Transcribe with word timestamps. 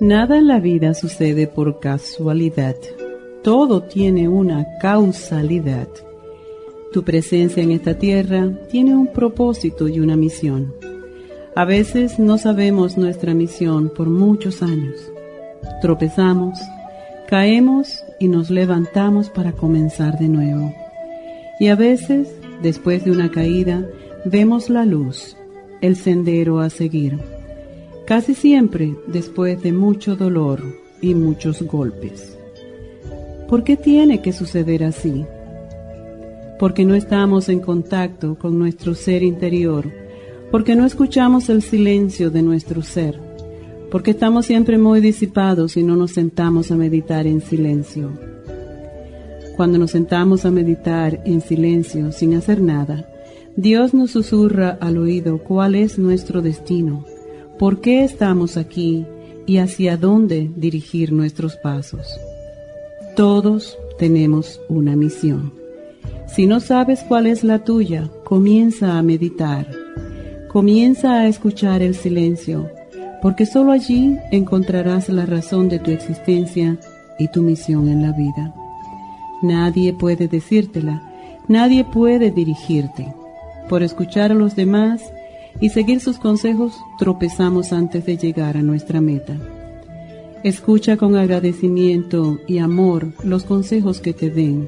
Nada 0.00 0.38
en 0.38 0.48
la 0.48 0.60
vida 0.60 0.94
sucede 0.94 1.46
por 1.46 1.78
casualidad. 1.78 2.74
Todo 3.42 3.82
tiene 3.82 4.30
una 4.30 4.66
causalidad. 4.80 5.88
Tu 6.90 7.02
presencia 7.04 7.62
en 7.62 7.70
esta 7.70 7.98
tierra 7.98 8.50
tiene 8.70 8.96
un 8.96 9.12
propósito 9.12 9.88
y 9.88 10.00
una 10.00 10.16
misión. 10.16 10.72
A 11.54 11.66
veces 11.66 12.18
no 12.18 12.38
sabemos 12.38 12.96
nuestra 12.96 13.34
misión 13.34 13.92
por 13.94 14.08
muchos 14.08 14.62
años. 14.62 15.12
Tropezamos, 15.82 16.58
caemos 17.28 18.02
y 18.18 18.28
nos 18.28 18.48
levantamos 18.48 19.28
para 19.28 19.52
comenzar 19.52 20.18
de 20.18 20.28
nuevo. 20.28 20.74
Y 21.58 21.68
a 21.68 21.74
veces, 21.74 22.34
después 22.62 23.04
de 23.04 23.10
una 23.10 23.30
caída, 23.30 23.86
vemos 24.24 24.70
la 24.70 24.86
luz, 24.86 25.36
el 25.82 25.94
sendero 25.94 26.60
a 26.60 26.70
seguir 26.70 27.18
casi 28.10 28.34
siempre 28.34 28.96
después 29.06 29.62
de 29.62 29.70
mucho 29.72 30.16
dolor 30.16 30.60
y 31.00 31.14
muchos 31.14 31.62
golpes. 31.62 32.36
¿Por 33.48 33.62
qué 33.62 33.76
tiene 33.76 34.20
que 34.20 34.32
suceder 34.32 34.82
así? 34.82 35.24
Porque 36.58 36.84
no 36.84 36.96
estamos 36.96 37.48
en 37.48 37.60
contacto 37.60 38.34
con 38.36 38.58
nuestro 38.58 38.96
ser 38.96 39.22
interior, 39.22 39.88
porque 40.50 40.74
no 40.74 40.86
escuchamos 40.86 41.48
el 41.50 41.62
silencio 41.62 42.32
de 42.32 42.42
nuestro 42.42 42.82
ser, 42.82 43.16
porque 43.92 44.10
estamos 44.10 44.44
siempre 44.46 44.76
muy 44.76 45.00
disipados 45.00 45.76
y 45.76 45.84
no 45.84 45.94
nos 45.94 46.10
sentamos 46.10 46.72
a 46.72 46.76
meditar 46.76 47.28
en 47.28 47.40
silencio. 47.40 48.10
Cuando 49.56 49.78
nos 49.78 49.92
sentamos 49.92 50.44
a 50.44 50.50
meditar 50.50 51.22
en 51.24 51.42
silencio 51.42 52.10
sin 52.10 52.34
hacer 52.34 52.60
nada, 52.60 53.08
Dios 53.54 53.94
nos 53.94 54.10
susurra 54.10 54.76
al 54.80 54.98
oído 54.98 55.38
cuál 55.38 55.76
es 55.76 55.96
nuestro 55.96 56.42
destino 56.42 57.04
por 57.60 57.82
qué 57.82 58.04
estamos 58.04 58.56
aquí 58.56 59.04
y 59.44 59.58
hacia 59.58 59.98
dónde 59.98 60.50
dirigir 60.56 61.12
nuestros 61.12 61.56
pasos. 61.56 62.18
Todos 63.14 63.76
tenemos 63.98 64.58
una 64.70 64.96
misión. 64.96 65.52
Si 66.26 66.46
no 66.46 66.60
sabes 66.60 67.04
cuál 67.06 67.26
es 67.26 67.44
la 67.44 67.62
tuya, 67.62 68.08
comienza 68.24 68.96
a 68.96 69.02
meditar. 69.02 69.70
Comienza 70.48 71.20
a 71.20 71.26
escuchar 71.26 71.82
el 71.82 71.94
silencio, 71.94 72.70
porque 73.20 73.44
sólo 73.44 73.72
allí 73.72 74.16
encontrarás 74.32 75.10
la 75.10 75.26
razón 75.26 75.68
de 75.68 75.80
tu 75.80 75.90
existencia 75.90 76.78
y 77.18 77.28
tu 77.28 77.42
misión 77.42 77.88
en 77.88 78.00
la 78.00 78.12
vida. 78.12 78.54
Nadie 79.42 79.92
puede 79.92 80.28
decírtela, 80.28 81.02
nadie 81.46 81.84
puede 81.84 82.30
dirigirte. 82.30 83.14
Por 83.68 83.82
escuchar 83.82 84.32
a 84.32 84.34
los 84.34 84.56
demás, 84.56 85.12
y 85.60 85.70
seguir 85.70 86.00
sus 86.00 86.18
consejos, 86.18 86.74
tropezamos 86.98 87.72
antes 87.72 88.04
de 88.06 88.16
llegar 88.16 88.56
a 88.56 88.62
nuestra 88.62 89.00
meta. 89.00 89.36
Escucha 90.42 90.96
con 90.96 91.16
agradecimiento 91.16 92.38
y 92.46 92.58
amor 92.58 93.12
los 93.24 93.44
consejos 93.44 94.00
que 94.00 94.12
te 94.12 94.30
den, 94.30 94.66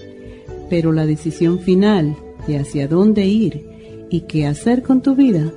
pero 0.68 0.92
la 0.92 1.06
decisión 1.06 1.60
final 1.60 2.16
de 2.46 2.58
hacia 2.58 2.88
dónde 2.88 3.26
ir 3.26 4.06
y 4.10 4.22
qué 4.22 4.46
hacer 4.46 4.82
con 4.82 5.00
tu 5.00 5.14
vida 5.14 5.50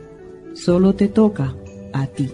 solo 0.53 0.95
te 0.95 1.07
toca 1.09 1.55
a 1.91 2.07
ti. 2.07 2.29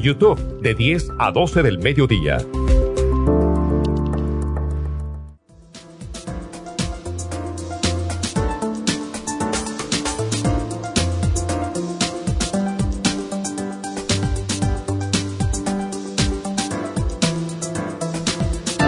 YouTube 0.01 0.59
de 0.61 0.73
10 0.73 1.09
a 1.19 1.31
12 1.31 1.61
del 1.61 1.77
mediodía. 1.79 2.39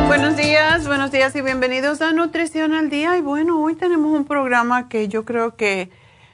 Buenos 0.08 0.36
días, 0.38 0.88
buenos 0.88 1.12
días 1.12 1.36
y 1.36 1.42
bienvenidos 1.42 2.02
a 2.02 2.12
Nutrición 2.12 2.74
al 2.74 2.90
Día. 2.90 3.18
Y 3.18 3.22
bueno, 3.22 3.62
hoy 3.62 3.76
tenemos 3.76 4.18
un 4.18 4.26
programa 4.26 4.90
que 4.90 5.08
yo 5.08 5.26
creo 5.26 5.56
que 5.56 5.90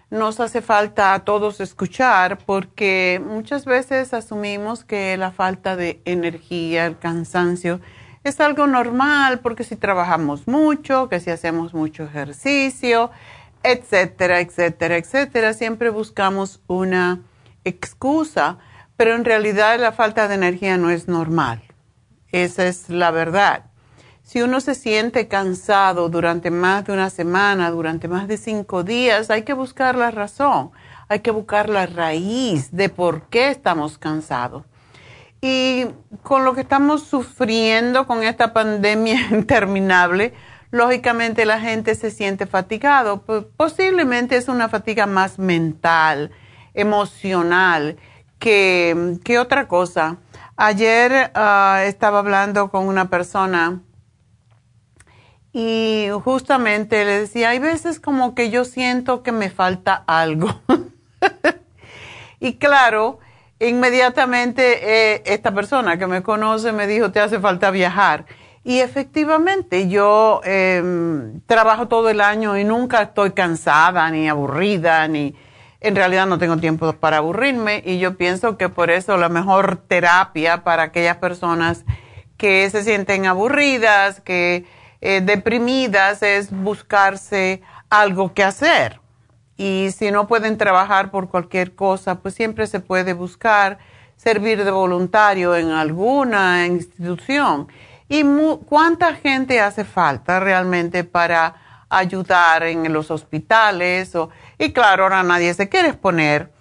nos 0.10 0.40
hace 0.40 0.62
falta 0.62 1.14
a 1.14 1.20
todos 1.20 1.60
escuchar 1.60 2.40
porque 2.46 3.22
muchas 3.24 3.66
veces 3.66 4.14
asumimos 4.14 4.84
que 4.84 5.16
la 5.18 5.32
falta 5.32 5.76
de 5.76 6.02
energía, 6.06 6.86
el 6.86 6.98
cansancio, 6.98 7.80
es 8.24 8.40
algo 8.40 8.68
normal 8.68 9.40
porque 9.40 9.64
si 9.64 9.76
trabajamos 9.76 10.48
mucho, 10.48 11.10
que 11.10 11.20
si 11.20 11.30
hacemos 11.30 11.74
mucho 11.74 12.04
ejercicio, 12.04 13.12
etcétera, 13.64 14.40
etcétera, 14.40 14.98
etcétera, 14.98 15.54
siempre 15.54 15.90
buscamos 15.90 16.62
una 16.68 17.22
excusa, 17.64 18.58
pero 18.98 19.16
en 19.16 19.26
realidad 19.26 19.80
la 19.80 19.92
falta 19.92 20.28
de 20.28 20.36
energía 20.36 20.78
no 20.78 20.90
es 20.90 21.08
normal. 21.08 21.62
Esa 22.32 22.68
es 22.68 22.90
la 22.90 23.12
verdad. 23.12 23.69
Si 24.30 24.44
uno 24.44 24.62
se 24.62 24.76
siente 24.76 25.28
cansado 25.28 26.08
durante 26.08 26.52
más 26.52 26.86
de 26.86 26.94
una 26.94 27.10
semana, 27.10 27.72
durante 27.72 28.08
más 28.08 28.28
de 28.28 28.38
cinco 28.38 28.84
días, 28.84 29.32
hay 29.32 29.42
que 29.42 29.54
buscar 29.54 29.96
la 29.96 30.12
razón, 30.12 30.70
hay 31.08 31.22
que 31.22 31.32
buscar 31.32 31.68
la 31.68 31.88
raíz 31.88 32.70
de 32.72 32.90
por 32.90 33.24
qué 33.24 33.50
estamos 33.50 33.98
cansados. 33.98 34.66
Y 35.42 35.88
con 36.22 36.46
lo 36.46 36.54
que 36.54 36.62
estamos 36.62 37.02
sufriendo 37.02 38.06
con 38.06 38.22
esta 38.22 38.54
pandemia 38.54 39.20
interminable, 39.32 40.36
lógicamente 40.70 41.44
la 41.46 41.60
gente 41.60 41.96
se 41.96 42.12
siente 42.12 42.46
fatigado. 42.46 43.24
Posiblemente 43.58 44.38
es 44.38 44.48
una 44.48 44.70
fatiga 44.70 45.08
más 45.08 45.40
mental, 45.40 46.30
emocional, 46.76 47.98
que, 48.38 49.18
otra 49.42 49.68
cosa. 49.68 50.18
Ayer 50.56 51.32
ah, 51.34 51.82
estaba 51.86 52.20
hablando 52.20 52.70
con 52.70 52.88
una 52.88 53.10
persona 53.10 53.82
y 55.52 56.08
justamente 56.24 57.04
le 57.06 57.22
decía, 57.22 57.50
hay 57.50 57.60
veces 57.60 58.00
como 58.00 58.36
que 58.36 58.50
yo 58.50 58.66
siento 58.66 59.24
que 59.24 59.32
me 59.32 59.50
falta 59.50 60.04
algo. 60.06 60.50
y 62.40 62.56
claro, 62.56 63.20
inmediatamente 63.60 65.16
eh, 65.16 65.24
esta 65.26 65.54
persona 65.54 65.98
que 65.98 66.08
me 66.08 66.22
conoce 66.22 66.72
me 66.72 66.88
dijo, 66.88 67.12
te 67.12 67.20
hace 67.20 67.40
falta 67.40 67.72
viajar. 67.72 68.26
Y 68.64 68.80
efectivamente, 68.80 69.88
yo 69.88 70.42
em, 70.44 71.42
trabajo 71.48 71.88
todo 71.88 72.10
el 72.10 72.22
año 72.22 72.58
y 72.58 72.64
nunca 72.64 73.02
estoy 73.02 73.32
cansada 73.32 74.10
ni 74.12 74.30
aburrida, 74.30 75.08
ni 75.08 75.34
en 75.82 75.96
realidad 75.96 76.28
no 76.28 76.38
tengo 76.38 76.58
tiempo 76.58 76.92
para 76.94 77.18
aburrirme 77.18 77.82
y 77.86 78.00
yo 78.00 78.18
pienso 78.18 78.58
que 78.58 78.68
por 78.68 78.92
eso 78.92 79.18
la 79.18 79.30
mejor 79.30 79.78
terapia 79.88 80.64
para 80.64 80.84
aquellas 80.84 81.18
personas 81.18 81.86
que 82.38 82.70
se 82.70 82.84
sienten 82.84 83.26
aburridas, 83.26 84.20
que 84.20 84.66
eh, 85.02 85.22
deprimidas 85.22 86.24
es 86.24 86.52
buscarse 86.52 87.62
algo 87.90 88.34
que 88.34 88.44
hacer. 88.44 89.00
Y 89.58 89.90
si 89.92 90.12
no 90.12 90.28
pueden 90.28 90.58
trabajar 90.58 91.12
por 91.12 91.30
cualquier 91.30 91.76
cosa, 91.76 92.16
pues 92.16 92.34
siempre 92.34 92.68
se 92.68 92.80
puede 92.80 93.14
buscar 93.14 93.78
servir 94.16 94.64
de 94.64 94.72
voluntario 94.72 95.56
en 95.56 95.72
alguna 95.72 96.66
institución. 96.66 97.68
¿Y 98.08 98.24
cuánta 98.66 99.14
gente 99.16 99.62
hace 99.62 99.86
falta 99.86 100.40
realmente 100.40 101.04
para 101.04 101.56
ayudar 101.90 102.64
en 102.64 102.92
los 102.92 103.12
hospitales? 103.12 104.16
O, 104.16 104.30
y 104.58 104.72
claro, 104.74 105.04
ahora 105.04 105.24
nadie 105.24 105.54
se 105.54 105.70
quiere 105.70 105.90
exponer 105.90 106.52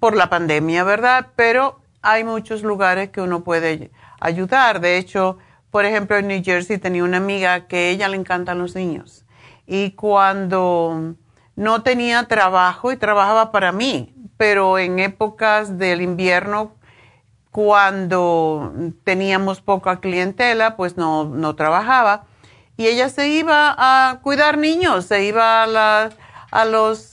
por 0.00 0.16
la 0.16 0.28
pandemia, 0.28 0.84
¿verdad? 0.84 1.28
Pero 1.36 1.80
hay 2.02 2.24
muchos 2.24 2.62
lugares 2.62 3.10
que 3.10 3.20
uno 3.20 3.44
puede 3.44 3.90
ayudar. 4.20 4.80
De 4.80 4.98
hecho, 4.98 5.38
por 5.70 5.84
ejemplo, 5.84 6.16
en 6.16 6.28
New 6.28 6.42
Jersey 6.44 6.78
tenía 6.78 7.04
una 7.04 7.18
amiga 7.18 7.66
que 7.66 7.90
ella 7.90 8.08
le 8.08 8.16
encantan 8.16 8.58
los 8.58 8.74
niños. 8.74 9.24
Y 9.66 9.92
cuando 9.92 11.14
no 11.54 11.82
tenía 11.82 12.24
trabajo 12.24 12.90
y 12.90 12.96
trabajaba 12.96 13.52
para 13.52 13.70
mí, 13.70 14.14
pero 14.36 14.78
en 14.78 14.98
épocas 14.98 15.78
del 15.78 16.02
invierno, 16.02 16.72
cuando 17.50 18.72
teníamos 19.04 19.60
poca 19.60 20.00
clientela, 20.00 20.76
pues 20.76 20.96
no, 20.96 21.24
no 21.24 21.54
trabajaba. 21.54 22.24
Y 22.76 22.86
ella 22.86 23.08
se 23.08 23.28
iba 23.28 23.74
a 23.76 24.20
cuidar 24.22 24.56
niños, 24.58 25.04
se 25.04 25.24
iba 25.24 25.64
a, 25.64 26.10
a 26.50 26.64
los, 26.64 27.12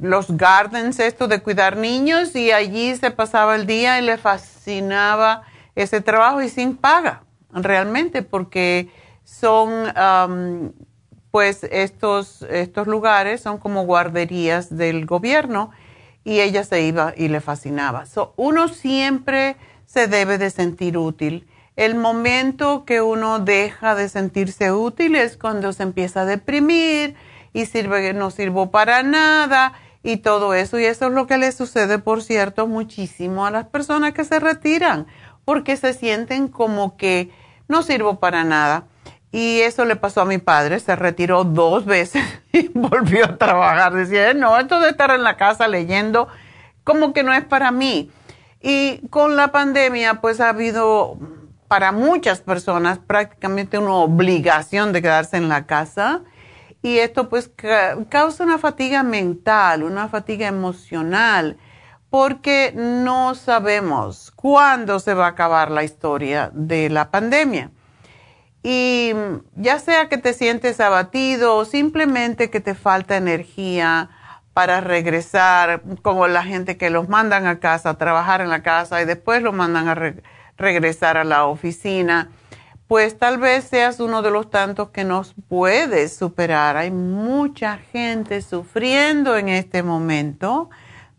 los 0.00 0.36
gardens, 0.36 1.00
esto 1.00 1.28
de 1.28 1.42
cuidar 1.42 1.76
niños, 1.76 2.36
y 2.36 2.52
allí 2.52 2.94
se 2.96 3.10
pasaba 3.10 3.56
el 3.56 3.66
día 3.66 3.98
y 3.98 4.02
le 4.02 4.16
fascinaba 4.16 5.42
ese 5.74 6.00
trabajo 6.00 6.42
y 6.42 6.48
sin 6.48 6.76
paga, 6.76 7.24
realmente, 7.52 8.22
porque 8.22 8.90
son, 9.24 10.74
pues 11.30 11.64
estos, 11.64 12.42
estos 12.42 12.86
lugares 12.86 13.40
son 13.40 13.58
como 13.58 13.84
guarderías 13.84 14.76
del 14.76 15.06
gobierno 15.06 15.70
y 16.24 16.40
ella 16.40 16.64
se 16.64 16.82
iba 16.82 17.14
y 17.16 17.28
le 17.28 17.40
fascinaba. 17.40 18.04
uno 18.36 18.68
siempre 18.68 19.56
se 19.86 20.06
debe 20.06 20.38
de 20.38 20.50
sentir 20.50 20.96
útil. 20.96 21.46
El 21.74 21.94
momento 21.94 22.84
que 22.84 23.00
uno 23.00 23.38
deja 23.38 23.94
de 23.94 24.08
sentirse 24.08 24.72
útil 24.72 25.16
es 25.16 25.36
cuando 25.36 25.72
se 25.72 25.82
empieza 25.82 26.22
a 26.22 26.26
deprimir 26.26 27.14
y 27.52 27.66
sirve, 27.66 28.12
no 28.12 28.30
sirvo 28.30 28.70
para 28.70 29.02
nada 29.02 29.72
y 30.02 30.18
todo 30.18 30.54
eso. 30.54 30.78
Y 30.78 30.84
eso 30.84 31.06
es 31.06 31.12
lo 31.12 31.26
que 31.26 31.38
le 31.38 31.50
sucede, 31.52 31.98
por 31.98 32.22
cierto, 32.22 32.66
muchísimo 32.66 33.46
a 33.46 33.50
las 33.50 33.66
personas 33.66 34.12
que 34.12 34.24
se 34.24 34.38
retiran 34.38 35.06
porque 35.44 35.76
se 35.76 35.94
sienten 35.94 36.48
como 36.48 36.96
que 36.96 37.30
no 37.68 37.82
sirvo 37.82 38.20
para 38.20 38.44
nada. 38.44 38.84
Y 39.30 39.60
eso 39.60 39.86
le 39.86 39.96
pasó 39.96 40.20
a 40.20 40.26
mi 40.26 40.38
padre, 40.38 40.78
se 40.78 40.94
retiró 40.94 41.44
dos 41.44 41.86
veces 41.86 42.22
y 42.52 42.68
volvió 42.68 43.24
a 43.24 43.38
trabajar. 43.38 43.94
Decía, 43.94 44.34
no, 44.34 44.58
esto 44.58 44.78
de 44.80 44.90
estar 44.90 45.10
en 45.10 45.22
la 45.22 45.36
casa 45.36 45.68
leyendo, 45.68 46.28
como 46.84 47.12
que 47.12 47.22
no 47.22 47.32
es 47.32 47.44
para 47.44 47.70
mí. 47.70 48.10
Y 48.60 49.06
con 49.08 49.36
la 49.36 49.48
pandemia, 49.50 50.20
pues 50.20 50.40
ha 50.40 50.50
habido 50.50 51.18
para 51.66 51.90
muchas 51.90 52.42
personas 52.42 52.98
prácticamente 52.98 53.78
una 53.78 53.94
obligación 53.94 54.92
de 54.92 55.00
quedarse 55.00 55.38
en 55.38 55.48
la 55.48 55.66
casa. 55.66 56.20
Y 56.82 56.98
esto 56.98 57.28
pues 57.30 57.50
causa 58.10 58.44
una 58.44 58.58
fatiga 58.58 59.02
mental, 59.02 59.82
una 59.82 60.08
fatiga 60.08 60.46
emocional 60.46 61.56
porque 62.12 62.74
no 62.76 63.34
sabemos 63.34 64.30
cuándo 64.36 65.00
se 65.00 65.14
va 65.14 65.24
a 65.24 65.30
acabar 65.30 65.70
la 65.70 65.82
historia 65.82 66.50
de 66.52 66.90
la 66.90 67.10
pandemia. 67.10 67.70
Y 68.62 69.14
ya 69.56 69.78
sea 69.78 70.10
que 70.10 70.18
te 70.18 70.34
sientes 70.34 70.78
abatido 70.78 71.56
o 71.56 71.64
simplemente 71.64 72.50
que 72.50 72.60
te 72.60 72.74
falta 72.74 73.16
energía 73.16 74.10
para 74.52 74.82
regresar, 74.82 75.84
como 76.02 76.28
la 76.28 76.44
gente 76.44 76.76
que 76.76 76.90
los 76.90 77.08
mandan 77.08 77.46
a 77.46 77.60
casa, 77.60 77.88
a 77.88 77.98
trabajar 77.98 78.42
en 78.42 78.50
la 78.50 78.62
casa 78.62 79.00
y 79.00 79.06
después 79.06 79.40
los 79.40 79.54
mandan 79.54 79.88
a 79.88 80.14
regresar 80.58 81.16
a 81.16 81.24
la 81.24 81.46
oficina, 81.46 82.30
pues 82.88 83.16
tal 83.16 83.38
vez 83.38 83.64
seas 83.64 84.00
uno 84.00 84.20
de 84.20 84.30
los 84.30 84.50
tantos 84.50 84.90
que 84.90 85.04
nos 85.04 85.34
puedes 85.48 86.14
superar. 86.14 86.76
Hay 86.76 86.90
mucha 86.90 87.78
gente 87.78 88.42
sufriendo 88.42 89.38
en 89.38 89.48
este 89.48 89.82
momento 89.82 90.68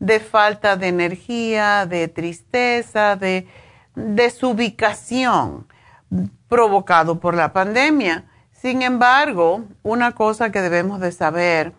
de 0.04 0.20
falta 0.20 0.76
de 0.76 0.90
energía, 0.90 1.86
de 1.86 2.10
tristeza, 2.10 3.16
de 3.16 3.48
desubicación 3.96 5.66
provocado 6.50 7.22
por 7.22 7.36
la 7.36 7.54
pandemia. 7.54 8.26
Sin 8.52 8.82
embargo, 8.82 9.64
una 9.82 10.12
cosa 10.12 10.52
que 10.52 10.60
debemos 10.60 11.00
de 11.00 11.14
saber, 11.14 11.72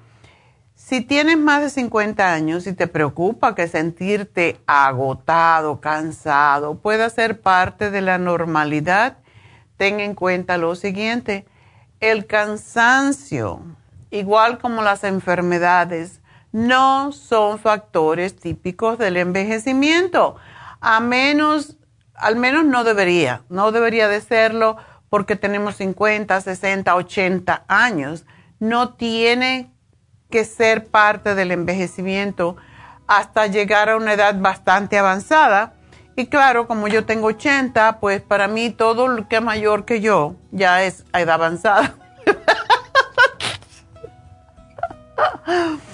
si 0.75 1.03
tienes 1.03 1.37
más 1.37 1.61
de 1.61 1.69
50 1.69 2.33
años 2.33 2.67
y 2.67 2.73
te 2.73 2.87
preocupa 2.87 3.55
que 3.55 3.69
sentirte 3.69 4.59
agotado, 4.67 5.83
cansado, 5.83 6.77
pueda 6.79 7.11
ser 7.11 7.43
parte 7.43 7.91
de 7.91 8.01
la 8.01 8.17
normalidad, 8.17 9.19
ten 9.77 10.01
en 10.01 10.15
cuenta 10.15 10.57
lo 10.57 10.77
siguiente, 10.77 11.45
el 12.01 12.25
cansancio, 12.25 13.61
igual 14.11 14.59
como 14.59 14.81
las 14.81 15.05
enfermedades, 15.05 16.23
no 16.55 17.11
son 17.11 17.59
factores 17.59 18.37
típicos 18.37 18.97
del 18.97 19.17
envejecimiento, 19.17 20.37
a 20.81 21.01
menos, 21.01 21.77
al 22.15 22.37
menos 22.37 22.65
no 22.65 22.85
debería, 22.85 23.43
no 23.49 23.73
debería 23.73 24.07
de 24.07 24.21
serlo 24.21 24.77
porque 25.11 25.35
tenemos 25.35 25.75
50, 25.75 26.41
60, 26.41 26.95
80 26.95 27.65
años. 27.67 28.25
No 28.61 28.95
tiene 28.95 29.73
que 30.31 30.45
ser 30.45 30.87
parte 30.87 31.35
del 31.35 31.51
envejecimiento 31.51 32.57
hasta 33.09 33.49
llegar 33.49 33.89
a 33.91 33.97
una 33.97 34.13
edad 34.13 34.37
bastante 34.39 34.97
avanzada. 34.97 35.75
Y 36.15 36.27
claro, 36.27 36.69
como 36.69 36.87
yo 36.87 37.05
tengo 37.05 37.27
80, 37.27 37.99
pues 37.99 38.23
para 38.23 38.47
mí 38.47 38.71
todo 38.71 39.09
lo 39.09 39.27
que 39.27 39.37
es 39.37 39.43
mayor 39.43 39.85
que 39.85 40.01
yo 40.01 40.37
ya 40.53 40.85
es 40.85 41.05
edad 41.13 41.35
avanzada. 41.35 41.97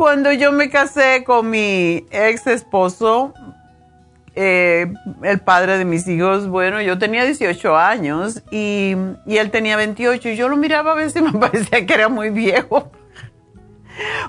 Cuando 0.00 0.32
yo 0.32 0.50
me 0.50 0.70
casé 0.70 1.24
con 1.24 1.50
mi 1.50 2.06
ex 2.10 2.46
esposo, 2.46 3.34
eh, 4.34 4.90
el 5.22 5.40
padre 5.40 5.76
de 5.76 5.84
mis 5.84 6.08
hijos, 6.08 6.48
bueno, 6.48 6.80
yo 6.80 6.98
tenía 6.98 7.22
18 7.22 7.76
años 7.76 8.42
y, 8.50 8.96
él 9.26 9.50
tenía 9.50 9.76
28 9.76 10.30
y 10.30 10.36
yo 10.36 10.48
lo 10.48 10.56
miraba 10.56 10.92
a 10.92 10.94
veces 10.94 11.20
y 11.20 11.22
me 11.22 11.32
parecía 11.38 11.84
que 11.84 11.92
era 11.92 12.08
muy 12.08 12.30
viejo. 12.30 12.90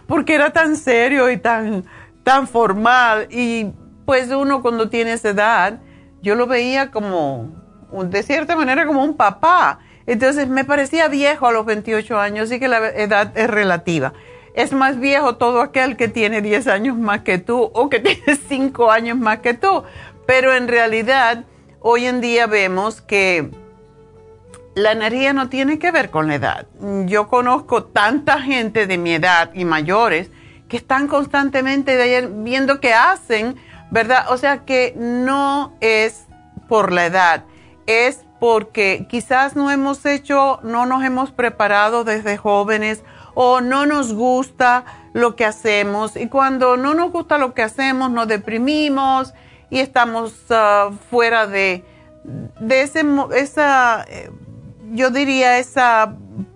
porque 0.07 0.35
era 0.35 0.51
tan 0.51 0.75
serio 0.75 1.31
y 1.31 1.37
tan, 1.37 1.85
tan 2.25 2.49
formal. 2.49 3.29
Y 3.31 3.71
pues 4.05 4.29
uno 4.29 4.61
cuando 4.61 4.89
tiene 4.89 5.13
esa 5.13 5.29
edad, 5.29 5.79
yo 6.21 6.35
lo 6.35 6.47
veía 6.47 6.91
como, 6.91 7.49
de 8.09 8.23
cierta 8.23 8.57
manera, 8.57 8.85
como 8.85 9.05
un 9.05 9.15
papá. 9.15 9.79
Entonces 10.05 10.49
me 10.49 10.65
parecía 10.65 11.07
viejo 11.07 11.47
a 11.47 11.53
los 11.53 11.65
28 11.65 12.19
años, 12.19 12.51
y 12.51 12.59
que 12.59 12.67
la 12.67 12.89
edad 12.89 13.31
es 13.37 13.49
relativa. 13.49 14.11
Es 14.53 14.73
más 14.73 14.99
viejo 14.99 15.35
todo 15.35 15.61
aquel 15.61 15.95
que 15.95 16.07
tiene 16.07 16.41
10 16.41 16.67
años 16.67 16.97
más 16.97 17.21
que 17.21 17.37
tú 17.37 17.71
o 17.73 17.89
que 17.89 17.99
tiene 18.01 18.35
5 18.35 18.91
años 18.91 19.17
más 19.17 19.39
que 19.39 19.53
tú. 19.53 19.83
Pero 20.25 20.53
en 20.53 20.67
realidad, 20.67 21.45
hoy 21.79 22.05
en 22.05 22.21
día 22.21 22.47
vemos 22.47 23.01
que 23.01 23.49
la 24.75 24.93
energía 24.93 25.33
no 25.33 25.49
tiene 25.49 25.79
que 25.79 25.91
ver 25.91 26.09
con 26.09 26.27
la 26.27 26.35
edad. 26.35 26.67
Yo 27.05 27.27
conozco 27.27 27.83
tanta 27.83 28.41
gente 28.41 28.87
de 28.87 28.97
mi 28.97 29.13
edad 29.13 29.51
y 29.53 29.65
mayores 29.65 30.29
que 30.69 30.77
están 30.77 31.07
constantemente 31.07 32.25
viendo 32.29 32.79
qué 32.79 32.93
hacen, 32.93 33.57
¿verdad? 33.89 34.27
O 34.29 34.37
sea 34.37 34.63
que 34.63 34.93
no 34.95 35.73
es 35.81 36.25
por 36.69 36.93
la 36.93 37.05
edad, 37.05 37.43
es 37.85 38.23
porque 38.39 39.05
quizás 39.09 39.57
no 39.57 39.69
hemos 39.69 40.05
hecho, 40.05 40.59
no 40.63 40.85
nos 40.85 41.03
hemos 41.03 41.31
preparado 41.31 42.05
desde 42.05 42.37
jóvenes 42.37 43.03
o 43.33 43.61
no 43.61 43.85
nos 43.85 44.13
gusta 44.13 44.85
lo 45.13 45.35
que 45.35 45.45
hacemos 45.45 46.15
y 46.15 46.27
cuando 46.27 46.77
no 46.77 46.93
nos 46.93 47.11
gusta 47.11 47.37
lo 47.37 47.53
que 47.53 47.63
hacemos 47.63 48.11
nos 48.11 48.27
deprimimos 48.27 49.33
y 49.69 49.79
estamos 49.79 50.33
ah, 50.49 50.91
fuera 51.09 51.47
de, 51.47 51.83
de 52.59 52.81
ese, 52.81 53.03
esa 53.35 54.05
eh, 54.07 54.29
yo 54.91 55.09
diría, 55.09 55.57
esa 55.57 56.15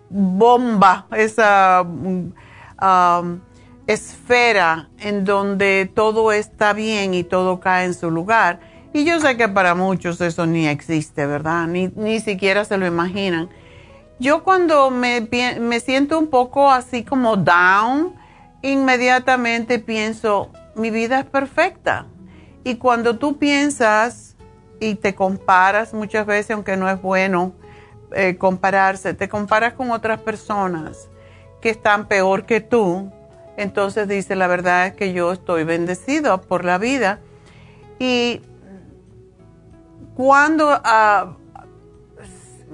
bomba, 0.09 1.07
esa 1.15 1.83
um, 1.83 3.39
esfera 3.87 4.89
en 4.99 5.25
donde 5.25 5.89
todo 5.93 6.31
está 6.31 6.73
bien 6.73 7.13
y 7.13 7.23
todo 7.23 7.59
cae 7.59 7.85
en 7.85 7.93
su 7.93 8.11
lugar. 8.11 8.59
Y 8.93 9.03
yo 9.03 9.19
sé 9.19 9.35
que 9.35 9.49
para 9.49 9.75
muchos 9.75 10.21
eso 10.21 10.45
ni 10.45 10.67
existe, 10.67 11.25
¿verdad? 11.25 11.67
Ni, 11.67 11.87
ni 11.95 12.19
siquiera 12.19 12.63
se 12.65 12.77
lo 12.77 12.85
imaginan. 12.85 13.49
Yo 14.19 14.43
cuando 14.43 14.91
me, 14.91 15.27
me 15.59 15.79
siento 15.79 16.17
un 16.17 16.27
poco 16.27 16.71
así 16.71 17.03
como 17.03 17.35
down, 17.35 18.15
inmediatamente 18.61 19.79
pienso, 19.79 20.51
mi 20.75 20.89
vida 20.89 21.19
es 21.19 21.25
perfecta. 21.25 22.07
Y 22.63 22.75
cuando 22.75 23.17
tú 23.17 23.37
piensas 23.37 24.35
y 24.79 24.95
te 24.95 25.15
comparas 25.15 25.93
muchas 25.93 26.25
veces, 26.25 26.51
aunque 26.51 26.77
no 26.77 26.89
es 26.89 27.01
bueno, 27.01 27.53
eh, 28.13 28.37
compararse, 28.37 29.13
te 29.13 29.27
comparas 29.27 29.73
con 29.73 29.91
otras 29.91 30.19
personas 30.21 31.09
que 31.61 31.69
están 31.69 32.07
peor 32.07 32.45
que 32.45 32.61
tú, 32.61 33.11
entonces 33.57 34.07
dice, 34.07 34.35
la 34.35 34.47
verdad 34.47 34.87
es 34.87 34.93
que 34.93 35.13
yo 35.13 35.31
estoy 35.31 35.63
bendecido 35.63 36.41
por 36.41 36.65
la 36.65 36.77
vida. 36.77 37.19
Y 37.99 38.41
cuando 40.15 40.69
ah, 40.69 41.35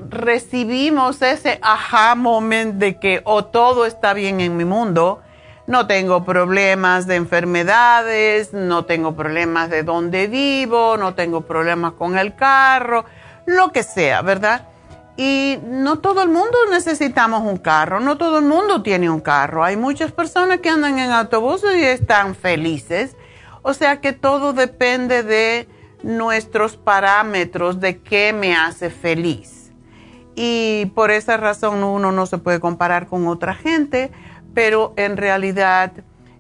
recibimos 0.09 1.21
ese 1.21 1.59
aha 1.61 2.15
moment 2.15 2.75
de 2.75 2.99
que 2.99 3.21
o 3.23 3.35
oh, 3.35 3.45
todo 3.45 3.85
está 3.85 4.13
bien 4.13 4.41
en 4.41 4.57
mi 4.57 4.65
mundo, 4.65 5.21
no 5.67 5.87
tengo 5.87 6.25
problemas 6.25 7.07
de 7.07 7.15
enfermedades, 7.15 8.53
no 8.53 8.85
tengo 8.85 9.15
problemas 9.15 9.69
de 9.69 9.83
dónde 9.83 10.27
vivo, 10.27 10.97
no 10.97 11.13
tengo 11.13 11.41
problemas 11.41 11.93
con 11.93 12.17
el 12.17 12.35
carro, 12.35 13.05
lo 13.45 13.71
que 13.71 13.83
sea, 13.83 14.21
¿verdad? 14.21 14.67
Y 15.17 15.59
no 15.63 15.99
todo 15.99 16.23
el 16.23 16.29
mundo 16.29 16.57
necesitamos 16.71 17.43
un 17.43 17.57
carro, 17.57 17.99
no 17.99 18.17
todo 18.17 18.39
el 18.39 18.45
mundo 18.45 18.81
tiene 18.81 19.09
un 19.09 19.19
carro. 19.19 19.63
Hay 19.63 19.77
muchas 19.77 20.11
personas 20.11 20.59
que 20.59 20.69
andan 20.69 20.99
en 20.99 21.11
autobuses 21.11 21.77
y 21.77 21.83
están 21.83 22.33
felices. 22.33 23.15
O 23.61 23.73
sea 23.73 24.01
que 24.01 24.13
todo 24.13 24.53
depende 24.53 25.21
de 25.21 25.67
nuestros 26.01 26.77
parámetros 26.77 27.79
de 27.79 27.99
qué 27.99 28.33
me 28.33 28.55
hace 28.55 28.89
feliz. 28.89 29.60
Y 30.35 30.91
por 30.95 31.11
esa 31.11 31.37
razón 31.37 31.83
uno 31.83 32.11
no 32.11 32.25
se 32.25 32.37
puede 32.37 32.59
comparar 32.59 33.07
con 33.07 33.27
otra 33.27 33.53
gente, 33.53 34.11
pero 34.53 34.93
en 34.95 35.17
realidad 35.17 35.91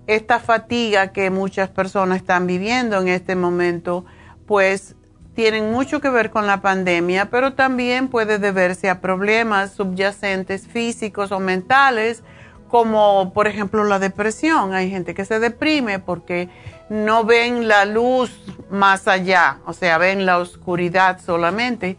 esta 0.07 0.39
fatiga 0.39 1.11
que 1.11 1.29
muchas 1.29 1.69
personas 1.69 2.17
están 2.17 2.47
viviendo 2.47 2.99
en 2.99 3.07
este 3.07 3.35
momento, 3.35 4.05
pues 4.45 4.95
tienen 5.35 5.71
mucho 5.71 6.01
que 6.01 6.09
ver 6.09 6.29
con 6.29 6.47
la 6.47 6.61
pandemia, 6.61 7.29
pero 7.29 7.53
también 7.53 8.09
puede 8.09 8.37
deberse 8.37 8.89
a 8.89 8.99
problemas 8.99 9.71
subyacentes 9.71 10.67
físicos 10.67 11.31
o 11.31 11.39
mentales, 11.39 12.23
como 12.67 13.33
por 13.33 13.47
ejemplo 13.47 13.83
la 13.83 13.99
depresión. 13.99 14.73
Hay 14.73 14.89
gente 14.89 15.13
que 15.13 15.25
se 15.25 15.39
deprime 15.39 15.99
porque 15.99 16.49
no 16.89 17.23
ven 17.23 17.67
la 17.67 17.85
luz 17.85 18.31
más 18.69 19.07
allá, 19.07 19.59
o 19.65 19.73
sea, 19.73 19.97
ven 19.97 20.25
la 20.25 20.37
oscuridad 20.37 21.19
solamente. 21.23 21.97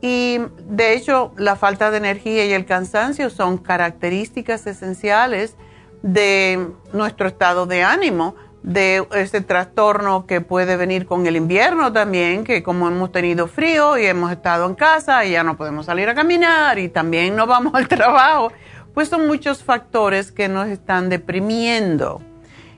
Y 0.00 0.40
de 0.68 0.94
hecho, 0.94 1.32
la 1.36 1.56
falta 1.56 1.90
de 1.90 1.98
energía 1.98 2.46
y 2.46 2.52
el 2.52 2.64
cansancio 2.64 3.28
son 3.30 3.58
características 3.58 4.66
esenciales 4.66 5.56
de 6.02 6.68
nuestro 6.92 7.28
estado 7.28 7.66
de 7.66 7.82
ánimo 7.82 8.34
de 8.62 9.06
ese 9.14 9.40
trastorno 9.40 10.26
que 10.26 10.40
puede 10.40 10.76
venir 10.76 11.06
con 11.06 11.26
el 11.26 11.36
invierno 11.36 11.92
también, 11.92 12.44
que 12.44 12.62
como 12.62 12.88
hemos 12.88 13.10
tenido 13.10 13.46
frío 13.46 13.96
y 13.96 14.06
hemos 14.06 14.30
estado 14.32 14.66
en 14.66 14.74
casa 14.74 15.24
y 15.24 15.32
ya 15.32 15.42
no 15.42 15.56
podemos 15.56 15.86
salir 15.86 16.08
a 16.08 16.14
caminar 16.14 16.78
y 16.78 16.88
también 16.88 17.36
no 17.36 17.46
vamos 17.46 17.74
al 17.74 17.88
trabajo, 17.88 18.52
pues 18.92 19.08
son 19.08 19.26
muchos 19.26 19.62
factores 19.62 20.32
que 20.32 20.48
nos 20.48 20.68
están 20.68 21.08
deprimiendo. 21.08 22.20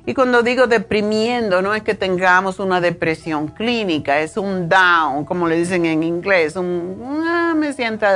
Y 0.05 0.15
cuando 0.15 0.43
digo 0.43 0.67
deprimiendo, 0.67 1.63
no 1.63 1.75
es 1.75 1.83
que 1.83 1.95
tengamos 1.95 2.59
una 2.59 2.81
depresión 2.81 3.49
clínica, 3.49 4.19
es 4.21 4.37
un 4.37 4.69
down, 4.69 5.25
como 5.25 5.47
le 5.47 5.57
dicen 5.57 5.87
en 5.87 6.03
inglés, 6.03 6.57
un, 6.57 7.25
ah, 7.25 7.55
me 7.57 7.73
siento, 7.73 8.07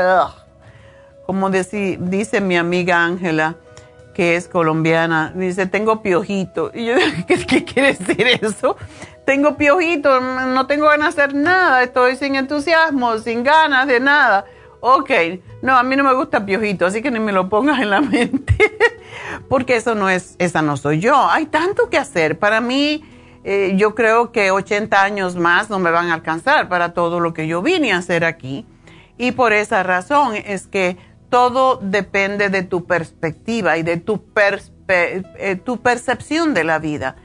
como 1.26 1.48
dice 1.50 2.40
mi 2.40 2.56
amiga 2.56 3.04
Ángela, 3.04 3.54
que 4.14 4.34
es 4.34 4.48
colombiana, 4.48 5.32
dice, 5.34 5.66
tengo 5.66 6.02
piojito. 6.02 6.70
Y 6.74 6.86
yo, 6.86 6.94
¿qué, 7.28 7.46
¿qué, 7.46 7.64
quiere 7.64 7.94
decir 7.94 8.26
eso? 8.42 8.76
Tengo 9.24 9.56
piojito, 9.56 10.20
no 10.20 10.66
tengo 10.66 10.88
ganas 10.88 11.14
de 11.14 11.22
hacer 11.22 11.34
nada, 11.34 11.82
estoy 11.82 12.16
sin 12.16 12.34
entusiasmo, 12.34 13.18
sin 13.18 13.44
ganas 13.44 13.86
de 13.86 14.00
nada. 14.00 14.46
Ok, 14.80 15.10
no, 15.62 15.76
a 15.76 15.82
mí 15.82 15.96
no 15.96 16.04
me 16.04 16.14
gusta 16.14 16.46
piojito, 16.46 16.86
así 16.86 17.02
que 17.02 17.10
ni 17.10 17.20
me 17.20 17.32
lo 17.32 17.48
pongas 17.48 17.80
en 17.80 17.90
la 17.90 18.00
mente, 18.02 18.56
porque 19.48 19.76
eso 19.76 19.94
no 19.94 20.08
es, 20.08 20.36
esa 20.38 20.62
no 20.62 20.76
soy 20.76 21.00
yo. 21.00 21.28
Hay 21.30 21.46
tanto 21.46 21.88
que 21.90 21.98
hacer. 21.98 22.38
Para 22.38 22.60
mí, 22.60 23.04
eh, 23.44 23.74
yo 23.76 23.94
creo 23.94 24.32
que 24.32 24.50
80 24.50 25.02
años 25.02 25.36
más 25.36 25.70
no 25.70 25.78
me 25.78 25.90
van 25.90 26.10
a 26.10 26.14
alcanzar 26.14 26.68
para 26.68 26.94
todo 26.94 27.20
lo 27.20 27.32
que 27.32 27.46
yo 27.46 27.62
vine 27.62 27.92
a 27.92 27.98
hacer 27.98 28.24
aquí. 28.24 28.66
Y 29.18 29.32
por 29.32 29.52
esa 29.52 29.82
razón 29.82 30.34
es 30.34 30.66
que 30.66 30.96
todo 31.30 31.78
depende 31.82 32.48
de 32.48 32.62
tu 32.62 32.86
perspectiva 32.86 33.78
y 33.78 33.82
de 33.82 33.96
tu, 33.96 34.24
eh, 34.88 35.60
tu 35.64 35.80
percepción 35.80 36.54
de 36.54 36.64
la 36.64 36.78
vida. 36.78 37.16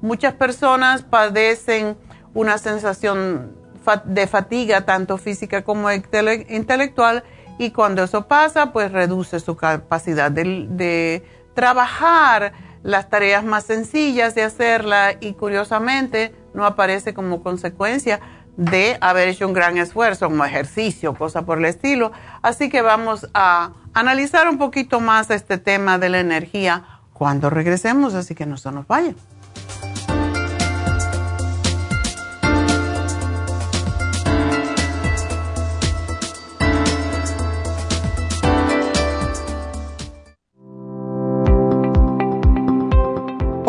Muchas 0.00 0.34
personas 0.34 1.02
padecen 1.02 1.96
una 2.34 2.58
sensación 2.58 3.56
de 4.04 4.26
fatiga, 4.26 4.84
tanto 4.84 5.18
física 5.18 5.62
como 5.62 5.90
intelectual, 5.90 7.24
y 7.58 7.70
cuando 7.72 8.04
eso 8.04 8.26
pasa, 8.26 8.72
pues 8.72 8.92
reduce 8.92 9.40
su 9.40 9.56
capacidad 9.56 10.30
de 10.30 11.22
trabajar 11.54 12.52
las 12.82 13.10
tareas 13.10 13.44
más 13.44 13.64
sencillas 13.64 14.34
de 14.34 14.42
hacerla 14.42 15.16
y 15.20 15.34
curiosamente 15.34 16.34
no 16.54 16.64
aparece 16.64 17.14
como 17.14 17.42
consecuencia 17.42 18.20
de 18.56 18.98
haber 19.00 19.28
hecho 19.28 19.46
un 19.46 19.54
gran 19.54 19.78
esfuerzo 19.78 20.28
como 20.28 20.44
ejercicio, 20.44 21.14
cosa 21.14 21.42
por 21.42 21.58
el 21.58 21.64
estilo. 21.64 22.12
Así 22.42 22.68
que 22.68 22.82
vamos 22.82 23.28
a 23.34 23.72
analizar 23.94 24.48
un 24.48 24.58
poquito 24.58 25.00
más 25.00 25.30
este 25.30 25.58
tema 25.58 25.98
de 25.98 26.08
la 26.08 26.20
energía 26.20 26.84
cuando 27.12 27.50
regresemos, 27.50 28.14
así 28.14 28.34
que 28.34 28.46
no 28.46 28.56
se 28.56 28.72
nos 28.72 28.86
vayan. 28.86 29.14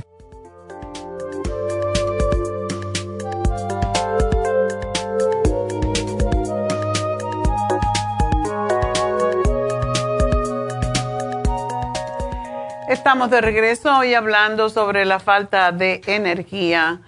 Estamos 12.88 13.28
de 13.30 13.42
regreso 13.42 13.98
hoy 13.98 14.14
hablando 14.14 14.70
sobre 14.70 15.04
la 15.04 15.20
falta 15.20 15.72
de 15.72 16.00
energía 16.06 17.02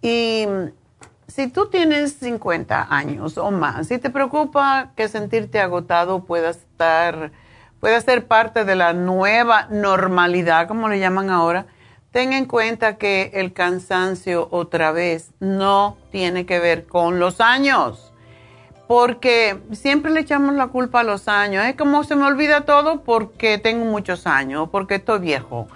y 0.00 0.46
si 1.34 1.48
tú 1.48 1.66
tienes 1.66 2.12
50 2.20 2.86
años 2.94 3.38
o 3.38 3.50
más, 3.50 3.88
si 3.88 3.98
te 3.98 4.08
preocupa 4.08 4.92
que 4.94 5.08
sentirte 5.08 5.58
agotado 5.58 6.24
pueda 6.24 6.50
estar, 6.50 7.32
pueda 7.80 8.00
ser 8.00 8.28
parte 8.28 8.64
de 8.64 8.76
la 8.76 8.92
nueva 8.92 9.66
normalidad, 9.68 10.68
como 10.68 10.88
le 10.88 11.00
llaman 11.00 11.30
ahora, 11.30 11.66
ten 12.12 12.32
en 12.32 12.44
cuenta 12.44 12.98
que 12.98 13.32
el 13.34 13.52
cansancio 13.52 14.46
otra 14.52 14.92
vez 14.92 15.32
no 15.40 15.96
tiene 16.12 16.46
que 16.46 16.60
ver 16.60 16.86
con 16.86 17.18
los 17.18 17.40
años. 17.40 18.12
Porque 18.86 19.58
siempre 19.72 20.12
le 20.12 20.20
echamos 20.20 20.54
la 20.54 20.68
culpa 20.68 21.00
a 21.00 21.04
los 21.04 21.26
años. 21.26 21.64
Es 21.64 21.74
como 21.74 22.04
se 22.04 22.14
me 22.14 22.26
olvida 22.26 22.60
todo 22.60 23.02
porque 23.02 23.58
tengo 23.58 23.86
muchos 23.86 24.28
años, 24.28 24.68
porque 24.70 24.96
estoy 24.96 25.18
viejo. 25.18 25.66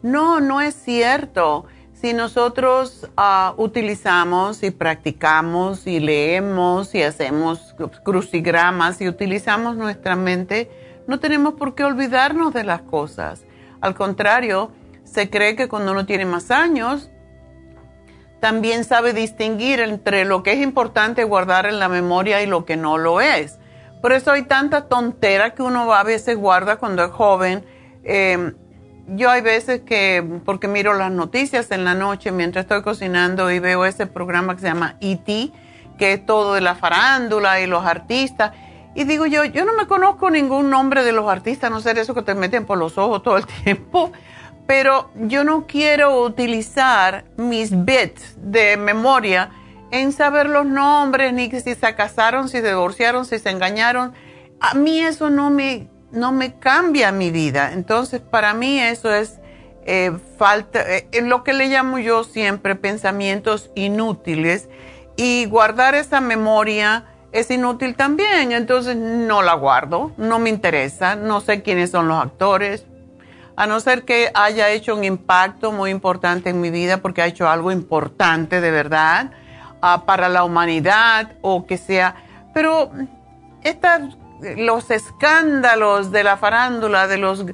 No, 0.00 0.40
no 0.40 0.62
es 0.62 0.74
cierto 0.74 1.66
si 2.02 2.12
nosotros 2.14 3.08
ah, 3.16 3.54
utilizamos 3.58 4.64
y 4.64 4.72
practicamos 4.72 5.86
y 5.86 6.00
leemos 6.00 6.96
y 6.96 7.02
hacemos 7.04 7.76
crucigramas 8.02 9.00
y 9.00 9.08
utilizamos 9.08 9.76
nuestra 9.76 10.16
mente, 10.16 10.68
no 11.06 11.20
tenemos 11.20 11.54
por 11.54 11.76
qué 11.76 11.84
olvidarnos 11.84 12.52
de 12.52 12.64
las 12.64 12.82
cosas. 12.82 13.44
Al 13.80 13.94
contrario, 13.94 14.72
se 15.04 15.30
cree 15.30 15.54
que 15.54 15.68
cuando 15.68 15.92
uno 15.92 16.04
tiene 16.04 16.26
más 16.26 16.50
años, 16.50 17.08
también 18.40 18.82
sabe 18.82 19.12
distinguir 19.12 19.78
entre 19.78 20.24
lo 20.24 20.42
que 20.42 20.54
es 20.54 20.58
importante 20.60 21.22
guardar 21.22 21.66
en 21.66 21.78
la 21.78 21.88
memoria 21.88 22.42
y 22.42 22.46
lo 22.46 22.64
que 22.64 22.76
no 22.76 22.98
lo 22.98 23.20
es. 23.20 23.60
Por 24.00 24.10
eso 24.10 24.32
hay 24.32 24.42
tanta 24.42 24.88
tontera 24.88 25.54
que 25.54 25.62
uno 25.62 25.94
a 25.94 26.02
veces 26.02 26.36
guarda 26.36 26.78
cuando 26.78 27.04
es 27.04 27.12
joven. 27.12 27.64
Eh, 28.02 28.54
yo 29.08 29.30
hay 29.30 29.40
veces 29.40 29.80
que, 29.80 30.24
porque 30.44 30.68
miro 30.68 30.94
las 30.94 31.10
noticias 31.10 31.70
en 31.70 31.84
la 31.84 31.94
noche 31.94 32.32
mientras 32.32 32.64
estoy 32.64 32.82
cocinando 32.82 33.50
y 33.50 33.58
veo 33.58 33.84
ese 33.84 34.06
programa 34.06 34.54
que 34.54 34.60
se 34.60 34.68
llama 34.68 34.96
E.T., 35.00 35.50
que 35.98 36.12
es 36.14 36.26
todo 36.26 36.54
de 36.54 36.60
la 36.60 36.74
farándula 36.74 37.60
y 37.60 37.66
los 37.66 37.84
artistas. 37.84 38.52
Y 38.94 39.04
digo 39.04 39.26
yo, 39.26 39.44
yo 39.44 39.64
no 39.64 39.74
me 39.74 39.86
conozco 39.86 40.30
ningún 40.30 40.70
nombre 40.70 41.04
de 41.04 41.12
los 41.12 41.28
artistas, 41.28 41.70
no 41.70 41.80
sé 41.80 41.98
eso 41.98 42.14
que 42.14 42.22
te 42.22 42.34
meten 42.34 42.66
por 42.66 42.78
los 42.78 42.98
ojos 42.98 43.22
todo 43.22 43.38
el 43.38 43.46
tiempo, 43.64 44.12
pero 44.66 45.10
yo 45.16 45.44
no 45.44 45.66
quiero 45.66 46.20
utilizar 46.20 47.24
mis 47.36 47.84
bits 47.84 48.36
de 48.38 48.76
memoria 48.76 49.50
en 49.90 50.12
saber 50.12 50.48
los 50.48 50.64
nombres, 50.64 51.32
ni 51.32 51.50
si 51.50 51.74
se 51.74 51.94
casaron, 51.94 52.48
si 52.48 52.60
se 52.60 52.68
divorciaron, 52.68 53.26
si 53.26 53.38
se 53.38 53.50
engañaron. 53.50 54.14
A 54.60 54.74
mí 54.74 55.00
eso 55.00 55.28
no 55.28 55.50
me 55.50 55.88
no 56.12 56.32
me 56.32 56.54
cambia 56.54 57.10
mi 57.10 57.30
vida. 57.30 57.72
Entonces, 57.72 58.20
para 58.20 58.54
mí 58.54 58.78
eso 58.78 59.12
es 59.12 59.40
eh, 59.84 60.12
falta, 60.38 60.80
eh, 60.80 61.08
lo 61.22 61.42
que 61.42 61.52
le 61.52 61.66
llamo 61.66 61.98
yo 61.98 62.22
siempre 62.22 62.76
pensamientos 62.76 63.70
inútiles 63.74 64.68
y 65.16 65.46
guardar 65.46 65.96
esa 65.96 66.20
memoria 66.20 67.06
es 67.32 67.50
inútil 67.50 67.96
también. 67.96 68.52
Entonces, 68.52 68.96
no 68.96 69.42
la 69.42 69.54
guardo, 69.54 70.12
no 70.16 70.38
me 70.38 70.50
interesa, 70.50 71.16
no 71.16 71.40
sé 71.40 71.62
quiénes 71.62 71.90
son 71.90 72.08
los 72.08 72.22
actores, 72.22 72.86
a 73.56 73.66
no 73.66 73.80
ser 73.80 74.04
que 74.04 74.30
haya 74.34 74.70
hecho 74.70 74.94
un 74.94 75.04
impacto 75.04 75.72
muy 75.72 75.90
importante 75.90 76.50
en 76.50 76.60
mi 76.60 76.70
vida 76.70 76.98
porque 76.98 77.22
ha 77.22 77.26
hecho 77.26 77.48
algo 77.48 77.70
importante 77.70 78.60
de 78.60 78.70
verdad 78.70 79.32
ah, 79.82 80.04
para 80.06 80.28
la 80.28 80.44
humanidad 80.44 81.32
o 81.42 81.66
que 81.66 81.76
sea. 81.76 82.16
Pero 82.54 82.90
estas 83.62 84.16
los 84.56 84.90
escándalos 84.90 86.10
de 86.10 86.24
la 86.24 86.36
farándula, 86.36 87.06
de 87.06 87.18
los 87.18 87.44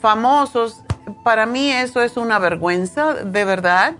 famosos, 0.00 0.82
para 1.24 1.46
mí 1.46 1.70
eso 1.70 2.02
es 2.02 2.16
una 2.16 2.38
vergüenza, 2.38 3.14
de 3.14 3.44
verdad. 3.44 3.94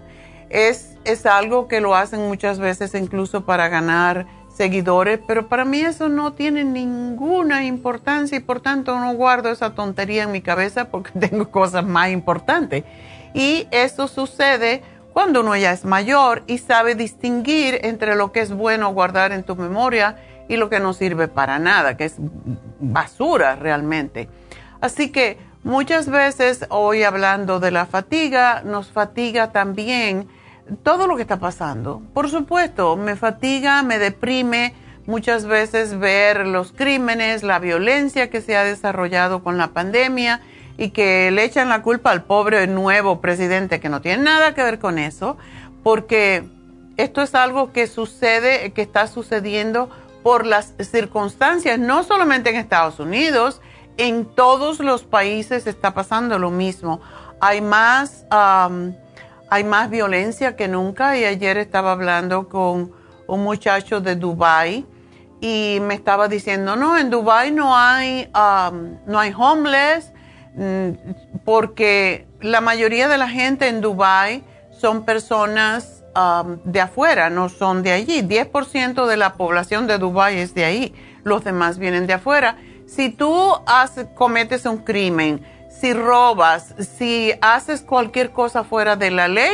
Es, 0.49 0.97
es 1.05 1.27
algo 1.27 1.69
que 1.69 1.81
lo 1.81 1.95
hacen 1.95 2.27
muchas 2.27 2.59
veces 2.59 2.95
incluso 2.95 3.45
para 3.45 3.69
ganar 3.69 4.27
seguidores, 4.57 5.21
pero 5.27 5.49
para 5.49 5.65
mí 5.65 5.81
eso 5.81 6.09
no 6.09 6.33
tiene 6.33 6.65
ninguna 6.65 7.65
importancia 7.65 8.39
y 8.39 8.41
por 8.41 8.61
tanto 8.61 8.99
no 8.99 9.13
guardo 9.15 9.51
esa 9.51 9.75
tontería 9.75 10.23
en 10.23 10.33
mi 10.33 10.41
cabeza 10.41 10.87
porque 10.87 11.11
tengo 11.19 11.51
cosas 11.51 11.85
más 11.85 12.11
importantes. 12.11 12.85
Y 13.35 13.69
eso 13.71 14.09
sucede 14.09 14.83
cuando 15.13 15.41
uno 15.41 15.57
ya 15.57 15.73
es 15.73 15.85
mayor 15.85 16.43
y 16.47 16.59
sabe 16.59 16.95
distinguir 16.95 17.81
entre 17.83 18.17
lo 18.17 18.33
que 18.33 18.41
es 18.41 18.53
bueno 18.53 18.93
guardar 18.93 19.33
en 19.33 19.45
tu 19.45 19.57
memoria 19.57 20.17
y 20.49 20.57
lo 20.57 20.69
que 20.69 20.81
no 20.81 20.93
sirve 20.93 21.29
para 21.29 21.59
nada, 21.59 21.97
que 21.97 22.05
es 22.05 22.17
basura 22.81 23.57
realmente. 23.57 24.29
Así 24.81 25.11
que 25.11 25.39
muchas 25.65 26.09
veces 26.09 26.67
hoy 26.69 27.03
hablando 27.03 27.61
de 27.61 27.71
la 27.71 27.87
fatiga, 27.87 28.63
nos 28.65 28.91
fatiga 28.91 29.53
también 29.53 30.29
todo 30.83 31.07
lo 31.07 31.17
que 31.17 31.23
está 31.23 31.39
pasando. 31.39 32.03
Por 32.13 32.31
supuesto, 32.31 32.97
me 32.97 33.17
fatiga, 33.17 33.83
me 33.83 33.99
deprime 33.99 34.75
muchas 35.07 35.47
veces 35.47 35.99
ver 35.99 36.47
los 36.47 36.73
crímenes, 36.73 37.43
la 37.43 37.59
violencia 37.59 38.29
que 38.29 38.41
se 38.41 38.57
ha 38.57 38.65
desarrollado 38.65 39.43
con 39.43 39.57
la 39.57 39.69
pandemia 39.69 40.41
y 40.79 40.91
que 40.91 41.31
le 41.31 41.45
echan 41.45 41.69
la 41.69 41.83
culpa 41.83 42.11
al 42.11 42.25
pobre 42.25 42.67
nuevo 42.67 43.21
presidente 43.21 43.81
que 43.81 43.89
no 43.89 44.01
tiene 44.01 44.23
nada 44.23 44.55
que 44.55 44.63
ver 44.63 44.79
con 44.79 44.99
eso, 44.99 45.37
porque 45.83 46.45
esto 46.97 47.23
es 47.23 47.35
algo 47.35 47.73
que 47.73 47.87
sucede, 47.87 48.73
que 48.73 48.83
está 48.83 49.07
sucediendo 49.07 49.91
por 50.27 50.45
las 50.45 50.75
circunstancias, 50.81 51.79
no 51.79 52.03
solamente 52.03 52.51
en 52.51 52.57
Estados 52.57 52.99
Unidos, 52.99 53.61
en 53.97 54.25
todos 54.25 54.81
los 54.81 55.05
países 55.05 55.69
está 55.69 55.95
pasando 55.95 56.37
lo 56.41 56.51
mismo. 56.51 57.01
Hay 57.41 57.61
más, 57.61 58.27
hay 59.49 59.63
más 59.63 59.89
violencia 59.89 60.57
que 60.57 60.67
nunca 60.67 61.17
y 61.17 61.25
ayer 61.25 61.59
estaba 61.59 61.93
hablando 61.93 62.49
con 62.49 62.91
un 63.29 63.45
muchacho 63.45 64.01
de 64.01 64.17
Dubai 64.17 64.85
y 65.41 65.79
me 65.83 65.95
estaba 65.95 66.27
diciendo, 66.27 66.75
no, 66.75 66.99
en 66.99 67.09
Dubai 67.09 67.53
no 67.53 67.77
hay, 67.77 68.29
no 68.35 69.21
hay 69.21 69.33
homeless 69.33 70.11
mm, 70.57 70.91
porque 71.45 72.27
la 72.41 72.61
mayoría 72.61 73.07
de 73.07 73.17
la 73.17 73.29
gente 73.29 73.69
en 73.69 73.81
Dubai 73.81 74.43
son 74.73 75.05
personas 75.05 75.96
de 76.65 76.81
afuera, 76.81 77.31
no 77.31 77.49
son 77.49 77.83
de 77.83 77.93
allí. 77.93 78.23
10% 78.23 79.07
de 79.07 79.17
la 79.17 79.35
población 79.35 79.87
de 79.87 79.99
Dubai 79.99 80.39
es 80.39 80.55
de 80.55 80.65
ahí, 80.65 80.95
los 81.25 81.45
demás 81.45 81.79
vienen 81.79 82.07
de 82.07 82.15
afuera. 82.15 82.57
Si 82.87 83.11
tú 83.11 83.53
cometes 84.15 84.65
un 84.65 84.79
crimen, 84.79 85.45
si 85.69 85.93
robas, 85.93 86.75
si 86.97 87.33
haces 87.41 87.83
cualquier 87.83 88.31
cosa 88.31 88.65
fuera 88.65 88.97
de 88.97 89.11
la 89.11 89.29
ley, 89.29 89.53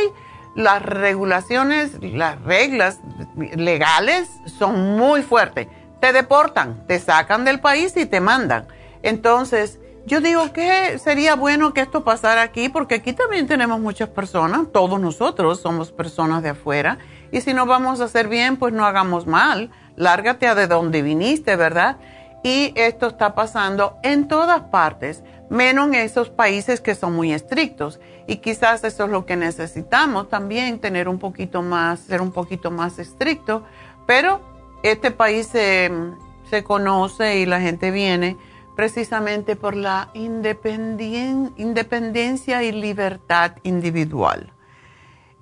las 0.55 0.81
regulaciones, 0.83 1.97
las 2.01 2.41
reglas 2.43 2.99
legales 3.35 4.29
son 4.59 4.95
muy 4.97 5.21
fuertes. 5.23 5.67
Te 5.99 6.13
deportan, 6.13 6.85
te 6.87 6.99
sacan 6.99 7.43
del 7.43 7.59
país 7.59 7.97
y 7.97 8.05
te 8.05 8.21
mandan. 8.21 8.67
Entonces, 9.01 9.79
yo 10.05 10.19
digo 10.19 10.51
que 10.51 10.99
sería 10.99 11.35
bueno 11.35 11.73
que 11.73 11.81
esto 11.81 12.03
pasara 12.03 12.41
aquí 12.41 12.69
porque 12.69 12.95
aquí 12.95 13.13
también 13.13 13.47
tenemos 13.47 13.79
muchas 13.79 14.09
personas, 14.09 14.67
todos 14.73 14.99
nosotros 14.99 15.61
somos 15.61 15.91
personas 15.91 16.43
de 16.43 16.49
afuera 16.49 16.97
y 17.33 17.41
si 17.41 17.53
no 17.53 17.65
vamos 17.65 17.99
a 17.99 18.03
hacer 18.03 18.27
bien, 18.27 18.57
pues 18.57 18.73
no 18.73 18.85
hagamos 18.85 19.25
mal. 19.25 19.71
Lárgate 19.95 20.47
a 20.47 20.53
de 20.53 20.67
donde 20.67 21.01
viniste, 21.01 21.55
¿verdad? 21.55 21.97
Y 22.43 22.73
esto 22.75 23.07
está 23.07 23.33
pasando 23.33 23.97
en 24.03 24.27
todas 24.27 24.61
partes, 24.61 25.23
menos 25.49 25.87
en 25.87 25.95
esos 25.95 26.29
países 26.29 26.79
que 26.79 26.93
son 26.93 27.15
muy 27.15 27.33
estrictos. 27.33 27.99
Y 28.27 28.37
quizás 28.37 28.83
eso 28.83 29.05
es 29.05 29.09
lo 29.09 29.25
que 29.25 29.35
necesitamos 29.35 30.29
también, 30.29 30.77
tener 30.79 31.09
un 31.09 31.17
poquito 31.17 31.63
más, 31.63 32.01
ser 32.01 32.21
un 32.21 32.31
poquito 32.31 32.69
más 32.69 32.99
estricto. 32.99 33.63
Pero 34.05 34.39
este 34.83 35.09
país 35.09 35.47
se, 35.47 35.89
se 36.51 36.63
conoce 36.63 37.39
y 37.39 37.47
la 37.47 37.61
gente 37.61 37.89
viene 37.89 38.37
precisamente 38.75 39.55
por 39.55 39.75
la 39.75 40.09
independencia 40.13 42.63
y 42.63 42.71
libertad 42.71 43.53
individual. 43.63 44.51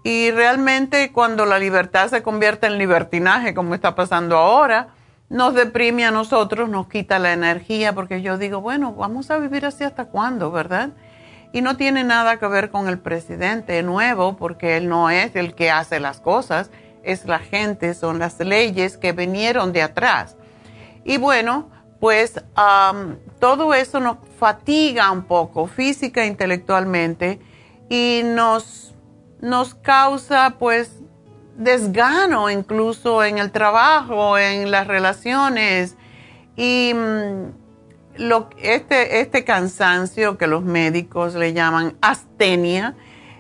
Y 0.03 0.31
realmente 0.31 1.11
cuando 1.11 1.45
la 1.45 1.59
libertad 1.59 2.09
se 2.09 2.23
convierte 2.23 2.67
en 2.67 2.77
libertinaje, 2.77 3.53
como 3.53 3.75
está 3.75 3.95
pasando 3.95 4.37
ahora, 4.37 4.89
nos 5.29 5.53
deprime 5.53 6.05
a 6.05 6.11
nosotros, 6.11 6.67
nos 6.67 6.87
quita 6.87 7.19
la 7.19 7.33
energía, 7.33 7.93
porque 7.93 8.21
yo 8.21 8.37
digo, 8.37 8.61
bueno, 8.61 8.93
vamos 8.93 9.31
a 9.31 9.37
vivir 9.37 9.65
así 9.65 9.83
hasta 9.83 10.05
cuándo, 10.05 10.51
¿verdad? 10.51 10.89
Y 11.53 11.61
no 11.61 11.77
tiene 11.77 12.03
nada 12.03 12.37
que 12.37 12.47
ver 12.47 12.69
con 12.69 12.89
el 12.89 12.99
presidente 12.99 13.81
nuevo, 13.83 14.35
porque 14.35 14.77
él 14.77 14.89
no 14.89 15.09
es 15.09 15.35
el 15.35 15.53
que 15.53 15.71
hace 15.71 15.99
las 15.99 16.19
cosas, 16.19 16.71
es 17.03 17.25
la 17.25 17.39
gente, 17.39 17.93
son 17.93 18.19
las 18.19 18.39
leyes 18.39 18.97
que 18.97 19.11
vinieron 19.11 19.71
de 19.71 19.83
atrás. 19.83 20.35
Y 21.03 21.17
bueno, 21.17 21.69
pues 22.01 22.43
todo 23.39 23.75
eso 23.75 23.99
nos 23.99 24.17
fatiga 24.39 25.11
un 25.11 25.21
poco 25.21 25.67
física 25.67 26.23
e 26.23 26.27
intelectualmente 26.27 27.39
y 27.89 28.23
nos, 28.25 28.95
nos 29.39 29.75
causa 29.75 30.55
pues 30.57 30.99
desgano 31.57 32.49
incluso 32.49 33.23
en 33.23 33.37
el 33.37 33.51
trabajo, 33.51 34.39
en 34.39 34.71
las 34.71 34.87
relaciones 34.87 35.95
y 36.55 36.91
mm, 36.95 37.51
este, 38.57 39.19
este 39.19 39.45
cansancio 39.45 40.39
que 40.39 40.47
los 40.47 40.63
médicos 40.63 41.35
le 41.35 41.53
llaman 41.53 41.95
astenia 42.01 42.95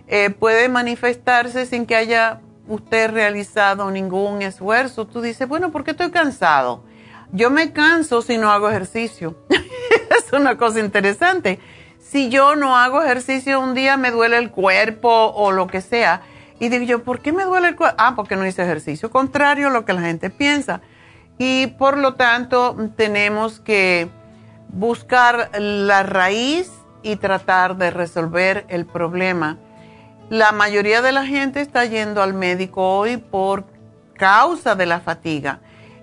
eh, 0.07 0.29
puede 0.29 0.69
manifestarse 0.69 1.65
sin 1.65 1.87
que 1.87 1.95
haya 1.95 2.41
usted 2.67 3.09
realizado 3.09 3.89
ningún 3.89 4.43
esfuerzo. 4.43 5.07
Tú 5.07 5.19
dices, 5.19 5.47
bueno, 5.47 5.71
¿por 5.71 5.83
qué 5.83 5.91
estoy 5.91 6.11
cansado? 6.11 6.90
Yo 7.33 7.49
me 7.49 7.71
canso 7.71 8.21
si 8.21 8.37
no 8.37 8.51
hago 8.51 8.69
ejercicio. 8.69 9.35
es 9.49 10.33
una 10.33 10.57
cosa 10.57 10.79
interesante. 10.79 11.59
Si 11.99 12.29
yo 12.29 12.55
no 12.55 12.77
hago 12.77 13.01
ejercicio 13.01 13.59
un 13.59 13.73
día 13.73 13.95
me 13.95 14.11
duele 14.11 14.37
el 14.37 14.51
cuerpo 14.51 15.09
o 15.09 15.51
lo 15.51 15.67
que 15.67 15.81
sea. 15.81 16.23
Y 16.59 16.69
digo 16.69 16.83
yo, 16.83 17.03
¿por 17.03 17.21
qué 17.21 17.31
me 17.31 17.43
duele 17.43 17.69
el 17.69 17.75
cuerpo? 17.75 17.95
Ah, 17.97 18.15
porque 18.15 18.35
no 18.35 18.45
hice 18.45 18.63
ejercicio. 18.63 19.09
Contrario 19.09 19.67
a 19.67 19.71
lo 19.71 19.85
que 19.85 19.93
la 19.93 20.01
gente 20.01 20.29
piensa. 20.29 20.81
Y 21.37 21.67
por 21.67 21.97
lo 21.97 22.15
tanto 22.15 22.75
tenemos 22.97 23.59
que 23.59 24.09
buscar 24.67 25.49
la 25.57 26.03
raíz 26.03 26.71
y 27.01 27.15
tratar 27.15 27.77
de 27.77 27.91
resolver 27.91 28.65
el 28.67 28.85
problema. 28.85 29.57
La 30.29 30.51
mayoría 30.51 31.01
de 31.01 31.11
la 31.11 31.25
gente 31.25 31.61
está 31.61 31.85
yendo 31.85 32.21
al 32.21 32.33
médico 32.33 32.97
hoy 32.99 33.17
por 33.17 33.65
causa 34.15 34.75
de 34.75 34.85
la 34.85 34.99
fatiga. 34.99 35.61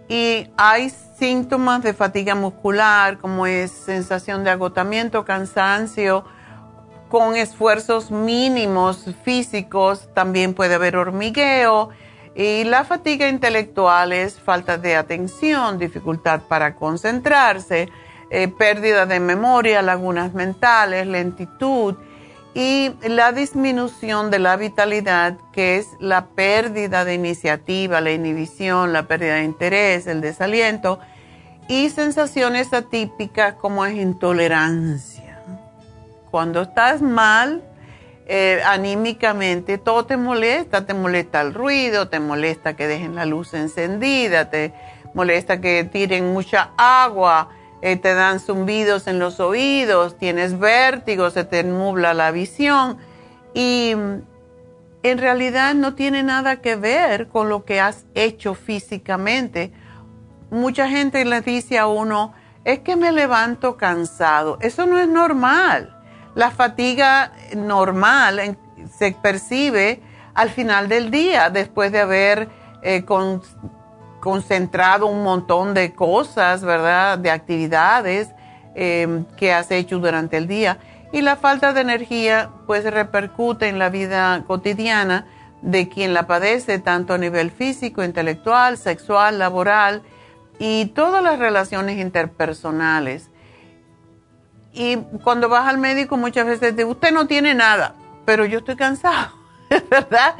Y 0.08 0.48
hay 0.56 0.90
síntomas 1.18 1.82
de 1.82 1.94
fatiga 1.94 2.34
muscular, 2.34 3.18
como 3.18 3.46
es 3.46 3.72
sensación 3.72 4.44
de 4.44 4.50
agotamiento, 4.50 5.24
cansancio, 5.24 6.24
con 7.08 7.34
esfuerzos 7.34 8.10
mínimos 8.10 9.04
físicos, 9.24 10.08
también 10.14 10.54
puede 10.54 10.74
haber 10.74 10.96
hormigueo. 10.96 11.88
Y 12.34 12.64
la 12.64 12.84
fatiga 12.84 13.28
intelectual 13.28 14.12
es 14.12 14.38
falta 14.38 14.78
de 14.78 14.94
atención, 14.94 15.78
dificultad 15.78 16.42
para 16.42 16.76
concentrarse, 16.76 17.88
eh, 18.30 18.46
pérdida 18.48 19.06
de 19.06 19.18
memoria, 19.18 19.82
lagunas 19.82 20.34
mentales, 20.34 21.06
lentitud 21.06 21.96
y 22.54 22.90
la 23.02 23.32
disminución 23.32 24.30
de 24.30 24.38
la 24.38 24.56
vitalidad, 24.56 25.36
que 25.52 25.76
es 25.76 25.90
la 26.00 26.26
pérdida 26.26 27.04
de 27.04 27.14
iniciativa, 27.14 28.00
la 28.00 28.10
inhibición, 28.10 28.92
la 28.92 29.06
pérdida 29.06 29.36
de 29.36 29.44
interés, 29.44 30.06
el 30.06 30.20
desaliento, 30.20 30.98
y 31.68 31.90
sensaciones 31.90 32.72
atípicas 32.72 33.54
como 33.54 33.84
es 33.84 33.94
intolerancia. 33.94 35.42
Cuando 36.30 36.62
estás 36.62 37.02
mal, 37.02 37.62
eh, 38.26 38.60
anímicamente, 38.66 39.78
todo 39.78 40.06
te 40.06 40.16
molesta, 40.16 40.84
te 40.84 40.94
molesta 40.94 41.40
el 41.42 41.54
ruido, 41.54 42.08
te 42.08 42.20
molesta 42.20 42.74
que 42.74 42.86
dejen 42.86 43.14
la 43.14 43.26
luz 43.26 43.54
encendida, 43.54 44.50
te 44.50 44.72
molesta 45.14 45.60
que 45.60 45.84
tiren 45.84 46.32
mucha 46.32 46.70
agua, 46.76 47.48
eh, 47.80 47.96
te 47.96 48.14
dan 48.14 48.40
zumbidos 48.40 49.06
en 49.06 49.18
los 49.18 49.40
oídos, 49.40 50.18
tienes 50.18 50.58
vértigo, 50.58 51.30
se 51.30 51.44
te 51.44 51.62
nubla 51.62 52.14
la 52.14 52.30
visión 52.30 52.98
y 53.54 53.94
mm, 53.96 54.22
en 55.04 55.18
realidad 55.18 55.74
no 55.74 55.94
tiene 55.94 56.22
nada 56.22 56.60
que 56.60 56.76
ver 56.76 57.28
con 57.28 57.48
lo 57.48 57.64
que 57.64 57.80
has 57.80 58.04
hecho 58.14 58.54
físicamente. 58.54 59.72
Mucha 60.50 60.88
gente 60.88 61.24
le 61.24 61.40
dice 61.40 61.78
a 61.78 61.86
uno, 61.86 62.32
es 62.64 62.80
que 62.80 62.96
me 62.96 63.12
levanto 63.12 63.76
cansado. 63.76 64.58
Eso 64.60 64.86
no 64.86 64.98
es 64.98 65.08
normal. 65.08 65.96
La 66.34 66.50
fatiga 66.50 67.32
normal 67.56 68.58
se 68.98 69.12
percibe 69.12 70.02
al 70.34 70.50
final 70.50 70.88
del 70.88 71.10
día, 71.10 71.50
después 71.50 71.92
de 71.92 72.00
haber 72.00 72.48
eh, 72.82 73.04
con, 73.04 73.42
concentrado 74.28 75.06
un 75.06 75.22
montón 75.22 75.72
de 75.72 75.94
cosas, 75.94 76.62
¿verdad? 76.62 77.16
De 77.16 77.30
actividades 77.30 78.28
em, 78.74 79.24
que 79.38 79.54
has 79.54 79.70
hecho 79.70 79.98
durante 80.00 80.36
el 80.36 80.46
día. 80.46 80.76
Y 81.12 81.22
la 81.22 81.36
falta 81.36 81.72
de 81.72 81.80
energía 81.80 82.50
pues 82.66 82.84
repercute 82.84 83.68
en 83.68 83.78
la 83.78 83.88
vida 83.88 84.44
cotidiana 84.46 85.26
de 85.62 85.88
quien 85.88 86.12
la 86.12 86.26
padece, 86.26 86.78
tanto 86.78 87.14
a 87.14 87.18
nivel 87.18 87.50
físico, 87.50 88.04
intelectual, 88.04 88.76
sexual, 88.76 89.38
laboral 89.38 90.02
y 90.58 90.84
todas 90.94 91.22
las 91.22 91.38
relaciones 91.38 91.96
interpersonales. 91.96 93.30
Y 94.74 94.98
cuando 95.24 95.48
vas 95.48 95.66
al 95.66 95.78
médico 95.78 96.18
muchas 96.18 96.44
veces 96.44 96.76
te 96.76 96.84
usted 96.84 97.12
no 97.12 97.26
tiene 97.26 97.54
nada, 97.54 97.94
pero 98.26 98.44
yo 98.44 98.58
estoy 98.58 98.76
cansado, 98.76 99.32
¿verdad? 99.90 100.34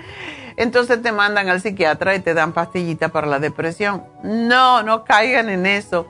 Entonces 0.59 1.01
te 1.01 1.13
mandan 1.13 1.49
al 1.49 1.61
psiquiatra 1.61 2.17
y 2.17 2.19
te 2.19 2.35
dan 2.35 2.53
pastillita 2.53 3.11
para 3.11 3.29
la 3.29 3.39
depresión. 3.39 4.03
No, 4.25 4.83
no 4.83 5.05
caigan 5.05 5.49
en 5.49 5.67
eso. 5.67 6.09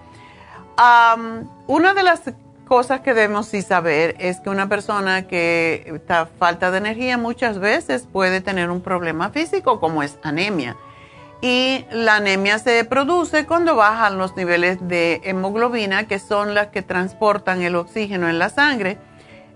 una 1.67 1.93
de 1.93 2.03
las 2.03 2.23
cosas 2.67 3.01
que 3.03 3.13
debemos 3.13 3.47
sí 3.47 3.61
saber 3.61 4.17
es 4.19 4.41
que 4.41 4.49
una 4.49 4.67
persona 4.67 5.27
que 5.27 5.93
está 5.95 6.31
falta 6.39 6.71
de 6.71 6.79
energía 6.79 7.19
muchas 7.19 7.59
veces 7.59 8.09
puede 8.11 8.41
tener 8.41 8.71
un 8.71 8.81
problema 8.81 9.29
físico 9.29 9.81
como 9.81 10.03
es 10.03 10.19
anemia. 10.23 10.77
Y 11.43 11.85
la 11.93 12.17
anemia 12.17 12.59
se 12.59 12.83
produce 12.85 13.45
cuando 13.45 13.77
bajan 13.77 14.17
los 14.17 14.35
niveles 14.35 14.79
de 14.81 15.21
hemoglobina, 15.25 16.09
que 16.09 16.19
son 16.19 16.55
las 16.55 16.69
que 16.69 16.81
transportan 16.81 17.61
el 17.61 17.77
oxígeno 17.77 18.31
en 18.31 18.39
la 18.39 18.49
sangre. 18.49 18.97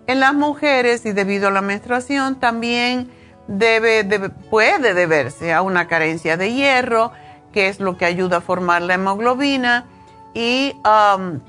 En 0.07 0.20
las 0.20 0.35
mujeres 0.35 1.07
y 1.07 1.12
debido 1.12 1.48
a 1.48 1.50
la 1.50 1.62
menstruación 1.62 2.38
también 2.38 3.11
debe, 3.53 4.31
puede 4.51 4.95
deberse 4.95 5.53
a 5.53 5.62
una 5.62 5.87
carencia 5.87 6.37
de 6.37 6.53
hierro, 6.53 7.12
que 7.53 7.69
es 7.69 7.81
lo 7.81 7.97
que 7.97 8.07
ayuda 8.07 8.38
a 8.38 8.41
formar 8.41 8.83
la 8.83 8.95
hemoglobina. 8.95 9.87
Y 10.35 10.75
um, 10.79 11.41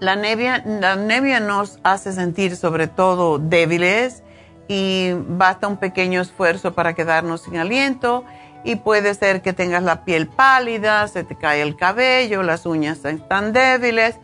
la, 0.00 0.12
anemia, 0.12 0.62
la 0.64 0.92
anemia 0.92 1.40
nos 1.40 1.78
hace 1.82 2.12
sentir 2.12 2.56
sobre 2.56 2.86
todo 2.86 3.38
débiles 3.38 4.22
y 4.68 5.12
basta 5.14 5.68
un 5.68 5.76
pequeño 5.76 6.22
esfuerzo 6.22 6.72
para 6.74 6.94
quedarnos 6.94 7.42
sin 7.42 7.58
aliento 7.58 8.24
y 8.64 8.76
puede 8.76 9.14
ser 9.14 9.42
que 9.42 9.52
tengas 9.52 9.82
la 9.82 10.04
piel 10.04 10.28
pálida, 10.28 11.06
se 11.08 11.24
te 11.24 11.36
cae 11.36 11.62
el 11.62 11.76
cabello, 11.76 12.42
las 12.42 12.64
uñas 12.64 13.04
están 13.04 13.52
débiles 13.52 14.16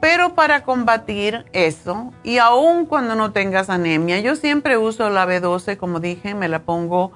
pero 0.00 0.34
para 0.34 0.62
combatir 0.62 1.44
eso, 1.52 2.12
y 2.24 2.38
aún 2.38 2.86
cuando 2.86 3.14
no 3.14 3.32
tengas 3.32 3.68
anemia, 3.68 4.18
yo 4.20 4.34
siempre 4.34 4.78
uso 4.78 5.10
la 5.10 5.26
B12, 5.26 5.76
como 5.76 6.00
dije, 6.00 6.34
me 6.34 6.48
la 6.48 6.60
pongo, 6.60 7.12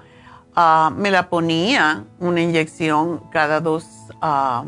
ah, 0.55 0.93
me 0.95 1.11
la 1.11 1.31
ponía 1.31 2.05
una 2.19 2.43
inyección 2.43 3.23
cada 3.31 3.61
dos 3.61 3.87
ah, 4.21 4.65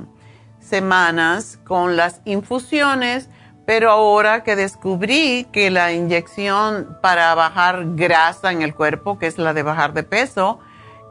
semanas 0.58 1.58
con 1.64 1.96
las 1.96 2.22
infusiones, 2.24 3.28
pero 3.66 3.90
ahora 3.90 4.44
que 4.44 4.56
descubrí 4.56 5.46
que 5.52 5.70
la 5.70 5.92
inyección 5.92 6.96
para 7.02 7.34
bajar 7.34 7.84
grasa 7.96 8.50
en 8.50 8.62
el 8.62 8.74
cuerpo, 8.74 9.18
que 9.18 9.26
es 9.26 9.36
la 9.36 9.52
de 9.52 9.62
bajar 9.62 9.92
de 9.92 10.04
peso, 10.04 10.58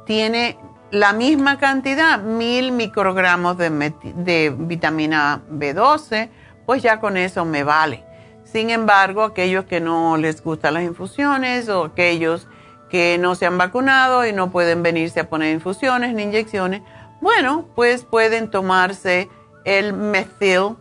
tiene 0.07 0.57
la 0.89 1.13
misma 1.13 1.59
cantidad, 1.59 2.19
mil 2.19 2.71
microgramos 2.71 3.57
de 3.57 4.55
vitamina 4.57 5.41
B12, 5.51 6.29
pues 6.65 6.81
ya 6.81 6.99
con 6.99 7.17
eso 7.17 7.45
me 7.45 7.63
vale. 7.63 8.03
Sin 8.43 8.69
embargo, 8.69 9.23
aquellos 9.23 9.65
que 9.65 9.79
no 9.79 10.17
les 10.17 10.43
gustan 10.43 10.75
las 10.75 10.83
infusiones 10.83 11.67
o 11.69 11.85
aquellos 11.85 12.47
que 12.89 13.17
no 13.17 13.35
se 13.35 13.45
han 13.45 13.57
vacunado 13.57 14.25
y 14.25 14.33
no 14.33 14.51
pueden 14.51 14.83
venirse 14.83 15.21
a 15.21 15.29
poner 15.29 15.53
infusiones 15.53 16.13
ni 16.13 16.23
inyecciones, 16.23 16.81
bueno, 17.21 17.67
pues 17.75 18.03
pueden 18.03 18.49
tomarse 18.49 19.29
el 19.63 19.93
metil 19.93 20.75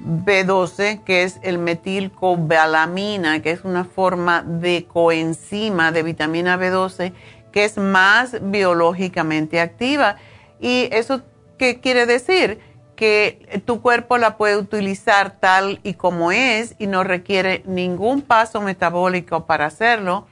B12, 0.00 1.02
que 1.04 1.22
es 1.22 1.40
el 1.42 1.58
metilcobalamina, 1.58 3.40
que 3.40 3.50
es 3.50 3.64
una 3.64 3.84
forma 3.84 4.42
de 4.42 4.84
coenzima 4.86 5.90
de 5.90 6.02
vitamina 6.02 6.58
B12 6.58 7.14
que 7.56 7.64
es 7.64 7.78
más 7.78 8.36
biológicamente 8.42 9.60
activa. 9.60 10.16
¿Y 10.60 10.90
eso 10.92 11.22
qué 11.56 11.80
quiere 11.80 12.04
decir? 12.04 12.60
Que 12.96 13.62
tu 13.64 13.80
cuerpo 13.80 14.18
la 14.18 14.36
puede 14.36 14.56
utilizar 14.56 15.38
tal 15.38 15.80
y 15.82 15.94
como 15.94 16.32
es 16.32 16.74
y 16.78 16.86
no 16.86 17.04
requiere 17.04 17.62
ningún 17.66 18.22
paso 18.22 18.60
metabólico 18.60 19.46
para 19.46 19.66
hacerlo. 19.66 20.26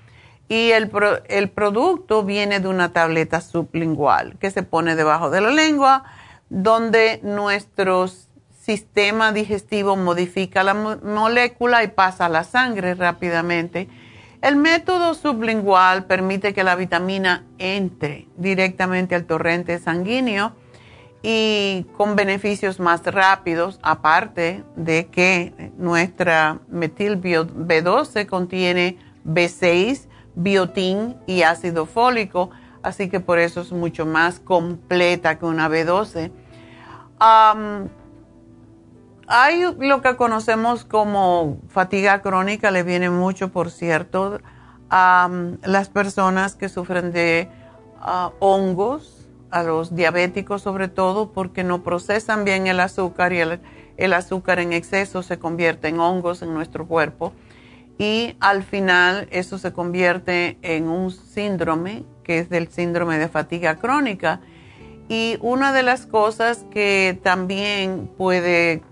Y 0.48 0.72
el, 0.72 0.90
el 1.28 1.50
producto 1.50 2.24
viene 2.24 2.60
de 2.60 2.68
una 2.68 2.92
tableta 2.92 3.40
sublingual 3.40 4.36
que 4.38 4.50
se 4.50 4.62
pone 4.62 4.96
debajo 4.96 5.30
de 5.30 5.40
la 5.40 5.50
lengua, 5.50 6.04
donde 6.48 7.20
nuestro 7.22 8.08
sistema 8.60 9.32
digestivo 9.32 9.96
modifica 9.96 10.62
la 10.62 10.74
molécula 10.74 11.84
y 11.84 11.88
pasa 11.88 12.26
a 12.26 12.28
la 12.30 12.44
sangre 12.44 12.94
rápidamente. 12.94 13.88
El 14.40 14.56
método 14.56 15.14
sublingual 15.14 16.04
permite 16.04 16.52
que 16.52 16.64
la 16.64 16.74
vitamina 16.74 17.44
entre 17.58 18.28
directamente 18.36 19.14
al 19.14 19.24
torrente 19.24 19.78
sanguíneo 19.78 20.52
y 21.26 21.86
con 21.96 22.16
beneficios 22.16 22.78
más 22.78 23.02
rápidos, 23.02 23.80
aparte 23.82 24.62
de 24.76 25.06
que 25.06 25.72
nuestra 25.78 26.58
metil 26.68 27.18
B12 27.18 28.26
contiene 28.26 28.98
B6, 29.24 30.06
biotín 30.34 31.16
y 31.26 31.40
ácido 31.40 31.86
fólico, 31.86 32.50
así 32.82 33.08
que 33.08 33.20
por 33.20 33.38
eso 33.38 33.62
es 33.62 33.72
mucho 33.72 34.04
más 34.04 34.38
completa 34.38 35.38
que 35.38 35.46
una 35.46 35.70
B12. 35.70 36.30
hay 39.26 39.64
lo 39.78 40.02
que 40.02 40.16
conocemos 40.16 40.84
como 40.84 41.56
fatiga 41.68 42.20
crónica, 42.20 42.70
le 42.70 42.82
viene 42.82 43.08
mucho, 43.08 43.50
por 43.50 43.70
cierto, 43.70 44.40
a 44.90 45.30
las 45.62 45.88
personas 45.88 46.54
que 46.54 46.68
sufren 46.68 47.12
de 47.12 47.48
ah, 47.98 48.30
hongos 48.40 49.23
a 49.54 49.62
los 49.62 49.94
diabéticos 49.94 50.62
sobre 50.62 50.88
todo 50.88 51.30
porque 51.30 51.62
no 51.62 51.84
procesan 51.84 52.44
bien 52.44 52.66
el 52.66 52.80
azúcar 52.80 53.32
y 53.32 53.38
el, 53.38 54.12
azúcar 54.12 54.58
en 54.58 54.72
exceso 54.72 55.22
se 55.22 55.38
convierte 55.38 55.86
en 55.86 56.00
hongos 56.00 56.42
en 56.42 56.52
nuestro 56.52 56.88
cuerpo. 56.88 57.32
Y 57.96 58.36
al 58.40 58.64
final 58.64 59.28
eso 59.30 59.58
se 59.58 59.72
convierte 59.72 60.58
en 60.62 60.88
un 60.88 61.12
síndrome 61.12 62.02
que 62.24 62.40
es 62.40 62.50
del 62.50 62.66
síndrome 62.66 63.16
de 63.18 63.28
fatiga 63.28 63.76
crónica. 63.76 64.40
Y 65.08 65.38
una 65.40 65.72
de 65.72 65.84
las 65.84 66.06
cosas 66.06 66.64
que 66.72 67.16
también 67.22 68.10
puede 68.18 68.82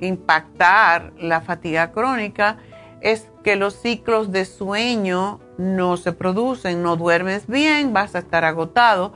impactar 0.00 1.12
la 1.20 1.42
fatiga 1.42 1.92
crónica 1.92 2.56
es 3.02 3.28
que 3.44 3.56
los 3.56 3.74
ciclos 3.74 4.32
de 4.32 4.46
sueño 4.46 5.40
no 5.58 5.98
se 5.98 6.12
producen, 6.12 6.82
no 6.82 6.96
duermes 6.96 7.46
bien, 7.46 7.92
vas 7.92 8.14
a 8.14 8.20
estar 8.20 8.46
agotado 8.46 9.12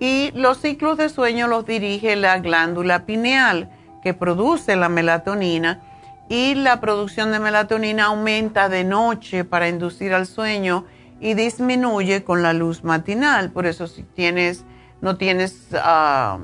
y 0.00 0.32
los 0.34 0.58
ciclos 0.58 0.98
de 0.98 1.08
sueño 1.08 1.46
los 1.46 1.66
dirige 1.66 2.16
la 2.16 2.38
glándula 2.38 3.06
pineal 3.06 3.70
que 4.02 4.14
produce 4.14 4.76
la 4.76 4.88
melatonina 4.88 5.82
y 6.28 6.54
la 6.54 6.80
producción 6.80 7.32
de 7.32 7.38
melatonina 7.38 8.06
aumenta 8.06 8.68
de 8.68 8.84
noche 8.84 9.44
para 9.44 9.68
inducir 9.68 10.14
al 10.14 10.26
sueño 10.26 10.84
y 11.20 11.34
disminuye 11.34 12.24
con 12.24 12.42
la 12.42 12.52
luz 12.52 12.84
matinal. 12.84 13.50
Por 13.50 13.66
eso 13.66 13.86
si 13.86 14.02
tienes, 14.02 14.64
no 15.00 15.16
tienes 15.16 15.68
ah, 15.74 16.38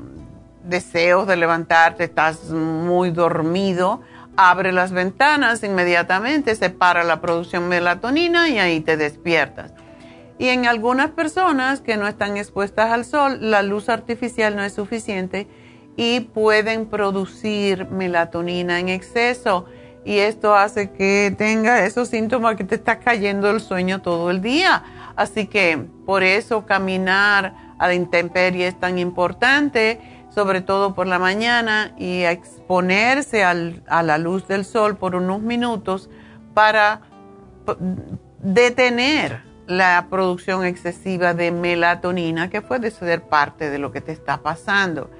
deseos 0.64 1.26
de 1.26 1.36
levantarte, 1.36 2.04
estás 2.04 2.50
muy 2.50 3.10
dormido, 3.10 4.00
abre 4.36 4.72
las 4.72 4.92
ventanas 4.92 5.62
inmediatamente, 5.62 6.54
separa 6.54 7.04
la 7.04 7.20
producción 7.20 7.64
de 7.64 7.68
melatonina 7.68 8.48
y 8.48 8.58
ahí 8.58 8.80
te 8.80 8.96
despiertas. 8.96 9.72
Y 10.40 10.48
en 10.48 10.64
algunas 10.64 11.10
personas 11.10 11.82
que 11.82 11.98
no 11.98 12.08
están 12.08 12.38
expuestas 12.38 12.90
al 12.90 13.04
sol, 13.04 13.50
la 13.50 13.60
luz 13.60 13.90
artificial 13.90 14.56
no 14.56 14.62
es 14.62 14.72
suficiente 14.72 15.46
y 15.98 16.20
pueden 16.20 16.86
producir 16.86 17.86
melatonina 17.90 18.80
en 18.80 18.88
exceso. 18.88 19.66
Y 20.02 20.16
esto 20.16 20.54
hace 20.54 20.92
que 20.92 21.34
tenga 21.36 21.84
esos 21.84 22.08
síntomas 22.08 22.56
que 22.56 22.64
te 22.64 22.76
está 22.76 23.00
cayendo 23.00 23.50
el 23.50 23.60
sueño 23.60 24.00
todo 24.00 24.30
el 24.30 24.40
día. 24.40 24.82
Así 25.14 25.46
que 25.46 25.76
por 26.06 26.22
eso 26.22 26.64
caminar 26.64 27.74
a 27.78 27.88
la 27.88 27.92
intemperie 27.92 28.66
es 28.66 28.80
tan 28.80 28.98
importante, 28.98 30.00
sobre 30.30 30.62
todo 30.62 30.94
por 30.94 31.06
la 31.06 31.18
mañana, 31.18 31.92
y 31.98 32.22
exponerse 32.22 33.44
a 33.44 34.02
la 34.02 34.16
luz 34.16 34.48
del 34.48 34.64
sol 34.64 34.96
por 34.96 35.16
unos 35.16 35.42
minutos 35.42 36.08
para 36.54 37.02
detener 38.38 39.49
la 39.70 40.08
producción 40.10 40.64
excesiva 40.64 41.32
de 41.32 41.52
melatonina, 41.52 42.50
que 42.50 42.60
puede 42.60 42.90
ser 42.90 43.22
parte 43.22 43.70
de 43.70 43.78
lo 43.78 43.92
que 43.92 44.00
te 44.00 44.12
está 44.12 44.38
pasando. 44.38 45.10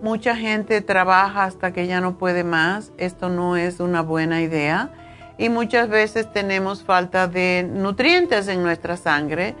mucha 0.00 0.36
gente 0.36 0.80
trabaja 0.80 1.44
hasta 1.44 1.72
que 1.72 1.86
ya 1.86 2.00
no 2.00 2.18
puede 2.18 2.44
más. 2.44 2.92
Esto 2.96 3.28
no 3.28 3.56
es 3.56 3.80
una 3.80 4.02
buena 4.02 4.42
idea. 4.42 4.90
Y 5.38 5.48
muchas 5.48 5.88
veces 5.88 6.32
tenemos 6.32 6.84
falta 6.84 7.26
de 7.26 7.68
nutrientes 7.68 8.46
en 8.48 8.62
nuestra 8.62 8.96
sangre. 8.96 9.56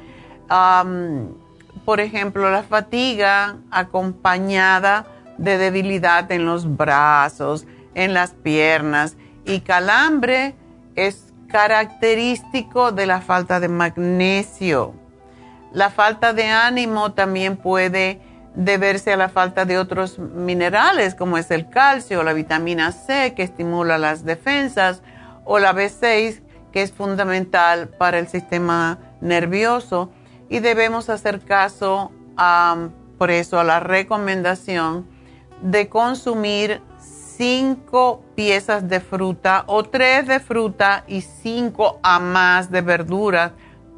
por 1.84 2.00
ejemplo, 2.00 2.50
la 2.50 2.62
fatiga 2.62 3.56
acompañada 3.70 5.06
de 5.38 5.58
debilidad 5.58 6.30
en 6.30 6.46
los 6.46 6.76
brazos, 6.76 7.66
en 7.94 8.14
las 8.14 8.30
piernas 8.30 9.16
y 9.44 9.60
calambre 9.60 10.54
es 10.94 11.33
característico 11.54 12.90
de 12.90 13.06
la 13.06 13.20
falta 13.20 13.60
de 13.60 13.68
magnesio. 13.68 14.92
La 15.72 15.88
falta 15.88 16.32
de 16.32 16.48
ánimo 16.48 17.12
también 17.12 17.56
puede 17.56 18.20
deberse 18.56 19.12
a 19.12 19.16
la 19.16 19.28
falta 19.28 19.64
de 19.64 19.78
otros 19.78 20.18
minerales 20.18 21.14
como 21.14 21.38
es 21.38 21.52
el 21.52 21.68
calcio, 21.68 22.24
la 22.24 22.32
vitamina 22.32 22.90
C 22.90 23.34
que 23.36 23.44
estimula 23.44 23.98
las 23.98 24.24
defensas 24.24 25.00
o 25.44 25.60
la 25.60 25.72
B6 25.72 26.42
que 26.72 26.82
es 26.82 26.90
fundamental 26.90 27.86
para 27.86 28.18
el 28.18 28.26
sistema 28.26 28.98
nervioso 29.20 30.10
y 30.48 30.58
debemos 30.58 31.08
hacer 31.08 31.38
caso 31.38 32.10
por 33.16 33.30
eso 33.30 33.60
a 33.60 33.64
la 33.64 33.78
recomendación 33.78 35.06
de 35.62 35.88
consumir 35.88 36.82
cinco 37.36 38.22
piezas 38.34 38.88
de 38.88 39.00
fruta 39.00 39.64
o 39.66 39.82
tres 39.82 40.26
de 40.26 40.40
fruta 40.40 41.04
y 41.06 41.20
cinco 41.20 41.98
a 42.02 42.18
más 42.20 42.70
de 42.70 42.80
verduras 42.80 43.52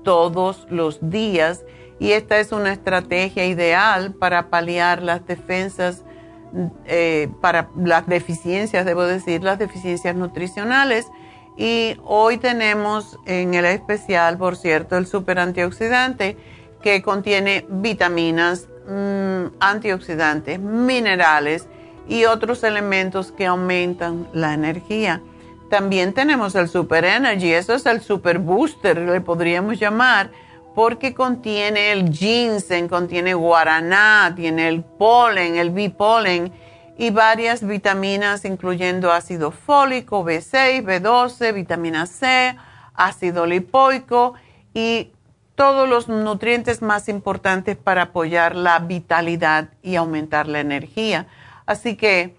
todos 0.05 0.67
los 0.71 0.99
días. 1.11 1.65
Y 1.99 2.13
esta 2.13 2.39
es 2.39 2.53
una 2.53 2.73
estrategia 2.73 3.47
ideal 3.47 4.15
para 4.15 4.49
paliar 4.51 5.03
las 5.03 5.27
defensas, 5.27 6.05
eh, 6.87 7.29
para 7.41 7.71
las 7.77 8.07
deficiencias, 8.07 8.85
debo 8.85 9.05
decir, 9.05 9.43
las 9.43 9.59
deficiencias 9.59 10.15
nutricionales. 10.15 11.07
Y 11.57 11.97
hoy 12.05 12.37
tenemos 12.37 13.19
en 13.25 13.55
el 13.55 13.65
especial, 13.65 14.37
por 14.37 14.57
cierto, 14.57 14.99
el 14.99 15.07
super 15.07 15.39
antioxidante 15.39 16.37
que 16.83 17.03
contiene 17.03 17.65
vitaminas, 17.69 18.69
mm, 18.87 19.57
antioxidantes, 19.59 20.61
minerales 20.61 21.67
y 22.09 22.25
otros 22.25 22.63
elementos 22.65 23.33
que 23.33 23.47
aumentan 23.47 24.29
la 24.33 24.55
energía. 24.55 25.23
También 25.71 26.13
tenemos 26.15 26.55
el 26.55 26.69
Super 26.69 27.05
Energy, 27.05 27.53
eso 27.53 27.75
es 27.75 27.87
el 27.87 28.01
Super 28.01 28.39
Booster, 28.39 28.99
le 28.99 29.21
podríamos 29.21 29.79
llamar, 29.79 30.31
porque 30.75 31.15
contiene 31.15 31.91
el 31.93 32.13
ginseng, 32.13 32.87
contiene 32.89 33.35
guaraná, 33.35 34.33
tiene 34.37 34.69
el 34.69 34.85
polen, 34.85 35.57
el 35.57 35.71
bipolen 35.71 36.53
y 36.99 37.11
varias 37.11 37.67
vitaminas, 37.67 38.45
incluyendo 38.45 39.11
ácido 39.13 39.51
fólico, 39.51 40.25
B6, 40.25 40.85
B12, 40.85 41.55
vitamina 41.55 42.07
C, 42.07 42.57
ácido 42.95 43.47
lipoico 43.47 44.35
y 44.73 45.11
todos 45.57 45.89
los 45.89 46.09
nutrientes 46.09 46.83
más 46.83 47.09
importantes 47.09 47.77
para 47.77 48.03
apoyar 48.03 48.55
la 48.55 48.79
vitalidad 48.79 49.71
y 49.83 49.97
aumentar 49.97 50.47
la 50.47 50.61
energía. 50.61 51.27
Así 51.67 51.97
que 51.97 52.37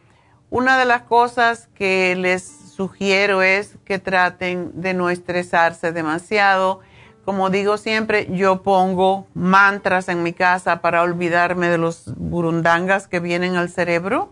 una 0.49 0.79
de 0.79 0.85
las 0.85 1.03
cosas 1.03 1.67
que 1.75 2.15
les 2.15 2.43
sugiero 2.77 3.41
es 3.41 3.75
que 3.83 3.99
traten 3.99 4.71
de 4.81 4.93
no 4.93 5.09
estresarse 5.09 5.91
demasiado. 5.91 6.79
Como 7.25 7.49
digo 7.49 7.77
siempre, 7.77 8.29
yo 8.31 8.63
pongo 8.63 9.27
mantras 9.33 10.07
en 10.07 10.23
mi 10.23 10.31
casa 10.31 10.79
para 10.79 11.01
olvidarme 11.01 11.67
de 11.67 11.77
los 11.77 12.15
burundangas 12.15 13.07
que 13.07 13.19
vienen 13.19 13.57
al 13.57 13.69
cerebro. 13.69 14.31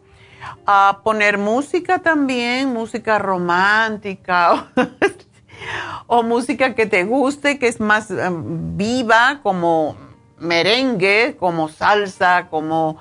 A 0.65 1.01
poner 1.03 1.37
música 1.37 1.99
también, 1.99 2.71
música 2.71 3.17
romántica 3.17 4.67
o 6.07 6.23
música 6.23 6.75
que 6.75 6.85
te 6.85 7.03
guste, 7.03 7.57
que 7.57 7.67
es 7.67 7.79
más 7.79 8.11
em, 8.11 8.77
viva, 8.77 9.39
como 9.41 9.97
merengue, 10.37 11.35
como 11.37 11.67
salsa, 11.67 12.47
como 12.49 12.99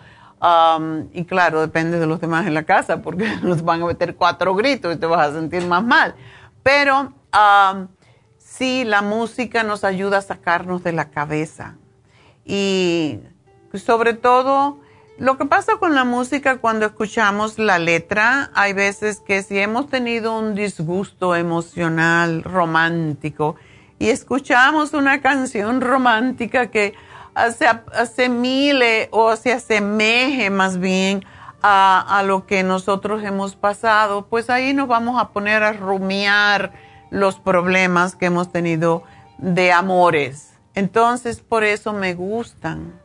y 1.12 1.24
claro, 1.24 1.60
depende 1.60 1.98
de 1.98 2.06
los 2.06 2.20
demás 2.20 2.46
en 2.46 2.54
la 2.54 2.64
casa, 2.64 3.00
porque 3.00 3.36
nos 3.42 3.62
van 3.62 3.82
a 3.82 3.86
meter 3.86 4.14
cuatro 4.16 4.54
gritos 4.54 4.94
y 4.94 4.98
te 4.98 5.06
vas 5.06 5.28
a 5.28 5.32
sentir 5.32 5.66
más 5.66 5.82
mal. 5.82 6.14
Pero 6.62 7.12
sí, 8.38 8.84
la 8.84 9.02
música 9.02 9.62
nos 9.62 9.84
ayuda 9.84 10.18
a 10.18 10.22
sacarnos 10.22 10.82
de 10.82 10.92
la 10.92 11.10
cabeza. 11.10 11.76
Y 12.44 13.20
sobre 13.72 14.14
todo, 14.14 14.78
lo 15.18 15.38
que 15.38 15.46
pasa 15.46 15.76
con 15.78 15.94
la 15.94 16.04
música 16.04 16.58
cuando 16.58 16.86
escuchamos 16.86 17.58
la 17.58 17.78
letra, 17.78 18.50
hay 18.54 18.72
veces 18.72 19.20
que 19.20 19.42
si 19.42 19.58
hemos 19.58 19.88
tenido 19.88 20.38
un 20.38 20.54
disgusto 20.54 21.36
emocional 21.36 22.42
romántico 22.42 23.56
y 23.98 24.08
escuchamos 24.08 24.92
una 24.92 25.20
canción 25.20 25.80
romántica 25.80 26.66
que 26.66 26.94
se 27.56 27.66
asemile 27.66 29.08
o 29.10 29.34
se 29.36 29.52
asemeje 29.52 30.50
más 30.50 30.78
bien 30.78 31.24
a, 31.62 32.18
a, 32.18 32.22
lo 32.22 32.46
que 32.46 32.62
nosotros 32.62 33.22
hemos 33.24 33.56
pasado, 33.56 34.26
pues 34.26 34.50
ahí 34.50 34.74
nos 34.74 34.86
vamos 34.86 35.20
a 35.20 35.30
poner 35.30 35.62
a 35.62 35.72
rumiar 35.72 36.72
los 37.10 37.38
problemas 37.38 38.16
que 38.16 38.26
hemos 38.26 38.52
tenido 38.52 39.04
de 39.38 39.72
amores. 39.72 40.54
Entonces, 40.74 41.40
por 41.40 41.64
eso 41.64 41.92
me 41.92 42.14
gustan 42.14 43.00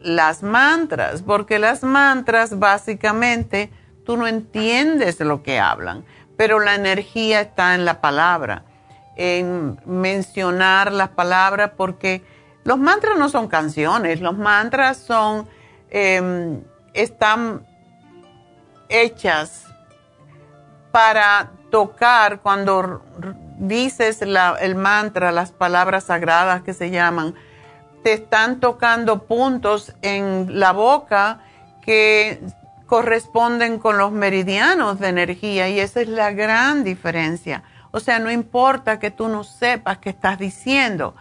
las 0.00 0.42
mantras, 0.42 1.22
porque 1.22 1.58
las 1.58 1.82
mantras 1.82 2.58
básicamente 2.58 3.70
tú 4.04 4.16
no 4.16 4.26
entiendes 4.26 5.20
lo 5.20 5.42
que 5.42 5.60
hablan, 5.60 6.04
pero 6.36 6.60
la 6.60 6.74
energía 6.74 7.40
está 7.40 7.74
en 7.74 7.84
la 7.84 8.00
palabra, 8.00 8.64
en 9.16 9.80
mencionar 9.84 10.92
las 10.92 11.10
palabras, 11.10 11.72
porque 11.76 12.22
los 12.64 12.78
mantras 12.78 13.18
no 13.18 13.28
son 13.28 13.48
canciones, 13.48 14.20
los 14.20 14.36
mantras 14.36 14.98
son, 14.98 15.48
em, 15.90 16.62
están 16.94 17.66
hechas 18.88 19.64
para 20.92 21.50
tocar 21.70 22.40
cuando 22.40 23.02
dices 23.58 24.22
el 24.22 24.74
mantra, 24.74 25.32
las 25.32 25.50
palabras 25.50 26.04
sagradas 26.04 26.62
que 26.62 26.74
se 26.74 26.90
llaman, 26.90 27.34
te 28.04 28.12
están 28.12 28.60
tocando 28.60 29.24
puntos 29.24 29.94
en 30.02 30.58
la 30.60 30.72
boca 30.72 31.40
que 31.80 32.40
corresponden 32.86 33.78
con 33.78 33.96
los 33.96 34.12
meridianos 34.12 35.00
de 35.00 35.08
energía 35.08 35.68
y 35.70 35.80
esa 35.80 36.02
es 36.02 36.08
la 36.08 36.30
gran 36.32 36.84
diferencia. 36.84 37.62
O 37.90 38.00
sea, 38.00 38.18
no 38.18 38.30
importa 38.30 38.98
que 38.98 39.10
tú 39.10 39.28
no 39.28 39.44
sepas 39.44 39.98
qué 39.98 40.10
estás 40.10 40.38
diciendo, 40.38 41.14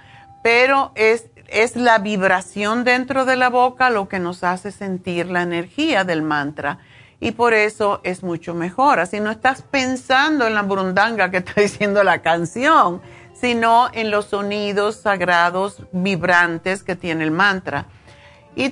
pero 0.44 0.92
es 0.96 1.30
es 1.52 1.76
la 1.76 2.00
vibración 2.00 2.84
dentro 2.84 3.26
de 3.26 3.36
la 3.36 3.50
boca 3.50 3.90
lo 3.90 4.08
que 4.08 4.20
nos 4.20 4.44
hace 4.44 4.72
sentir 4.72 5.28
la 5.28 5.42
energía 5.42 6.04
del 6.04 6.22
mantra. 6.22 6.80
Y 7.20 7.32
por 7.32 7.54
eso 7.54 8.02
es 8.04 8.24
mucho 8.24 8.56
mejor. 8.56 9.00
Así 9.00 9.20
no 9.20 9.30
estás 9.30 9.62
pensando 9.62 10.48
en 10.48 10.56
la 10.56 10.64
burundanga 10.64 11.30
que 11.30 11.38
está 11.38 11.54
diciendo 11.62 12.04
la 12.04 12.22
canción, 12.22 13.02
sino 13.34 13.90
en 13.94 14.10
los 14.10 14.26
sonidos 14.26 14.96
sagrados 14.96 15.84
vibrantes 15.92 16.84
que 16.84 16.96
tiene 16.96 17.24
el 17.24 17.32
mantra. 17.32 17.86
Y 18.56 18.70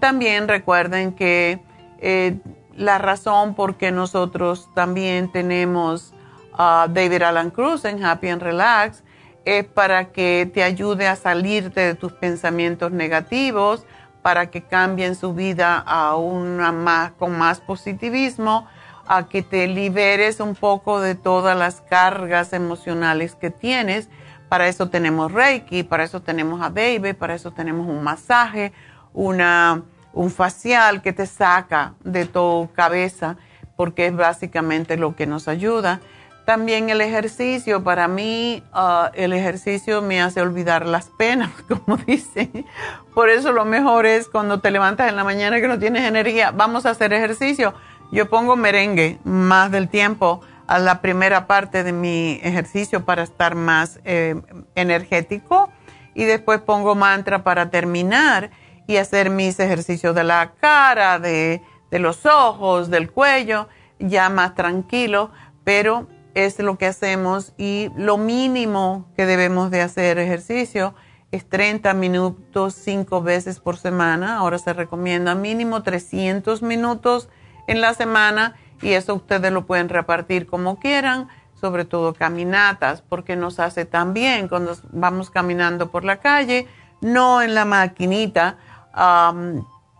también 0.00 0.48
recuerden 0.48 1.12
que 1.12 1.62
eh, 1.98 2.38
la 2.76 2.98
razón 2.98 3.54
por 3.54 3.76
qué 3.76 3.92
nosotros 3.92 4.68
también 4.74 5.30
tenemos 5.30 6.14
a 6.52 6.86
David 6.90 7.22
Alan 7.22 7.50
Cruz 7.50 7.84
en 7.84 8.04
Happy 8.04 8.28
and 8.28 8.42
Relax 8.42 9.02
es 9.44 9.64
para 9.64 10.06
que 10.06 10.50
te 10.52 10.62
ayude 10.62 11.06
a 11.06 11.16
salirte 11.16 11.80
de 11.80 11.94
tus 11.94 12.12
pensamientos 12.12 12.92
negativos, 12.92 13.84
para 14.22 14.50
que 14.50 14.62
cambien 14.62 15.16
su 15.16 15.34
vida 15.34 15.78
a 15.78 16.16
una 16.16 16.72
más, 16.72 17.12
con 17.12 17.36
más 17.36 17.60
positivismo, 17.60 18.66
a 19.06 19.28
que 19.28 19.42
te 19.42 19.66
liberes 19.66 20.40
un 20.40 20.54
poco 20.54 21.00
de 21.00 21.14
todas 21.14 21.56
las 21.58 21.82
cargas 21.82 22.54
emocionales 22.54 23.34
que 23.34 23.50
tienes. 23.50 24.08
Para 24.48 24.68
eso 24.68 24.88
tenemos 24.88 25.30
Reiki, 25.30 25.82
para 25.82 26.04
eso 26.04 26.22
tenemos 26.22 26.62
a 26.62 26.70
Baby, 26.70 27.12
para 27.12 27.34
eso 27.34 27.50
tenemos 27.50 27.86
un 27.86 28.02
masaje, 28.02 28.72
una, 29.12 29.82
un 30.14 30.30
facial 30.30 31.02
que 31.02 31.12
te 31.12 31.26
saca 31.26 31.94
de 32.02 32.24
tu 32.24 32.70
cabeza, 32.74 33.36
porque 33.76 34.06
es 34.06 34.16
básicamente 34.16 34.96
lo 34.96 35.16
que 35.16 35.26
nos 35.26 35.48
ayuda. 35.48 36.00
También 36.44 36.90
el 36.90 37.00
ejercicio, 37.00 37.82
para 37.82 38.06
mí 38.06 38.62
ah, 38.72 39.10
el 39.14 39.32
ejercicio 39.32 40.02
me 40.02 40.20
hace 40.20 40.42
olvidar 40.42 40.84
las 40.86 41.06
penas, 41.06 41.50
como 41.68 41.96
dicen. 41.96 42.66
Por 43.14 43.30
eso 43.30 43.52
lo 43.52 43.64
mejor 43.64 44.04
es 44.04 44.28
cuando 44.28 44.60
te 44.60 44.70
levantas 44.70 45.08
en 45.08 45.16
la 45.16 45.24
mañana 45.24 45.60
que 45.60 45.68
no 45.68 45.78
tienes 45.78 46.02
energía, 46.04 46.50
vamos 46.50 46.84
a 46.84 46.90
hacer 46.90 47.12
ejercicio. 47.12 47.74
Yo 48.12 48.28
pongo 48.28 48.56
merengue 48.56 49.18
más 49.24 49.70
del 49.70 49.88
tiempo 49.88 50.42
a 50.66 50.78
la 50.78 51.00
primera 51.00 51.46
parte 51.46 51.82
de 51.82 51.92
mi 51.92 52.40
ejercicio 52.42 53.04
para 53.04 53.22
estar 53.22 53.54
más 53.54 54.00
eh, 54.04 54.40
energético 54.74 55.70
y 56.14 56.24
después 56.24 56.60
pongo 56.60 56.94
mantra 56.94 57.42
para 57.42 57.70
terminar 57.70 58.50
y 58.86 58.98
hacer 58.98 59.30
mis 59.30 59.58
ejercicios 59.60 60.14
de 60.14 60.24
la 60.24 60.52
cara, 60.60 61.18
de, 61.18 61.62
de 61.90 61.98
los 61.98 62.26
ojos, 62.26 62.90
del 62.90 63.10
cuello, 63.10 63.68
ya 63.98 64.28
más 64.28 64.54
tranquilo, 64.54 65.30
pero 65.64 66.06
es 66.34 66.58
lo 66.58 66.76
que 66.78 66.86
hacemos 66.86 67.52
y 67.56 67.90
lo 67.96 68.16
mínimo 68.18 69.06
que 69.16 69.26
debemos 69.26 69.70
de 69.70 69.80
hacer 69.80 70.18
ejercicio 70.18 70.94
es 71.30 71.48
30 71.48 71.94
minutos 71.94 72.74
cinco 72.74 73.22
veces 73.22 73.58
por 73.58 73.76
semana. 73.76 74.38
Ahora 74.38 74.58
se 74.58 74.72
recomienda 74.72 75.34
mínimo 75.34 75.82
300 75.82 76.62
minutos 76.62 77.28
en 77.66 77.80
la 77.80 77.94
semana 77.94 78.54
y 78.82 78.92
eso 78.92 79.14
ustedes 79.14 79.50
lo 79.50 79.66
pueden 79.66 79.88
repartir 79.88 80.46
como 80.46 80.78
quieran, 80.78 81.28
sobre 81.60 81.84
todo 81.84 82.14
caminatas, 82.14 83.02
porque 83.02 83.36
nos 83.36 83.58
hace 83.58 83.84
tan 83.84 84.12
bien 84.12 84.48
cuando 84.48 84.76
vamos 84.92 85.30
caminando 85.30 85.90
por 85.90 86.04
la 86.04 86.18
calle, 86.20 86.68
no 87.00 87.42
en 87.42 87.54
la 87.54 87.64
maquinita, 87.64 88.58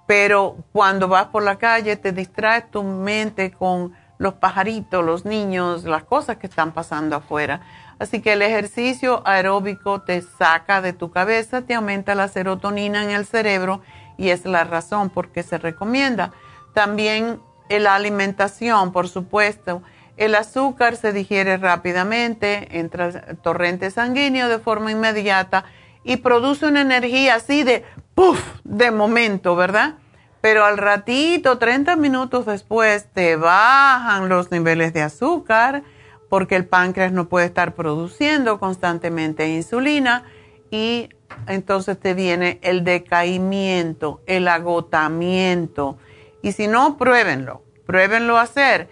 pero 0.07 0.57
cuando 0.73 1.09
vas 1.09 1.27
por 1.27 1.43
la 1.43 1.57
calle 1.57 1.97
te 1.97 2.13
distraes 2.13 2.71
tu 2.71 2.83
mente 2.83 3.51
con 3.51 3.93
los 4.25 4.35
pajaritos, 4.35 5.05
los 5.05 5.25
niños, 5.27 5.85
las 5.85 6.03
cosas 6.03 6.39
que 6.39 6.47
están 6.47 6.73
pasando 6.73 7.15
afuera. 7.15 7.61
Así 7.99 8.21
que 8.21 8.33
el 8.33 8.43
ejercicio 8.43 9.23
aeróbico 9.27 10.01
te 10.01 10.23
saca 10.23 10.81
de 10.81 10.95
tu 10.95 11.11
cabeza, 11.11 11.63
te 11.63 11.75
aumenta 11.75 12.15
la 12.15 12.27
serotonina 12.29 13.05
en 13.05 13.11
el 13.11 13.27
cerebro 13.27 13.83
y 14.17 14.31
es 14.31 14.47
la 14.47 14.65
razón 14.65 15.11
por 15.11 15.29
qué 15.31 15.43
se 15.43 15.59
recomienda. 15.59 16.33
También 16.73 17.39
la 17.69 17.95
alimentación, 17.95 18.93
por 18.93 19.09
supuesto. 19.09 19.83
El 20.17 20.35
azúcar 20.37 20.97
se 20.97 21.13
digiere 21.13 21.59
rápidamente, 21.59 22.79
entra 22.79 23.05
al 23.07 23.37
torrente 23.37 23.91
sanguíneo 23.91 24.49
de 24.49 24.59
forma 24.59 24.91
inmediata 24.91 25.67
y 26.03 26.17
produce 26.17 26.67
una 26.67 26.81
energía 26.81 27.35
así 27.35 27.63
de 27.63 27.85
puff, 28.15 28.41
de 28.65 28.91
momento, 28.91 29.55
¿verdad? 29.55 29.97
Pero 30.45 30.67
al 30.67 30.77
ratito, 30.77 31.57
30 31.57 31.97
minutos 31.97 32.45
después, 32.45 33.07
te 33.15 33.37
bajan 33.37 34.29
los 34.29 34.51
niveles 34.51 34.93
de 34.93 35.01
azúcar 35.01 35.85
porque 36.29 36.55
el 36.55 36.67
páncreas 36.67 37.13
no 37.13 37.31
puede 37.31 37.47
estar 37.47 37.75
produciendo 37.75 38.61
constantemente 38.61 39.49
insulina 39.49 40.25
y 40.71 41.09
entonces 41.47 41.99
te 41.99 42.13
viene 42.13 42.59
el 42.61 42.85
decaimiento, 42.85 44.21
el 44.27 44.47
agotamiento. 44.47 45.97
Y 46.43 46.53
si 46.53 46.67
no, 46.67 46.99
pruébenlo, 46.99 47.63
pruébenlo 47.87 48.37
a 48.37 48.43
hacer. 48.43 48.91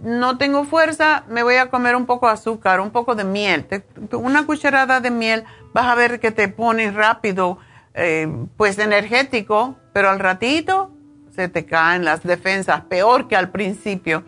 no 0.00 0.36
tengo 0.36 0.64
fuerza, 0.64 1.22
me 1.28 1.44
voy 1.44 1.58
a 1.58 1.70
comer 1.70 1.94
un 1.94 2.06
poco 2.06 2.26
de 2.26 2.32
azúcar, 2.32 2.80
un 2.80 2.90
poco 2.90 3.14
de 3.14 3.22
miel. 3.22 3.68
una 4.14 4.44
cucharada 4.46 4.98
de 4.98 5.12
miel, 5.12 5.44
vas 5.72 5.86
a 5.86 5.94
ver 5.94 6.18
que 6.18 6.32
te 6.32 6.48
pones 6.48 6.92
rápido, 6.92 7.58
eh, 7.94 8.28
pues 8.56 8.78
energético, 8.78 9.76
pero 9.92 10.10
al 10.10 10.18
ratito 10.18 10.90
se 11.34 11.48
te 11.48 11.64
caen 11.64 12.04
las 12.04 12.22
defensas, 12.22 12.82
peor 12.82 13.28
que 13.28 13.36
al 13.36 13.50
principio. 13.50 14.24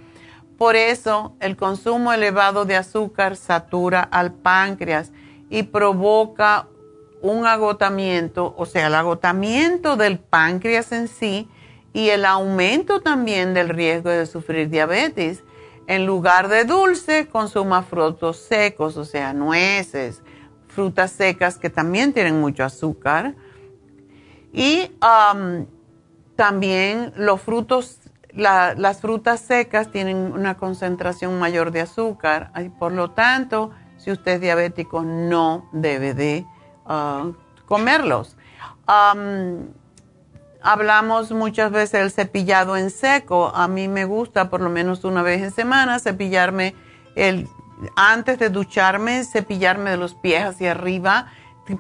Por 0.59 0.77
eso 0.77 1.37
el 1.41 1.57
consumo 1.57 2.13
elevado 2.13 2.65
de 2.65 2.77
azúcar 2.77 3.37
satura 3.37 4.01
al 4.03 4.33
páncreas 4.33 5.13
y 5.51 5.65
provoca 5.65 6.69
un 7.21 7.47
agotamiento, 7.47 8.55
o 8.57 8.67
sea, 8.67 8.89
el 8.89 8.95
agotamiento 8.95 9.97
del 9.97 10.19
páncreas 10.19 10.93
en 10.93 11.09
sí 11.09 11.49
y 11.93 12.09
el 12.09 12.25
aumento 12.25 13.01
también 13.01 13.55
del 13.55 13.69
riesgo 13.69 14.11
de 14.11 14.27
sufrir 14.27 14.71
diabetes. 14.71 15.43
En 15.87 16.07
lugar 16.07 16.49
de 16.49 16.65
dulce, 16.65 17.29
consuma 17.29 17.83
frutos 17.83 18.39
secos, 18.39 18.97
o 18.97 19.05
sea, 19.05 19.33
nueces, 19.33 20.23
frutas 20.69 21.13
secas 21.13 21.59
que 21.59 21.71
también 21.71 22.13
tienen 22.13 22.41
mucho 22.41 22.65
azúcar. 22.65 23.35
Y 24.53 24.91
um, 25.03 25.67
también 26.37 27.13
los 27.17 27.41
frutos 27.41 28.03
las 28.35 29.01
frutas 29.01 29.41
secas 29.41 29.91
tienen 29.91 30.17
una 30.17 30.57
concentración 30.57 31.39
mayor 31.39 31.71
de 31.71 31.83
azúcar 31.83 32.51
y 32.59 32.69
por 32.71 32.93
lo 32.93 33.11
tanto, 33.11 33.73
si 33.99 34.11
usted 34.11 34.33
es 34.33 34.41
diabético, 34.41 35.03
no 35.03 35.69
debe 35.73 36.15
de 36.15 36.47
ah, 36.87 37.31
comerlos. 37.67 38.37
hablamos 40.63 41.33
muchas 41.33 41.71
veces 41.71 42.01
del 42.01 42.11
cepillado 42.11 42.77
en 42.77 42.91
seco. 42.91 43.53
A 43.55 43.69
mí 43.69 43.89
me 43.89 44.05
gusta 44.05 44.49
por 44.49 44.61
lo 44.61 44.71
menos 44.71 45.05
una 45.05 45.23
vez 45.23 45.43
en 45.43 45.51
semana 45.51 45.99
cepillarme 45.99 46.75
el, 47.15 47.49
antes 47.97 48.39
de 48.39 48.49
ducharme, 48.49 49.25
cepillarme 49.25 49.91
de 49.91 49.97
los 49.99 50.15
pies 50.15 50.45
hacia 50.45 50.71
arriba, 50.71 51.27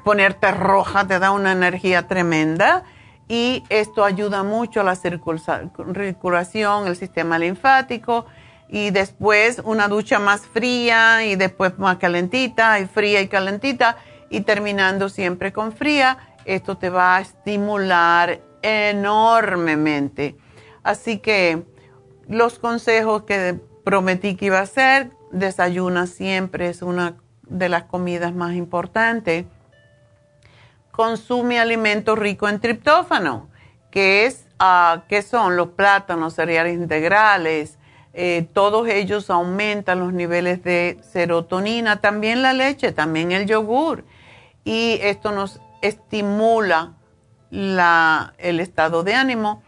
ponerte 0.05 0.51
roja 0.51 1.07
te 1.07 1.19
da 1.19 1.31
una 1.33 1.53
energía 1.53 2.07
tremenda 2.07 2.85
y 3.29 3.65
esto 3.69 4.05
ayuda 4.05 4.43
mucho 4.43 4.81
a 4.81 4.85
la 4.85 4.95
circulación, 4.97 6.87
el 6.87 6.97
sistema 6.97 7.39
linfático 7.39 8.27
y 8.69 8.91
después 8.91 9.61
una 9.65 9.89
ducha 9.89 10.19
más 10.19 10.47
fría 10.47 11.25
y 11.25 11.37
después 11.37 11.79
más 11.79 11.97
calentita 11.99 12.81
y 12.81 12.87
fría 12.87 13.21
y 13.21 13.29
calentita 13.29 13.97
y 14.31 14.43
terminando 14.43 15.09
siempre 15.09 15.53
con 15.53 15.73
fría, 15.73 16.19
esto 16.45 16.79
te 16.79 16.89
va 16.89 17.17
a 17.17 17.21
estimular 17.21 18.41
enormemente. 18.63 20.37
Así 20.83 21.19
que 21.19 21.65
los 22.29 22.59
consejos 22.59 23.25
que 23.25 23.61
prometí 23.85 24.37
que 24.37 24.47
iba 24.47 24.59
a 24.59 24.63
hacer, 24.63 25.11
desayuna 25.33 26.07
siempre, 26.07 26.69
es 26.69 26.83
una 26.83 27.17
de 27.43 27.69
las 27.69 27.85
comidas 27.85 28.35
más 28.35 28.55
importantes 28.55 29.45
consume 30.93 31.59
alimentos 31.59 32.17
ricos 32.17 32.51
en 32.51 32.61
triptófano, 32.61 33.49
que, 33.91 34.27
es, 34.27 34.47
uh, 34.61 35.01
que 35.09 35.23
son 35.23 35.57
los 35.57 35.71
plátanos, 35.71 36.35
cereales 36.35 36.75
integrales, 36.75 37.79
eh, 38.15 38.47
todos 38.53 38.89
ellos 38.89 39.31
aumentan 39.31 40.01
los 40.01 40.13
niveles 40.13 40.63
de 40.63 41.01
serotonina, 41.03 42.01
también 42.01 42.43
la 42.43 42.53
leche, 42.53 42.93
también 42.93 43.33
el 43.33 43.47
yogur. 43.47 44.05
Y 44.65 44.99
esto 45.03 45.33
nos 45.33 45.61
estimula 45.81 46.93
la, 47.51 48.35
el 48.39 48.61
estado 48.61 49.03
de 49.03 49.15
ánimo. 49.15 49.63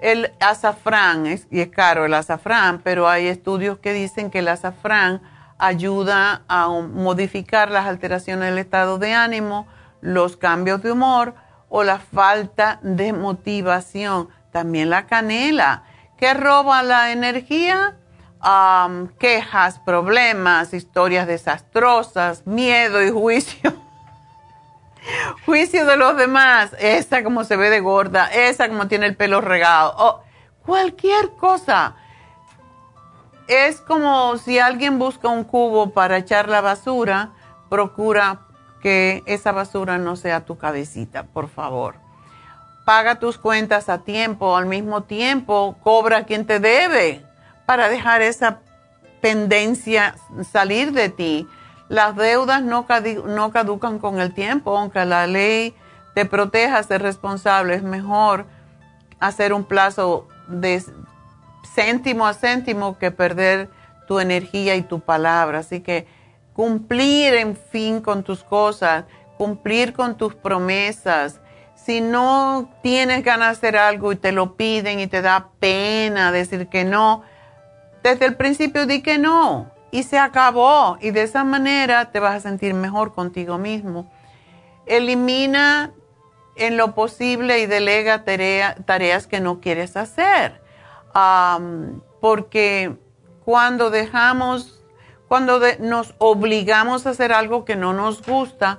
El 0.00 0.32
azafrán, 0.40 1.26
y 1.26 1.60
es 1.60 1.68
caro 1.68 2.04
el 2.04 2.14
azafrán, 2.14 2.80
pero 2.82 3.08
hay 3.08 3.26
estudios 3.26 3.78
que 3.78 3.92
dicen 3.92 4.30
que 4.30 4.40
el 4.40 4.48
azafrán 4.48 5.22
ayuda 5.58 6.42
a 6.48 6.68
modificar 6.68 7.70
las 7.70 7.86
alteraciones 7.86 8.50
del 8.50 8.58
estado 8.58 8.98
de 8.98 9.14
ánimo, 9.14 9.66
los 10.04 10.36
cambios 10.36 10.82
de 10.82 10.92
humor 10.92 11.34
o 11.70 11.82
la 11.82 11.98
falta 11.98 12.78
de 12.82 13.14
motivación. 13.14 14.28
También 14.52 14.90
la 14.90 15.06
canela, 15.06 15.84
que 16.18 16.34
roba 16.34 16.82
la 16.82 17.10
energía, 17.10 17.96
quejas, 19.18 19.78
problemas, 19.78 20.74
historias 20.74 21.26
desastrosas, 21.26 22.46
miedo 22.46 23.02
y 23.02 23.10
juicio. 23.10 23.72
juicio 25.46 25.86
de 25.86 25.96
los 25.96 26.16
demás, 26.18 26.72
esa 26.78 27.24
como 27.24 27.44
se 27.44 27.56
ve 27.56 27.70
de 27.70 27.80
gorda, 27.80 28.26
esa 28.26 28.68
como 28.68 28.86
tiene 28.88 29.06
el 29.06 29.16
pelo 29.16 29.40
regado, 29.40 30.22
cualquier 30.66 31.30
cosa. 31.36 31.96
Es 33.48 33.80
como 33.80 34.36
si 34.36 34.58
alguien 34.58 34.98
busca 34.98 35.28
un 35.28 35.44
cubo 35.44 35.90
para 35.90 36.18
echar 36.18 36.50
la 36.50 36.60
basura, 36.60 37.32
procura 37.70 38.44
que 38.84 39.22
esa 39.24 39.50
basura 39.50 39.96
no 39.96 40.14
sea 40.14 40.44
tu 40.44 40.58
cabecita, 40.58 41.22
por 41.22 41.48
favor. 41.48 41.94
Paga 42.84 43.14
tus 43.18 43.38
cuentas 43.38 43.88
a 43.88 44.00
tiempo, 44.00 44.58
al 44.58 44.66
mismo 44.66 45.04
tiempo 45.04 45.78
cobra 45.82 46.24
quien 46.24 46.44
te 46.46 46.60
debe 46.60 47.24
para 47.64 47.88
dejar 47.88 48.20
esa 48.20 48.60
pendencia 49.22 50.16
salir 50.52 50.92
de 50.92 51.08
ti. 51.08 51.48
Las 51.88 52.14
deudas 52.14 52.62
no, 52.62 52.86
no 53.24 53.52
caducan 53.52 53.98
con 53.98 54.20
el 54.20 54.34
tiempo, 54.34 54.76
aunque 54.76 55.06
la 55.06 55.26
ley 55.26 55.74
te 56.12 56.26
proteja 56.26 56.82
ser 56.82 57.00
responsable, 57.00 57.76
es 57.76 57.82
mejor 57.82 58.44
hacer 59.18 59.54
un 59.54 59.64
plazo 59.64 60.28
de 60.46 60.84
céntimo 61.74 62.26
a 62.26 62.34
céntimo 62.34 62.98
que 62.98 63.10
perder 63.10 63.70
tu 64.06 64.20
energía 64.20 64.76
y 64.76 64.82
tu 64.82 65.00
palabra. 65.00 65.60
Así 65.60 65.80
que 65.80 66.06
cumplir 66.54 67.34
en 67.34 67.56
fin 67.56 68.00
con 68.00 68.22
tus 68.22 68.42
cosas, 68.42 69.04
cumplir 69.36 69.92
con 69.92 70.16
tus 70.16 70.34
promesas. 70.34 71.40
Si 71.74 72.00
no 72.00 72.70
tienes 72.82 73.22
ganas 73.22 73.60
de 73.60 73.68
hacer 73.68 73.76
algo 73.76 74.12
y 74.12 74.16
te 74.16 74.32
lo 74.32 74.56
piden 74.56 75.00
y 75.00 75.06
te 75.06 75.20
da 75.20 75.50
pena 75.60 76.32
decir 76.32 76.68
que 76.68 76.84
no, 76.84 77.22
desde 78.02 78.24
el 78.24 78.36
principio 78.36 78.86
di 78.86 79.02
que 79.02 79.18
no 79.18 79.70
y 79.90 80.02
se 80.02 80.18
acabó. 80.18 80.96
Y 81.00 81.10
de 81.10 81.22
esa 81.22 81.44
manera 81.44 82.10
te 82.10 82.20
vas 82.20 82.36
a 82.36 82.40
sentir 82.40 82.74
mejor 82.74 83.14
contigo 83.14 83.58
mismo. 83.58 84.10
Elimina 84.86 85.92
en 86.56 86.76
lo 86.76 86.94
posible 86.94 87.60
y 87.60 87.66
delega 87.66 88.24
tareas 88.24 89.26
que 89.26 89.40
no 89.40 89.60
quieres 89.60 89.96
hacer. 89.96 90.62
porque 92.20 92.96
cuando 93.44 93.90
dejamos 93.90 94.73
cuando 95.34 95.60
nos 95.80 96.14
obligamos 96.18 97.08
a 97.08 97.10
hacer 97.10 97.32
algo 97.32 97.64
que 97.64 97.74
no 97.74 97.92
nos 97.92 98.24
gusta, 98.24 98.78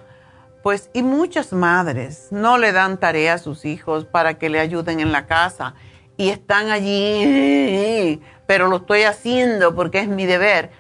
pues 0.64 0.90
y 0.94 1.04
muchas 1.04 1.52
madres 1.52 2.30
no 2.32 2.58
le 2.58 2.72
dan 2.72 2.98
tarea 2.98 3.34
a 3.34 3.38
sus 3.40 3.66
hijos 3.66 4.06
para 4.06 4.36
que 4.36 4.50
le 4.50 4.62
ayuden 4.62 5.02
en 5.02 5.12
la 5.12 5.26
casa 5.26 5.74
y 6.16 6.30
están 6.30 6.72
allí, 6.72 8.22
pero 8.48 8.70
lo 8.70 8.78
estoy 8.78 9.04
haciendo 9.04 9.76
porque 9.76 10.00
es 10.00 10.08
mi 10.08 10.26
deber. 10.26 10.72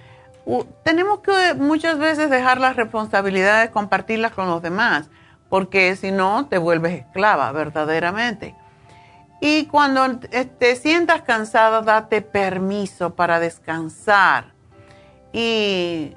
tenemos 0.86 1.19
que 1.19 1.55
muchas 1.55 1.99
veces 1.99 2.30
dejar 2.30 2.61
las 2.61 2.78
responsabilidades, 2.78 3.69
compartirlas 3.71 4.32
con 4.32 4.47
los 4.47 4.61
demás, 4.61 5.09
porque 5.49 5.93
si 5.97 6.09
no 6.09 6.45
te 6.45 6.57
vuelves 6.57 7.01
esclava 7.01 7.51
verdaderamente. 7.51 8.55
Y 9.41 9.65
cuando 9.65 10.19
te 10.57 10.76
sientas 10.78 11.23
cansada, 11.23 11.82
date 11.82 12.21
permiso 12.21 13.13
para 13.13 13.41
descansar 13.41 14.55
y 15.38 16.15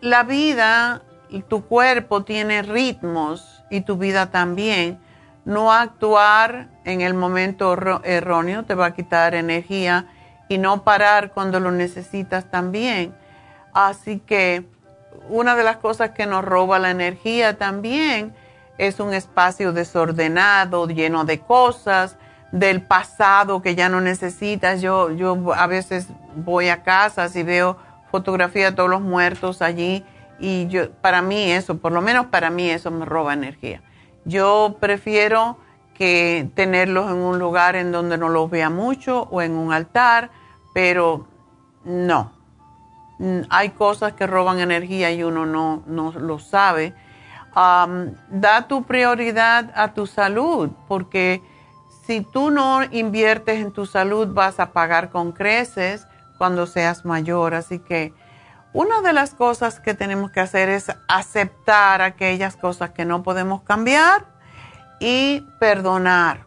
la 0.00 0.22
vida 0.22 1.02
tu 1.48 1.66
cuerpo 1.66 2.22
tiene 2.22 2.62
ritmos 2.62 3.64
y 3.70 3.80
tu 3.80 3.96
vida 3.96 4.30
también. 4.30 5.00
No 5.44 5.72
actuar 5.72 6.68
en 6.84 7.00
el 7.00 7.14
momento 7.14 7.76
erróneo 8.04 8.62
te 8.62 8.76
va 8.76 8.86
a 8.86 8.94
quitar 8.94 9.34
energía 9.34 10.06
y 10.48 10.58
no 10.58 10.84
parar 10.84 11.32
cuando 11.32 11.58
lo 11.58 11.72
necesitas 11.72 12.48
también. 12.52 13.16
Así 13.72 14.20
que 14.20 14.64
una 15.28 15.56
de 15.56 15.64
las 15.64 15.78
cosas 15.78 16.10
que 16.10 16.26
nos 16.26 16.44
roba 16.44 16.78
la 16.78 16.90
energía 16.90 17.58
también 17.58 18.32
es 18.78 19.00
un 19.00 19.12
espacio 19.12 19.72
desordenado, 19.72 20.86
lleno 20.86 21.24
de 21.24 21.40
cosas, 21.40 22.16
del 22.52 22.80
pasado 22.80 23.60
que 23.60 23.74
ya 23.74 23.88
no 23.88 24.00
necesitas. 24.00 24.80
Yo, 24.80 25.10
yo 25.10 25.52
a 25.52 25.66
veces 25.66 26.06
voy 26.36 26.68
a 26.68 26.84
casas 26.84 27.34
y 27.34 27.42
veo 27.42 27.87
fotografía 28.10 28.70
de 28.70 28.76
todos 28.76 28.90
los 28.90 29.00
muertos 29.00 29.62
allí 29.62 30.04
y 30.38 30.68
yo, 30.68 30.90
para 30.92 31.22
mí 31.22 31.50
eso, 31.50 31.78
por 31.78 31.92
lo 31.92 32.00
menos 32.00 32.26
para 32.26 32.50
mí 32.50 32.70
eso 32.70 32.90
me 32.90 33.04
roba 33.04 33.32
energía. 33.32 33.82
Yo 34.24 34.76
prefiero 34.80 35.58
que 35.94 36.48
tenerlos 36.54 37.10
en 37.10 37.16
un 37.16 37.38
lugar 37.38 37.74
en 37.74 37.90
donde 37.90 38.18
no 38.18 38.28
los 38.28 38.48
vea 38.48 38.70
mucho 38.70 39.22
o 39.30 39.42
en 39.42 39.52
un 39.52 39.72
altar, 39.72 40.30
pero 40.72 41.26
no, 41.84 42.32
mm, 43.18 43.40
hay 43.50 43.70
cosas 43.70 44.12
que 44.12 44.26
roban 44.26 44.60
energía 44.60 45.10
y 45.10 45.24
uno 45.24 45.44
no, 45.44 45.82
no 45.86 46.12
lo 46.12 46.38
sabe. 46.38 46.94
da 47.54 48.68
tu 48.68 48.84
prioridad 48.84 49.72
a 49.74 49.92
tu 49.92 50.06
salud, 50.06 50.70
porque 50.86 51.42
si 52.06 52.20
tú 52.20 52.50
no 52.50 52.84
inviertes 52.84 53.58
en 53.58 53.72
tu 53.72 53.84
salud 53.84 54.28
vas 54.32 54.60
a 54.60 54.72
pagar 54.72 55.10
con 55.10 55.32
creces 55.32 56.06
cuando 56.38 56.66
seas 56.66 57.04
mayor. 57.04 57.54
Así 57.54 57.80
que 57.80 58.14
una 58.72 59.02
de 59.02 59.12
las 59.12 59.34
cosas 59.34 59.80
que 59.80 59.94
tenemos 59.94 60.30
que 60.30 60.40
hacer 60.40 60.68
es 60.68 60.92
aceptar 61.08 62.00
aquellas 62.00 62.56
cosas 62.56 62.90
que 62.90 63.04
no 63.04 63.22
podemos 63.22 63.62
cambiar 63.62 64.26
y 65.00 65.44
perdonar. 65.58 66.46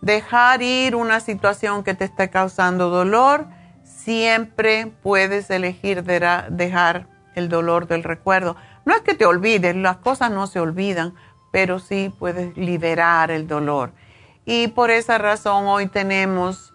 Dejar 0.00 0.62
ir 0.62 0.96
una 0.96 1.20
situación 1.20 1.84
que 1.84 1.94
te 1.94 2.06
esté 2.06 2.30
causando 2.30 2.90
dolor, 2.90 3.46
siempre 3.84 4.92
puedes 5.02 5.48
elegir 5.50 6.02
dejar 6.02 7.06
el 7.34 7.48
dolor 7.48 7.86
del 7.86 8.02
recuerdo. 8.02 8.56
No 8.84 8.94
es 8.94 9.02
que 9.02 9.14
te 9.14 9.26
olvides, 9.26 9.76
las 9.76 9.98
cosas 9.98 10.30
no 10.30 10.46
se 10.46 10.58
olvidan, 10.58 11.14
pero 11.52 11.78
sí 11.78 12.12
puedes 12.18 12.56
liberar 12.56 13.30
el 13.30 13.46
dolor. 13.46 13.92
Y 14.44 14.68
por 14.68 14.90
esa 14.90 15.18
razón 15.18 15.66
hoy 15.66 15.86
tenemos 15.86 16.71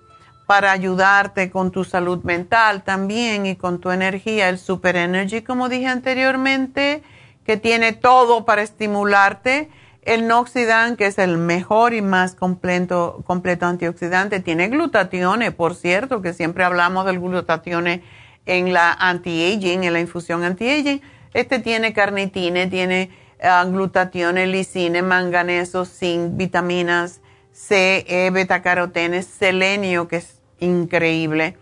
para 0.48 0.72
ayudarte 0.72 1.52
con 1.52 1.72
tu 1.72 1.84
salud 1.84 2.24
mental 2.24 2.84
también 2.84 3.46
y 3.46 3.58
con 3.58 3.80
tu 3.80 3.92
energía, 3.92 4.48
el 4.48 4.58
Super 4.58 4.96
Energy, 4.96 5.42
como 5.42 5.68
dije 5.68 5.88
anteriormente, 5.88 7.04
que 7.46 7.58
tiene 7.58 7.94
todo 7.94 8.46
para 8.46 8.64
estimularte. 8.64 9.70
El 10.04 10.26
Noxidan, 10.26 10.96
que 10.96 11.08
es 11.08 11.18
el 11.18 11.38
mejor 11.38 11.94
y 11.94 12.02
más 12.02 12.34
completo, 12.34 13.24
completo 13.28 13.66
antioxidante, 13.66 14.40
tiene 14.40 14.70
glutatione, 14.70 15.52
por 15.52 15.76
cierto, 15.76 16.22
que 16.22 16.34
siempre 16.34 16.64
hablamos 16.64 17.06
del 17.06 17.20
glutatione 17.20 18.02
en 18.46 18.72
la 18.72 18.94
anti-aging, 18.94 19.84
en 19.84 19.92
la 19.92 20.00
infusión 20.00 20.46
anti-aging. 20.46 21.02
Este 21.34 21.60
tiene 21.60 21.92
carnitine, 21.92 22.68
tiene 22.68 23.10
uh, 23.44 23.70
glutatione, 23.70 24.48
lisine, 24.48 25.02
manganeso, 25.02 25.84
zinc, 25.84 26.38
vitaminas 26.38 27.20
C, 27.52 28.06
E, 28.08 28.30
beta 28.30 28.62
carotene, 28.62 29.24
selenio, 29.24 30.08
que 30.08 30.18
es 30.18 30.37
increíble, 30.60 31.58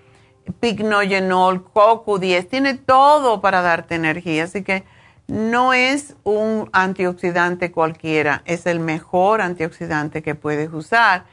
pignogenol, 0.60 1.66
CoQ10, 1.74 2.48
tiene 2.48 2.74
todo 2.76 3.42
para 3.42 3.62
darte 3.62 3.96
energía, 3.96 4.44
así 4.44 4.64
que 4.64 4.84
no 5.28 5.74
es 5.74 6.16
un 6.24 6.70
antioxidante 6.72 7.72
cualquiera, 7.72 8.44
es 8.46 8.66
el 8.68 8.80
mejor 8.80 9.42
antioxidante 9.42 10.22
que 10.22 10.36
puedes 10.36 10.72
usar. 10.72 11.26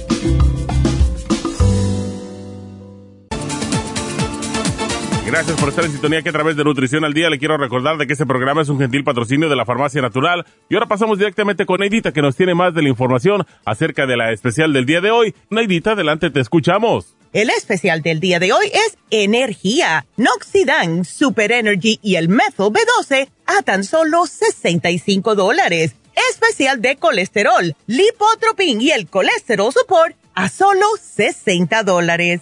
Gracias 5.31 5.57
por 5.57 5.69
estar 5.69 5.85
en 5.85 5.91
sintonía 5.93 6.21
que 6.21 6.27
a 6.27 6.33
través 6.33 6.57
de 6.57 6.65
Nutrición 6.65 7.05
al 7.05 7.13
Día 7.13 7.29
le 7.29 7.39
quiero 7.39 7.55
recordar 7.55 7.97
de 7.97 8.05
que 8.05 8.11
este 8.11 8.25
programa 8.25 8.63
es 8.63 8.67
un 8.67 8.77
gentil 8.77 9.05
patrocinio 9.05 9.47
de 9.47 9.55
la 9.55 9.65
Farmacia 9.65 10.01
Natural. 10.01 10.45
Y 10.67 10.75
ahora 10.75 10.87
pasamos 10.87 11.17
directamente 11.17 11.65
con 11.65 11.79
Neidita 11.79 12.11
que 12.11 12.21
nos 12.21 12.35
tiene 12.35 12.53
más 12.53 12.73
de 12.73 12.81
la 12.81 12.89
información 12.89 13.47
acerca 13.63 14.05
de 14.05 14.17
la 14.17 14.33
especial 14.33 14.73
del 14.73 14.85
día 14.85 14.99
de 14.99 15.09
hoy. 15.09 15.33
Neidita, 15.49 15.93
adelante, 15.93 16.31
te 16.31 16.41
escuchamos. 16.41 17.15
El 17.31 17.49
especial 17.49 18.01
del 18.01 18.19
día 18.19 18.39
de 18.39 18.51
hoy 18.51 18.65
es 18.73 18.97
Energía, 19.09 20.05
Noxidan, 20.17 21.05
Super 21.05 21.53
Energy 21.53 21.97
y 22.03 22.15
el 22.15 22.27
Methyl 22.27 22.65
B12 22.65 23.29
a 23.45 23.61
tan 23.61 23.85
solo 23.85 24.25
65 24.25 25.35
dólares. 25.35 25.95
Especial 26.29 26.81
de 26.81 26.97
colesterol, 26.97 27.73
lipotropin 27.87 28.81
y 28.81 28.91
el 28.91 29.07
colesterol 29.07 29.71
support 29.71 30.13
a 30.35 30.49
solo 30.49 30.87
60 31.01 31.83
dólares. 31.83 32.41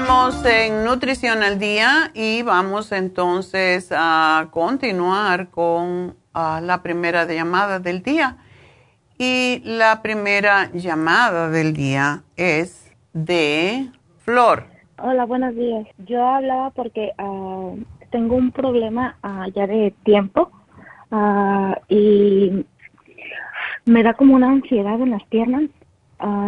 Estamos 0.00 0.44
en 0.46 0.84
Nutrición 0.84 1.42
al 1.42 1.58
Día 1.58 2.12
y 2.14 2.42
vamos 2.42 2.92
entonces 2.92 3.90
a 3.90 4.46
continuar 4.52 5.48
con 5.48 6.14
ah, 6.34 6.60
la 6.62 6.84
primera 6.84 7.24
llamada 7.24 7.80
del 7.80 8.04
día. 8.04 8.36
Y 9.18 9.60
la 9.64 10.00
primera 10.00 10.70
llamada 10.72 11.50
del 11.50 11.72
día 11.72 12.22
es 12.36 12.94
de 13.12 13.88
Flor. 14.18 14.66
Hola, 15.02 15.24
buenos 15.24 15.56
días. 15.56 15.88
Yo 16.06 16.24
hablaba 16.24 16.70
porque 16.70 17.10
ah, 17.18 17.72
tengo 18.12 18.36
un 18.36 18.52
problema 18.52 19.16
uh, 19.24 19.50
ya 19.52 19.66
de 19.66 19.92
tiempo 20.04 20.52
y 21.88 22.64
me 23.84 24.02
da 24.04 24.14
como 24.14 24.36
una 24.36 24.46
ansiedad 24.46 25.00
en 25.00 25.10
las 25.10 25.24
piernas 25.24 25.64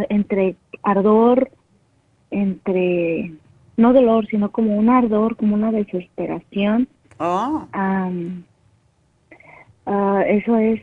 entre 0.09 0.55
ardor, 0.85 1.51
entre, 2.31 3.33
no 3.81 3.93
dolor, 3.93 4.27
sino 4.29 4.53
como 4.53 4.77
un 4.77 4.91
ardor, 4.91 5.37
como 5.37 5.55
una 5.55 5.73
desesperación. 5.73 6.89
Oh. 7.19 7.67
Uh, 9.87 10.19
eso 10.27 10.57
es 10.57 10.81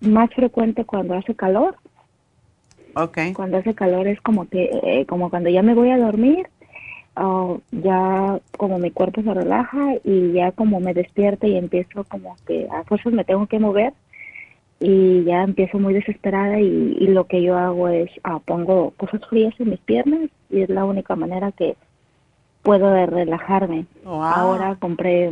más 0.00 0.28
frecuente 0.34 0.84
cuando 0.84 1.14
hace 1.14 1.34
calor. 1.34 1.76
Okay. 2.94 3.32
Cuando 3.32 3.58
hace 3.58 3.74
calor 3.74 4.08
es 4.08 4.20
como 4.20 4.48
que, 4.48 4.70
eh, 4.82 5.06
como 5.06 5.30
cuando 5.30 5.48
ya 5.50 5.62
me 5.62 5.74
voy 5.74 5.90
a 5.90 5.98
dormir, 5.98 6.48
ah, 7.14 7.56
ya 7.70 8.40
como 8.56 8.78
mi 8.78 8.90
cuerpo 8.90 9.22
se 9.22 9.32
relaja 9.32 9.94
y 10.02 10.32
ya 10.32 10.52
como 10.52 10.80
me 10.80 10.94
despierta 10.94 11.46
y 11.46 11.56
empiezo 11.56 12.04
como 12.04 12.36
que 12.46 12.66
a 12.70 12.82
fuerzas 12.84 13.12
me 13.12 13.24
tengo 13.24 13.46
que 13.46 13.60
mover 13.60 13.92
y 14.80 15.24
ya 15.24 15.42
empiezo 15.42 15.78
muy 15.78 15.94
desesperada 15.94 16.60
y, 16.60 16.96
y 16.98 17.06
lo 17.08 17.26
que 17.26 17.42
yo 17.42 17.56
hago 17.56 17.88
es 17.88 18.10
ah, 18.24 18.40
pongo 18.44 18.90
cosas 18.96 19.20
frías 19.28 19.54
en 19.60 19.70
mis 19.70 19.80
piernas 19.80 20.30
y 20.50 20.62
es 20.62 20.68
la 20.68 20.84
única 20.84 21.14
manera 21.14 21.52
que 21.52 21.76
puedo 22.68 23.06
relajarme. 23.06 23.86
Wow. 24.04 24.22
Ahora 24.22 24.76
compré, 24.78 25.24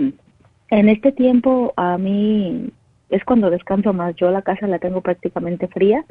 en 0.70 0.89
este 0.89 1.12
tiempo 1.12 1.74
a 1.76 1.99
mí 1.99 2.70
es 3.11 3.22
cuando 3.24 3.51
descanso 3.51 3.93
más. 3.93 4.14
Yo 4.16 4.30
la 4.30 4.41
casa 4.41 4.66
la 4.66 4.78
tengo 4.78 5.03
prácticamente 5.03 5.68
fría. 5.68 6.03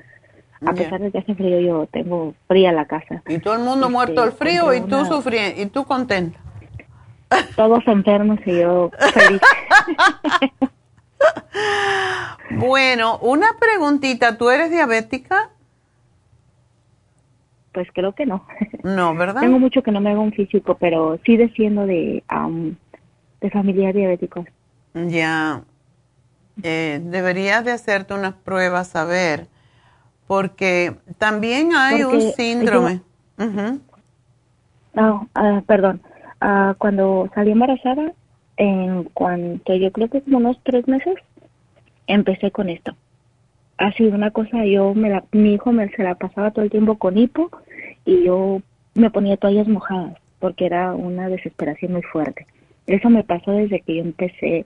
A 0.63 0.73
pesar 0.73 0.99
de 1.01 1.11
que 1.11 1.17
hace 1.17 1.33
frío, 1.33 1.59
yo 1.59 1.87
tengo 1.87 2.35
fría 2.47 2.71
la 2.71 2.85
casa. 2.85 3.23
Y 3.27 3.39
todo 3.39 3.55
el 3.55 3.61
mundo 3.61 3.87
Este, 3.87 3.91
muerto 3.91 4.21
del 4.21 4.31
frío 4.33 4.71
y 4.75 4.81
tú 4.81 4.99
una- 4.99 5.05
sufriendo, 5.09 5.61
y 5.63 5.65
tú 5.65 5.83
contenta. 5.85 6.37
Todos 7.55 7.79
enfermos 7.87 8.37
y 8.45 8.59
yo 8.59 8.91
feliz. 9.13 9.41
Bueno, 12.51 13.17
una 13.21 13.47
preguntita, 13.59 14.37
¿tú 14.37 14.51
eres 14.51 14.69
diabética? 14.69 15.49
Pues 17.75 17.89
creo 17.93 18.13
que 18.13 18.25
no. 18.25 18.47
No, 18.83 19.13
¿verdad? 19.13 19.41
Tengo 19.41 19.59
mucho 19.59 19.83
que 19.83 19.91
no 19.91 19.99
me 19.99 20.11
hago 20.11 20.21
un 20.21 20.31
físico, 20.31 20.77
pero 20.79 21.19
sí 21.25 21.35
desciendo 21.35 21.85
de, 21.85 22.23
am, 22.29 22.77
de 23.41 23.49
familia 23.51 23.91
diabéticos. 23.91 24.47
Ya, 24.93 25.61
eh, 26.63 27.01
deberías 27.03 27.65
de 27.65 27.73
hacerte 27.73 28.13
unas 28.13 28.33
pruebas 28.33 28.95
a 28.95 29.03
ver, 29.03 29.47
porque 30.25 30.95
también 31.17 31.75
hay 31.75 32.03
un 32.03 32.21
síndrome. 32.21 33.01
Ujú. 33.37 33.81
No, 34.93 35.27
ah, 35.35 35.61
perdón. 35.67 36.01
Ah, 36.39 36.75
cuando 36.77 37.29
salí 37.35 37.51
embarazada, 37.51 38.13
en 38.55 39.03
cuanto 39.03 39.75
yo 39.75 39.91
creo 39.91 40.09
que 40.09 40.21
como 40.21 40.37
unos 40.37 40.57
tres 40.63 40.87
meses, 40.87 41.15
empecé 42.07 42.51
con 42.51 42.69
esto. 42.69 42.95
Ha 43.77 43.91
sido 43.93 44.15
una 44.15 44.31
cosa, 44.31 44.65
yo 44.65 44.93
me 44.93 45.09
la, 45.09 45.23
mi 45.31 45.53
hijo 45.53 45.71
me 45.71 45.89
se 45.89 46.03
la 46.03 46.15
pasaba 46.15 46.51
todo 46.51 46.63
el 46.63 46.71
tiempo 46.71 46.97
con 46.97 47.17
hipo 47.17 47.49
y 48.05 48.23
yo 48.23 48.61
me 48.93 49.09
ponía 49.09 49.37
toallas 49.37 49.67
mojadas 49.67 50.17
porque 50.39 50.65
era 50.65 50.93
una 50.93 51.27
desesperación 51.27 51.93
muy 51.93 52.03
fuerte. 52.03 52.45
Eso 52.87 53.09
me 53.09 53.23
pasó 53.23 53.51
desde 53.51 53.81
que 53.81 53.95
yo 53.95 54.01
empecé, 54.01 54.65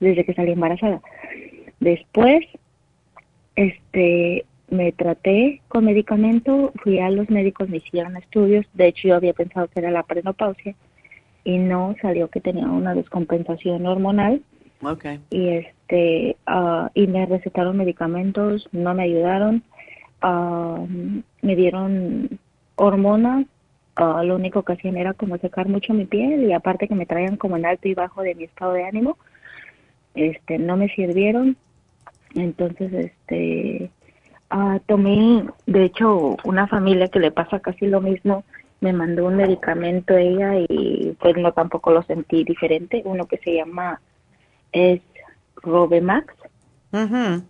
desde 0.00 0.24
que 0.24 0.34
salí 0.34 0.52
embarazada. 0.52 1.00
Después, 1.80 2.44
este, 3.54 4.44
me 4.70 4.92
traté 4.92 5.62
con 5.68 5.84
medicamento, 5.84 6.72
fui 6.82 6.98
a 6.98 7.10
los 7.10 7.30
médicos, 7.30 7.68
me 7.68 7.78
hicieron 7.78 8.16
estudios, 8.16 8.66
de 8.74 8.88
hecho 8.88 9.08
yo 9.08 9.14
había 9.14 9.32
pensado 9.32 9.68
que 9.68 9.80
era 9.80 9.90
la 9.90 10.02
prenopausia 10.02 10.74
y 11.44 11.58
no 11.58 11.94
salió 12.02 12.28
que 12.28 12.40
tenía 12.40 12.66
una 12.66 12.94
descompensación 12.94 13.86
hormonal 13.86 14.42
Ok. 14.82 15.06
y 15.30 15.48
este 15.88 16.36
ah, 16.46 16.90
y 16.94 17.06
me 17.06 17.24
recetaron 17.26 17.76
medicamentos, 17.76 18.68
no 18.72 18.94
me 18.94 19.04
ayudaron, 19.04 19.62
ah, 20.20 20.84
me 21.42 21.56
dieron 21.56 22.38
hormonas, 22.76 23.46
ah, 23.96 24.22
lo 24.22 24.36
único 24.36 24.62
que 24.62 24.74
hacían 24.74 24.96
era 24.96 25.14
como 25.14 25.38
secar 25.38 25.68
mucho 25.68 25.94
mi 25.94 26.04
piel 26.04 26.44
y 26.44 26.52
aparte 26.52 26.88
que 26.88 26.94
me 26.94 27.06
traían 27.06 27.36
como 27.36 27.56
en 27.56 27.66
alto 27.66 27.88
y 27.88 27.94
bajo 27.94 28.22
de 28.22 28.34
mi 28.34 28.44
estado 28.44 28.72
de 28.74 28.84
ánimo, 28.84 29.16
este 30.14 30.58
no 30.58 30.76
me 30.76 30.88
sirvieron, 30.90 31.56
entonces 32.34 32.92
este 32.92 33.90
tomé, 34.86 35.44
de 35.66 35.84
hecho 35.84 36.36
una 36.44 36.66
familia 36.66 37.08
que 37.08 37.18
le 37.18 37.30
pasa 37.30 37.60
casi 37.60 37.86
lo 37.86 38.00
mismo 38.00 38.44
me 38.80 38.92
mandó 38.94 39.26
un 39.26 39.36
medicamento 39.36 40.16
ella 40.16 40.54
y 40.56 41.14
pues 41.20 41.36
no 41.36 41.52
tampoco 41.52 41.92
lo 41.92 42.02
sentí 42.02 42.44
diferente, 42.44 43.02
uno 43.04 43.26
que 43.26 43.38
se 43.38 43.54
llama 43.54 44.00
es 44.72 45.00
Robemax, 45.62 46.34
Ujú. 46.92 47.42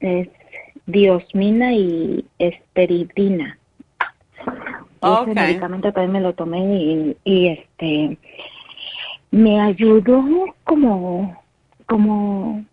es 0.00 0.28
diosmina 0.86 1.72
y 1.72 2.24
esperidina. 2.38 3.58
Ok. 5.00 5.28
Ese 5.28 5.40
medicamento 5.40 5.92
también 5.92 6.12
me 6.12 6.20
lo 6.20 6.34
tomé 6.34 6.58
y, 6.76 7.16
y 7.24 7.48
este 7.48 8.18
me 9.30 9.60
ayudó 9.60 10.24
como 10.64 11.36
como 11.86 12.64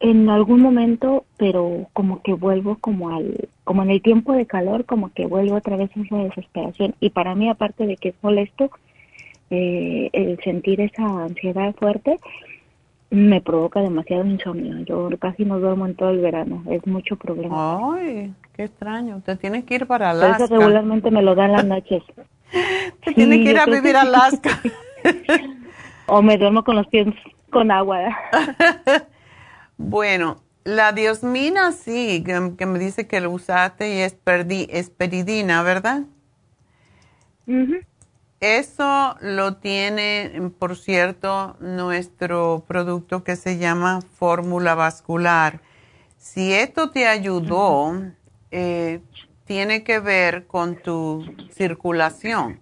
en 0.00 0.30
algún 0.30 0.62
momento, 0.62 1.24
pero 1.36 1.88
como 1.92 2.22
que 2.22 2.32
vuelvo 2.32 2.78
como 2.80 3.10
al 3.10 3.48
como 3.64 3.82
en 3.82 3.90
el 3.90 4.02
tiempo 4.02 4.32
de 4.32 4.46
calor, 4.46 4.84
como 4.84 5.12
que 5.12 5.26
vuelvo 5.26 5.56
otra 5.56 5.76
vez 5.76 5.90
a 5.96 6.00
esa 6.00 6.16
desesperación 6.16 6.94
y 7.00 7.10
para 7.10 7.34
mí 7.34 7.48
aparte 7.48 7.86
de 7.86 7.96
que 7.96 8.10
es 8.10 8.14
molesto 8.22 8.70
eh, 9.50 10.10
el 10.12 10.38
sentir 10.42 10.80
esa 10.80 11.04
ansiedad 11.24 11.74
fuerte 11.74 12.18
me 13.10 13.40
provoca 13.40 13.80
demasiado 13.80 14.24
insomnio. 14.24 14.78
Yo 14.84 15.08
casi 15.18 15.44
no 15.44 15.58
duermo 15.58 15.86
en 15.86 15.94
todo 15.96 16.10
el 16.10 16.20
verano, 16.20 16.62
es 16.70 16.86
mucho 16.86 17.16
problema. 17.16 17.94
Ay, 17.96 18.32
qué 18.54 18.64
extraño. 18.64 19.20
Te 19.24 19.36
tienes 19.36 19.64
que 19.64 19.74
ir 19.74 19.86
para 19.86 20.12
Por 20.12 20.18
eso 20.20 20.26
Alaska. 20.36 20.46
regularmente 20.56 21.10
me 21.10 21.22
lo 21.22 21.34
dan 21.34 21.52
las 21.52 21.64
noches. 21.64 22.02
Te 23.04 23.12
tienes 23.14 23.38
Sí, 23.38 23.44
que 23.44 23.50
ir 23.50 23.58
a 23.58 23.66
vivir 23.66 23.96
a. 23.96 24.02
Alaska. 24.02 24.60
O 26.12 26.22
me 26.22 26.36
duermo 26.36 26.64
con 26.64 26.74
los 26.74 26.88
pies 26.88 27.06
con 27.50 27.70
agua. 27.70 28.00
Bueno, 29.76 30.42
la 30.64 30.92
diosmina 30.92 31.72
sí, 31.72 32.22
que, 32.26 32.52
que 32.58 32.66
me 32.66 32.78
dice 32.78 33.06
que 33.06 33.20
lo 33.20 33.30
usaste 33.30 33.94
y 33.96 34.00
es 34.00 34.14
perdi- 34.24 34.66
esperidina, 34.70 35.62
¿verdad? 35.62 36.02
Ujú. 37.46 37.76
Eso 38.40 39.16
lo 39.20 39.56
tiene, 39.56 40.50
por 40.58 40.76
cierto, 40.76 41.56
nuestro 41.60 42.64
producto 42.66 43.22
que 43.22 43.36
se 43.36 43.58
llama 43.58 44.00
fórmula 44.00 44.74
vascular. 44.74 45.60
Si 46.16 46.52
esto 46.54 46.90
te 46.90 47.06
ayudó, 47.06 47.92
eh, 48.50 49.00
tiene 49.44 49.84
que 49.84 50.00
ver 50.00 50.46
con 50.46 50.76
tu 50.76 51.24
circulación, 51.50 52.60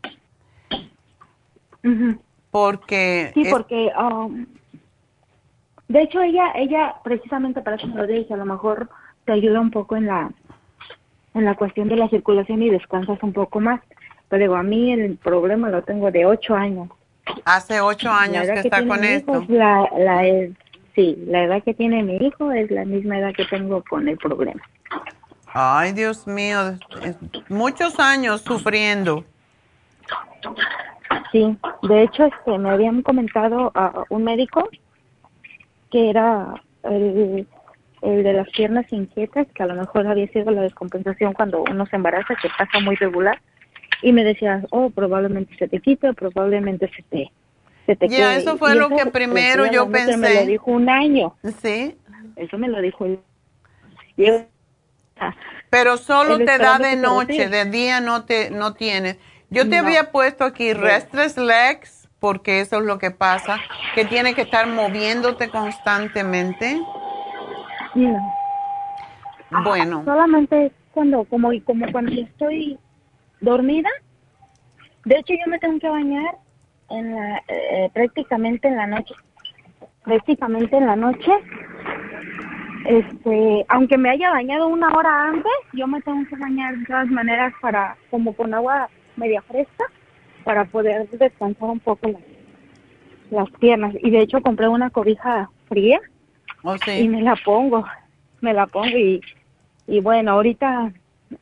porque 2.50 3.30
Sí, 3.34 3.42
es- 3.42 3.50
porque 3.50 3.92
um, 3.96 4.46
de 5.88 6.02
hecho 6.02 6.20
ella 6.22 6.52
ella 6.56 6.96
precisamente 7.04 7.60
para 7.62 7.76
eso 7.76 7.86
me 7.86 7.96
lo 7.96 8.06
dije, 8.06 8.34
a 8.34 8.36
lo 8.36 8.46
mejor 8.46 8.88
te 9.24 9.32
ayuda 9.32 9.60
un 9.60 9.70
poco 9.70 9.96
en 9.96 10.06
la 10.06 10.32
en 11.34 11.44
la 11.44 11.54
cuestión 11.54 11.88
de 11.88 11.96
la 11.96 12.08
circulación 12.08 12.62
y 12.62 12.70
descansas 12.70 13.22
un 13.22 13.32
poco 13.32 13.60
más. 13.60 13.80
Pero 14.28 14.40
digo, 14.42 14.56
a 14.56 14.62
mí 14.62 14.92
el 14.92 15.16
problema 15.16 15.68
lo 15.70 15.82
tengo 15.82 16.10
de 16.10 16.26
ocho 16.26 16.54
años. 16.54 16.88
hace 17.44 17.80
ocho 17.80 18.10
años 18.10 18.46
que 18.46 18.60
está 18.60 18.86
con 18.86 19.04
esto. 19.04 19.42
es 19.42 19.48
la, 19.48 19.88
la 19.98 20.22
sí, 20.94 21.16
la 21.26 21.44
edad 21.44 21.62
que 21.62 21.74
tiene 21.74 22.02
mi 22.02 22.16
hijo 22.16 22.52
es 22.52 22.70
la 22.70 22.84
misma 22.84 23.18
edad 23.18 23.34
que 23.34 23.44
tengo 23.46 23.82
con 23.88 24.08
el 24.08 24.16
problema. 24.18 24.60
Ay, 25.52 25.92
Dios 25.92 26.26
mío, 26.26 26.76
es- 27.02 27.16
muchos 27.48 27.98
años 27.98 28.42
sufriendo. 28.42 29.24
Sí, 31.32 31.56
de 31.82 32.02
hecho, 32.02 32.24
este, 32.26 32.58
me 32.58 32.70
habían 32.70 33.02
comentado 33.02 33.70
a 33.74 34.04
un 34.10 34.24
médico 34.24 34.68
que 35.90 36.10
era 36.10 36.54
el, 36.84 37.46
el 38.02 38.22
de 38.22 38.32
las 38.34 38.48
piernas 38.50 38.86
inquietas, 38.92 39.46
que 39.54 39.62
a 39.62 39.66
lo 39.66 39.74
mejor 39.74 40.06
había 40.06 40.26
sido 40.28 40.50
la 40.50 40.62
descompensación 40.62 41.32
cuando 41.32 41.62
uno 41.62 41.86
se 41.86 41.96
embaraza, 41.96 42.34
que 42.40 42.48
pasa 42.58 42.80
muy 42.80 42.96
regular, 42.96 43.40
y 44.02 44.12
me 44.12 44.24
decía, 44.24 44.64
oh, 44.70 44.90
probablemente 44.90 45.56
se 45.56 45.68
te 45.68 45.80
quite, 45.80 46.12
probablemente 46.14 46.90
se 46.94 47.02
te, 47.04 47.32
se 47.86 47.96
te 47.96 48.08
Ya, 48.08 48.16
quede. 48.16 48.42
eso 48.42 48.56
fue 48.58 48.74
Y 48.74 48.78
lo 48.78 48.88
que 48.90 49.06
primero 49.06 49.66
yo 49.66 49.82
realmente 49.82 50.16
Me 50.16 50.28
pensé. 50.28 50.34
lo 50.34 50.46
dijo 50.46 50.70
un 50.70 50.88
año, 50.88 51.34
Sí, 51.62 51.96
eso 52.36 52.58
me 52.58 52.68
lo 52.68 52.80
dijo 52.80 53.04
él. 53.06 53.20
Y 54.16 54.26
ah, 55.20 55.34
pero 55.70 55.96
solo 55.98 56.44
te 56.44 56.58
da 56.58 56.78
de 56.78 56.96
noche, 56.96 57.48
de 57.48 57.64
día 57.66 58.00
no 58.00 58.24
te 58.24 58.50
no 58.50 58.74
tienes. 58.74 59.18
Yo 59.50 59.68
te 59.68 59.76
No. 59.76 59.86
había 59.86 60.10
puesto 60.12 60.44
aquí 60.44 60.72
restless 60.72 61.36
legs 61.36 62.08
porque 62.18 62.60
eso 62.60 62.78
es 62.78 62.84
lo 62.84 62.98
que 62.98 63.10
pasa, 63.10 63.62
que 63.92 64.04
tienes 64.04 64.34
que 64.34 64.42
estar 64.42 64.66
moviéndote 64.66 65.50
constantemente. 65.50 66.86
no. 67.94 68.34
Bueno, 69.50 70.04
Solamente 70.04 70.66
es 70.66 70.72
cuando, 70.92 71.24
como, 71.24 71.50
como 71.64 71.90
cuando 71.92 72.12
estoy 72.12 72.78
dormida. 73.40 73.90
De 75.04 75.16
hecho, 75.16 75.34
yo 75.34 75.50
me 75.50 75.58
tengo 75.58 75.78
que 75.78 75.88
bañar 75.88 76.36
en 76.90 77.14
la, 77.14 77.42
eh, 77.48 77.90
prácticamente 77.92 78.68
en 78.68 78.76
la 78.76 78.86
noche. 78.86 79.14
Prácticamente 80.04 80.76
en 80.76 80.86
la 80.86 80.96
noche. 80.96 81.30
Este, 82.86 83.66
aunque 83.68 83.98
me 83.98 84.10
haya 84.10 84.30
bañado 84.30 84.68
una 84.68 84.88
hora 84.94 85.28
antes, 85.28 85.52
yo 85.72 85.86
me 85.86 86.00
tengo 86.02 86.26
que 86.28 86.36
bañar 86.36 86.76
de 86.76 86.86
todas 86.86 87.08
maneras 87.08 87.52
para, 87.60 87.96
como 88.10 88.32
con 88.34 88.54
agua 88.54 88.88
media 89.16 89.42
fresca, 89.42 89.84
para 90.44 90.64
poder 90.64 91.08
descansar 91.10 91.68
un 91.68 91.80
poco 91.80 92.08
las, 92.08 92.22
las 93.30 93.50
piernas. 93.58 93.94
Y 94.02 94.10
de 94.10 94.20
hecho 94.20 94.40
compré 94.40 94.68
una 94.68 94.90
cobija 94.90 95.50
fría 95.68 96.00
Oh, 96.62 96.76
sí. 96.78 96.90
Y 96.90 97.08
me 97.08 97.22
la 97.22 97.36
pongo, 97.36 97.84
me 98.40 98.52
la 98.52 98.66
pongo 98.66 98.96
y, 98.96 99.20
y 99.86 100.00
bueno, 100.00 100.32
ahorita 100.32 100.92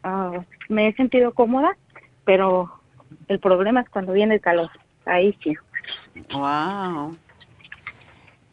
ah, 0.03 0.44
me 0.68 0.88
he 0.88 0.92
sentido 0.94 1.32
cómoda, 1.32 1.76
pero 2.27 2.70
el 3.29 3.39
problema 3.41 3.81
es 3.81 3.89
cuando 3.89 4.12
viene 4.12 4.35
el 4.35 4.41
calor. 4.43 4.68
Ahí 5.07 5.35
sí. 5.43 5.55
Wow. 6.35 7.16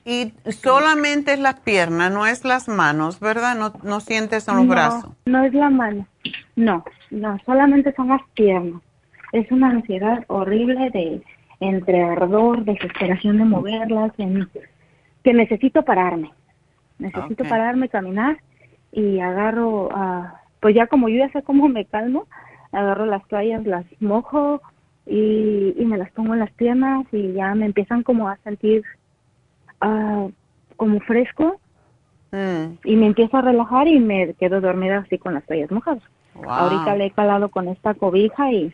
Y 0.05 0.33
solamente 0.51 1.33
es 1.33 1.39
las 1.39 1.59
piernas, 1.61 2.11
no 2.11 2.25
es 2.25 2.45
las 2.45 2.67
manos, 2.67 3.19
¿verdad? 3.19 3.55
No, 3.55 3.73
no 3.83 3.99
sientes 3.99 4.47
en 4.47 4.55
los 4.57 4.65
no, 4.65 4.71
brazos. 4.71 5.11
No 5.25 5.43
es 5.43 5.53
la 5.53 5.69
mano. 5.69 6.07
No, 6.55 6.85
no, 7.09 7.37
solamente 7.45 7.93
son 7.93 8.09
las 8.09 8.21
piernas. 8.33 8.81
Es 9.31 9.49
una 9.51 9.69
ansiedad 9.69 10.23
horrible 10.27 10.89
de 10.91 11.21
entre 11.59 12.03
ardor, 12.03 12.65
desesperación 12.65 13.37
de 13.37 13.45
moverlas, 13.45 14.11
en, 14.17 14.47
que 15.23 15.33
necesito 15.33 15.83
pararme. 15.83 16.31
Necesito 16.99 17.43
pararme, 17.45 17.89
caminar 17.89 18.37
y 18.91 19.19
agarro, 19.19 19.89
ah, 19.93 20.41
pues 20.59 20.75
ya 20.75 20.87
como 20.87 21.09
yo 21.09 21.17
ya 21.17 21.31
sé 21.31 21.41
cómo 21.41 21.67
me 21.69 21.85
calmo, 21.85 22.27
agarro 22.73 23.05
las 23.05 23.25
toallas, 23.27 23.65
las 23.65 23.85
mojo 24.01 24.61
y, 25.05 25.73
y 25.77 25.85
me 25.85 25.97
las 25.97 26.11
pongo 26.11 26.33
en 26.33 26.39
las 26.39 26.51
piernas 26.51 27.05
y 27.11 27.33
ya 27.33 27.53
me 27.55 27.65
empiezan 27.65 28.03
como 28.03 28.27
a 28.29 28.37
sentir 28.37 28.83
ah, 29.81 30.27
como 30.77 30.99
fresco 31.01 31.59
Mm, 32.33 32.79
y 32.83 32.95
me 32.95 33.05
empiezo 33.05 33.37
a 33.37 33.41
relajar 33.41 33.87
y 33.87 33.99
me 33.99 34.33
quedo 34.33 34.59
dormida 34.59 34.97
así 34.97 35.19
con 35.19 35.35
las 35.35 35.45
toallas 35.45 35.69
mojadas. 35.69 36.01
wow. 36.33 36.49
Ahorita 36.49 36.95
le 36.95 37.05
he 37.05 37.11
calado 37.11 37.49
con 37.49 37.67
esta 37.67 37.93
cobija 37.93 38.51
y 38.51 38.73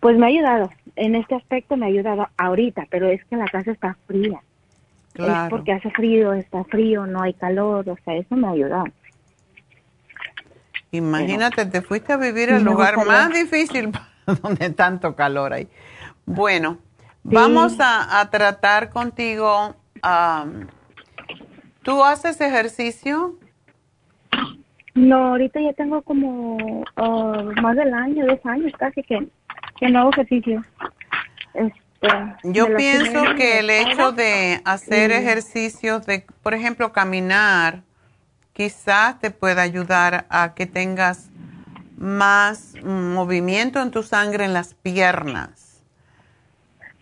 pues 0.00 0.18
me 0.18 0.26
ha 0.26 0.28
ayudado. 0.28 0.70
En 0.96 1.14
este 1.14 1.36
aspecto 1.36 1.76
me 1.76 1.86
ha 1.86 1.88
ayudado 1.88 2.26
ahorita, 2.36 2.88
pero 2.90 3.06
es 3.06 3.24
que 3.26 3.36
la 3.36 3.46
casa 3.46 3.70
está 3.70 3.96
fría. 4.08 4.40
Es 5.14 5.24
Claro. 5.24 5.50
porque 5.50 5.70
hace 5.72 5.88
frío, 5.90 6.32
está 6.32 6.64
frío, 6.64 7.06
no 7.06 7.22
hay 7.22 7.32
calor, 7.34 7.88
o 7.88 7.96
sea, 8.04 8.16
eso 8.16 8.34
me 8.34 8.48
ha 8.48 8.50
ayudado. 8.50 8.86
Imagínate, 10.92 11.66
te 11.66 11.82
fuiste 11.82 12.12
a 12.12 12.16
vivir 12.16 12.50
al 12.52 12.64
lugar 12.64 12.94
calor. 12.94 13.06
más 13.08 13.30
difícil 13.32 13.92
donde 14.42 14.70
tanto 14.70 15.14
calor 15.14 15.52
hay. 15.52 15.68
Bueno, 16.26 16.78
vamos 17.22 17.78
a, 17.80 18.20
a 18.20 18.30
tratar 18.30 18.90
contigo. 18.90 19.76
am, 20.02 20.66
¿Tú 21.82 22.04
haces 22.04 22.40
ejercicio? 22.40 23.38
No, 24.94 25.28
ahorita 25.28 25.60
ya 25.60 25.72
tengo 25.72 26.02
como 26.02 26.84
ah, 26.96 27.42
más 27.62 27.76
del 27.76 27.94
año, 27.94 28.26
dos 28.26 28.40
años 28.44 28.72
casi 28.78 29.02
que, 29.02 29.28
que 29.78 29.88
no 29.88 30.00
hago 30.00 30.10
ejercicio. 30.10 30.62
Este, 31.54 31.78
Yo 32.44 32.74
pienso 32.76 33.22
que 33.36 33.60
el 33.60 33.70
hecho 33.70 34.12
de 34.12 34.60
hacer 34.64 35.10
y- 35.10 35.14
ejercicios, 35.14 36.04
de, 36.06 36.26
por 36.42 36.54
ejemplo, 36.54 36.92
caminar, 36.92 37.82
quizás 38.60 39.18
te 39.18 39.30
pueda 39.30 39.62
ayudar 39.62 40.26
a 40.28 40.52
que 40.54 40.66
tengas 40.66 41.30
más 41.96 42.74
movimiento 42.84 43.80
en 43.80 43.90
tu 43.90 44.02
sangre 44.02 44.44
en 44.44 44.52
las 44.52 44.74
piernas. 44.74 45.82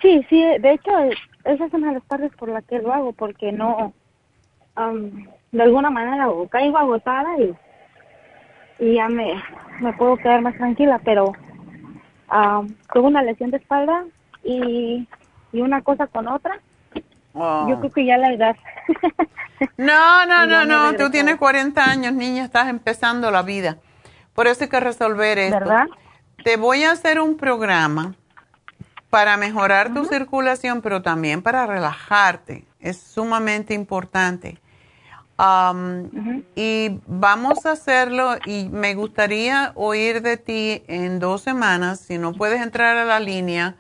Sí, 0.00 0.24
sí, 0.30 0.40
de 0.40 0.74
hecho, 0.74 0.92
esa 1.42 1.64
es 1.64 1.74
una 1.74 1.88
de 1.88 1.94
las 1.94 2.04
partes 2.04 2.30
por 2.36 2.48
las 2.48 2.64
que 2.66 2.78
lo 2.78 2.94
hago, 2.94 3.12
porque 3.12 3.50
no, 3.50 3.92
am, 4.76 5.26
de 5.50 5.62
alguna 5.64 5.90
manera 5.90 6.28
o 6.28 6.46
caigo 6.46 6.78
agotada 6.78 7.36
y, 7.40 7.56
y 8.78 8.94
ya 8.94 9.09
me, 9.09 9.34
me 9.80 9.92
puedo 9.94 10.16
quedar 10.16 10.40
más 10.40 10.56
tranquila, 10.59 11.00
pero 11.04 11.32
tuve 12.92 13.02
una 13.02 13.24
lesión 13.24 13.50
de 13.50 13.56
espalda 13.56 14.04
y, 14.44 15.09
y 15.50 15.61
una 15.61 15.82
cosa 15.82 16.06
con 16.06 16.28
otra, 16.28 16.61
Oh. 17.41 17.68
yo 17.68 17.78
creo 17.78 17.93
que 17.93 18.05
ya 18.05 18.16
la 18.18 18.32
edad. 18.32 18.57
No, 19.76 20.24
no, 20.24 20.47
no, 20.47 20.64
no, 20.64 20.95
tú 20.95 21.11
tienes 21.11 21.34
40 21.34 21.82
años, 21.82 22.12
niña, 22.12 22.45
estás 22.45 22.68
empezando 22.68 23.28
la 23.32 23.43
vida. 23.43 23.78
Por 24.32 24.47
eso 24.47 24.62
hay 24.62 24.70
que 24.70 24.78
resolver 24.78 25.36
esto. 25.36 25.59
¿Verdad? 25.59 25.86
Te 26.45 26.57
voy 26.57 26.84
a 26.84 26.93
hacer 26.93 27.20
un 27.20 27.36
programa 27.36 28.14
para 29.11 29.36
mejorar 29.36 29.93
tu 29.93 30.05
circulación, 30.05 30.80
pero 30.80 31.03
también 31.03 31.43
para 31.43 31.66
relajarte. 31.66 32.66
Es 32.78 32.99
sumamente 32.99 33.74
importante. 33.74 34.61
Ujú. 35.39 36.45
Y 36.57 37.01
vamos 37.07 37.64
a 37.64 37.72
hacerlo 37.72 38.36
y 38.45 38.68
me 38.70 38.95
gustaría 38.95 39.72
oír 39.76 40.20
de 40.22 40.36
ti 40.36 40.82
en 40.89 41.20
dos 41.20 41.43
semanas. 41.43 42.01
Si 42.01 42.18
no 42.18 42.32
puedes 42.32 42.61
entrar 42.61 42.97
a 42.97 43.05
la 43.05 43.20
línea, 43.20 43.76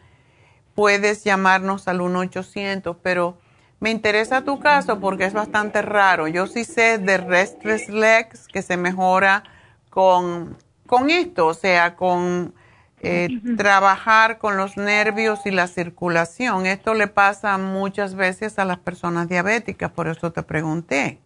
puedes 0.74 1.24
llamarnos 1.24 1.88
al 1.88 2.00
1-800, 2.00 2.96
pero 3.02 3.38
me 3.80 3.90
interesa 3.90 4.42
tu 4.42 4.58
caso 4.58 4.98
porque 4.98 5.24
es 5.24 5.32
bastante 5.32 5.82
raro. 5.82 6.26
Yo 6.28 6.46
sí 6.46 6.64
sé 6.64 6.98
de 6.98 7.18
restless 7.18 7.88
legs 7.88 8.48
que 8.48 8.62
se 8.62 8.76
mejora 8.76 9.44
con, 9.90 10.56
con 10.86 11.10
esto, 11.10 11.46
o 11.46 11.54
sea, 11.54 11.94
con 11.94 12.54
eh, 13.00 13.28
trabajar 13.56 14.38
con 14.38 14.56
los 14.56 14.76
nervios 14.76 15.46
y 15.46 15.52
la 15.52 15.68
circulación. 15.68 16.66
Esto 16.66 16.94
le 16.94 17.06
pasa 17.06 17.56
muchas 17.58 18.16
veces 18.16 18.58
a 18.58 18.64
las 18.64 18.78
personas 18.78 19.28
diabéticas, 19.28 19.92
por 19.92 20.08
eso 20.08 20.32
te 20.32 20.42
pregunté. 20.42 21.20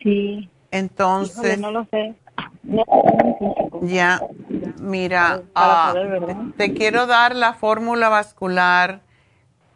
Sí, 0.00 0.48
Entonces, 0.70 1.34
híjole, 1.34 1.56
no 1.56 1.70
lo 1.72 1.84
sé. 1.86 2.14
No, 2.62 2.84
no 2.86 3.80
sé. 3.80 3.94
Ya, 3.94 4.20
mira, 4.80 5.42
Para 5.52 5.90
ah, 5.90 5.94
te 6.56 6.72
quiero 6.74 7.06
dar 7.06 7.34
la 7.34 7.54
fórmula 7.54 8.08
vascular 8.08 9.00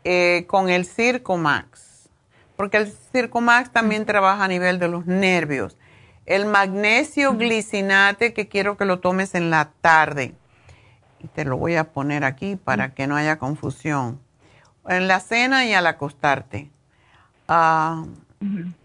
eh, 0.04 0.44
con 0.46 0.70
el 0.70 0.84
Circomax, 0.84 2.08
porque 2.56 2.76
el 2.78 2.92
Circomax 3.12 3.70
también 3.70 4.06
trabaja 4.06 4.44
a 4.44 4.48
nivel 4.48 4.78
de 4.78 4.88
los 4.88 5.06
nervios. 5.06 5.76
El 6.26 6.46
magnesio 6.46 7.34
glicinate, 7.34 8.34
que 8.34 8.48
quiero 8.48 8.76
que 8.76 8.84
lo 8.84 9.00
tomes 9.00 9.34
en 9.34 9.50
la 9.50 9.70
tarde, 9.80 10.34
y 11.18 11.28
te 11.28 11.44
lo 11.44 11.56
voy 11.56 11.76
a 11.76 11.92
poner 11.92 12.24
aquí 12.24 12.56
para 12.56 12.94
que 12.94 13.06
no 13.06 13.16
haya 13.16 13.38
confusión. 13.38 14.20
En 14.86 15.08
la 15.08 15.20
cena 15.20 15.66
y 15.66 15.74
al 15.74 15.86
acostarte. 15.86 16.70
Ah, 17.48 18.04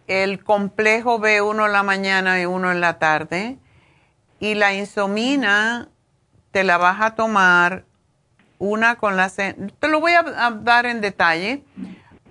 el 0.07 0.43
complejo 0.43 1.19
B1 1.19 1.65
en 1.65 1.71
la 1.71 1.83
mañana 1.83 2.41
y 2.41 2.45
uno 2.45 2.71
en 2.71 2.81
la 2.81 2.99
tarde. 2.99 3.57
Y 4.39 4.55
la 4.55 4.73
insomina 4.73 5.89
te 6.51 6.63
la 6.63 6.77
vas 6.77 7.01
a 7.01 7.15
tomar 7.15 7.85
una 8.59 8.95
con 8.95 9.17
la. 9.17 9.29
Te 9.29 9.87
lo 9.87 9.99
voy 9.99 10.13
a, 10.13 10.47
a 10.47 10.51
dar 10.51 10.85
en 10.85 11.01
detalle, 11.01 11.63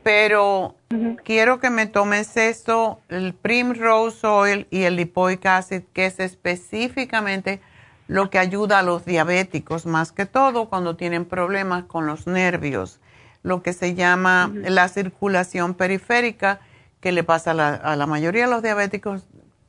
pero 0.02 0.76
quiero 1.24 1.60
que 1.60 1.70
me 1.70 1.86
tomes 1.86 2.36
esto, 2.36 3.00
el 3.08 3.34
Primrose 3.34 4.26
Oil 4.26 4.66
y 4.70 4.82
el 4.82 4.96
Lipoic 4.96 5.44
Acid, 5.46 5.82
que 5.92 6.06
es 6.06 6.20
específicamente 6.20 7.60
lo 8.08 8.30
que 8.30 8.38
ayuda 8.38 8.80
a 8.80 8.82
los 8.82 9.04
diabéticos, 9.04 9.86
más 9.86 10.12
que 10.12 10.26
todo 10.26 10.68
cuando 10.68 10.96
tienen 10.96 11.24
problemas 11.24 11.84
con 11.84 12.06
los 12.06 12.26
nervios, 12.26 13.00
lo 13.42 13.62
que 13.62 13.72
se 13.72 13.94
llama 13.94 14.50
la 14.54 14.88
circulación 14.88 15.74
periférica, 15.74 16.60
que 17.00 17.12
le 17.12 17.24
pasa 17.24 17.52
a 17.52 17.54
la, 17.54 17.74
a 17.74 17.96
la 17.96 18.06
mayoría 18.06 18.44
de 18.44 18.50
los 18.50 18.62
diabéticos, 18.62 19.24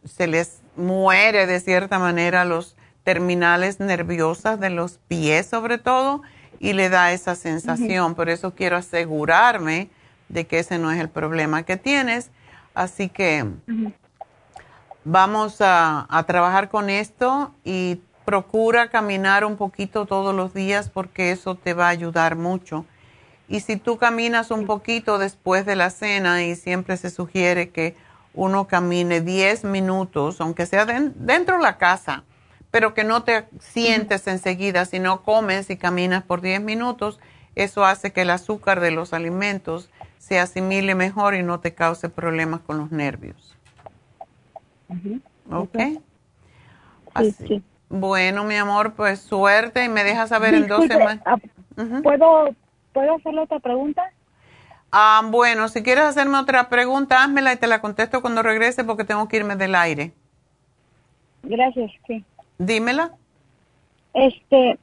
se 0.05 0.27
les 0.27 0.61
muere 0.75 1.47
de 1.47 1.59
cierta 1.59 1.99
manera 1.99 2.45
los 2.45 2.75
terminales 3.03 3.79
nerviosas 3.79 4.59
de 4.59 4.69
los 4.69 4.97
pies 5.07 5.45
sobre 5.45 5.77
todo 5.77 6.21
y 6.63 6.71
le 6.71 6.87
da 6.87 7.11
esa 7.11 7.35
sensación. 7.35 8.15
Por 8.15 8.29
eso 8.29 8.53
quiero 8.55 8.77
asegurarme 8.77 9.89
de 10.29 10.47
que 10.47 10.59
ese 10.59 10.79
no 10.79 10.91
es 10.91 10.99
el 11.01 11.09
problema 11.09 11.63
que 11.63 11.75
tienes. 11.75 12.31
Así 12.73 13.09
que 13.09 13.45
vamos 15.03 15.59
a, 15.61 16.07
a 16.09 16.23
trabajar 16.23 16.69
con 16.69 16.89
esto 16.89 17.51
y 17.65 17.99
procura 18.25 18.89
caminar 18.89 19.43
un 19.43 19.57
poquito 19.57 20.05
todos 20.05 20.33
los 20.33 20.53
días 20.53 20.89
porque 20.89 21.31
eso 21.31 21.55
te 21.55 21.73
va 21.73 21.87
a 21.87 21.89
ayudar 21.89 22.37
mucho. 22.37 22.85
Y 23.49 23.59
si 23.59 23.75
tú 23.75 23.97
caminas 23.97 24.49
un 24.49 24.65
poquito 24.65 25.17
después 25.17 25.65
de 25.65 25.75
la 25.75 25.89
cena 25.89 26.43
y 26.43 26.55
siempre 26.55 26.95
se 26.95 27.09
sugiere 27.09 27.69
que 27.71 27.95
uno 28.33 28.67
camine 28.67 29.19
10 29.19 29.65
minutos, 29.65 30.39
aunque 30.39 30.65
sea 30.65 30.85
den- 30.85 31.13
dentro 31.17 31.57
de 31.57 31.61
la 31.61 31.77
casa, 31.77 32.23
pero 32.73 32.95
que 32.95 33.03
no 33.03 33.21
te 33.21 33.45
sientes 33.59 34.25
enseguida, 34.25 34.85
sino 34.85 35.21
comes 35.21 35.69
y 35.69 35.77
caminas 35.77 36.23
por 36.23 36.41
10 36.41 36.59
minutos, 36.59 37.19
eso 37.53 37.85
hace 37.85 38.11
que 38.11 38.21
el 38.21 38.31
azúcar 38.31 38.79
de 38.79 38.89
los 38.89 39.13
alimentos 39.13 39.91
se 40.17 40.39
asimile 40.39 40.95
mejor 40.95 41.35
y 41.35 41.43
no 41.43 41.59
te 41.59 41.75
cause 41.75 42.09
problemas 42.09 42.61
con 42.61 42.79
los 42.79 42.89
nervios. 42.91 43.55
¿Ok? 45.51 45.77
Sí, 45.77 46.01
Así. 47.13 47.31
sí. 47.47 47.63
Bueno, 47.89 48.43
mi 48.43 48.55
amor, 48.55 48.93
pues 48.93 49.19
suerte 49.19 49.85
y 49.85 49.89
me 49.89 50.03
dejas 50.03 50.29
saber 50.29 50.55
en 50.55 50.67
dos 50.67 50.85
semanas. 50.87 51.21
ah. 51.27 51.37
¿puedo, 52.01 52.55
¿Puedo 52.91 53.15
hacerle 53.17 53.41
otra 53.41 53.59
pregunta? 53.59 54.01
Ah, 54.91 55.21
bueno, 55.23 55.67
si 55.67 55.83
quieres 55.83 56.05
hacerme 56.05 56.39
otra 56.39 56.69
pregunta, 56.69 57.23
házmela 57.23 57.53
y 57.53 57.57
te 57.57 57.67
la 57.67 57.81
contesto 57.81 58.21
cuando 58.21 58.41
regrese 58.41 58.83
porque 58.83 59.03
tengo 59.03 59.27
que 59.27 59.37
irme 59.37 59.55
del 59.57 59.75
aire. 59.75 60.11
Gracias, 61.43 61.91
sí. 62.07 62.25
Dímela. 62.65 63.11
Este, 64.13 64.77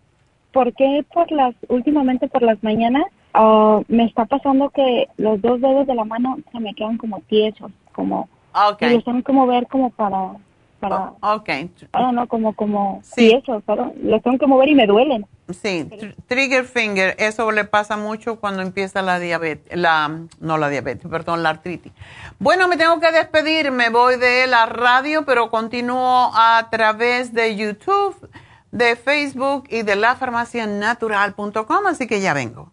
¿por 0.52 0.72
qué 0.74 1.04
por 1.12 1.30
las, 1.30 1.54
últimamente 1.68 2.28
por 2.28 2.42
las 2.42 2.62
mañanas, 2.62 3.04
Ah, 3.32 3.80
me 3.88 4.04
está 4.04 4.24
pasando 4.24 4.70
que 4.70 5.06
los 5.16 5.40
dos 5.40 5.60
dedos 5.60 5.86
de 5.86 5.94
la 5.94 6.04
mano 6.04 6.38
se 6.50 6.58
me 6.58 6.74
quedan 6.74 6.98
como 6.98 7.20
tiesos, 7.20 7.70
como 7.92 8.28
Ok. 8.52 8.82
y 8.82 8.94
los 8.94 9.04
tengo 9.04 9.22
que 9.22 9.32
mover 9.32 9.68
como 9.68 9.90
para 9.90 10.32
para 10.80 11.12
Oh, 11.20 11.42
ah, 11.92 12.12
no, 12.12 12.26
como 12.26 12.54
como 12.56 13.00
Sí. 13.04 13.28
tiesos, 13.28 13.62
pero 13.66 13.92
los 14.02 14.22
tengo 14.22 14.38
que 14.38 14.46
mover 14.46 14.68
y 14.70 14.74
me 14.74 14.86
duelen. 14.86 15.26
Sí, 15.50 15.84
tr- 15.90 16.14
trigger 16.26 16.64
finger, 16.64 17.14
eso 17.18 17.50
le 17.52 17.64
pasa 17.64 17.96
mucho 17.96 18.36
cuando 18.40 18.62
empieza 18.62 19.02
la 19.02 19.18
diabetes, 19.18 19.76
la, 19.76 20.20
no 20.40 20.58
la 20.58 20.68
diabetes, 20.68 21.08
perdón, 21.10 21.42
la 21.42 21.50
artritis. 21.50 21.92
Bueno, 22.38 22.68
me 22.68 22.76
tengo 22.76 22.98
que 23.00 23.10
despedir, 23.12 23.70
me 23.72 23.90
voy 23.90 24.16
de 24.16 24.46
la 24.46 24.66
radio, 24.66 25.24
pero 25.24 25.50
continúo 25.50 26.30
a 26.34 26.68
través 26.70 27.32
de 27.34 27.56
YouTube, 27.56 28.30
de 28.70 28.94
Facebook 28.96 29.64
y 29.70 29.82
de 29.82 29.96
la 29.96 30.14
farmacianatural.com, 30.14 31.86
así 31.88 32.06
que 32.06 32.20
ya 32.20 32.32
vengo. 32.34 32.72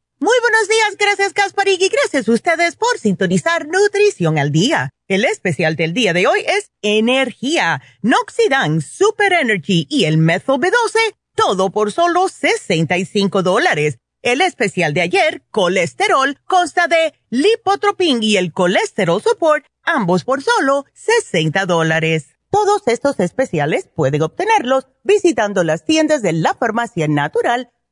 Muy 0.23 0.37
buenos 0.39 0.67
días, 0.67 0.97
gracias 0.99 1.33
Kasparig 1.33 1.81
y 1.81 1.89
gracias 1.89 2.29
a 2.29 2.31
ustedes 2.31 2.75
por 2.75 2.95
sintonizar 2.99 3.65
Nutrición 3.67 4.37
al 4.37 4.51
Día. 4.51 4.91
El 5.07 5.25
especial 5.25 5.75
del 5.75 5.95
día 5.95 6.13
de 6.13 6.27
hoy 6.27 6.41
es 6.41 6.69
Energía, 6.83 7.81
Noxidan, 8.03 8.81
Super 8.81 9.33
Energy 9.33 9.87
y 9.89 10.03
el 10.03 10.19
Methyl 10.19 10.59
B12, 10.59 11.15
todo 11.33 11.71
por 11.71 11.91
solo 11.91 12.29
65 12.29 13.41
dólares. 13.41 13.97
El 14.21 14.41
especial 14.41 14.93
de 14.93 15.01
ayer, 15.01 15.41
Colesterol, 15.49 16.37
consta 16.45 16.85
de 16.87 17.15
Lipotropin 17.31 18.21
y 18.21 18.37
el 18.37 18.53
Colesterol 18.53 19.23
Support, 19.23 19.65
ambos 19.81 20.23
por 20.23 20.43
solo 20.43 20.85
60 20.93 21.65
dólares. 21.65 22.35
Todos 22.51 22.83
estos 22.85 23.19
especiales 23.19 23.89
pueden 23.95 24.21
obtenerlos 24.21 24.85
visitando 25.03 25.63
las 25.63 25.83
tiendas 25.83 26.21
de 26.21 26.33
la 26.33 26.53
Farmacia 26.53 27.07
Natural 27.07 27.71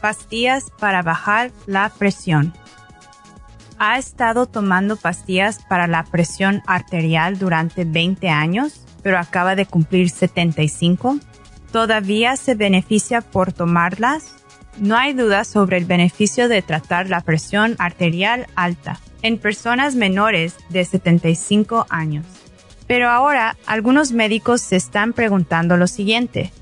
Pastillas 0.00 0.70
para 0.78 1.02
bajar 1.02 1.50
la 1.66 1.88
presión. 1.90 2.54
¿Ha 3.78 3.98
estado 3.98 4.46
tomando 4.46 4.96
pastillas 4.96 5.60
para 5.68 5.86
la 5.86 6.04
presión 6.04 6.62
arterial 6.66 7.38
durante 7.38 7.84
20 7.84 8.28
años, 8.28 8.82
pero 9.02 9.18
acaba 9.18 9.54
de 9.54 9.66
cumplir 9.66 10.10
75? 10.10 11.18
¿Todavía 11.72 12.36
se 12.36 12.54
beneficia 12.54 13.20
por 13.20 13.52
tomarlas? 13.52 14.34
No 14.78 14.96
hay 14.96 15.12
duda 15.12 15.44
sobre 15.44 15.76
el 15.76 15.84
beneficio 15.84 16.48
de 16.48 16.62
tratar 16.62 17.08
la 17.08 17.20
presión 17.20 17.76
arterial 17.78 18.46
alta 18.54 19.00
en 19.22 19.38
personas 19.38 19.94
menores 19.94 20.56
de 20.68 20.84
75 20.84 21.86
años. 21.88 22.24
Pero 22.86 23.10
ahora 23.10 23.56
algunos 23.66 24.12
médicos 24.12 24.60
se 24.62 24.76
están 24.76 25.12
preguntando 25.12 25.76
lo 25.76 25.86
siguiente. 25.86 26.52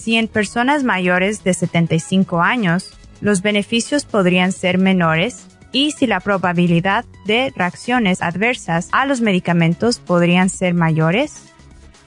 Si 0.00 0.16
en 0.16 0.28
personas 0.28 0.82
mayores 0.82 1.44
de 1.44 1.52
75 1.52 2.40
años 2.40 2.94
los 3.20 3.42
beneficios 3.42 4.06
podrían 4.06 4.50
ser 4.50 4.78
menores 4.78 5.46
y 5.72 5.90
si 5.90 6.06
la 6.06 6.20
probabilidad 6.20 7.04
de 7.26 7.52
reacciones 7.54 8.22
adversas 8.22 8.88
a 8.92 9.04
los 9.04 9.20
medicamentos 9.20 9.98
podrían 9.98 10.48
ser 10.48 10.72
mayores, 10.72 11.42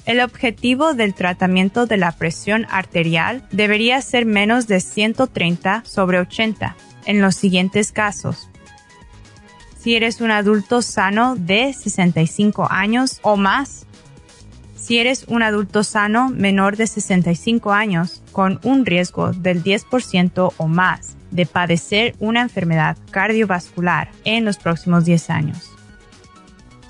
el 0.08 0.22
objetivo 0.22 0.96
del 0.96 1.14
tratamiento 1.14 1.86
de 1.86 1.98
la 1.98 2.12
presión 2.14 2.66
arterial 2.72 3.48
debería 3.52 4.02
ser 4.02 4.26
menos 4.26 4.66
de 4.66 4.80
130 4.80 5.84
sobre 5.86 6.20
80 6.20 6.76
en 7.06 7.22
los 7.22 7.36
siguientes 7.36 7.92
casos. 7.92 8.50
Si 9.78 9.96
eres 9.96 10.20
un 10.20 10.32
adulto 10.32 10.82
sano 10.82 11.36
de 11.36 11.72
65 11.74 12.68
años 12.72 13.20
o 13.22 13.38
más, 13.38 13.86
si 14.84 14.98
eres 14.98 15.24
un 15.30 15.44
adulto 15.44 15.82
sano 15.86 16.28
menor 16.28 16.76
de 16.76 16.88
65 16.88 17.72
años 17.72 18.22
con 18.34 18.60
un 18.64 18.86
riesgo 18.86 19.32
del 19.32 19.64
10% 19.64 20.54
o 20.58 20.68
más 20.68 21.16
de 21.32 21.46
padecer 21.46 22.16
una 22.20 22.42
enfermedad 22.42 22.98
cardiovascular 23.10 24.10
en 24.26 24.44
los 24.44 24.58
próximos 24.58 25.06
10 25.06 25.30
años. 25.30 25.72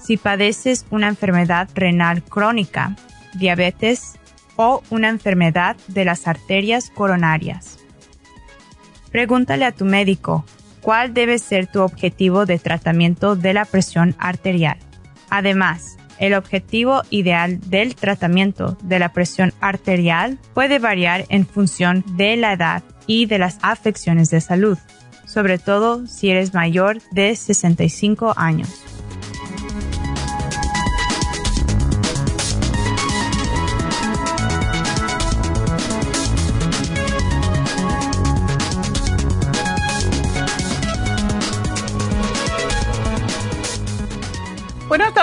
Si 0.02 0.18
padeces 0.18 0.88
una 0.90 1.08
enfermedad 1.08 1.70
renal 1.76 2.24
crónica, 2.24 2.96
diabetes 3.36 4.14
o 4.56 4.82
una 4.90 5.10
enfermedad 5.10 5.78
de 5.88 6.04
las 6.04 6.28
arterias 6.28 6.90
coronarias. 6.90 7.78
Pregúntale 9.12 9.66
a 9.66 9.72
tu 9.72 9.86
médico 9.86 10.46
cuál 10.82 11.14
debe 11.14 11.38
ser 11.38 11.68
tu 11.68 11.82
objetivo 11.82 12.48
de 12.48 12.58
tratamiento 12.58 13.36
de 13.36 13.54
la 13.54 13.66
presión 13.66 14.16
arterial. 14.18 14.78
Además, 15.30 15.98
el 16.20 16.34
objetivo 16.34 17.04
ideal 17.10 17.60
del 17.70 17.96
tratamiento 17.96 18.78
de 18.84 19.00
la 19.00 19.14
presión 19.14 19.54
arterial 19.60 20.40
puede 20.54 20.80
variar 20.80 21.26
en 21.30 21.46
función 21.46 22.04
de 22.18 22.36
la 22.36 22.54
edad 22.54 22.84
y 23.08 23.26
de 23.26 23.40
las 23.40 23.58
afecciones 23.62 24.30
de 24.30 24.42
salud, 24.42 24.78
sobre 25.26 25.58
todo 25.58 26.08
si 26.08 26.30
eres 26.30 26.54
mayor 26.54 27.02
de 27.12 27.36
65 27.36 28.34
años. 28.38 28.93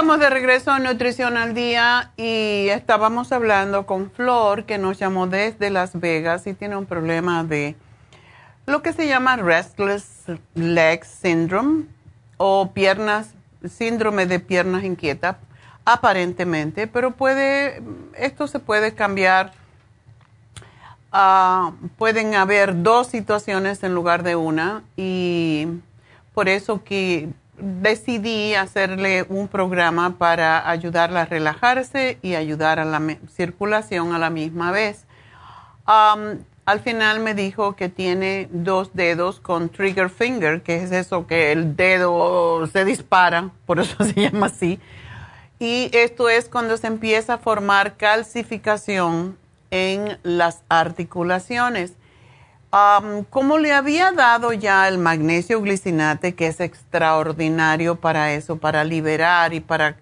Estamos 0.00 0.18
de 0.18 0.30
regreso 0.30 0.70
a 0.70 0.78
Nutrición 0.78 1.36
al 1.36 1.52
Día 1.52 2.12
y 2.16 2.68
estábamos 2.70 3.32
hablando 3.32 3.84
con 3.84 4.10
Flor, 4.10 4.64
que 4.64 4.78
nos 4.78 4.98
llamó 4.98 5.26
desde 5.26 5.68
Las 5.68 6.00
Vegas 6.00 6.46
y 6.46 6.54
tiene 6.54 6.74
un 6.78 6.86
problema 6.86 7.44
de 7.44 7.76
lo 8.64 8.80
que 8.80 8.94
se 8.94 9.06
llama 9.06 9.36
Restless 9.36 10.24
Leg 10.54 11.04
Syndrome 11.04 11.84
o 12.38 12.72
piernas, 12.72 13.34
síndrome 13.68 14.24
de 14.24 14.40
piernas 14.40 14.84
inquietas, 14.84 15.36
aparentemente, 15.84 16.86
pero 16.86 17.10
puede, 17.10 17.82
esto 18.16 18.46
se 18.46 18.58
puede 18.58 18.94
cambiar. 18.94 19.52
Ah, 21.12 21.72
pueden 21.98 22.36
haber 22.36 22.82
dos 22.82 23.08
situaciones 23.08 23.82
en 23.82 23.94
lugar 23.94 24.22
de 24.22 24.34
una 24.34 24.82
y 24.96 25.66
por 26.32 26.48
eso 26.48 26.84
que 26.84 27.28
decidí 27.62 28.54
hacerle 28.54 29.24
un 29.28 29.48
programa 29.48 30.16
para 30.18 30.68
ayudarla 30.68 31.22
a 31.22 31.24
relajarse 31.26 32.18
y 32.22 32.34
ayudar 32.34 32.78
a 32.78 32.84
la 32.84 33.00
circulación 33.28 34.12
a 34.12 34.18
la 34.18 34.30
misma 34.30 34.70
vez. 34.70 35.06
al 35.86 36.80
final 36.80 37.20
me 37.20 37.34
dijo 37.34 37.74
que 37.74 37.88
tiene 37.88 38.48
dos 38.52 38.94
dedos 38.94 39.40
con 39.40 39.68
trigger 39.70 40.08
finger, 40.08 40.62
que 40.62 40.82
es 40.82 40.92
eso 40.92 41.26
que 41.26 41.50
el 41.52 41.74
dedo 41.74 42.66
se 42.68 42.84
dispara, 42.84 43.50
por 43.66 43.80
eso 43.80 44.04
se 44.04 44.14
llama 44.14 44.46
así. 44.46 44.78
Y 45.58 45.90
esto 45.92 46.28
es 46.28 46.48
cuando 46.48 46.76
se 46.76 46.86
empieza 46.86 47.34
a 47.34 47.38
formar 47.38 47.96
calcificación 47.96 49.36
en 49.70 50.18
las 50.22 50.62
articulaciones 50.68 51.94
como 53.30 53.58
le 53.58 53.72
había 53.72 54.12
dado 54.12 54.52
ya 54.52 54.86
el 54.86 54.98
magnesio 54.98 55.60
glicinate, 55.60 56.34
que 56.34 56.46
es 56.46 56.60
extraordinario 56.60 57.96
para 57.96 58.32
eso, 58.32 58.58
para 58.58 58.84
liberar 58.84 59.52
y 59.54 59.60
para 59.60 59.96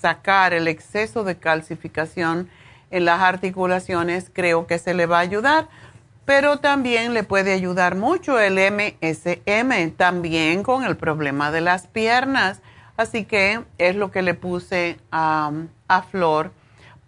sacar 0.00 0.54
el 0.54 0.68
exceso 0.68 1.22
de 1.22 1.36
calcificación 1.36 2.48
en 2.90 3.04
las 3.04 3.20
articulaciones, 3.20 4.30
creo 4.32 4.66
que 4.66 4.78
se 4.78 4.94
le 4.94 5.04
va 5.04 5.18
a 5.18 5.20
ayudar. 5.20 5.68
Pero 6.24 6.58
también 6.58 7.14
le 7.14 7.24
puede 7.24 7.52
ayudar 7.52 7.94
mucho 7.94 8.38
el 8.38 8.58
MSM, 8.58 9.90
también 9.96 10.62
con 10.62 10.84
el 10.84 10.96
problema 10.96 11.50
de 11.50 11.60
las 11.60 11.86
piernas. 11.86 12.60
Así 12.96 13.24
que 13.24 13.60
es 13.76 13.96
lo 13.96 14.10
que 14.10 14.22
le 14.22 14.34
puse 14.34 14.98
a 15.10 15.52
Flor 16.10 16.52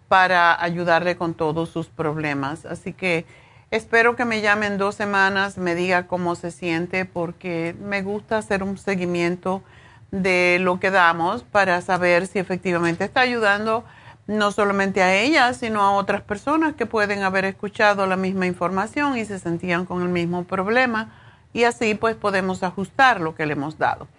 para 0.07 0.61
ayudarle 0.61 1.17
con 1.17 1.33
todos 1.33 1.69
sus 1.69 1.87
problemas. 1.87 2.65
Así 2.65 2.93
que 2.93 3.25
Espero 3.71 4.17
que 4.17 4.25
me 4.25 4.41
llame 4.41 4.67
en 4.67 4.77
dos 4.77 4.95
semanas, 4.95 5.57
me 5.57 5.75
diga 5.75 6.05
cómo 6.05 6.35
se 6.35 6.51
siente, 6.51 7.05
porque 7.05 7.73
me 7.79 8.01
gusta 8.01 8.37
hacer 8.37 8.63
un 8.63 8.77
seguimiento 8.77 9.63
de 10.11 10.57
lo 10.59 10.81
que 10.81 10.91
damos 10.91 11.43
para 11.43 11.79
saber 11.79 12.27
si 12.27 12.37
efectivamente 12.37 13.05
está 13.05 13.21
ayudando 13.21 13.85
no 14.27 14.51
solamente 14.51 15.01
a 15.01 15.15
ella, 15.15 15.53
sino 15.53 15.81
a 15.83 15.91
otras 15.91 16.21
personas 16.21 16.75
que 16.75 16.85
pueden 16.85 17.23
haber 17.23 17.45
escuchado 17.45 18.07
la 18.07 18.17
misma 18.17 18.45
información 18.45 19.17
y 19.17 19.23
se 19.23 19.39
sentían 19.39 19.85
con 19.85 20.01
el 20.01 20.09
mismo 20.09 20.43
problema. 20.43 21.13
Y 21.53 21.63
así 21.63 21.95
pues 21.95 22.17
podemos 22.17 22.63
ajustar 22.63 23.21
lo 23.21 23.35
que 23.35 23.45
le 23.45 23.53
hemos 23.53 23.77
dado. 23.77 24.09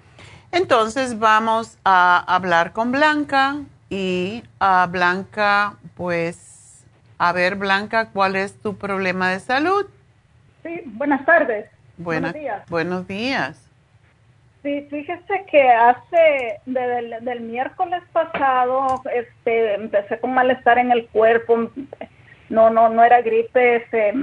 Entonces 0.50 1.18
vamos 1.18 1.76
a 1.84 2.24
hablar 2.26 2.72
con 2.72 2.90
Blanca 2.90 3.57
y 3.90 4.44
a 4.61 4.86
Blanca 4.90 5.76
pues 5.94 6.51
a 7.23 7.31
ver, 7.31 7.55
Blanca, 7.55 8.11
¿cuál 8.11 8.35
es 8.35 8.61
tu 8.61 8.77
problema 8.77 9.31
de 9.31 9.39
salud? 9.39 9.87
Sí, 10.64 10.83
buenas 10.87 11.25
tardes. 11.25 11.70
buenos 11.97 12.33
días. 12.33 12.68
Buenos 12.68 13.07
días. 13.07 13.70
Sí, 14.64 14.89
fíjese 14.91 15.45
que 15.49 15.70
hace 15.70 16.59
del, 16.66 17.41
miércoles 17.43 18.03
pasado 18.12 19.03
este 19.14 19.75
empecé 19.75 20.18
con 20.18 20.35
malestar 20.35 20.79
en 20.79 20.91
el 20.91 21.07
cuerpo. 21.07 21.70
No, 22.49 22.70
no, 22.70 22.89
no 22.89 23.05
era 23.05 23.23
gripe, 23.23 23.77
este, 23.77 24.14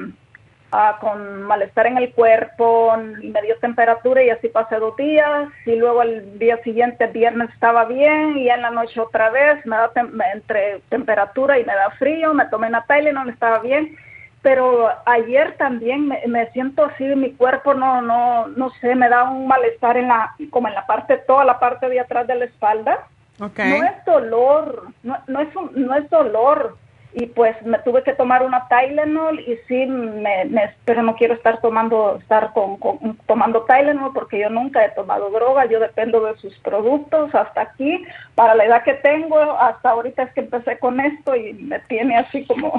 Ah, 0.71 0.99
con 1.01 1.43
malestar 1.43 1.87
en 1.87 1.97
el 1.97 2.13
cuerpo, 2.13 2.95
me 2.95 3.41
dio 3.41 3.57
temperatura 3.59 4.21
y 4.21 4.29
así 4.29 4.49
pasé 4.49 4.75
dos 4.75 4.95
días 4.97 5.49
y 5.65 5.75
luego 5.75 6.03
el 6.03 6.37
día 6.37 6.61
siguiente, 6.61 7.07
viernes, 7.07 7.49
estaba 7.51 7.85
bien 7.85 8.37
y 8.37 8.49
en 8.49 8.61
la 8.61 8.69
noche 8.69 8.99
otra 8.99 9.31
vez 9.31 9.65
me 9.65 9.75
da 9.75 9.91
entre 10.31 10.81
temperatura 10.89 11.57
y 11.57 11.65
me 11.65 11.73
da 11.73 11.89
frío, 11.97 12.35
me 12.35 12.45
tomé 12.45 12.67
una 12.67 12.85
y 12.87 13.13
no 13.13 13.27
estaba 13.29 13.57
bien, 13.59 13.97
pero 14.43 14.89
ayer 15.05 15.55
también 15.57 16.07
me, 16.07 16.51
siento 16.51 16.85
así, 16.85 17.03
mi 17.03 17.31
cuerpo 17.31 17.73
no, 17.73 18.03
no, 18.03 18.47
no 18.49 18.69
sé, 18.79 18.93
me 18.93 19.09
da 19.09 19.23
un 19.23 19.47
malestar 19.47 19.97
en 19.97 20.09
la, 20.09 20.35
como 20.51 20.67
en 20.67 20.75
la 20.75 20.85
parte, 20.85 21.17
toda 21.17 21.45
la 21.45 21.57
parte 21.57 21.89
de 21.89 21.99
atrás 21.99 22.27
de 22.27 22.35
la 22.35 22.45
espalda. 22.45 23.07
Okay. 23.39 23.69
No 23.69 23.85
es 23.85 24.05
dolor, 24.05 24.83
no, 25.01 25.17
no, 25.25 25.39
es 25.39 25.49
no 25.73 25.95
es 25.95 26.09
dolor, 26.11 26.77
y 27.13 27.25
pues 27.25 27.59
me 27.63 27.79
tuve 27.79 28.03
que 28.03 28.13
tomar 28.13 28.43
una 28.43 28.67
Tylenol 28.67 29.39
y 29.39 29.57
sí, 29.67 29.85
me, 29.87 30.75
pero 30.85 31.01
no 31.01 31.15
quiero 31.15 31.33
estar 31.33 31.59
tomando 31.59 32.17
estar 32.17 32.53
con, 32.53 32.77
tomando 33.25 33.63
Tylenol 33.63 34.13
porque 34.13 34.39
yo 34.39 34.49
nunca 34.49 34.85
he 34.85 34.89
tomado 34.91 35.31
droga, 35.31 35.65
yo 35.65 35.79
dependo 35.79 36.23
de 36.23 36.37
sus 36.37 36.55
productos 36.59 37.33
hasta 37.33 37.61
aquí, 37.61 38.03
para 38.35 38.53
la 38.53 38.65
edad 38.65 38.83
que 38.83 38.93
tengo, 38.93 39.39
hasta 39.39 39.89
ahorita 39.89 40.23
es 40.23 40.33
que 40.33 40.41
empecé 40.41 40.77
con 40.77 40.99
esto 40.99 41.35
y 41.35 41.53
me 41.53 41.79
tiene 41.81 42.17
así 42.17 42.45
como, 42.45 42.73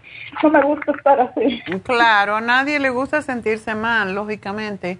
no 0.42 0.50
me 0.50 0.62
gusta 0.62 0.92
estar 0.92 1.20
así. 1.20 1.62
Claro, 1.84 2.36
a 2.36 2.40
nadie 2.40 2.78
le 2.78 2.88
gusta 2.88 3.20
sentirse 3.20 3.74
mal, 3.74 4.14
lógicamente. 4.14 4.98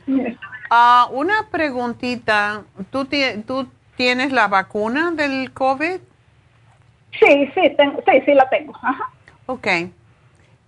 Ah, 0.68 1.08
una 1.12 1.48
preguntita, 1.50 2.64
¿tú, 2.90 3.08
¿tú 3.46 3.68
tienes 3.96 4.32
la 4.32 4.48
vacuna 4.48 5.12
del 5.12 5.52
COVID? 5.52 6.00
Sí, 7.18 7.50
sí, 7.54 7.70
tengo, 7.76 8.02
sí, 8.06 8.22
sí 8.24 8.34
la 8.34 8.48
tengo. 8.48 8.74
Ajá. 8.82 9.10
Ok. 9.46 9.66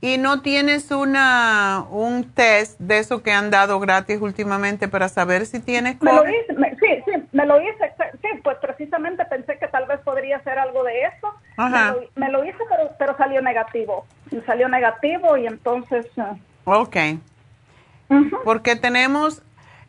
¿Y 0.00 0.16
no 0.16 0.42
tienes 0.42 0.92
una, 0.92 1.84
un 1.90 2.32
test 2.32 2.78
de 2.78 2.98
eso 2.98 3.22
que 3.24 3.32
han 3.32 3.50
dado 3.50 3.80
gratis 3.80 4.20
últimamente 4.20 4.86
para 4.86 5.08
saber 5.08 5.44
si 5.44 5.58
tienes 5.58 5.96
COVID? 5.96 6.10
Me 6.10 6.14
lo 6.14 6.28
hice, 6.30 6.76
sí, 6.78 7.02
sí, 7.04 7.22
me 7.32 7.46
lo 7.46 7.60
hice. 7.60 7.92
Sí, 8.22 8.28
pues 8.44 8.58
precisamente 8.58 9.24
pensé 9.24 9.58
que 9.58 9.66
tal 9.66 9.86
vez 9.86 9.98
podría 10.00 10.40
ser 10.44 10.60
algo 10.60 10.84
de 10.84 11.02
eso. 11.02 11.34
Ajá. 11.56 11.96
Me, 12.14 12.30
lo, 12.30 12.44
hice, 12.44 12.58
pero, 12.68 12.92
pero 12.96 13.16
salió 13.16 13.42
negativo. 13.42 14.06
Salió 14.46 14.68
negativo 14.68 15.36
y 15.36 15.46
entonces... 15.46 16.06
Ah. 16.16 16.36
Ok. 16.64 16.96
Porque 18.44 18.76
tenemos... 18.76 19.42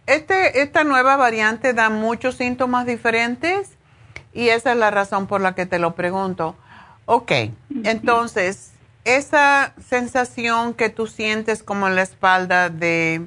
Este, 0.08 0.64
esta 0.64 0.84
nueva 0.84 1.18
variante 1.18 1.76
da 1.76 1.92
muchos 1.92 2.34
síntomas 2.34 2.88
diferentes 2.88 3.78
y 4.34 4.50
esa 4.50 4.72
es 4.72 4.78
la 4.78 4.92
razón 4.92 5.28
por 5.28 5.42
la 5.42 5.56
que 5.56 5.66
te 5.66 5.80
lo 5.80 5.96
pregunto. 5.96 6.56
Ok, 7.06 7.32
entonces, 7.84 8.74
esa 9.04 9.74
sensación 9.80 10.74
que 10.74 10.90
tú 10.90 11.08
sientes 11.08 11.64
como 11.64 11.88
en 11.88 11.96
la 11.96 12.04
espalda 12.04 12.70
de... 12.70 13.26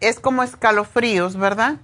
Es 0.00 0.20
como 0.20 0.42
escalofríos, 0.42 1.36
¿verdad? 1.36 1.74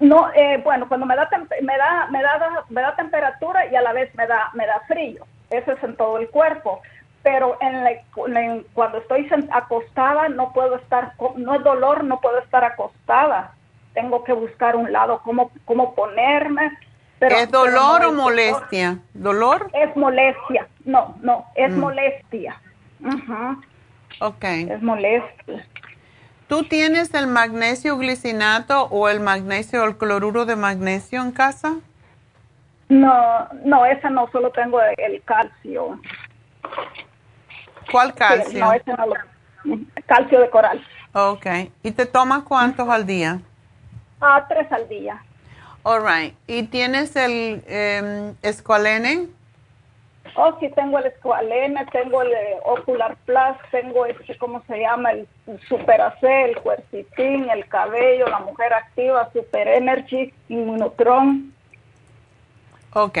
No, 0.00 0.32
eh, 0.34 0.60
bueno, 0.64 0.88
cuando 0.88 1.06
me 1.06 1.14
da, 1.14 1.28
me 1.62 1.76
da, 1.76 2.08
me 2.10 2.22
da, 2.22 2.64
me 2.70 2.80
da 2.80 2.96
temperatura 2.96 3.66
y 3.66 3.76
a 3.76 3.82
la 3.82 3.92
vez 3.92 4.12
me 4.14 4.26
da, 4.26 4.50
me 4.54 4.66
da 4.66 4.80
frío. 4.88 5.26
Eso 5.50 5.72
es 5.72 5.84
en 5.84 5.94
todo 5.96 6.18
el 6.18 6.30
cuerpo. 6.30 6.80
Pero 7.22 7.58
en, 7.60 8.64
cuando 8.72 8.98
estoy 8.98 9.28
acostada 9.52 10.28
no 10.28 10.52
puedo 10.52 10.76
estar, 10.76 11.12
no 11.36 11.54
es 11.54 11.62
dolor, 11.62 12.04
no 12.04 12.20
puedo 12.20 12.38
estar 12.38 12.64
acostada 12.64 13.52
tengo 13.94 14.24
que 14.24 14.32
buscar 14.32 14.76
un 14.76 14.92
lado 14.92 15.20
cómo, 15.24 15.50
cómo 15.64 15.94
ponerme. 15.94 16.76
Pero, 17.18 17.36
¿Es 17.36 17.50
dolor 17.50 18.04
o 18.04 18.12
molestia? 18.12 18.98
¿Dolor? 19.14 19.70
Es 19.72 19.96
molestia, 19.96 20.68
no, 20.84 21.16
no, 21.22 21.46
es 21.54 21.72
mm. 21.72 21.78
molestia. 21.78 22.60
Ok. 24.20 24.44
Es 24.44 24.82
molestia. 24.82 25.66
¿Tú 26.48 26.64
tienes 26.64 27.14
el 27.14 27.26
magnesio 27.26 27.96
glicinato 27.96 28.84
o 28.90 29.08
el 29.08 29.20
magnesio, 29.20 29.84
el 29.84 29.96
cloruro 29.96 30.44
de 30.44 30.56
magnesio 30.56 31.22
en 31.22 31.32
casa? 31.32 31.76
No, 32.88 33.48
no, 33.64 33.86
esa 33.86 34.10
no, 34.10 34.28
solo 34.30 34.50
tengo 34.50 34.78
el 34.98 35.22
calcio. 35.24 35.98
¿Cuál 37.90 38.14
calcio? 38.14 38.60
no, 38.60 38.72
ese 38.72 38.92
no 38.92 39.06
lo, 39.06 39.14
calcio 40.06 40.40
de 40.40 40.50
coral. 40.50 40.84
Ok. 41.14 41.46
¿Y 41.82 41.92
te 41.92 42.06
tomas 42.06 42.42
cuántos 42.42 42.88
al 42.88 43.06
día? 43.06 43.40
A 44.24 44.46
tres 44.48 44.70
al 44.72 44.88
día. 44.88 45.22
All 45.82 46.02
right. 46.02 46.34
¿Y 46.46 46.64
tienes 46.64 47.14
el 47.16 47.62
eh, 47.66 48.32
escualene? 48.42 49.28
Oh, 50.36 50.56
sí, 50.58 50.68
tengo 50.74 50.98
el 50.98 51.06
escualene, 51.06 51.86
tengo 51.92 52.22
el 52.22 52.32
eh, 52.32 52.56
Ocular 52.64 53.16
Plus, 53.24 53.56
tengo 53.70 54.04
este, 54.06 54.36
¿cómo 54.36 54.62
se 54.66 54.80
llama? 54.80 55.12
El 55.12 55.28
Super 55.68 56.00
AC, 56.00 56.22
el 56.22 56.60
Quercitin, 56.60 57.48
el 57.50 57.68
cabello, 57.68 58.26
la 58.26 58.40
mujer 58.40 58.72
activa, 58.72 59.30
Super 59.32 59.68
Energy, 59.68 60.32
Inmunotron. 60.48 61.52
Ok. 62.94 63.18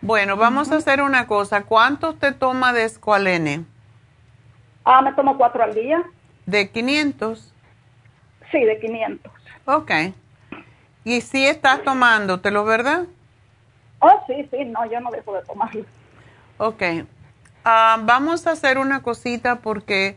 Bueno, 0.00 0.36
vamos 0.36 0.72
a 0.72 0.76
hacer 0.76 1.00
una 1.00 1.28
cosa. 1.28 1.62
¿Cuánto 1.62 2.14
te 2.14 2.32
toma 2.32 2.72
de 2.72 2.84
escualene? 2.84 3.64
Ah, 4.84 5.00
me 5.00 5.12
tomo 5.12 5.36
cuatro 5.36 5.62
al 5.62 5.74
día. 5.74 6.02
¿De 6.46 6.68
500? 6.70 7.52
Sí, 8.50 8.64
de 8.64 8.80
500. 8.80 9.32
Ok. 9.66 9.92
Y 11.04 11.20
sí 11.20 11.46
estás 11.46 11.82
tomándotelo, 11.82 12.64
¿verdad? 12.64 13.04
Oh, 13.98 14.20
sí, 14.26 14.48
sí, 14.50 14.64
no, 14.64 14.84
yo 14.90 15.00
no 15.00 15.10
dejo 15.10 15.34
de 15.34 15.42
tomarlo. 15.42 15.84
Ok. 16.58 16.82
Ah, 17.64 17.98
vamos 18.02 18.46
a 18.46 18.52
hacer 18.52 18.78
una 18.78 19.02
cosita 19.02 19.56
porque 19.56 20.16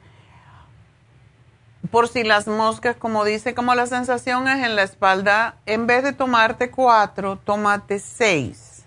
por 1.92 2.08
si 2.08 2.24
las 2.24 2.48
moscas, 2.48 2.96
como 2.96 3.24
dice, 3.24 3.54
como 3.54 3.76
la 3.76 3.86
sensación 3.86 4.48
es 4.48 4.66
en 4.66 4.76
la 4.76 4.84
espalda, 4.84 5.56
en 5.66 5.88
vez 5.88 6.04
de 6.04 6.14
tomarte 6.14 6.72
cuatro, 6.72 7.38
tómate 7.38 8.00
seis. 8.00 8.86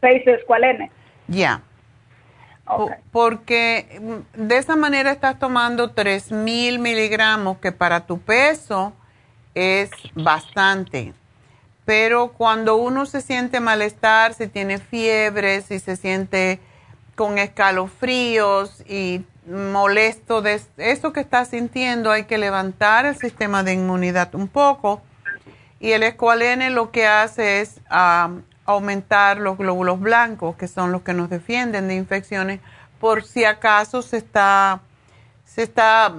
¿Seis 0.00 0.22
es 0.26 0.44
cuál 0.44 0.64
N? 0.64 0.90
Ya. 1.28 1.62
Porque 3.10 4.00
mm, 4.00 4.46
de 4.46 4.56
esa 4.56 4.76
manera 4.76 5.10
estás 5.10 5.38
tomando 5.38 5.90
tres 5.90 6.32
mil 6.32 6.78
miligramos, 6.78 7.58
que 7.58 7.72
para 7.72 8.06
tu 8.06 8.18
peso 8.18 8.92
es 9.54 9.90
bastante. 10.14 11.14
Pero 11.84 12.32
cuando 12.32 12.76
uno 12.76 13.06
se 13.06 13.20
siente 13.20 13.60
malestar, 13.60 14.34
si 14.34 14.46
tiene 14.46 14.78
fiebre, 14.78 15.62
si 15.62 15.78
se 15.78 15.96
siente 15.96 16.60
con 17.16 17.38
escalofríos 17.38 18.82
y 18.88 19.24
molesto 19.46 20.40
de 20.40 20.60
eso 20.76 21.12
que 21.12 21.20
está 21.20 21.44
sintiendo, 21.44 22.10
hay 22.10 22.24
que 22.24 22.38
levantar 22.38 23.06
el 23.06 23.16
sistema 23.16 23.62
de 23.62 23.72
inmunidad 23.72 24.34
un 24.34 24.48
poco. 24.48 25.02
Y 25.80 25.92
el 25.92 26.04
escualene 26.04 26.70
lo 26.70 26.92
que 26.92 27.06
hace 27.06 27.60
es 27.60 27.80
ah, 27.90 28.30
aumentar 28.64 29.38
los 29.38 29.58
glóbulos 29.58 29.98
blancos, 29.98 30.56
que 30.56 30.68
son 30.68 30.92
los 30.92 31.02
que 31.02 31.12
nos 31.12 31.28
defienden 31.28 31.88
de 31.88 31.96
infecciones, 31.96 32.60
por 33.00 33.24
si 33.24 33.44
acaso 33.44 34.00
se 34.02 34.18
está, 34.18 34.80
se 35.44 35.64
está 35.64 36.14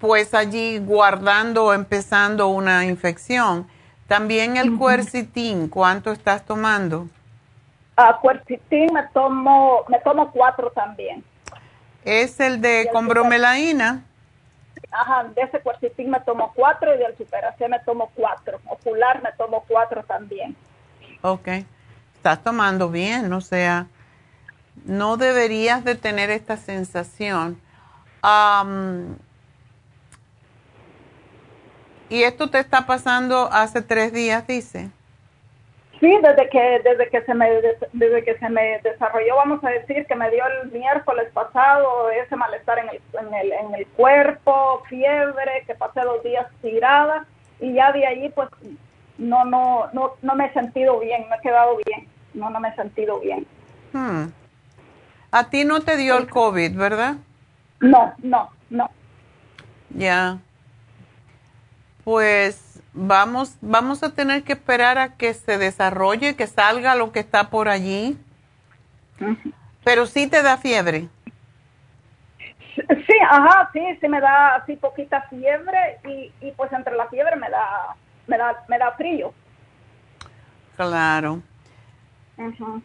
pues 0.00 0.34
allí 0.34 0.78
guardando 0.78 1.66
o 1.66 1.72
empezando 1.74 2.48
una 2.48 2.84
infección. 2.86 3.68
También 4.08 4.56
el 4.56 4.76
cuercitín, 4.76 5.68
¿cuánto 5.68 6.10
estás 6.10 6.44
tomando? 6.44 7.06
Uh, 7.96 8.20
cuercitín 8.20 8.92
me 8.92 9.06
tomo, 9.12 9.84
me 9.88 10.00
tomo 10.00 10.32
cuatro 10.32 10.70
también. 10.70 11.22
¿Es 12.04 12.40
el 12.40 12.60
de 12.60 12.88
con 12.92 13.06
bromelaína? 13.06 14.02
Ajá, 14.90 15.24
de 15.24 15.42
ese 15.42 15.60
cuercitín 15.60 16.10
me 16.10 16.18
tomo 16.20 16.50
cuatro 16.54 16.94
y 16.94 16.98
del 16.98 17.16
superación 17.16 17.70
me 17.70 17.78
tomo 17.80 18.10
cuatro. 18.14 18.58
Ocular 18.66 19.22
me 19.22 19.30
tomo 19.32 19.64
cuatro 19.68 20.02
también. 20.04 20.56
Ok. 21.20 21.48
Estás 22.16 22.42
tomando 22.42 22.90
bien, 22.90 23.32
o 23.32 23.40
sea, 23.40 23.86
no 24.84 25.16
deberías 25.16 25.84
de 25.84 25.94
tener 25.94 26.30
esta 26.30 26.56
sensación. 26.56 27.60
¿Y 32.10 32.24
esto 32.24 32.50
te 32.50 32.58
está 32.58 32.86
pasando 32.86 33.48
hace 33.52 33.82
tres 33.82 34.12
días, 34.12 34.46
dice? 34.46 34.90
Sí, 36.00 36.18
desde 36.22 36.48
que 36.48 36.80
desde 36.82 37.08
que 37.08 37.22
se 37.22 37.34
me 37.34 37.48
desde 37.92 38.24
que 38.24 38.36
se 38.38 38.48
me 38.48 38.80
desarrolló, 38.82 39.36
vamos 39.36 39.62
a 39.62 39.68
decir, 39.70 40.06
que 40.06 40.16
me 40.16 40.30
dio 40.30 40.42
el 40.46 40.72
miércoles 40.72 41.28
pasado 41.32 42.10
ese 42.10 42.34
malestar 42.36 42.78
en 42.78 42.88
el, 42.88 43.00
en 43.20 43.34
el, 43.34 43.52
en 43.52 43.74
el 43.74 43.86
cuerpo, 43.86 44.82
fiebre, 44.88 45.62
que 45.66 45.74
pasé 45.74 46.00
dos 46.00 46.22
días 46.24 46.46
tirada 46.62 47.26
y 47.60 47.74
ya 47.74 47.92
de 47.92 48.06
ahí 48.06 48.28
pues 48.30 48.48
no 49.18 49.44
no 49.44 49.88
no 49.92 50.14
no 50.22 50.34
me 50.34 50.46
he 50.46 50.52
sentido 50.52 50.98
bien, 50.98 51.26
no 51.28 51.36
he 51.36 51.40
quedado 51.40 51.76
bien, 51.86 52.08
no 52.34 52.50
no 52.50 52.58
me 52.58 52.70
he 52.70 52.74
sentido 52.74 53.20
bien. 53.20 53.46
Hmm. 53.92 54.32
A 55.30 55.50
ti 55.50 55.64
no 55.64 55.80
te 55.80 55.96
dio 55.96 56.16
el 56.16 56.28
COVID, 56.28 56.76
¿verdad? 56.76 57.16
No, 57.80 58.14
no, 58.18 58.50
no. 58.70 58.90
Ya. 59.90 60.38
Pues 62.04 62.80
vamos, 62.92 63.56
vamos 63.60 64.02
a 64.02 64.14
tener 64.14 64.42
que 64.42 64.54
esperar 64.54 64.98
a 64.98 65.14
que 65.14 65.34
se 65.34 65.58
desarrolle, 65.58 66.36
que 66.36 66.46
salga 66.46 66.94
lo 66.94 67.12
que 67.12 67.20
está 67.20 67.50
por 67.50 67.68
allí. 67.68 68.18
Pero 69.84 70.06
sí 70.06 70.26
te 70.26 70.42
da 70.42 70.56
fiebre. 70.56 71.08
Sí, 72.74 73.14
ajá, 73.28 73.68
sí, 73.72 73.80
sí 74.00 74.08
me 74.08 74.20
da 74.20 74.56
así 74.56 74.76
poquita 74.76 75.22
fiebre 75.28 75.98
y, 76.04 76.32
y 76.40 76.52
pues 76.52 76.72
entre 76.72 76.96
la 76.96 77.08
fiebre 77.08 77.36
me 77.36 77.50
da, 77.50 77.94
me 78.26 78.38
da, 78.38 78.64
me 78.68 78.78
da 78.78 78.92
frío. 78.92 79.34
Claro. 80.76 81.42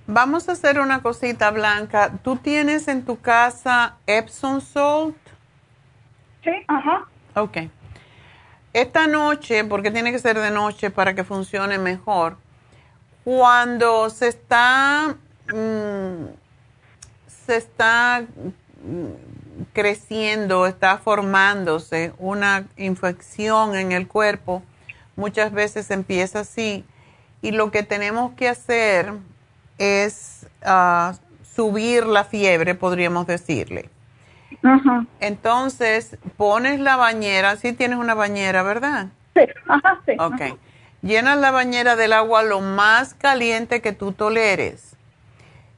Vamos 0.06 0.50
a 0.50 0.52
hacer 0.52 0.80
una 0.80 1.02
cosita, 1.02 1.50
Blanca. 1.52 2.12
¿Tú 2.24 2.36
tienes 2.36 2.90
en 2.90 3.06
tu 3.06 3.22
casa 3.22 3.96
Epsom 4.06 4.60
Salt? 4.60 5.16
Sí, 6.44 6.52
ajá. 6.68 7.06
Ok. 7.36 7.58
Esta 8.76 9.08
noche, 9.08 9.64
porque 9.64 9.90
tiene 9.90 10.12
que 10.12 10.20
ser 10.20 10.38
de 10.38 10.52
noche 10.52 10.90
para 10.90 11.16
que 11.16 11.24
funcione 11.24 11.78
mejor, 11.78 12.36
cuando 13.24 14.10
se 14.10 14.28
está, 14.28 15.16
mm, 15.48 16.26
se 17.46 17.56
está 17.56 18.26
mm, 18.84 19.64
creciendo, 19.72 20.66
está 20.66 20.98
formándose 20.98 22.12
una 22.18 22.68
infección 22.76 23.78
en 23.78 23.94
el 23.94 24.10
cuerpo, 24.10 24.62
muchas 25.16 25.54
veces 25.54 25.90
empieza 25.90 26.42
así. 26.42 26.84
Y 27.42 27.52
lo 27.52 27.72
que 27.72 27.84
tenemos 27.84 28.34
que 28.34 28.50
hacer 28.50 29.14
es 29.78 30.48
ah, 30.66 31.14
subir 31.56 32.06
la 32.06 32.26
fiebre, 32.26 32.76
podríamos 32.76 33.26
decirle. 33.26 33.90
Entonces, 35.20 36.18
pones 36.38 36.80
la 36.80 36.96
bañera, 36.96 37.56
sí 37.58 37.74
tienes 37.74 37.98
una 37.98 38.14
bañera, 38.14 38.64
¿verdad? 38.64 39.08
Sí, 39.36 39.42
ajá, 39.68 40.02
sí. 40.06 40.14
Ok. 40.20 40.58
Llenas 41.02 41.38
la 41.38 41.52
bañera 41.52 41.96
del 41.96 42.14
agua 42.14 42.42
lo 42.44 42.62
más 42.62 43.14
caliente 43.14 43.82
que 43.82 43.92
tú 43.92 44.12
toleres. 44.12 44.96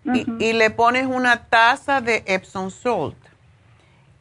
y, 0.06 0.54
le 0.54 0.70
pones 0.70 1.06
una 1.06 1.48
taza 1.48 2.00
de 2.00 2.24
Epsom 2.28 2.72
Salt. 2.72 3.18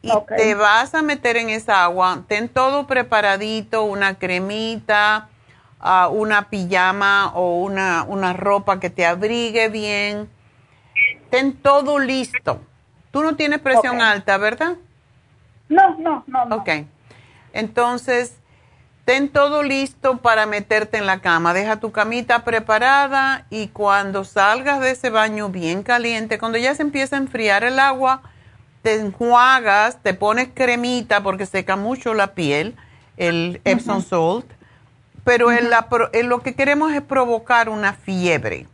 Y 0.03 0.11
te 0.37 0.55
vas 0.57 0.95
a 0.95 1.03
meter 1.03 1.37
en 1.37 1.49
esa 1.49 1.85
agua. 1.85 2.25
Ten 2.27 2.49
todo 2.49 2.89
preparadito, 2.89 3.85
una 3.85 4.19
cremita, 4.19 5.29
uh, 5.81 6.09
una 6.09 6.49
pijama 6.49 7.33
o 7.35 7.61
una, 7.61 8.03
una 8.03 8.33
ropa 8.33 8.81
que 8.81 8.91
te 8.91 9.07
abrigue 9.07 9.69
bien. 9.69 10.29
Ten 11.31 11.55
todo 11.57 12.01
listo 12.01 12.61
Tú 13.17 13.23
no 13.23 13.35
tienes 13.35 13.61
presión 13.61 14.03
alta, 14.03 14.37
¿verdad? 14.37 14.77
No, 15.71 15.97
no, 15.99 16.23
no, 16.27 16.45
no. 16.45 16.57
Ok. 16.57 16.69
Entonces, 17.55 18.37
ten 19.07 19.31
todo 19.31 19.63
listo 19.63 20.19
para 20.19 20.45
meterte 20.45 20.99
en 20.99 21.07
la 21.07 21.21
cama. 21.21 21.55
Deja 21.55 21.81
tu 21.81 21.93
camita 21.93 22.45
preparada 22.45 23.47
y 23.49 23.69
cuando 23.69 24.25
salgas 24.25 24.81
de 24.81 24.91
ese 24.91 25.09
baño 25.09 25.49
bien 25.49 25.83
caliente, 25.83 26.39
cuando 26.39 26.59
ya 26.59 26.75
se 26.75 26.83
empieza 26.83 27.17
a 27.17 27.21
enfriar 27.21 27.65
el 27.65 27.79
agua, 27.79 28.21
te 28.83 29.01
enjuagas, 29.01 30.03
te 30.03 30.13
pones 30.13 30.51
cremita 30.53 31.23
porque 31.23 31.47
seca 31.47 31.75
mucho 31.75 32.13
la 32.13 32.35
piel, 32.35 32.77
el 33.17 33.63
Epsom 33.65 34.03
salt, 34.03 34.45
pero 35.25 35.49
lo 36.23 36.41
que 36.41 36.55
queremos 36.55 36.93
es 36.93 37.01
provocar 37.01 37.71
una 37.71 37.95
fiebre. 37.95 38.67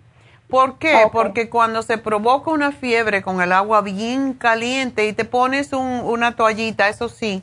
¿Por 0.52 0.76
qué? 0.76 1.08
Porque 1.10 1.48
cuando 1.48 1.80
se 1.80 1.96
provoca 1.96 2.50
una 2.50 2.72
fiebre 2.72 3.22
con 3.22 3.40
el 3.40 3.52
agua 3.52 3.80
bien 3.80 4.34
caliente 4.34 5.08
y 5.08 5.14
te 5.14 5.24
pones 5.24 5.72
una 5.72 6.36
toallita, 6.36 6.90
eso 6.90 7.08
sí, 7.08 7.42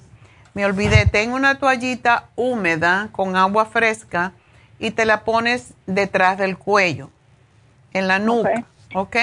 me 0.53 0.63
olvidé, 0.63 1.07
tengo 1.07 1.35
una 1.35 1.57
toallita 1.57 2.25
húmeda 2.35 3.09
con 3.11 3.35
agua 3.35 3.65
fresca 3.65 4.33
y 4.77 4.91
te 4.91 5.05
la 5.05 5.23
pones 5.23 5.73
detrás 5.87 6.37
del 6.37 6.55
cuello, 6.59 7.09
en 7.93 8.07
la 8.07 8.19
nuca, 8.19 8.63
¿ok? 8.93 9.15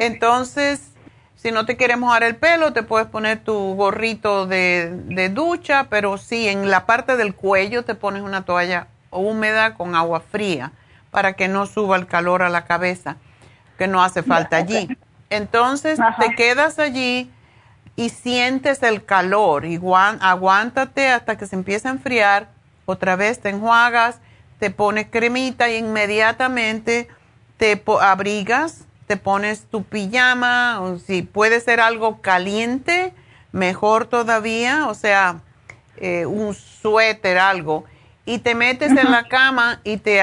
Entonces, 0.00 0.90
si 1.36 1.52
no 1.52 1.66
te 1.66 1.76
quieres 1.76 1.98
mojar 1.98 2.24
el 2.24 2.34
pelo, 2.34 2.72
te 2.72 2.82
puedes 2.82 3.06
poner 3.06 3.44
tu 3.44 3.76
gorrito 3.76 4.48
de, 4.48 4.90
de 5.04 5.28
ducha, 5.28 5.86
pero 5.88 6.18
sí, 6.18 6.48
en 6.48 6.68
la 6.68 6.84
parte 6.84 7.16
del 7.16 7.36
cuello 7.36 7.84
te 7.84 7.94
pones 7.94 8.22
una 8.22 8.44
toalla 8.44 8.88
húmeda 9.12 9.74
con 9.74 9.94
agua 9.94 10.18
fría 10.18 10.72
para 11.10 11.34
que 11.34 11.48
no 11.48 11.66
suba 11.66 11.96
el 11.96 12.06
calor 12.06 12.42
a 12.42 12.48
la 12.48 12.64
cabeza, 12.64 13.16
que 13.76 13.86
no 13.86 14.02
hace 14.02 14.22
falta 14.22 14.56
allí. 14.56 14.96
Entonces 15.30 15.98
te 16.18 16.34
quedas 16.34 16.78
allí 16.78 17.30
y 17.96 18.10
sientes 18.10 18.82
el 18.82 19.04
calor, 19.04 19.64
igual 19.64 20.18
aguántate 20.20 21.08
hasta 21.08 21.36
que 21.36 21.46
se 21.46 21.56
empiece 21.56 21.88
a 21.88 21.92
enfriar, 21.92 22.48
otra 22.86 23.16
vez 23.16 23.40
te 23.40 23.50
enjuagas, 23.50 24.20
te 24.58 24.70
pones 24.70 25.08
cremita 25.10 25.68
y 25.68 25.76
inmediatamente 25.76 27.08
te 27.56 27.82
abrigas, 28.00 28.84
te 29.06 29.16
pones 29.16 29.66
tu 29.66 29.84
pijama, 29.84 30.80
o 30.80 30.98
si 30.98 31.22
puede 31.22 31.60
ser 31.60 31.80
algo 31.80 32.20
caliente, 32.20 33.12
mejor 33.52 34.06
todavía, 34.06 34.86
o 34.86 34.94
sea, 34.94 35.40
eh, 35.96 36.26
un 36.26 36.54
suéter, 36.54 37.38
algo, 37.38 37.84
y 38.24 38.38
te 38.38 38.54
metes 38.54 38.92
en 38.92 39.10
la 39.10 39.24
cama 39.24 39.80
y 39.84 39.96
te 39.96 40.22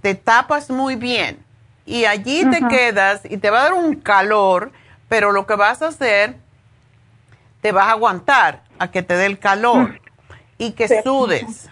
te 0.00 0.14
tapas 0.14 0.70
muy 0.70 0.96
bien 0.96 1.44
y 1.86 2.06
allí 2.06 2.48
te 2.50 2.66
quedas 2.68 3.22
y 3.24 3.36
te 3.36 3.50
va 3.50 3.60
a 3.60 3.62
dar 3.64 3.74
un 3.74 3.96
calor, 3.96 4.72
pero 5.08 5.32
lo 5.32 5.46
que 5.46 5.54
vas 5.54 5.82
a 5.82 5.88
hacer, 5.88 6.36
te 7.60 7.72
vas 7.72 7.88
a 7.88 7.92
aguantar 7.92 8.62
a 8.78 8.90
que 8.90 9.02
te 9.02 9.16
dé 9.16 9.26
el 9.26 9.38
calor 9.38 10.00
y 10.58 10.72
que 10.72 11.02
sudes. 11.02 11.68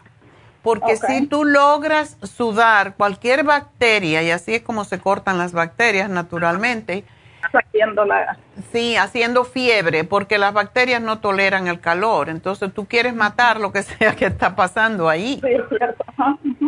Porque 0.62 0.96
si 0.96 1.26
tú 1.26 1.44
logras 1.44 2.16
sudar 2.22 2.94
cualquier 2.94 3.42
bacteria, 3.42 4.22
y 4.22 4.30
así 4.30 4.54
es 4.54 4.62
como 4.62 4.84
se 4.84 5.00
cortan 5.00 5.38
las 5.38 5.52
bacterias 5.52 6.08
naturalmente, 6.08 7.04
Sí, 8.72 8.96
haciendo 8.96 9.44
fiebre, 9.44 10.04
porque 10.04 10.38
las 10.38 10.52
bacterias 10.52 11.00
no 11.02 11.20
toleran 11.20 11.68
el 11.68 11.80
calor. 11.80 12.28
Entonces 12.28 12.72
tú 12.72 12.86
quieres 12.86 13.14
matar 13.14 13.60
lo 13.60 13.72
que 13.72 13.82
sea 13.82 14.14
que 14.16 14.26
está 14.26 14.56
pasando 14.56 15.08
ahí. 15.08 15.40
Sí, 15.42 15.52
es 15.52 15.62
cierto. 15.68 16.04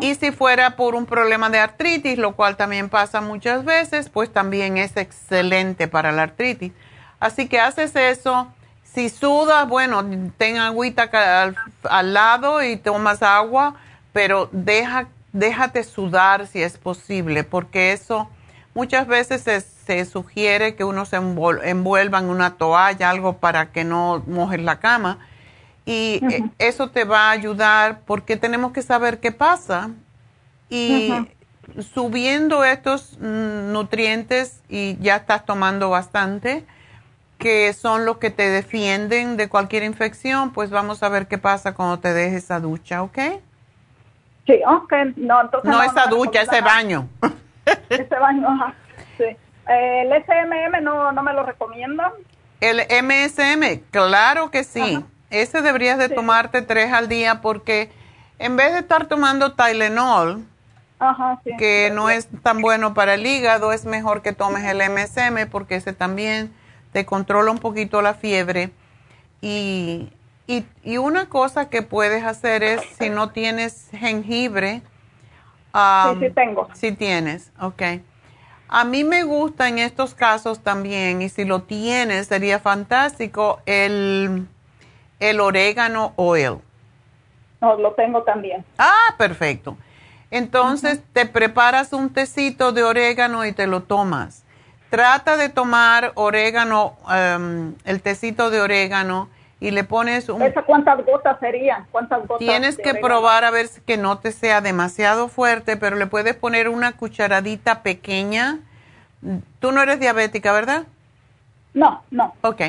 Y 0.01 0.15
si 0.15 0.33
fuera 0.33 0.77
por 0.77 0.95
un 0.95 1.07
problema 1.07 1.51
de 1.51 1.59
artritis, 1.59 2.19
lo 2.19 2.35
cual 2.35 2.57
también 2.57 2.89
pasa 2.89 3.21
muchas 3.21 3.65
veces, 3.65 4.09
pues 4.11 4.33
también 4.33 4.77
es 4.77 4.97
excelente 4.97 5.89
para 5.89 6.13
la 6.13 6.25
artritis. 6.25 6.73
Así 7.21 7.49
que 7.49 7.61
haces 7.61 7.95
eso. 7.97 8.53
Si 8.83 9.09
sudas, 9.09 9.67
bueno, 9.69 10.05
ten 10.37 10.59
agüita 10.59 11.11
al, 11.43 11.57
al 11.83 12.15
lado 12.15 12.63
y 12.63 12.77
tomas 12.77 13.23
agua, 13.23 13.75
pero 14.13 14.49
deja, 14.53 15.09
déjate 15.33 15.83
sudar 15.83 16.47
si 16.47 16.63
es 16.63 16.79
posible, 16.79 17.43
porque 17.43 17.93
eso 17.93 18.31
muchas 18.73 19.09
veces 19.09 19.49
es 19.49 19.74
se 19.87 20.05
sugiere 20.05 20.75
que 20.75 20.85
uno 20.85 21.05
se 21.05 21.17
envuelva 21.17 22.19
en 22.19 22.25
una 22.27 22.57
toalla, 22.57 23.11
algo 23.11 23.39
para 23.39 23.73
que 23.73 23.85
no 23.85 24.23
mojes 24.27 24.61
la 24.63 24.81
cama. 24.81 25.19
Y 25.87 26.21
eh, 26.31 26.45
eso 26.59 26.91
te 26.91 27.05
va 27.05 27.29
a 27.29 27.31
ayudar 27.33 28.01
porque 28.07 28.37
tenemos 28.37 28.73
que 28.73 28.83
saber 28.83 29.21
qué 29.21 29.33
pasa. 29.33 29.91
Y 30.71 31.13
subiendo 31.81 32.65
estos 32.65 33.19
mm, 33.21 33.73
nutrientes, 33.73 34.63
y 34.69 34.97
ya 35.01 35.17
estás 35.17 35.45
tomando 35.45 35.91
bastante, 35.91 36.65
que 37.39 37.73
son 37.75 38.07
los 38.07 38.17
que 38.17 38.31
te 38.31 38.49
defienden 38.49 39.37
de 39.37 39.49
cualquier 39.49 39.83
infección, 39.83 40.53
pues 40.53 40.71
vamos 40.71 41.03
a 41.03 41.09
ver 41.11 41.27
qué 41.27 41.37
pasa 41.37 41.75
cuando 41.75 41.99
te 41.99 42.15
dejes 42.15 42.45
esa 42.45 42.61
ducha, 42.61 43.03
¿ok? 43.03 43.19
Sí, 44.47 44.61
ok. 44.67 44.93
No, 45.17 45.43
entonces 45.43 45.71
no, 45.71 45.83
esa 45.83 46.07
ducha, 46.07 46.43
ese 46.43 46.61
baño. 46.61 47.09
Ese 47.89 48.19
baño, 48.19 48.47
ajá. 48.49 48.75
¿El 49.67 50.13
SMM 50.25 50.83
no, 50.83 51.13
no 51.13 51.23
me 51.23 51.33
lo 51.33 51.45
recomiendan? 51.45 52.13
El 52.61 52.81
MSM, 52.81 53.83
claro 53.91 54.51
que 54.51 54.65
sí. 54.65 55.05
Ese 55.31 55.63
deberías 55.63 55.99
de 55.99 56.09
tomarte 56.09 56.63
tres 56.63 56.93
al 56.93 57.09
día 57.09 57.41
porque 57.41 57.91
en 58.39 58.57
vez 58.57 58.73
de 58.73 58.81
estar 58.81 59.07
tomando 59.07 59.53
Tylenol, 59.53 60.45
que 61.59 61.91
no 61.93 62.09
es 62.09 62.29
tan 62.43 62.61
bueno 62.61 62.95
para 62.95 63.15
el 63.15 63.27
hígado, 63.27 63.73
es 63.73 63.85
mejor 63.85 64.23
que 64.23 64.33
tomes 64.33 64.65
el 64.65 64.79
MSM 64.79 65.51
porque 65.51 65.77
ese 65.77 65.93
también 65.93 66.55
te 66.93 67.05
controla 67.05 67.51
un 67.51 67.59
poquito 67.59 68.01
la 68.01 68.15
fiebre. 68.15 68.71
Y, 69.41 70.11
y, 70.47 70.65
y 70.83 70.97
una 70.99 71.29
cosa 71.29 71.69
que 71.69 71.83
puedes 71.83 72.25
hacer 72.25 72.63
es, 72.63 72.83
si 72.99 73.11
no 73.11 73.31
tienes 73.31 73.89
jengibre, 73.91 74.83
sí, 75.75 76.21
sí 76.21 76.31
tengo. 76.31 76.69
Si 76.75 76.93
tienes, 76.93 77.51
ok 77.61 77.83
a 78.69 78.85
mí 78.85 79.05
me 79.05 79.23
gusta 79.23 79.69
en 79.69 79.79
estos 79.79 80.15
casos 80.15 80.61
también, 80.61 81.23
y 81.23 81.29
si 81.29 81.45
lo 81.45 81.63
tienes, 81.63 82.29
sería 82.29 82.59
fantástico, 82.59 83.61
el, 83.67 84.47
el 85.21 85.41
orégano 85.41 86.13
oil. 86.17 86.59
No, 87.61 87.77
lo 87.77 87.93
tengo 87.93 88.23
también. 88.23 88.65
Ah, 88.79 89.15
perfecto. 89.17 89.77
Entonces 90.31 91.01
te 91.13 91.27
preparas 91.27 91.93
un 91.93 92.11
tecito 92.11 92.73
de 92.73 92.83
orégano 92.83 93.45
y 93.45 93.53
te 93.53 93.67
lo 93.67 93.83
tomas. 93.83 94.43
Trata 94.91 95.37
de 95.37 95.49
tomar 95.49 96.13
orégano, 96.15 96.97
em, 97.11 97.75
el 97.85 98.03
tecito 98.03 98.51
de 98.51 98.61
orégano 98.61 99.29
y 99.61 99.71
le 99.71 99.85
pones 99.85 100.29
un... 100.29 100.43
¿Esa 100.43 100.63
cuántas 100.63 101.05
gotas 101.05 101.39
serían? 101.41 101.87
¿Cuántas 101.91 102.27
gotas 102.27 102.39
Tienes 102.39 102.77
que 102.77 102.95
probar 102.95 103.45
a 103.45 103.51
ver 103.51 103.69
que 103.87 103.97
no 103.97 104.19
te 104.19 104.33
sea 104.33 104.61
demasiado 104.61 105.29
fuerte, 105.29 105.77
pero 105.77 105.97
le 105.97 106.07
puedes 106.07 106.37
poner 106.37 106.69
una 106.69 106.93
cucharadita 106.93 107.83
pequeña. 107.83 108.59
Tú 109.61 109.73
no 109.73 109.83
eres 109.83 110.01
diabética, 110.01 110.53
¿verdad? 110.53 110.85
No, 111.73 112.03
no. 112.11 112.35
Ok. 112.43 112.63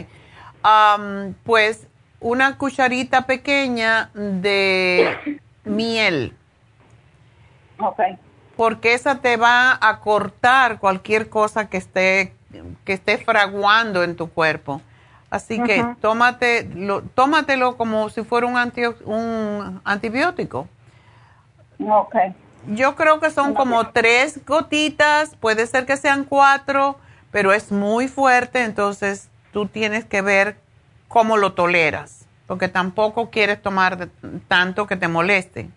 pues 1.43 1.87
una 2.19 2.57
cucharita 2.57 3.25
pequeña 3.25 4.09
de 4.13 5.39
miel. 5.63 6.33
Ok. 7.79 7.99
Porque 8.55 8.93
esa 8.93 9.19
te 9.19 9.35
va 9.35 9.77
a 9.81 9.99
cortar 9.99 10.79
cualquier 10.79 11.29
cosa 11.29 11.69
que 11.69 11.77
esté, 11.77 12.33
que 12.85 12.93
esté 12.93 13.17
fraguando 13.17 14.01
en 14.03 14.15
tu 14.15 14.29
cuerpo. 14.29 14.81
Así 15.35 15.61
que 15.61 15.85
tómate, 15.99 16.69
lo, 16.73 17.01
tómatelo 17.01 17.75
como 17.75 18.07
si 18.07 18.23
fuera 18.23 18.47
un, 18.47 18.55
un 19.03 19.81
antibiótico. 19.83 20.69
Ok. 21.85 22.15
Yo 22.67 22.95
creo 22.95 23.19
que 23.19 23.29
son 23.29 23.53
como 23.53 23.89
tres 23.89 24.39
gotitas, 24.45 25.35
puede 25.35 25.67
ser 25.67 25.85
que 25.85 25.97
sean 25.97 26.23
cuatro, 26.23 26.97
pero 27.31 27.51
es 27.51 27.69
muy 27.73 28.07
fuerte, 28.07 28.63
entonces 28.63 29.29
tú 29.51 29.67
tienes 29.67 30.05
que 30.05 30.21
ver 30.21 30.55
cómo 31.09 31.35
lo 31.35 31.51
toleras, 31.51 32.25
porque 32.47 32.69
tampoco 32.69 33.29
quieres 33.29 33.61
tomar 33.61 34.07
tanto 34.47 34.87
que 34.87 34.95
te 34.95 35.09
moleste. 35.09 35.69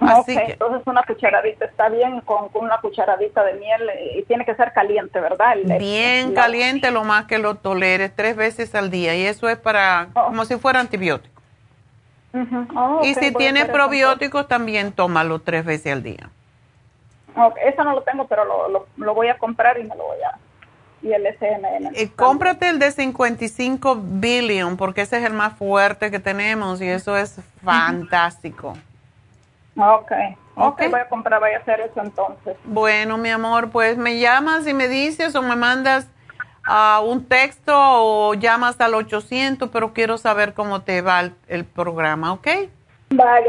Así 0.00 0.36
entonces 0.36 0.82
una 0.86 1.02
cucharadita 1.02 1.64
está 1.64 1.88
bien 1.88 2.20
con, 2.22 2.48
una 2.54 2.78
cucharadita 2.80 3.44
de 3.44 3.54
miel 3.54 3.88
eh, 3.90 4.18
y 4.18 4.22
tiene 4.24 4.44
que 4.44 4.54
ser 4.54 4.72
caliente, 4.72 5.20
¿verdad? 5.20 5.56
bien 5.78 6.34
caliente 6.34 6.90
lo 6.90 7.04
más 7.04 7.26
que 7.26 7.38
lo 7.38 7.56
toleres 7.56 8.14
tres 8.14 8.36
veces 8.36 8.74
al 8.74 8.90
día 8.90 9.14
y 9.14 9.24
eso 9.24 9.48
es 9.48 9.56
para 9.56 10.08
oh. 10.14 10.26
como 10.26 10.44
si 10.44 10.56
fuera 10.56 10.80
antibiótico. 10.80 11.34
Oh, 12.74 13.00
y 13.04 13.14
si 13.14 13.32
tienes 13.32 13.66
probióticos 13.66 14.48
también 14.48 14.90
tómalo 14.90 15.40
tres 15.40 15.64
veces 15.64 15.92
al 15.92 16.02
día. 16.02 16.30
eso 17.64 17.84
no 17.84 17.92
lo 17.92 18.02
tengo, 18.02 18.26
pero 18.26 18.44
lo, 18.44 18.86
lo, 18.96 19.14
voy 19.14 19.28
a 19.28 19.38
comprar 19.38 19.78
y 19.78 19.84
me 19.84 19.94
lo 19.94 20.04
voy 20.04 20.22
a 20.22 20.38
y 21.00 21.12
el 21.12 21.26
SMN. 21.38 21.94
Eh, 21.94 22.10
cómprate 22.16 22.70
el 22.70 22.78
de 22.78 22.90
55 22.90 24.00
billion 24.02 24.76
porque 24.76 25.02
ese 25.02 25.18
es 25.18 25.24
el 25.24 25.34
más 25.34 25.52
fuerte 25.52 26.10
que 26.10 26.18
tenemos 26.18 26.80
y 26.80 26.88
eso 26.88 27.16
es 27.16 27.40
fantástico. 27.62 28.74
Ok, 29.76 30.12
ok, 30.54 30.82
voy 30.90 31.00
a 31.00 31.08
comprar, 31.08 31.40
voy 31.40 31.50
a 31.50 31.58
hacer 31.58 31.80
eso 31.80 32.00
entonces. 32.00 32.56
Bueno, 32.64 33.18
mi 33.18 33.30
amor, 33.30 33.70
pues 33.70 33.96
me 33.96 34.18
llamas 34.20 34.66
y 34.66 34.74
me 34.74 34.86
dices 34.88 35.34
o 35.34 35.42
me 35.42 35.56
mandas 35.56 36.08
a 36.64 37.00
un 37.00 37.26
texto 37.26 37.72
o 37.76 38.34
llamas 38.34 38.80
al 38.80 38.94
800, 38.94 39.68
pero 39.70 39.92
quiero 39.92 40.16
saber 40.16 40.54
cómo 40.54 40.82
te 40.82 41.02
va 41.02 41.30
el, 41.48 41.64
programa, 41.64 42.32
¿ok? 42.32 42.46
Va, 43.18 43.40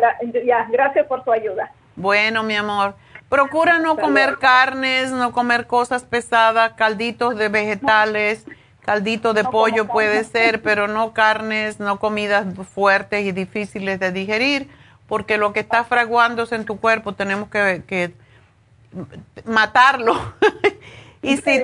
ya, 0.45 0.67
gracias 0.69 1.05
por 1.07 1.23
tu 1.23 1.31
ayuda. 1.31 1.71
Bueno, 1.95 2.43
mi 2.43 2.55
amor. 2.55 2.95
Procura 3.29 3.79
no 3.79 3.97
comer 3.97 4.37
carnes, 4.37 5.11
no 5.11 5.31
comer 5.31 5.67
cosas 5.67 6.03
pesadas, 6.03 6.73
calditos 6.73 7.35
de 7.35 7.49
vegetales, 7.49 8.45
caldito 8.81 9.33
de 9.33 9.43
pollo 9.43 9.87
puede 9.87 10.23
ser, 10.23 10.61
pero 10.61 10.87
no 10.87 11.13
carnes, 11.13 11.79
no 11.79 11.99
comidas 11.99 12.45
fuertes 12.73 13.25
y 13.25 13.31
difíciles 13.31 13.99
de 13.99 14.11
digerir 14.11 14.69
porque 15.07 15.37
lo 15.37 15.53
que 15.53 15.59
está 15.59 15.83
fraguándose 15.83 16.55
en 16.55 16.65
tu 16.65 16.79
cuerpo 16.79 17.13
tenemos 17.13 17.49
que, 17.49 18.13
matarlo. 19.45 20.15
y, 21.21 21.37
si, 21.37 21.63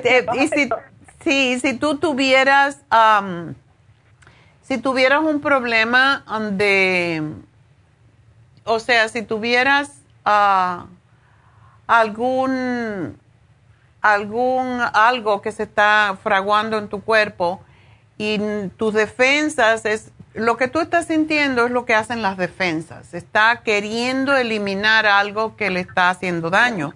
y 1.24 1.58
si, 1.58 1.74
tú 1.74 1.98
tuvieras, 1.98 2.78
si 4.62 4.78
tuvieras 4.78 5.22
un 5.22 5.40
problema 5.40 6.24
de, 6.52 7.22
o 8.64 8.78
sea, 8.78 9.08
si 9.08 9.22
tuvieras 9.22 9.92
ah, 10.24 10.86
algún, 11.86 13.18
algún, 14.00 14.80
algo 14.92 15.42
que 15.42 15.52
se 15.52 15.64
está 15.64 16.16
fraguando 16.22 16.78
en 16.78 16.88
tu 16.88 17.02
cuerpo 17.02 17.60
y 18.18 18.38
tus 18.76 18.94
defensas 18.94 19.84
es 19.84 20.11
lo 20.34 20.56
que 20.56 20.68
tú 20.68 20.80
estás 20.80 21.06
sintiendo 21.06 21.66
es 21.66 21.70
lo 21.70 21.84
que 21.84 21.94
hacen 21.94 22.22
las 22.22 22.36
defensas. 22.36 23.14
Está 23.14 23.62
queriendo 23.62 24.36
eliminar 24.36 25.06
algo 25.06 25.56
que 25.56 25.70
le 25.70 25.80
está 25.80 26.10
haciendo 26.10 26.50
daño. 26.50 26.94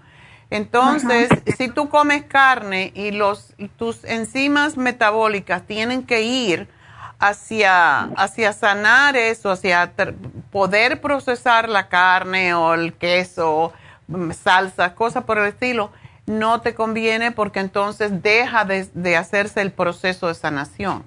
Entonces, 0.48 1.28
si 1.56 1.68
tú 1.68 1.88
comes 1.88 2.24
carne 2.24 2.92
y 2.94 3.10
los, 3.10 3.54
tus 3.76 4.04
enzimas 4.04 4.76
metabólicas 4.76 5.66
tienen 5.66 6.04
que 6.04 6.22
ir 6.22 6.68
hacia, 7.18 8.04
hacia 8.16 8.52
sanar 8.52 9.16
eso, 9.16 9.50
hacia 9.50 9.92
poder 10.52 11.00
procesar 11.00 11.68
la 11.68 11.88
carne 11.88 12.54
o 12.54 12.74
el 12.74 12.94
queso, 12.94 13.72
mm, 14.06 14.30
salsa, 14.30 14.94
cosas 14.94 15.24
por 15.24 15.38
el 15.38 15.46
estilo, 15.46 15.90
no 16.26 16.60
te 16.60 16.74
conviene 16.74 17.32
porque 17.32 17.60
entonces 17.60 18.22
deja 18.22 18.64
de 18.64 19.16
hacerse 19.16 19.60
el 19.62 19.72
proceso 19.72 20.28
de 20.28 20.34
sanación. 20.34 21.04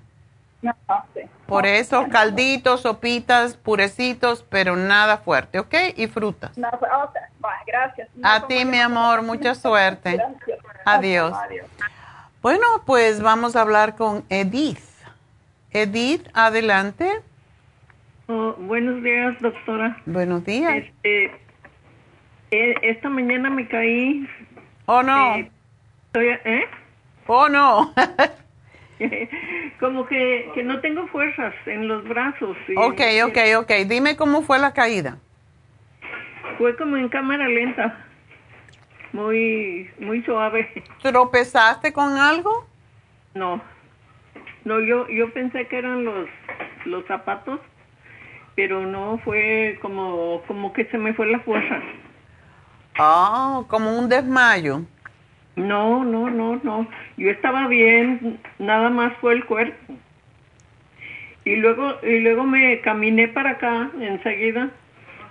Por 1.50 1.66
eso, 1.66 2.08
calditos, 2.10 2.82
sopitas, 2.82 3.58
purecitos, 3.58 4.46
pero 4.50 4.76
nada 4.76 5.18
fuerte, 5.18 5.60
¿ok? 5.60 5.74
Y 5.96 6.08
frutas. 6.08 6.52
gracias. 7.66 8.10
A 8.24 8.48
ti, 8.48 8.66
mi 8.66 8.80
amor, 8.80 9.24
mucha 9.24 9.56
suerte. 9.56 10.22
Adiós. 10.86 11.36
Bueno, 12.42 12.66
pues 12.86 13.22
vamos 13.22 13.56
a 13.56 13.62
hablar 13.62 13.96
con 13.96 14.24
Edith. 14.30 14.80
Edith, 15.72 16.28
adelante. 16.34 17.22
Oh, 18.28 18.54
buenos 18.60 19.04
días, 19.04 19.36
doctora. 19.42 19.98
Buenos 20.06 20.46
días. 20.46 20.72
Este, 20.76 21.26
eh, 22.52 22.76
esta 22.84 23.10
mañana 23.10 23.50
me 23.50 23.68
caí. 23.68 24.28
Oh, 24.86 25.04
no. 25.04 25.36
Eh, 25.36 25.52
estoy, 26.06 26.28
¿eh? 26.46 26.66
Oh, 27.28 27.50
no. 27.50 27.94
como 29.80 30.06
que, 30.06 30.50
que 30.54 30.64
no 30.64 30.80
tengo 30.82 31.08
fuerzas 31.08 31.54
en 31.66 31.88
los 31.88 32.08
brazos. 32.08 32.58
y- 32.68 32.76
ok, 32.76 33.02
ok, 33.28 33.38
ok. 33.64 33.72
Dime 33.88 34.16
cómo 34.16 34.42
fue 34.42 34.60
la 34.60 34.74
caída. 34.74 35.18
Fue 36.58 36.76
como 36.76 36.98
en 36.98 37.10
cámara 37.10 37.48
lenta. 37.48 38.06
Muy, 39.14 39.90
muy 40.00 40.22
suave. 40.24 40.72
¿Tropezaste 41.02 41.94
con 41.94 42.14
algo? 42.18 42.68
No. 43.34 43.62
No, 44.66 44.80
yo, 44.82 45.08
yo 45.10 45.32
pensé 45.34 45.68
que 45.68 45.78
eran 45.78 46.04
los, 46.04 46.28
los 46.86 47.06
zapatos, 47.06 47.60
pero 48.56 48.86
no 48.86 49.20
fue 49.24 49.80
como, 49.82 50.42
como 50.48 50.74
que 50.74 50.86
se 50.86 50.98
me 50.98 51.14
fue 51.14 51.28
la 51.28 51.40
fuerza. 51.40 51.82
Ah, 52.98 53.64
como 53.68 53.98
un 53.98 54.10
desmayo. 54.10 54.82
No, 55.60 56.06
no, 56.06 56.30
no, 56.30 56.60
no. 56.64 56.88
Yo 57.18 57.30
estaba 57.30 57.68
bien, 57.68 58.40
nada 58.60 58.90
más 58.90 59.14
fue 59.20 59.34
el 59.34 59.46
cuerpo. 59.46 59.94
Y 61.44 61.56
luego, 61.58 61.98
y 62.04 62.20
luego 62.20 62.46
me 62.46 62.80
caminé 62.82 63.28
para 63.28 63.52
acá 63.52 63.90
enseguida, 64.00 64.70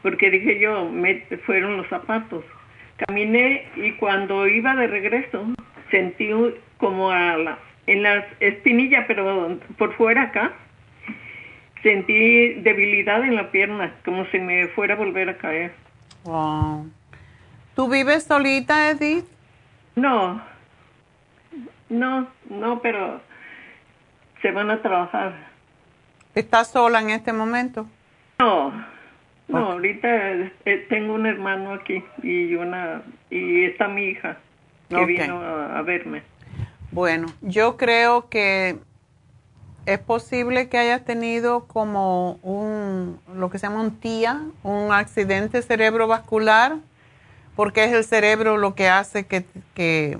porque 0.02 0.30
dije 0.30 0.58
yo, 0.58 0.88
me 0.90 1.20
fueron 1.46 1.76
los 1.76 1.88
zapatos. 1.88 2.44
Caminé 3.06 3.66
y 3.76 3.92
cuando 3.92 4.46
iba 4.46 4.74
de 4.74 4.86
regreso 4.88 5.46
sentí 5.90 6.30
como 6.76 7.10
a 7.10 7.36
la, 7.36 7.58
en 7.86 8.02
la 8.02 8.26
espinilla, 8.40 9.06
pero 9.06 9.58
por 9.78 9.94
fuera 9.94 10.22
acá, 10.24 10.52
sentí 11.82 12.54
debilidad 12.54 13.22
en 13.22 13.36
la 13.36 13.50
pierna, 13.50 13.94
como 14.04 14.26
si 14.26 14.38
me 14.38 14.68
fuera 14.68 14.94
a 14.94 14.96
volver 14.96 15.28
a 15.28 15.38
caer. 15.38 15.72
Wow. 16.24 16.90
¿Tú 17.74 17.88
vives 17.88 18.24
solita, 18.24 18.90
Edith? 18.90 19.37
No, 20.00 20.40
no, 21.88 22.28
no, 22.48 22.80
pero 22.80 23.20
se 24.40 24.52
van 24.52 24.70
a 24.70 24.80
trabajar. 24.80 25.34
¿Estás 26.34 26.68
sola 26.68 27.00
en 27.00 27.10
este 27.10 27.32
momento? 27.32 27.86
No, 28.38 28.72
no, 29.48 29.72
ahorita 29.72 30.08
eh, 30.64 30.86
tengo 30.88 31.14
un 31.14 31.26
hermano 31.26 31.72
aquí 31.72 32.04
y 32.22 32.54
una 32.54 33.02
y 33.28 33.64
está 33.64 33.88
mi 33.88 34.04
hija 34.04 34.36
que 34.88 35.04
vino 35.04 35.40
a, 35.40 35.78
a 35.78 35.82
verme. 35.82 36.22
Bueno, 36.92 37.26
yo 37.42 37.76
creo 37.76 38.28
que 38.28 38.78
es 39.86 39.98
posible 39.98 40.68
que 40.68 40.78
hayas 40.78 41.04
tenido 41.04 41.66
como 41.66 42.34
un, 42.42 43.18
lo 43.34 43.50
que 43.50 43.58
se 43.58 43.66
llama 43.66 43.80
un 43.80 43.98
TIA, 43.98 44.42
un 44.62 44.92
accidente 44.92 45.60
cerebrovascular, 45.62 46.76
porque 47.58 47.82
es 47.82 47.92
el 47.92 48.04
cerebro 48.04 48.56
lo 48.56 48.76
que 48.76 48.88
hace 48.88 49.26
que, 49.26 49.44
que, 49.74 50.16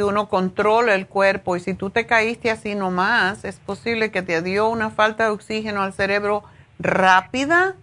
uno 0.00 0.28
controle 0.28 0.92
el 0.92 1.06
cuerpo. 1.06 1.54
Y 1.54 1.60
si 1.60 1.72
tú 1.72 1.90
te 1.90 2.04
caíste 2.04 2.50
así 2.50 2.74
nomás, 2.74 3.44
es 3.44 3.60
posible 3.60 4.10
que 4.10 4.22
te 4.22 4.42
dio 4.42 4.68
una 4.68 4.90
falta 4.90 5.26
de 5.26 5.30
oxígeno 5.30 5.82
al 5.82 5.92
cerebro 5.92 6.42
rápida 6.80 7.76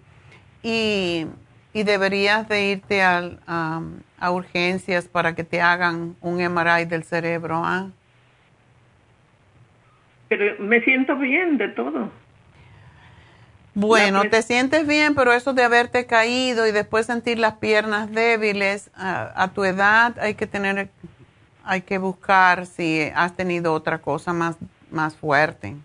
y, 0.61 1.25
y 1.73 1.83
deberías 1.83 2.49
de 2.49 2.71
irte 2.71 3.01
al- 3.01 3.39
a, 3.47 3.81
urgencias 4.29 5.07
para 5.07 5.35
que 5.35 5.45
te 5.45 5.61
hagan 5.61 6.17
un 6.19 6.41
MRI 6.43 6.83
del 6.83 7.05
cerebro. 7.05 7.61
¿ah? 7.63 7.87
Pero 10.27 10.61
me 10.61 10.81
siento 10.81 11.15
bien 11.15 11.57
de 11.57 11.69
todo. 11.69 12.11
Bueno, 13.75 14.21
te 14.29 14.41
sientes 14.41 14.87
bien, 14.87 15.15
pero 15.15 15.33
eso 15.33 15.53
de 15.53 15.63
haberte 15.63 16.05
caído 16.05 16.65
y 16.65 16.71
después 16.71 17.05
sentir 17.05 17.39
las 17.39 17.55
piernas 17.55 18.09
débiles, 18.11 18.89
a, 18.95 19.43
a 19.43 19.49
tu 19.53 19.65
edad 19.65 20.17
hay 20.19 20.35
que 20.35 20.47
tener, 20.47 20.87
hay 21.65 21.81
que 21.81 21.97
buscar 21.97 22.65
si 22.65 23.11
has 23.13 23.35
tenido 23.35 23.73
otra 23.73 23.97
cosa 23.99 24.31
más, 24.31 24.57
más 24.89 25.17
fuerte. 25.17 25.75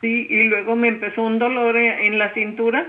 Sí, 0.00 0.26
y 0.28 0.44
luego 0.44 0.74
me 0.74 0.88
empezó 0.88 1.22
un 1.22 1.38
dolor 1.38 1.76
en 1.76 2.18
la 2.18 2.34
cintura, 2.34 2.86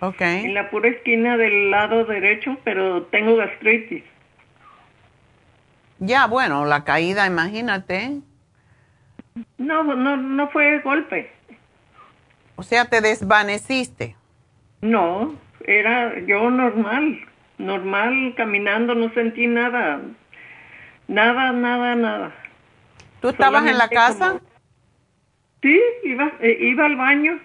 Ok. 0.00 0.20
en 0.22 0.54
la 0.54 0.70
pura 0.70 0.88
esquina 0.88 1.36
del 1.36 1.70
lado 1.70 2.06
derecho, 2.06 2.56
pero 2.64 3.02
tengo 3.04 3.36
gastritis. 3.36 4.02
Ya, 5.98 6.26
bueno, 6.26 6.64
la 6.64 6.84
caída, 6.84 7.26
imagínate. 7.26 8.20
No, 9.58 9.84
no, 9.84 10.16
no 10.16 10.48
fue 10.48 10.80
golpe. 10.80 11.30
O 12.60 12.62
sea, 12.62 12.84
te 12.84 13.00
desvaneciste. 13.00 14.16
No, 14.82 15.34
era 15.64 16.20
yo 16.26 16.50
normal, 16.50 17.18
normal 17.56 18.34
caminando, 18.36 18.94
no 18.94 19.10
sentí 19.14 19.46
nada, 19.46 20.02
nada, 21.08 21.52
nada, 21.52 21.94
nada. 21.94 22.34
¿Tú 23.22 23.30
estabas 23.30 23.66
en 23.66 23.78
la 23.78 23.88
casa? 23.88 24.28
como- 24.32 24.40
Sí, 25.62 25.80
iba, 26.04 26.32
eh, 26.40 26.58
iba 26.60 26.84
al 26.84 26.96
baño 26.96 27.38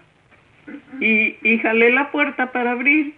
y, 0.99 1.37
y 1.41 1.59
jalé 1.59 1.91
la 1.91 2.11
puerta 2.11 2.51
para 2.51 2.71
abrir 2.71 3.15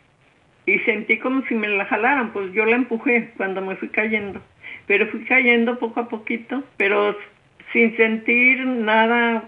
y 0.67 0.77
sentí 0.81 1.17
como 1.17 1.41
si 1.47 1.55
me 1.55 1.67
la 1.67 1.85
jalaran, 1.85 2.31
pues 2.31 2.53
yo 2.53 2.63
la 2.65 2.75
empujé 2.75 3.31
cuando 3.37 3.61
me 3.61 3.75
fui 3.77 3.89
cayendo, 3.89 4.39
pero 4.85 5.07
fui 5.07 5.25
cayendo 5.25 5.79
poco 5.79 6.01
a 6.01 6.09
poquito, 6.09 6.63
pero 6.77 7.17
sin 7.73 7.97
sentir 7.97 8.63
nada 8.67 9.45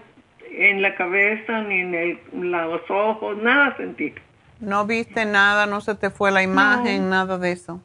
en 0.50 0.82
la 0.82 0.94
cabeza 0.94 1.62
ni 1.62 1.80
en 1.80 1.94
el, 1.94 2.18
los 2.32 2.82
ojos, 2.88 3.36
nada 3.38 3.76
sentí. 3.76 4.12
No 4.60 4.86
viste 4.86 5.24
nada, 5.24 5.66
no 5.66 5.80
se 5.80 5.94
te 5.94 6.10
fue 6.10 6.30
la 6.30 6.42
imagen, 6.42 7.08
nada 7.08 7.38
de 7.38 7.52
eso. 7.52 7.80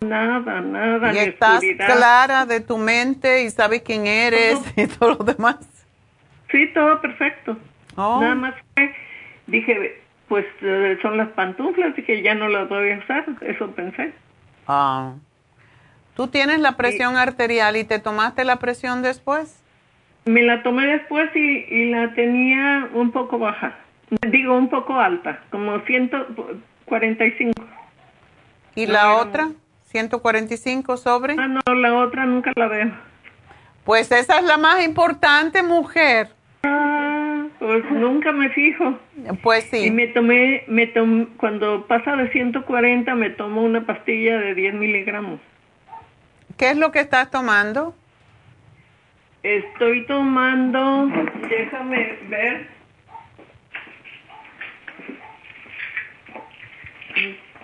Nada, 0.00 0.60
nada, 0.60 1.12
Y 1.12 1.18
estás 1.18 1.54
oscuridad. 1.56 1.96
clara 1.96 2.46
de 2.46 2.60
tu 2.60 2.78
mente 2.78 3.42
y 3.42 3.50
sabes 3.50 3.82
quién 3.82 4.06
eres 4.06 4.60
y 4.76 4.86
todo 4.86 5.16
lo 5.18 5.24
demás. 5.24 5.56
Sí, 6.50 6.70
todo 6.72 7.00
perfecto. 7.00 7.56
Oh. 7.96 8.20
Nada 8.20 8.34
más 8.34 8.54
fue, 8.74 8.94
dije, 9.46 10.00
pues 10.28 10.44
eh, 10.62 10.98
son 11.02 11.16
las 11.16 11.28
pantuflas, 11.30 11.96
dije, 11.96 12.22
ya 12.22 12.34
no 12.34 12.48
las 12.48 12.68
voy 12.68 12.92
a 12.92 12.98
usar, 12.98 13.24
eso 13.40 13.70
pensé. 13.72 14.12
Ah. 14.68 15.14
¿Tú 16.14 16.28
tienes 16.28 16.60
la 16.60 16.76
presión 16.76 17.16
arterial 17.16 17.76
y 17.76 17.84
te 17.84 17.98
tomaste 17.98 18.44
la 18.44 18.56
presión 18.56 19.02
después? 19.02 19.63
Me 20.26 20.42
la 20.42 20.62
tomé 20.62 20.86
después 20.86 21.30
y, 21.34 21.66
y 21.68 21.90
la 21.90 22.14
tenía 22.14 22.88
un 22.94 23.10
poco 23.12 23.38
baja, 23.38 23.74
digo 24.28 24.56
un 24.56 24.70
poco 24.70 24.98
alta, 24.98 25.40
como 25.50 25.78
145. 25.80 27.52
¿Y 28.74 28.86
la 28.86 29.04
no. 29.04 29.16
otra? 29.18 29.48
¿145 29.92 30.96
sobre? 30.96 31.36
Ah, 31.38 31.46
no, 31.46 31.74
la 31.74 31.94
otra 31.94 32.24
nunca 32.24 32.52
la 32.56 32.66
veo. 32.68 32.90
Pues 33.84 34.10
esa 34.10 34.38
es 34.38 34.44
la 34.44 34.56
más 34.56 34.82
importante, 34.84 35.62
mujer. 35.62 36.30
Ah, 36.64 37.44
pues 37.58 37.84
nunca 37.90 38.32
me 38.32 38.48
fijo. 38.48 38.98
Pues 39.42 39.64
sí. 39.64 39.86
Y 39.86 39.90
me 39.90 40.08
tomé, 40.08 40.64
me 40.66 40.86
tom, 40.86 41.26
cuando 41.36 41.86
pasa 41.86 42.16
de 42.16 42.30
140 42.30 43.14
me 43.14 43.30
tomo 43.30 43.62
una 43.62 43.84
pastilla 43.86 44.38
de 44.38 44.54
10 44.54 44.74
miligramos. 44.74 45.38
¿Qué 46.56 46.70
es 46.70 46.76
lo 46.78 46.90
que 46.90 47.00
estás 47.00 47.30
tomando? 47.30 47.94
Estoy 49.44 50.06
tomando, 50.06 51.06
déjame 51.48 52.18
ver. 52.28 52.66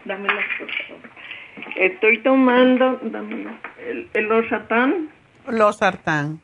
Por 0.07 0.17
favor. 0.17 1.11
Estoy 1.77 2.19
tomando, 2.19 2.99
dámela, 3.03 3.53
el, 3.87 4.09
el 4.13 4.25
losatán, 4.29 5.09
Los 5.49 5.79
sartán. 5.79 6.41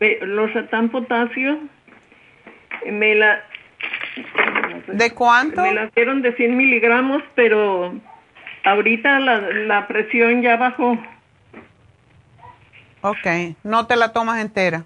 eh, 0.00 0.18
losatán 0.22 0.88
potasio. 0.88 1.58
Me 2.90 3.14
la, 3.14 3.42
¿De 4.88 5.12
cuánto? 5.14 5.62
me 5.62 5.72
la 5.74 5.86
dieron 5.94 6.22
de 6.22 6.32
100 6.34 6.56
miligramos, 6.56 7.22
pero 7.34 7.94
ahorita 8.64 9.20
la, 9.20 9.40
la 9.40 9.86
presión 9.86 10.42
ya 10.42 10.56
bajó. 10.56 10.98
Ok, 13.02 13.56
no 13.64 13.86
te 13.86 13.96
la 13.96 14.12
tomas 14.12 14.40
entera. 14.40 14.84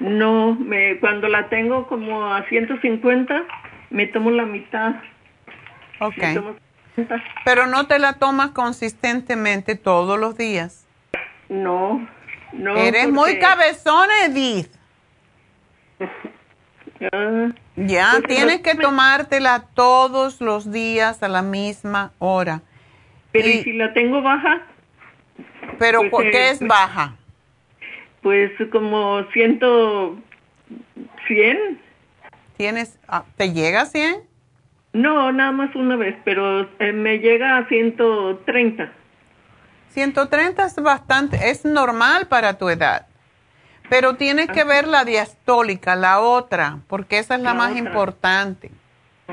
No, 0.00 0.54
me, 0.54 0.98
cuando 1.00 1.28
la 1.28 1.48
tengo 1.48 1.86
como 1.88 2.32
a 2.32 2.44
150, 2.48 3.42
me 3.90 4.06
tomo 4.06 4.30
la 4.30 4.44
mitad. 4.44 4.94
Ok. 6.00 6.16
Me 6.18 6.34
tomo 6.34 6.54
50. 6.96 7.24
Pero 7.44 7.66
no 7.66 7.86
te 7.86 7.98
la 7.98 8.14
tomas 8.14 8.50
consistentemente 8.50 9.74
todos 9.76 10.18
los 10.18 10.36
días. 10.36 10.86
No, 11.48 12.08
no. 12.52 12.76
Eres 12.76 13.08
muy 13.10 13.38
cabezona, 13.38 14.12
Edith. 14.26 14.68
Ah, 17.12 17.48
Ya, 17.76 18.10
tienes 18.26 18.56
no 18.56 18.62
que 18.64 18.74
me- 18.74 18.82
tomártela 18.82 19.66
todos 19.74 20.40
los 20.40 20.72
días 20.72 21.22
a 21.22 21.28
la 21.28 21.42
misma 21.42 22.10
hora. 22.18 22.62
pero 23.30 23.46
Y- 23.46 23.50
¿y 23.52 23.62
si 23.62 23.72
la 23.74 23.92
tengo 23.92 24.20
baja? 24.20 24.62
Pero, 25.78 26.00
Pues, 26.00 26.10
¿por 26.10 26.22
¿qué 26.30 26.50
es 26.50 26.58
pues- 26.58 26.68
baja? 26.68 27.14
Pues 28.22 28.50
como 28.72 29.22
ciento... 29.32 30.18
¿Cien? 31.26 31.80
¿Tienes, 32.56 32.98
ah, 33.08 33.24
¿Te 33.36 33.52
llega 33.52 33.82
a 33.82 33.86
100? 33.86 34.22
No, 34.92 35.30
nada 35.32 35.52
más 35.52 35.74
una 35.76 35.96
vez, 35.96 36.16
pero 36.24 36.62
eh, 36.80 36.92
me 36.92 37.18
llega 37.18 37.56
a 37.58 37.68
130. 37.68 38.90
130 39.90 40.64
es 40.66 40.74
bastante, 40.76 41.50
es 41.50 41.64
normal 41.64 42.26
para 42.26 42.58
tu 42.58 42.68
edad. 42.68 43.06
Pero 43.88 44.16
tienes 44.16 44.48
que 44.48 44.64
ver 44.64 44.86
la 44.88 45.04
diastólica, 45.04 45.94
la 45.96 46.20
otra, 46.20 46.78
porque 46.88 47.18
esa 47.18 47.36
es 47.36 47.40
la, 47.42 47.50
La 47.50 47.54
más 47.54 47.70
otra. 47.70 47.78
importante. 47.86 48.70
Oh, 49.28 49.32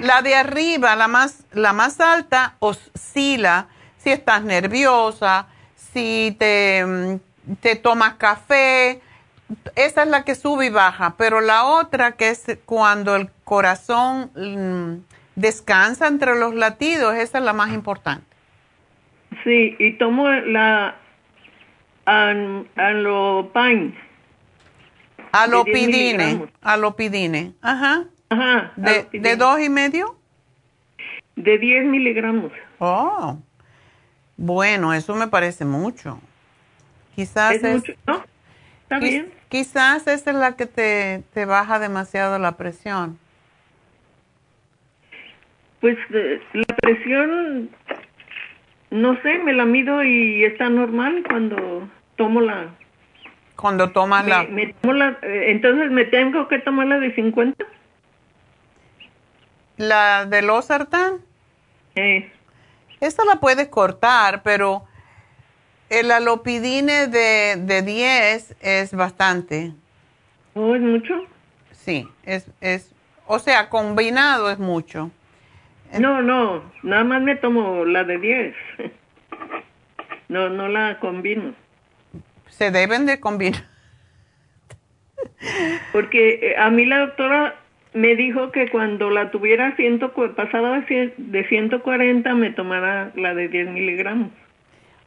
La 0.00 0.22
de 0.22 0.34
arriba, 0.34 0.96
la 0.96 1.06
más, 1.08 1.44
la 1.52 1.72
más 1.72 2.00
alta, 2.00 2.56
oscila 2.58 3.68
si 4.04 4.10
estás 4.10 4.44
nerviosa, 4.44 5.48
si 5.74 6.36
te, 6.38 6.84
mm, 6.84 7.54
te 7.60 7.74
tomas 7.74 8.14
café. 8.14 9.00
Esa 9.76 10.02
es 10.02 10.08
la 10.08 10.24
que 10.24 10.34
sube 10.34 10.66
y 10.66 10.70
baja, 10.70 11.14
pero 11.16 11.40
la 11.40 11.64
otra 11.64 12.12
que 12.12 12.28
es 12.28 12.58
cuando 12.66 13.16
el 13.16 13.30
corazón 13.44 14.30
mm, 14.34 15.04
descansa 15.36 16.06
entre 16.06 16.38
los 16.38 16.54
latidos, 16.54 17.14
esa 17.14 17.38
es 17.38 17.44
la 17.44 17.54
más 17.54 17.72
importante. 17.72 18.26
Sí, 19.42 19.74
y 19.78 19.92
tomo 19.98 20.28
la 20.28 20.96
an, 22.04 22.68
Anlopine. 22.76 23.94
Alopidine, 25.32 26.46
alopidine, 26.62 27.54
ajá. 27.60 28.04
Ajá. 28.28 28.72
¿De, 28.76 28.90
alopidine. 28.90 29.28
¿De 29.28 29.36
dos 29.36 29.60
y 29.60 29.68
medio? 29.68 30.16
De 31.36 31.58
10 31.58 31.86
miligramos. 31.86 32.52
Oh, 32.78 33.38
bueno, 34.36 34.92
eso 34.94 35.14
me 35.14 35.28
parece 35.28 35.64
mucho. 35.64 36.18
Quizás 37.14 37.56
¿Es 37.56 37.64
es, 37.64 37.74
mucho? 37.80 37.92
¿No? 38.06 38.24
¿Está 38.82 38.98
quiz- 38.98 39.10
bien? 39.10 39.32
quizás 39.48 40.06
esa 40.06 40.30
es 40.30 40.36
la 40.36 40.56
que 40.56 40.66
te, 40.66 41.22
te 41.32 41.44
baja 41.44 41.78
demasiado 41.78 42.38
la 42.38 42.56
presión. 42.56 43.18
Pues 45.80 45.96
eh, 46.12 46.40
la 46.54 46.76
presión, 46.76 47.70
no 48.90 49.20
sé, 49.22 49.38
me 49.38 49.52
la 49.52 49.64
mido 49.64 50.02
y 50.02 50.44
está 50.44 50.68
normal 50.70 51.22
cuando 51.28 51.88
tomo 52.16 52.40
la... 52.40 52.68
Cuando 53.56 53.90
tomas 53.92 54.26
la... 54.26 54.42
me 54.44 54.72
tomo 54.74 54.94
la 54.94 55.10
eh, 55.22 55.50
entonces, 55.52 55.90
¿me 55.90 56.04
tengo 56.06 56.48
que 56.48 56.58
tomar 56.58 56.86
la 56.86 56.98
de 56.98 57.14
50? 57.14 57.64
La 59.76 60.24
de 60.26 60.42
losartán, 60.42 61.18
Eh, 61.96 62.30
esa 63.06 63.24
la 63.24 63.36
puedes 63.36 63.68
cortar, 63.68 64.42
pero 64.42 64.84
el 65.90 66.10
alopidine 66.10 67.06
de, 67.06 67.56
de 67.58 67.82
10 67.82 68.56
es 68.60 68.94
bastante. 68.94 69.72
¿Oh, 70.54 70.74
es 70.74 70.82
mucho? 70.82 71.14
Sí, 71.72 72.08
es, 72.24 72.46
es, 72.60 72.94
o 73.26 73.38
sea, 73.38 73.68
combinado 73.68 74.50
es 74.50 74.58
mucho. 74.58 75.10
No, 75.98 76.22
no, 76.22 76.62
nada 76.82 77.04
más 77.04 77.22
me 77.22 77.36
tomo 77.36 77.84
la 77.84 78.04
de 78.04 78.18
10. 78.18 78.54
No, 80.26 80.48
no 80.48 80.68
la 80.68 80.98
combino. 81.00 81.54
Se 82.48 82.70
deben 82.70 83.04
de 83.04 83.20
combinar. 83.20 83.66
Porque 85.92 86.40
eh, 86.42 86.56
a 86.58 86.70
mí 86.70 86.86
la 86.86 87.00
doctora 87.00 87.54
me 87.94 88.16
dijo 88.16 88.50
que 88.52 88.68
cuando 88.68 89.10
la 89.10 89.30
tuviera 89.30 89.74
ciento, 89.76 90.12
pasada 90.36 90.84
de 90.88 91.48
140 91.48 92.34
me 92.34 92.50
tomara 92.50 93.12
la 93.14 93.34
de 93.34 93.48
10 93.48 93.70
miligramos. 93.70 94.30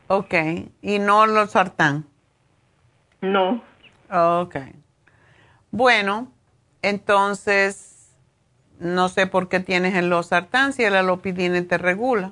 Ok, 0.07 0.33
y 0.81 0.99
no 0.99 1.27
los 1.27 1.51
sartán. 1.51 2.05
No, 3.21 3.61
Ok. 4.09 4.55
Bueno, 5.71 6.31
entonces, 6.81 8.15
no 8.79 9.09
sé 9.09 9.27
por 9.27 9.49
qué 9.49 9.59
tienes 9.59 9.95
el 9.95 10.09
losartán 10.09 10.73
si 10.73 10.83
el 10.83 10.95
alopidine 10.95 11.61
te 11.63 11.77
regula. 11.77 12.31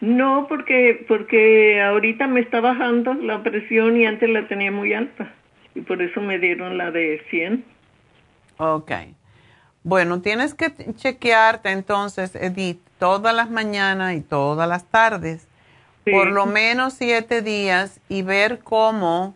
no, 0.00 0.46
porque, 0.48 1.04
porque 1.06 1.80
ahorita 1.82 2.26
me 2.26 2.40
está 2.40 2.60
bajando 2.60 3.14
la 3.14 3.42
presión 3.42 3.96
y 3.96 4.06
antes 4.06 4.28
la 4.30 4.48
tenía 4.48 4.72
muy 4.72 4.94
alta. 4.94 5.32
Y 5.74 5.82
por 5.82 6.02
eso 6.02 6.20
me 6.20 6.38
dieron 6.38 6.76
la 6.76 6.90
de 6.90 7.22
100. 7.30 7.64
Ok. 8.58 8.92
Bueno, 9.84 10.20
tienes 10.20 10.54
que 10.54 10.72
chequearte 10.94 11.70
entonces, 11.70 12.34
Edith, 12.36 12.80
todas 12.98 13.34
las 13.34 13.50
mañanas 13.50 14.14
y 14.14 14.20
todas 14.20 14.68
las 14.68 14.84
tardes, 14.84 15.46
Sí. 16.04 16.10
por 16.10 16.26
lo 16.28 16.46
menos 16.46 16.94
siete 16.94 17.42
días 17.42 18.00
y 18.08 18.22
ver 18.22 18.60
cómo 18.60 19.34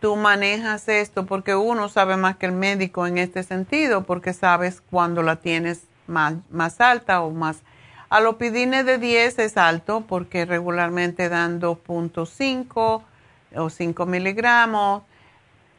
tú 0.00 0.16
manejas 0.16 0.86
esto, 0.88 1.24
porque 1.24 1.54
uno 1.54 1.88
sabe 1.88 2.16
más 2.18 2.36
que 2.36 2.44
el 2.46 2.52
médico 2.52 3.06
en 3.06 3.16
este 3.16 3.42
sentido, 3.42 4.04
porque 4.04 4.34
sabes 4.34 4.82
cuando 4.90 5.22
la 5.22 5.36
tienes 5.36 5.84
más, 6.06 6.34
más 6.50 6.80
alta 6.82 7.22
o 7.22 7.30
más. 7.30 7.62
Alopidine 8.10 8.84
de 8.84 8.98
10 8.98 9.38
es 9.38 9.56
alto 9.56 10.04
porque 10.06 10.44
regularmente 10.44 11.30
dan 11.30 11.58
2.5 11.58 13.02
o 13.56 13.70
5 13.70 14.06
miligramos 14.06 15.02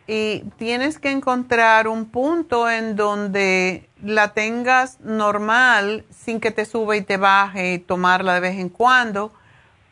y 0.08 0.44
tienes 0.58 1.00
que 1.00 1.12
encontrar 1.12 1.88
un 1.88 2.06
punto 2.06 2.70
en 2.70 2.96
donde 2.96 3.90
la 4.04 4.34
tengas 4.34 5.00
normal 5.02 6.06
sin 6.12 6.40
que 6.40 6.52
te 6.52 6.66
sube 6.66 6.98
y 6.98 7.02
te 7.02 7.18
baje 7.18 7.74
y 7.74 7.80
tomarla 7.80 8.36
de 8.36 8.40
vez 8.40 8.60
en 8.60 8.70
cuando 8.70 9.34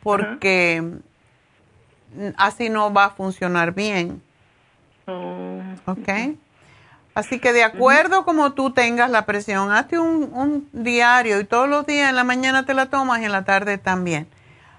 porque 0.02 0.82
así 2.36 2.68
no 2.68 2.92
va 2.92 3.06
a 3.06 3.10
funcionar 3.10 3.74
bien, 3.74 4.22
Oh, 5.06 5.60
¿ok? 5.86 6.08
Así 7.14 7.38
que 7.38 7.52
de 7.52 7.62
acuerdo 7.62 8.24
como 8.24 8.54
tú 8.54 8.70
tengas 8.72 9.10
la 9.10 9.26
presión, 9.26 9.70
hazte 9.70 9.98
un, 9.98 10.30
un 10.32 10.68
diario 10.72 11.38
y 11.40 11.44
todos 11.44 11.68
los 11.68 11.86
días 11.86 12.10
en 12.10 12.16
la 12.16 12.24
mañana 12.24 12.64
te 12.64 12.74
la 12.74 12.86
tomas 12.86 13.20
y 13.20 13.24
en 13.24 13.32
la 13.32 13.44
tarde 13.44 13.78
también. 13.78 14.26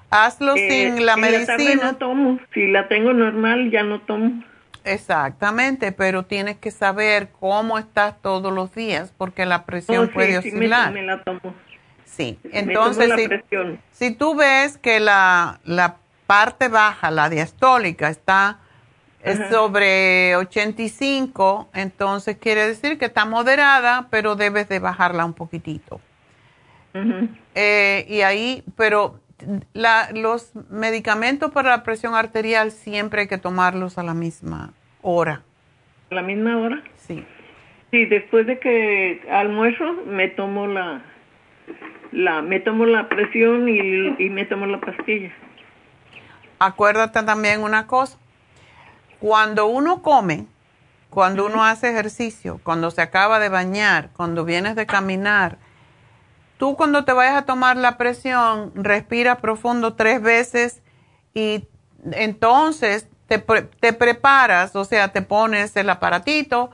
Hazlo 0.10 0.56
eh, 0.56 0.68
sin 0.70 1.06
la 1.06 1.14
en 1.14 1.46
tarde 1.46 1.46
medicina. 1.46 1.92
no 1.92 1.96
tomo. 1.98 2.40
Si 2.54 2.68
la 2.68 2.88
tengo 2.88 3.14
normal, 3.14 3.72
ya 3.72 3.84
no 3.84 4.02
tomo. 4.02 4.44
Exactamente, 4.86 5.92
pero 5.92 6.24
tienes 6.26 6.58
que 6.58 6.72
saber 6.72 7.30
cómo 7.40 7.78
estás 7.78 8.22
todos 8.22 8.54
los 8.54 8.74
días 8.74 9.12
porque 9.18 9.46
la 9.46 9.66
presión 9.66 10.04
Oh, 10.04 10.06
sí, 10.08 10.12
puede 10.14 10.42
sí, 10.42 10.52
me- 10.52 10.60
oscilar. 10.60 10.94
me 10.94 11.04
la 11.04 11.24
tomo. 11.24 11.40
Sí, 12.06 12.40
Me 12.44 12.60
entonces 12.60 13.10
tomo 13.10 13.16
la 13.16 13.16
si, 13.18 13.30
si 13.92 14.12
tú 14.12 14.36
ves 14.36 14.78
que 14.78 15.00
la, 15.00 15.60
la 15.66 15.98
parte 16.28 16.68
baja, 16.70 17.12
la 17.12 17.30
diastólica, 17.30 18.10
está 18.10 18.60
es 19.24 19.40
Ajá. 19.40 19.50
sobre 19.50 20.36
85, 20.36 21.68
entonces 21.74 22.38
quiere 22.38 22.68
decir 22.68 23.00
que 23.00 23.06
está 23.06 23.26
moderada, 23.26 24.08
pero 24.12 24.36
debes 24.36 24.70
de 24.70 24.78
bajarla 24.78 25.26
un 25.26 25.34
poquitito. 25.34 26.00
Eh, 27.56 28.06
y 28.08 28.22
ahí, 28.22 28.64
pero 28.78 29.20
la, 29.74 30.10
los 30.14 30.52
medicamentos 30.70 31.52
para 31.52 31.70
la 31.70 31.84
presión 31.84 32.16
arterial 32.16 32.72
siempre 32.72 33.22
hay 33.22 33.28
que 33.28 33.38
tomarlos 33.38 33.98
a 33.98 34.04
la 34.04 34.14
misma 34.14 34.74
hora. 35.02 35.44
¿A 36.12 36.16
la 36.16 36.22
misma 36.22 36.58
hora? 36.58 36.84
Sí. 36.96 37.26
Sí, 37.92 38.06
después 38.06 38.48
de 38.48 38.60
que 38.60 39.22
almuerzo 39.32 39.94
me 40.06 40.28
tomo 40.30 40.68
la, 40.68 41.02
la 42.12 42.42
me 42.42 42.60
tomo 42.60 42.86
la 42.86 43.08
presión 43.10 43.70
y, 43.70 44.16
y 44.18 44.30
me 44.30 44.46
tomo 44.46 44.66
la 44.66 44.80
pastilla. 44.80 45.32
Acuérdate 46.60 47.22
también 47.24 47.62
una 47.62 47.86
cosa, 47.88 48.18
cuando 49.20 49.68
uno 49.68 50.02
come, 50.02 50.46
cuando 51.10 51.46
uno 51.46 51.64
hace 51.64 51.90
ejercicio, 51.90 52.60
cuando 52.64 52.92
se 52.92 53.02
acaba 53.02 53.40
de 53.40 53.50
bañar, 53.50 54.10
cuando 54.16 54.46
vienes 54.46 54.76
de 54.76 54.86
caminar, 54.86 55.58
tú 56.58 56.76
cuando 56.76 57.06
te 57.06 57.14
vayas 57.14 57.36
a 57.36 57.46
tomar 57.46 57.78
la 57.78 57.98
presión, 57.98 58.72
respira 58.76 59.38
profundo 59.38 59.94
tres 59.96 60.22
veces 60.22 60.82
y 61.34 61.68
entonces 62.12 63.08
te, 63.28 63.40
pre- 63.40 63.64
te 63.64 63.94
preparas, 63.94 64.76
o 64.76 64.86
sea, 64.86 65.10
te 65.12 65.22
pones 65.22 65.76
el 65.76 65.90
aparatito, 65.90 66.70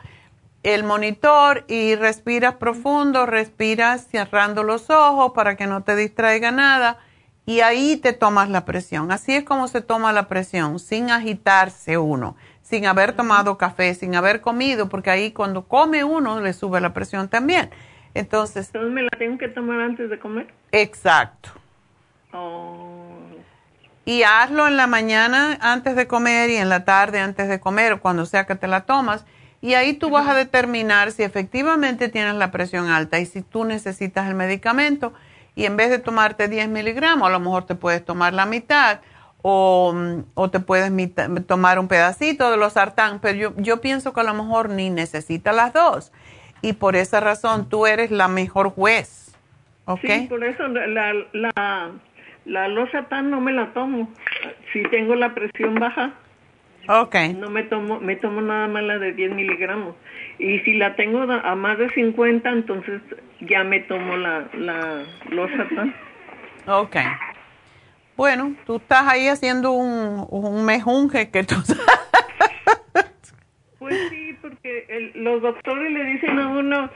el 0.63 0.83
monitor 0.83 1.65
y 1.67 1.95
respiras 1.95 2.55
profundo, 2.55 3.25
respiras 3.25 4.07
cerrando 4.07 4.63
los 4.63 4.89
ojos 4.89 5.31
para 5.33 5.55
que 5.55 5.65
no 5.65 5.83
te 5.83 5.95
distraiga 5.95 6.51
nada 6.51 6.97
y 7.45 7.61
ahí 7.61 7.97
te 7.97 8.13
tomas 8.13 8.49
la 8.49 8.65
presión. 8.65 9.11
Así 9.11 9.33
es 9.33 9.43
como 9.43 9.67
se 9.67 9.81
toma 9.81 10.13
la 10.13 10.27
presión, 10.27 10.77
sin 10.77 11.09
agitarse 11.09 11.97
uno, 11.97 12.35
sin 12.61 12.85
haber 12.85 13.13
tomado 13.13 13.57
café, 13.57 13.95
sin 13.95 14.13
haber 14.15 14.41
comido, 14.41 14.87
porque 14.89 15.09
ahí 15.09 15.31
cuando 15.31 15.67
come 15.67 16.03
uno 16.03 16.39
le 16.39 16.53
sube 16.53 16.79
la 16.79 16.93
presión 16.93 17.27
también. 17.27 17.71
Entonces, 18.13 18.67
Entonces 18.67 18.91
me 18.91 19.03
la 19.03 19.09
tengo 19.17 19.37
que 19.37 19.47
tomar 19.47 19.79
antes 19.81 20.09
de 20.09 20.19
comer. 20.19 20.47
exacto. 20.71 21.49
Oh, 22.33 23.19
Y 24.05 24.23
hazlo 24.23 24.67
en 24.67 24.77
la 24.77 24.87
mañana 24.87 25.57
antes 25.61 25.95
de 25.95 26.07
comer 26.07 26.49
y 26.49 26.55
en 26.55 26.69
la 26.69 26.85
tarde 26.85 27.19
antes 27.19 27.47
de 27.49 27.59
comer, 27.59 27.93
o 27.93 28.01
cuando 28.01 28.25
sea 28.25 28.45
que 28.45 28.55
te 28.55 28.67
la 28.67 28.81
tomas. 28.85 29.25
Y 29.61 29.75
ahí 29.75 29.93
tú 29.93 30.09
vas 30.09 30.27
a 30.27 30.33
determinar 30.33 31.11
si 31.11 31.23
efectivamente 31.23 32.09
tienes 32.09 32.33
la 32.35 32.49
presión 32.51 32.89
alta 32.89 33.19
y 33.19 33.25
si 33.27 33.41
tú 33.43 33.63
necesitas 33.63 34.27
el 34.27 34.33
medicamento. 34.35 35.13
Y 35.55 35.65
en 35.65 35.77
vez 35.77 35.89
de 35.91 35.99
tomarte 35.99 36.47
10 36.47 36.69
miligramos, 36.69 37.27
a 37.27 37.31
lo 37.31 37.39
mejor 37.39 37.65
te 37.65 37.75
puedes 37.75 38.03
tomar 38.03 38.33
la 38.33 38.45
mitad 38.45 39.01
o, 39.43 39.93
mm, 39.93 40.23
o 40.33 40.49
te 40.49 40.59
puedes 40.61 40.91
tomar 41.45 41.77
un 41.77 41.87
pedacito 41.87 42.49
de 42.49 42.57
los 42.57 42.73
sartán. 42.73 43.19
Pero 43.19 43.37
yo, 43.37 43.53
yo 43.57 43.81
pienso 43.81 44.13
que 44.13 44.21
a 44.21 44.23
lo 44.23 44.33
mejor 44.33 44.69
ni 44.69 44.89
necesitas 44.89 45.55
las 45.55 45.73
dos. 45.73 46.11
Y 46.61 46.73
por 46.73 46.95
esa 46.95 47.19
razón 47.19 47.69
tú 47.69 47.85
eres 47.87 48.11
la 48.11 48.27
mejor 48.27 48.69
juez. 48.71 49.35
¿Ok? 49.85 49.99
Sí, 50.01 50.27
por 50.29 50.43
eso 50.43 50.67
la, 50.67 51.13
la, 51.33 51.91
la 52.45 52.67
losatán 52.67 53.29
no 53.31 53.41
me 53.41 53.51
la 53.51 53.73
tomo. 53.73 54.09
Si 54.71 54.83
tengo 54.83 55.15
la 55.15 55.33
presión 55.33 55.75
baja, 55.75 56.13
Ok. 56.87 57.15
no 57.35 57.49
me 57.49 57.63
tomo, 57.63 57.99
me 57.99 58.15
tomo 58.15 58.41
nada 58.41 58.67
más 58.67 58.83
la 58.83 58.97
de 58.99 59.13
10 59.13 59.31
miligramos. 59.33 59.95
Y 60.39 60.59
si 60.59 60.73
la 60.73 60.95
tengo 60.95 61.21
a 61.23 61.55
más 61.55 61.77
de 61.77 61.89
50, 61.89 62.49
entonces 62.49 63.01
ya 63.41 63.63
me 63.63 63.79
tomo 63.81 64.15
la, 64.17 64.47
la 64.53 65.03
losatán. 65.29 65.95
Ok. 66.67 66.95
Bueno, 68.17 68.55
tú 68.65 68.75
estás 68.75 69.07
ahí 69.07 69.27
haciendo 69.27 69.71
un, 69.71 70.27
un 70.29 70.63
mejunje 70.65 71.29
que 71.31 71.43
tú 71.43 71.55
Pues 73.81 73.95
sí, 74.11 74.37
porque 74.43 74.85
el- 74.89 75.11
los 75.23 75.41
doctores 75.41 75.91
le 75.91 76.03
dicen 76.03 76.37
a 76.37 76.49
uno, 76.49 76.87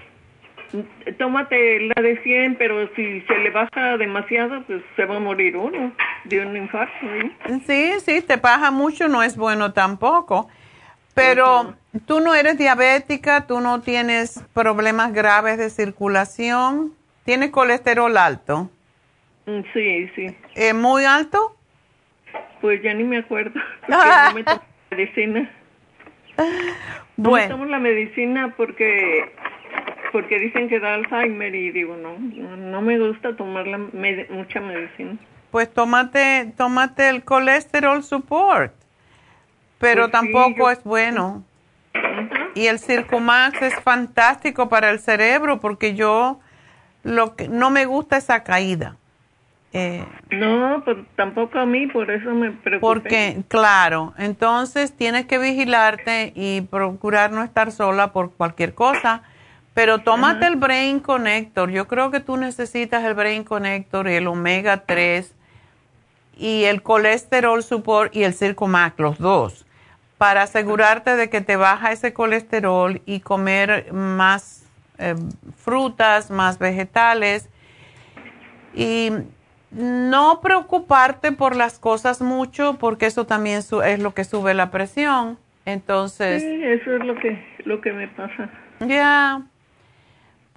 tómate 1.17 1.79
la 1.79 1.99
de 1.99 2.21
100, 2.21 2.57
pero 2.57 2.87
si 2.95 3.21
se 3.21 3.37
le 3.39 3.49
baja 3.49 3.97
demasiado, 3.97 4.61
pues 4.67 4.83
se 4.95 5.05
va 5.05 5.15
a 5.17 5.19
morir 5.19 5.57
uno 5.57 5.91
de 6.25 6.45
un 6.45 6.55
infarto. 6.55 6.93
¿eh? 7.07 7.31
Sí, 7.65 7.93
sí, 8.01 8.21
te 8.21 8.35
baja 8.35 8.69
mucho, 8.69 9.07
no 9.07 9.23
es 9.23 9.35
bueno 9.35 9.73
tampoco. 9.73 10.47
Pero 11.15 11.73
tú 12.05 12.19
no 12.19 12.35
eres 12.35 12.57
diabética, 12.59 13.47
tú 13.47 13.61
no 13.61 13.81
tienes 13.81 14.43
problemas 14.53 15.11
graves 15.11 15.57
de 15.57 15.71
circulación, 15.71 16.93
tienes 17.23 17.49
colesterol 17.49 18.15
alto. 18.15 18.69
Mm, 19.47 19.61
Sí, 19.73 20.07
sí. 20.15 20.37
¿Eh, 20.53 20.73
¿Muy 20.73 21.03
alto? 21.05 21.55
Pues 22.61 22.79
ya 22.83 22.93
ni 22.93 23.03
me 23.05 23.17
acuerdo. 23.17 23.59
porque 23.87 23.95
no 23.95 24.33
me 24.33 24.43
medicina. 24.91 25.49
No 26.37 27.29
Bueno. 27.29 27.49
tomo 27.55 27.65
la 27.65 27.79
medicina 27.79 28.53
porque 28.57 29.31
porque 30.11 30.39
dicen 30.39 30.69
que 30.69 30.79
da 30.79 30.93
Alzheimer 30.93 31.53
y 31.53 31.71
digo, 31.71 31.97
no, 31.97 32.17
no, 32.17 32.81
me 32.81 32.97
gusta 32.99 33.35
tomar 33.35 33.67
la 33.67 33.77
med- 33.77 34.29
mucha 34.29 34.61
medicina. 34.61 35.17
Pues 35.51 35.73
tómate, 35.73 36.53
tómate 36.55 37.09
el 37.09 37.23
colesterol 37.25 38.01
support, 38.03 38.73
pero 39.77 40.03
Pues 40.03 40.05
sí, 40.07 40.11
tampoco 40.11 40.57
yo- 40.57 40.71
es 40.71 40.83
bueno. 40.85 41.43
Y 42.53 42.67
el 42.67 42.79
Circumax 42.79 43.61
es 43.61 43.75
fantástico 43.81 44.69
para 44.69 44.89
el 44.89 44.99
cerebro 44.99 45.59
porque 45.59 45.95
yo 45.95 46.39
lo 47.03 47.35
que 47.35 47.49
no 47.49 47.69
me 47.69 47.85
gusta 47.85 48.15
esa 48.17 48.43
caída. 48.43 48.95
Eh, 49.77 50.05
No, 50.31 50.81
pues 50.85 50.97
tampoco 51.17 51.59
a 51.59 51.65
mí, 51.65 51.87
por 51.87 52.09
eso 52.09 52.29
me 52.29 52.51
preocupé. 52.51 52.79
porque, 52.79 53.43
claro, 53.49 54.13
entonces 54.17 54.95
tienes 54.95 55.25
que 55.25 55.37
vigilarte 55.37 56.31
y 56.33 56.61
procurar 56.61 57.33
no 57.33 57.43
estar 57.43 57.73
sola 57.73 58.13
por 58.13 58.31
cualquier 58.31 58.73
cosa. 58.73 59.23
Pero 59.73 59.99
tómate 59.99 60.47
el 60.47 60.55
Brain 60.55 61.01
Connector. 61.01 61.69
Yo 61.69 61.89
creo 61.89 62.09
que 62.09 62.21
tú 62.21 62.37
necesitas 62.37 63.03
el 63.03 63.15
Brain 63.15 63.43
Connector 63.43 64.07
y 64.07 64.13
el 64.13 64.27
Omega 64.27 64.85
3 64.85 65.35
y 66.37 66.63
el 66.63 66.81
Colesterol 66.81 67.61
Support 67.61 68.15
y 68.15 68.23
el 68.23 68.33
Circumax, 68.33 68.97
los 68.97 69.17
dos, 69.17 69.65
para 70.17 70.43
asegurarte 70.43 71.17
de 71.17 71.29
que 71.29 71.41
te 71.41 71.57
baja 71.57 71.91
ese 71.91 72.13
colesterol 72.13 73.01
y 73.05 73.19
comer 73.19 73.91
más 73.91 74.63
eh, 74.97 75.15
frutas, 75.57 76.31
más 76.31 76.57
vegetales 76.59 77.49
y 78.73 79.11
no 79.75 80.39
preocuparte 80.41 81.31
por 81.31 81.55
las 81.55 81.77
cosas 81.79 82.21
mucho 82.21 82.77
porque 82.79 83.05
eso 83.05 83.25
también 83.25 83.61
su- 83.61 83.81
es 83.81 83.99
lo 83.99 84.13
que 84.13 84.23
sube 84.23 84.53
la 84.53 84.71
presión. 84.71 85.37
Entonces, 85.65 86.41
Sí, 86.43 86.63
eso 86.63 86.95
es 86.95 87.05
lo 87.05 87.15
que 87.15 87.43
lo 87.65 87.81
que 87.81 87.91
me 87.91 88.07
pasa. 88.07 88.49
ya. 88.79 89.39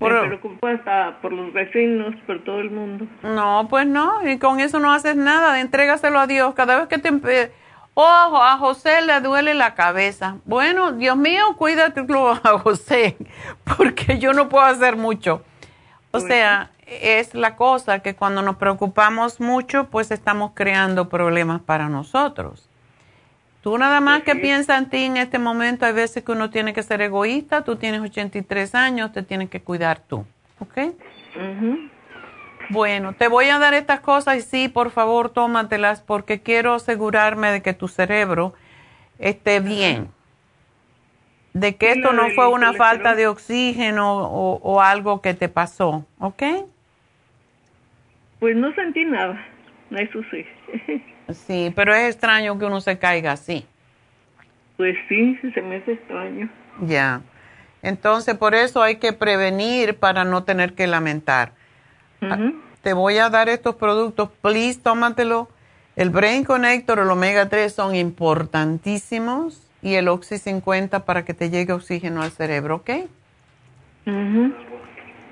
Me 0.00 0.06
Por- 0.08 0.26
preocupo 0.26 0.66
hasta 0.68 1.18
por 1.20 1.32
los 1.32 1.52
vecinos, 1.52 2.14
por 2.26 2.44
todo 2.44 2.60
el 2.60 2.70
mundo. 2.70 3.06
No, 3.24 3.66
pues 3.68 3.84
no, 3.86 4.26
y 4.28 4.38
con 4.38 4.60
eso 4.60 4.78
no 4.78 4.92
haces 4.92 5.16
nada, 5.16 5.58
entrégaselo 5.60 6.20
a 6.20 6.26
Dios. 6.28 6.54
Cada 6.54 6.76
vez 6.78 6.86
que 6.88 6.98
te... 6.98 7.10
Ojo, 7.94 8.40
a 8.40 8.56
José 8.58 9.02
le 9.02 9.20
duele 9.20 9.54
la 9.54 9.74
cabeza. 9.74 10.36
Bueno, 10.44 10.92
Dios 10.92 11.16
mío, 11.16 11.42
cuídatelo 11.56 12.28
a 12.44 12.58
José, 12.60 13.16
porque 13.76 14.20
yo 14.20 14.32
no 14.34 14.48
puedo 14.48 14.64
hacer 14.66 14.94
mucho. 14.96 15.42
O 16.10 16.20
sea, 16.20 16.70
es 16.86 17.34
la 17.34 17.54
cosa 17.56 18.00
que 18.00 18.14
cuando 18.14 18.42
nos 18.42 18.56
preocupamos 18.56 19.40
mucho, 19.40 19.84
pues 19.84 20.10
estamos 20.10 20.52
creando 20.54 21.08
problemas 21.08 21.60
para 21.60 21.88
nosotros. 21.88 22.68
Tú 23.62 23.76
nada 23.76 24.00
más 24.00 24.22
que 24.22 24.36
piensa 24.36 24.78
en 24.78 24.88
ti 24.88 25.04
en 25.04 25.16
este 25.16 25.38
momento, 25.38 25.84
hay 25.84 25.92
veces 25.92 26.22
que 26.22 26.32
uno 26.32 26.48
tiene 26.48 26.72
que 26.72 26.82
ser 26.82 27.02
egoísta, 27.02 27.64
tú 27.64 27.76
tienes 27.76 28.00
83 28.00 28.74
años, 28.74 29.12
te 29.12 29.22
tienes 29.22 29.50
que 29.50 29.60
cuidar 29.60 30.00
tú, 30.00 30.24
¿ok? 30.60 30.78
Bueno, 32.70 33.14
te 33.14 33.28
voy 33.28 33.48
a 33.48 33.58
dar 33.58 33.74
estas 33.74 34.00
cosas 34.00 34.36
y 34.36 34.42
sí, 34.42 34.68
por 34.68 34.90
favor, 34.90 35.30
tómatelas 35.30 36.00
porque 36.00 36.40
quiero 36.40 36.74
asegurarme 36.74 37.50
de 37.50 37.62
que 37.62 37.72
tu 37.74 37.88
cerebro 37.88 38.54
esté 39.18 39.60
bien. 39.60 40.10
De 41.58 41.74
que 41.74 41.90
esto 41.90 42.12
no 42.12 42.30
fue 42.30 42.48
una 42.48 42.72
falta 42.72 43.16
de 43.16 43.26
oxígeno 43.26 44.18
o, 44.18 44.60
o 44.62 44.80
algo 44.80 45.20
que 45.20 45.34
te 45.34 45.48
pasó, 45.48 46.06
¿ok? 46.20 46.42
Pues 48.38 48.56
no 48.56 48.72
sentí 48.74 49.04
nada, 49.04 49.44
eso 49.90 50.20
sí. 50.30 50.46
Sí, 51.28 51.70
pero 51.76 51.94
es 51.94 52.08
extraño 52.14 52.58
que 52.58 52.64
uno 52.64 52.80
se 52.80 52.98
caiga 52.98 53.32
así. 53.32 53.66
Pues 54.78 54.96
sí, 55.10 55.38
se 55.52 55.60
me 55.60 55.76
hace 55.76 55.92
extraño. 55.92 56.48
Ya. 56.86 57.20
Entonces, 57.82 58.34
por 58.34 58.54
eso 58.54 58.82
hay 58.82 58.96
que 58.96 59.12
prevenir 59.12 59.98
para 59.98 60.24
no 60.24 60.44
tener 60.44 60.72
que 60.72 60.86
lamentar. 60.86 61.52
Ah, 62.22 62.50
Te 62.80 62.94
voy 62.94 63.18
a 63.18 63.28
dar 63.28 63.50
estos 63.50 63.74
productos, 63.74 64.30
please, 64.40 64.80
tómatelo. 64.80 65.50
El 65.96 66.08
Brain 66.08 66.44
Connector, 66.44 66.98
el 66.98 67.10
Omega 67.10 67.50
3 67.50 67.74
son 67.74 67.94
importantísimos 67.94 69.67
y 69.82 69.94
el 69.94 70.08
Oxy 70.08 70.38
50 70.38 71.04
para 71.04 71.24
que 71.24 71.34
te 71.34 71.50
llegue 71.50 71.72
oxígeno 71.72 72.22
al 72.22 72.30
cerebro, 72.30 72.76
¿ok? 72.76 72.90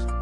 días. 0.00 0.21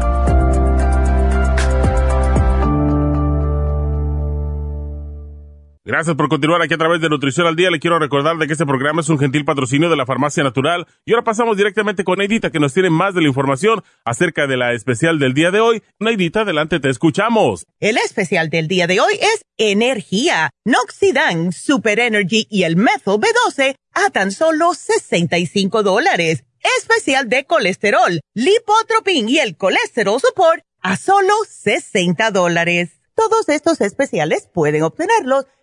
Gracias 5.83 6.15
por 6.15 6.29
continuar 6.29 6.61
aquí 6.61 6.75
a 6.75 6.77
través 6.77 7.01
de 7.01 7.09
Nutrición 7.09 7.47
al 7.47 7.55
Día. 7.55 7.71
Le 7.71 7.79
quiero 7.79 7.97
recordar 7.97 8.37
de 8.37 8.45
que 8.45 8.53
este 8.53 8.67
programa 8.67 9.01
es 9.01 9.09
un 9.09 9.17
gentil 9.17 9.45
patrocinio 9.45 9.89
de 9.89 9.95
la 9.95 10.05
Farmacia 10.05 10.43
Natural. 10.43 10.85
Y 11.05 11.13
ahora 11.13 11.23
pasamos 11.23 11.57
directamente 11.57 12.03
con 12.03 12.19
Neidita, 12.19 12.51
que 12.51 12.59
nos 12.59 12.75
tiene 12.75 12.91
más 12.91 13.15
de 13.15 13.21
la 13.21 13.27
información 13.29 13.81
acerca 14.05 14.45
de 14.45 14.57
la 14.57 14.73
especial 14.73 15.17
del 15.17 15.33
día 15.33 15.49
de 15.49 15.59
hoy. 15.59 15.81
Neidita, 15.97 16.41
adelante, 16.41 16.79
te 16.79 16.91
escuchamos. 16.91 17.65
El 17.79 17.97
especial 17.97 18.51
del 18.51 18.67
día 18.67 18.85
de 18.85 18.99
hoy 18.99 19.13
es 19.13 19.41
Energía, 19.57 20.51
Noxidan, 20.65 21.51
Super 21.51 21.99
Energy 21.99 22.45
y 22.47 22.61
el 22.61 22.75
Methyl 22.75 23.19
B12 23.19 23.73
a 23.93 24.09
tan 24.11 24.31
solo 24.31 24.75
65 24.75 25.81
dólares. 25.81 26.43
Especial 26.77 27.27
de 27.27 27.45
colesterol, 27.45 28.21
lipotropin 28.35 29.29
y 29.29 29.39
el 29.39 29.57
colesterol 29.57 30.21
support 30.21 30.61
a 30.83 30.95
solo 30.95 31.33
60 31.49 32.29
dólares. 32.29 33.01
Todos 33.15 33.49
estos 33.49 33.81
especiales 33.81 34.47
pueden 34.53 34.83
obtenerlos 34.83 35.47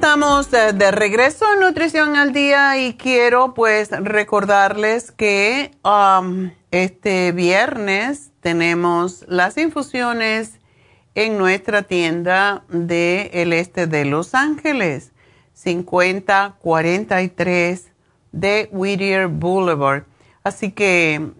Estamos 0.00 0.50
de, 0.50 0.90
regreso 0.92 1.44
en 1.52 1.60
Nutrición 1.60 2.16
al 2.16 2.32
Día 2.32 2.78
y 2.78 2.94
quiero 2.94 3.52
pues 3.52 3.90
recordarles 3.90 5.12
que 5.12 5.72
um, 5.84 6.52
este 6.70 7.32
viernes 7.32 8.30
tenemos 8.40 9.26
las 9.28 9.58
infusiones 9.58 10.58
en 11.14 11.36
nuestra 11.36 11.82
tienda 11.82 12.64
del 12.70 13.28
el 13.34 13.52
este 13.52 13.86
de 13.86 14.06
Los 14.06 14.34
Ángeles, 14.34 15.12
5043 15.52 17.92
de 18.32 18.70
Whittier 18.72 19.28
Boulevard. 19.28 20.04
Así 20.42 20.72
que 20.72 21.30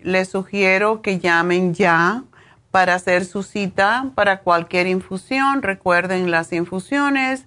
les 0.00 0.30
sugiero 0.30 1.02
que 1.02 1.18
llamen 1.18 1.74
ya 1.74 2.24
para 2.70 2.94
hacer 2.94 3.26
su 3.26 3.42
cita 3.42 4.12
para 4.14 4.40
cualquier 4.40 4.86
infusión. 4.86 5.60
Recuerden 5.60 6.30
las 6.30 6.54
infusiones 6.54 7.44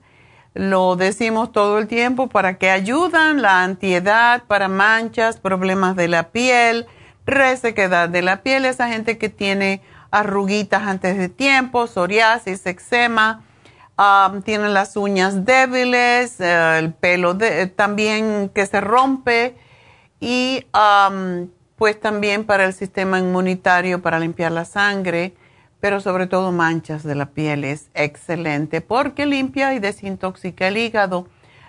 lo 0.56 0.95
decimos 0.95 1.52
todo 1.52 1.77
el 1.77 1.88
tiempo 1.88 2.27
para 2.27 2.57
que 2.57 2.69
ayudan 2.69 3.41
la 3.41 3.64
antiedad 3.64 4.44
para 4.48 4.69
manchas, 4.69 5.38
problemas 5.38 5.98
de 5.98 6.07
la 6.07 6.30
piel, 6.30 6.88
resequedad 7.26 8.07
de 8.07 8.22
la 8.22 8.41
piel, 8.41 8.64
esa 8.64 8.88
gente 8.88 9.18
que 9.18 9.27
tiene 9.27 9.82
arruguitas 10.11 10.84
antes 10.84 11.18
de 11.18 11.27
tiempo, 11.27 11.88
psoriasis, 11.88 12.65
eczema, 12.65 13.44
um, 13.98 14.41
tienen 14.44 14.73
las 14.73 14.95
uñas 14.95 15.44
débiles, 15.44 16.40
eh, 16.40 16.80
el 16.80 16.94
pelo 16.94 17.38
también 17.76 18.49
que 18.56 18.65
se 18.65 18.80
rompe 18.80 19.57
y 20.22 20.65
um, 20.73 21.49
pues 21.76 21.99
también 21.99 22.45
para 22.45 22.64
el 22.64 22.73
sistema 22.73 23.19
inmunitario, 23.19 24.02
para 24.02 24.19
limpiar 24.19 24.53
la 24.53 24.64
sangre 24.64 25.34
pero 25.80 25.99
sobre 25.99 26.27
todo 26.27 26.52
manchas 26.52 27.03
de 27.03 27.15
la 27.15 27.27
piel 27.27 27.64
es 27.64 27.89
excelente 27.93 28.81
porque 28.81 29.26
limpia 29.26 29.73
y 29.73 29.80
desintoxica 29.80 30.68
el 30.68 30.77
hígado. 30.77 31.27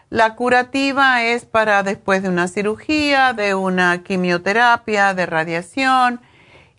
La 0.08 0.36
curativa 0.36 1.22
es 1.24 1.44
para 1.44 1.82
después 1.82 2.22
de 2.22 2.28
una 2.28 2.48
cirugía, 2.48 3.32
de 3.32 3.54
una 3.54 4.02
quimioterapia, 4.02 5.14
de 5.14 5.26
radiación 5.26 6.20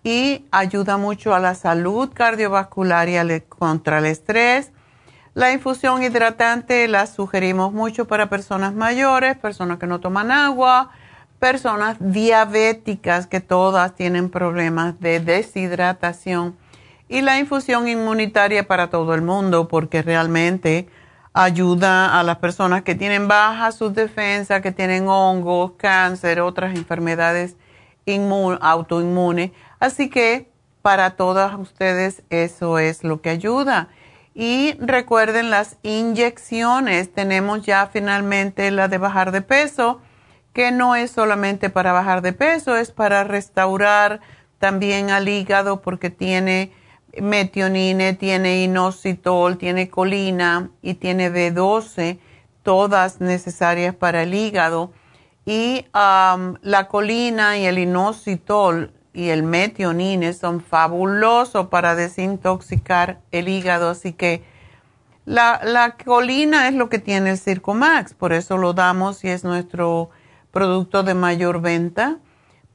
y 0.03 0.45
ayuda 0.51 0.97
mucho 0.97 1.35
a 1.35 1.39
la 1.39 1.53
salud 1.53 2.09
cardiovascular 2.13 3.09
y 3.09 3.41
contra 3.41 3.97
el 3.97 4.05
estrés. 4.05 4.71
La 5.33 5.51
infusión 5.51 6.01
hidratante 6.01 6.87
la 6.87 7.05
sugerimos 7.05 7.73
mucho 7.73 8.07
para 8.07 8.29
personas 8.29 8.73
mayores, 8.73 9.37
personas 9.37 9.77
que 9.77 9.85
no 9.85 9.99
toman 9.99 10.31
agua, 10.31 10.89
personas 11.39 11.97
diabéticas 11.99 13.27
que 13.27 13.41
todas 13.41 13.93
tienen 13.93 14.29
problemas 14.29 14.99
de 14.99 15.19
deshidratación 15.19 16.55
y 17.09 17.21
la 17.21 17.39
infusión 17.39 17.87
inmunitaria 17.87 18.67
para 18.67 18.89
todo 18.89 19.13
el 19.13 19.21
mundo 19.21 19.67
porque 19.67 20.01
realmente 20.01 20.87
ayuda 21.33 22.19
a 22.19 22.23
las 22.23 22.37
personas 22.37 22.81
que 22.83 22.95
tienen 22.95 23.27
baja 23.27 23.71
sus 23.71 23.93
defensas, 23.93 24.61
que 24.61 24.71
tienen 24.71 25.07
hongos, 25.07 25.73
cáncer, 25.77 26.41
otras 26.41 26.75
enfermedades 26.75 27.55
autoinmunes. 28.61 29.51
Así 29.79 30.09
que 30.09 30.49
para 30.81 31.11
todas 31.11 31.53
ustedes 31.59 32.23
eso 32.29 32.79
es 32.79 33.03
lo 33.03 33.21
que 33.21 33.29
ayuda. 33.29 33.89
Y 34.33 34.75
recuerden 34.79 35.49
las 35.49 35.77
inyecciones. 35.83 37.11
Tenemos 37.11 37.65
ya 37.65 37.87
finalmente 37.87 38.71
la 38.71 38.87
de 38.87 38.97
bajar 38.97 39.31
de 39.31 39.41
peso, 39.41 39.99
que 40.53 40.71
no 40.71 40.95
es 40.95 41.11
solamente 41.11 41.69
para 41.69 41.91
bajar 41.91 42.21
de 42.21 42.33
peso, 42.33 42.75
es 42.77 42.91
para 42.91 43.23
restaurar 43.23 44.21
también 44.59 45.09
al 45.09 45.27
hígado 45.27 45.81
porque 45.81 46.09
tiene 46.09 46.71
metionine, 47.19 48.13
tiene 48.13 48.63
inositol, 48.63 49.57
tiene 49.57 49.89
colina 49.89 50.69
y 50.81 50.95
tiene 50.95 51.31
B12, 51.31 52.19
todas 52.63 53.21
necesarias 53.21 53.95
para 53.95 54.23
el 54.23 54.33
hígado. 54.33 54.91
Y 55.45 55.85
la 55.93 56.87
colina 56.89 57.57
y 57.57 57.65
el 57.65 57.79
inositol 57.79 58.91
y 59.13 59.29
el 59.29 59.43
metionine 59.43 60.33
son 60.33 60.61
fabulosos 60.61 61.67
para 61.67 61.95
desintoxicar 61.95 63.19
el 63.31 63.47
hígado, 63.49 63.89
así 63.89 64.13
que 64.13 64.43
la, 65.25 65.61
la 65.63 65.95
colina 65.97 66.67
es 66.67 66.75
lo 66.75 66.87
que 66.89 66.99
tiene 66.99 67.31
el 67.31 67.37
Circomax, 67.37 68.13
por 68.13 68.31
eso 68.31 68.57
lo 68.57 68.73
damos 68.73 69.23
y 69.23 69.29
es 69.29 69.43
nuestro 69.43 70.09
producto 70.51 71.03
de 71.03 71.13
mayor 71.13 71.61
venta. 71.61 72.19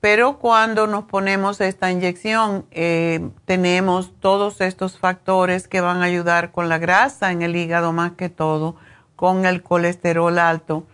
Pero 0.02 0.40
cuando 0.40 0.88
nos 0.88 1.04
ponemos 1.04 1.60
esta 1.60 1.92
inyección, 1.92 2.66
eh, 2.72 3.20
tenemos 3.44 4.12
todos 4.18 4.60
estos 4.60 4.98
factores 4.98 5.68
que 5.68 5.80
van 5.80 6.02
a 6.02 6.06
ayudar 6.06 6.50
con 6.50 6.68
la 6.68 6.78
grasa 6.78 7.30
en 7.30 7.40
el 7.40 7.54
hígado 7.54 7.92
más 7.92 8.10
que 8.14 8.28
todo, 8.28 8.74
con 9.14 9.46
el 9.46 9.62
colesterol 9.62 10.40
alto. 10.40 10.88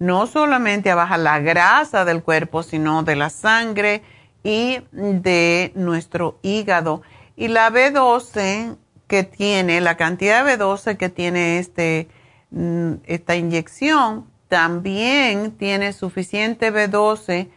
No 0.00 0.26
solamente 0.26 0.90
a 0.90 0.96
bajar 0.96 1.20
la 1.20 1.38
grasa 1.38 2.04
del 2.04 2.24
cuerpo, 2.24 2.64
sino 2.64 3.04
de 3.04 3.14
la 3.14 3.30
sangre 3.30 4.02
y 4.42 4.80
de 4.90 5.70
nuestro 5.76 6.40
hígado. 6.42 7.02
Y 7.36 7.46
la 7.46 7.70
B12 7.70 8.76
que 9.06 9.22
tiene, 9.22 9.80
la 9.80 9.96
cantidad 9.96 10.44
de 10.44 10.58
B12 10.58 10.96
que 10.96 11.08
tiene 11.08 11.60
este, 11.60 12.08
mm, 12.50 12.94
esta 13.06 13.36
inyección, 13.36 14.26
también 14.48 15.52
tiene 15.52 15.92
suficiente 15.92 16.72
B12 16.72 17.50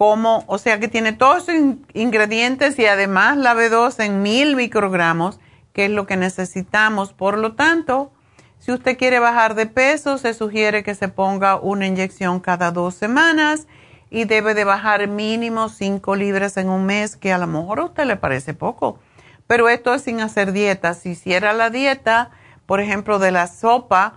como, 0.00 0.44
o 0.46 0.56
sea 0.56 0.80
que 0.80 0.88
tiene 0.88 1.12
todos 1.12 1.46
esos 1.50 1.76
ingredientes 1.92 2.78
y 2.78 2.86
además 2.86 3.36
la 3.36 3.54
B2 3.54 4.02
en 4.02 4.22
mil 4.22 4.56
microgramos, 4.56 5.38
que 5.74 5.84
es 5.84 5.90
lo 5.90 6.06
que 6.06 6.16
necesitamos. 6.16 7.12
Por 7.12 7.36
lo 7.36 7.52
tanto, 7.52 8.10
si 8.58 8.72
usted 8.72 8.96
quiere 8.96 9.18
bajar 9.18 9.54
de 9.54 9.66
peso, 9.66 10.16
se 10.16 10.32
sugiere 10.32 10.82
que 10.82 10.94
se 10.94 11.08
ponga 11.08 11.56
una 11.56 11.86
inyección 11.86 12.40
cada 12.40 12.70
dos 12.70 12.94
semanas 12.94 13.66
y 14.08 14.24
debe 14.24 14.54
de 14.54 14.64
bajar 14.64 15.06
mínimo 15.06 15.68
5 15.68 16.16
libras 16.16 16.56
en 16.56 16.70
un 16.70 16.86
mes, 16.86 17.16
que 17.16 17.34
a 17.34 17.36
lo 17.36 17.46
mejor 17.46 17.80
a 17.80 17.84
usted 17.84 18.06
le 18.06 18.16
parece 18.16 18.54
poco. 18.54 18.98
Pero 19.46 19.68
esto 19.68 19.92
es 19.92 20.00
sin 20.00 20.22
hacer 20.22 20.52
dieta. 20.52 20.94
Si 20.94 21.10
hiciera 21.10 21.52
la 21.52 21.68
dieta, 21.68 22.30
por 22.64 22.80
ejemplo, 22.80 23.18
de 23.18 23.32
la 23.32 23.48
sopa, 23.48 24.14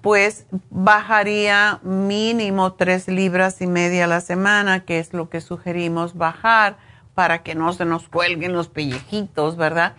pues 0.00 0.46
bajaría 0.70 1.80
mínimo 1.82 2.72
tres 2.74 3.08
libras 3.08 3.60
y 3.60 3.66
media 3.66 4.04
a 4.04 4.08
la 4.08 4.20
semana, 4.20 4.84
que 4.84 4.98
es 4.98 5.12
lo 5.12 5.28
que 5.28 5.40
sugerimos 5.40 6.16
bajar 6.16 6.78
para 7.14 7.42
que 7.42 7.54
no 7.54 7.72
se 7.72 7.84
nos 7.84 8.08
cuelguen 8.08 8.52
los 8.52 8.68
pellejitos, 8.68 9.56
¿verdad? 9.56 9.94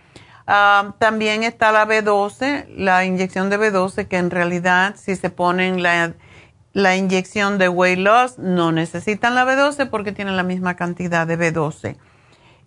Ah, 0.46 0.94
también 0.98 1.44
está 1.44 1.70
la 1.70 1.86
B12, 1.86 2.66
la 2.76 3.04
inyección 3.04 3.48
de 3.48 3.58
B12, 3.58 4.08
que 4.08 4.16
en 4.16 4.30
realidad 4.30 4.96
si 4.96 5.14
se 5.14 5.30
ponen 5.30 5.82
la, 5.82 6.14
la 6.72 6.96
inyección 6.96 7.58
de 7.58 7.68
weight 7.68 8.00
loss, 8.00 8.38
no 8.38 8.72
necesitan 8.72 9.34
la 9.34 9.44
B12 9.44 9.88
porque 9.88 10.12
tienen 10.12 10.36
la 10.36 10.42
misma 10.42 10.74
cantidad 10.74 11.26
de 11.26 11.38
B12. 11.38 11.96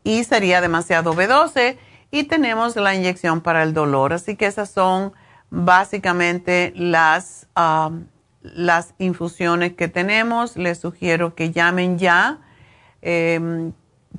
Y 0.03 0.23
sería 0.23 0.61
demasiado 0.61 1.13
B12. 1.13 1.77
Y 2.11 2.23
tenemos 2.25 2.75
la 2.75 2.95
inyección 2.95 3.41
para 3.41 3.63
el 3.63 3.73
dolor. 3.73 4.13
Así 4.13 4.37
que 4.37 4.45
esas 4.45 4.69
son 4.69 5.13
básicamente 5.49 6.73
las, 6.75 7.47
las 8.41 8.93
infusiones 8.97 9.73
que 9.73 9.87
tenemos. 9.87 10.57
Les 10.57 10.79
sugiero 10.79 11.35
que 11.35 11.51
llamen 11.51 11.97
ya 11.97 12.39
em, 13.01 13.71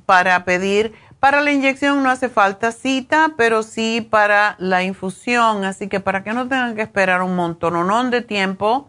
para 0.05 0.43
pedir. 0.45 0.93
Para 1.19 1.41
la 1.41 1.51
inyección 1.51 2.03
no 2.03 2.11
hace 2.11 2.29
falta 2.29 2.71
cita, 2.71 3.33
pero 3.37 3.63
sí 3.63 4.07
para 4.07 4.55
la 4.59 4.83
infusión. 4.83 5.65
Así 5.65 5.87
que 5.87 5.99
para 5.99 6.23
que 6.23 6.33
no 6.33 6.47
tengan 6.47 6.75
que 6.75 6.83
esperar 6.83 7.23
un 7.23 7.35
montón 7.35 8.11
de 8.11 8.21
tiempo, 8.21 8.87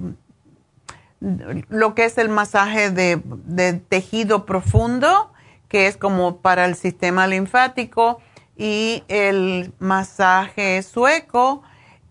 lo 1.20 1.96
que 1.96 2.06
es 2.06 2.20
el 2.20 2.30
masaje 2.30 2.92
de, 2.92 3.74
tejido 3.90 4.46
profundo, 4.46 5.34
que 5.68 5.88
es 5.88 5.98
como 5.98 6.42
para 6.42 6.66
el 6.66 6.76
sistema 6.76 7.26
linfático, 7.26 8.20
y 8.56 9.04
el 9.08 9.74
masaje 9.80 10.84
sueco, 10.84 11.64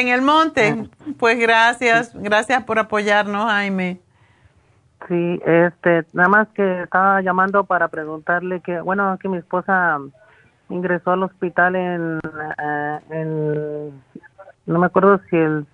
En 0.00 0.08
el 0.08 0.22
monte, 0.22 0.88
pues 1.18 1.38
gracias, 1.38 2.12
gracias 2.14 2.64
por 2.64 2.78
apoyarnos, 2.78 3.44
Jaime. 3.44 4.00
Sí, 5.08 5.40
este, 5.44 6.04
nada 6.12 6.28
más 6.28 6.48
que 6.48 6.82
estaba 6.82 7.20
llamando 7.20 7.64
para 7.64 7.88
preguntarle 7.88 8.60
que, 8.60 8.80
bueno, 8.80 9.16
que 9.20 9.28
mi 9.28 9.36
esposa 9.36 9.98
ingresó 10.68 11.12
al 11.12 11.22
hospital 11.24 11.76
en, 11.76 12.20
eh, 12.58 12.98
en 13.10 14.02
no 14.66 14.78
me 14.78 14.86
acuerdo 14.86 15.20
si 15.28 15.36
el 15.36 15.66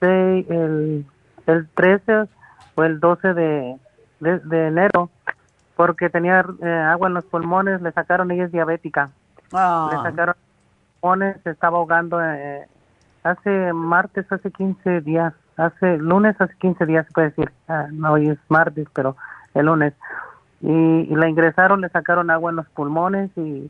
el, 0.00 1.06
el 1.46 1.68
13 1.74 2.28
o 2.74 2.84
el 2.84 3.00
12 3.00 3.34
de, 3.34 3.76
de, 4.20 4.66
enero 4.66 5.10
porque 5.76 6.10
tenía 6.10 6.44
eh, 6.62 6.68
agua 6.68 7.08
en 7.08 7.14
los 7.14 7.24
pulmones, 7.24 7.80
le 7.82 7.92
sacaron, 7.92 8.30
ella 8.30 8.44
es 8.44 8.52
diabética. 8.52 9.10
Ah. 9.52 9.90
Le 9.92 10.10
sacaron 10.10 10.34
pulmones, 11.02 11.36
se 11.42 11.50
estaba 11.50 11.78
ahogando 11.78 12.22
eh, 12.22 12.66
hace 13.24 13.72
martes, 13.72 14.30
hace 14.30 14.50
15 14.50 15.00
días, 15.02 15.34
hace 15.56 15.98
lunes, 15.98 16.40
hace 16.40 16.54
15 16.58 16.86
días 16.86 17.06
se 17.06 17.12
puede 17.12 17.28
decir, 17.30 17.52
ah, 17.68 17.88
no 17.92 18.12
hoy 18.12 18.28
es 18.28 18.38
martes, 18.48 18.86
pero 18.92 19.16
el 19.54 19.66
lunes. 19.66 19.94
Y, 20.60 20.70
y, 20.70 21.14
la 21.16 21.28
ingresaron, 21.28 21.80
le 21.80 21.88
sacaron 21.88 22.30
agua 22.30 22.50
en 22.50 22.56
los 22.56 22.68
pulmones 22.68 23.30
y, 23.36 23.68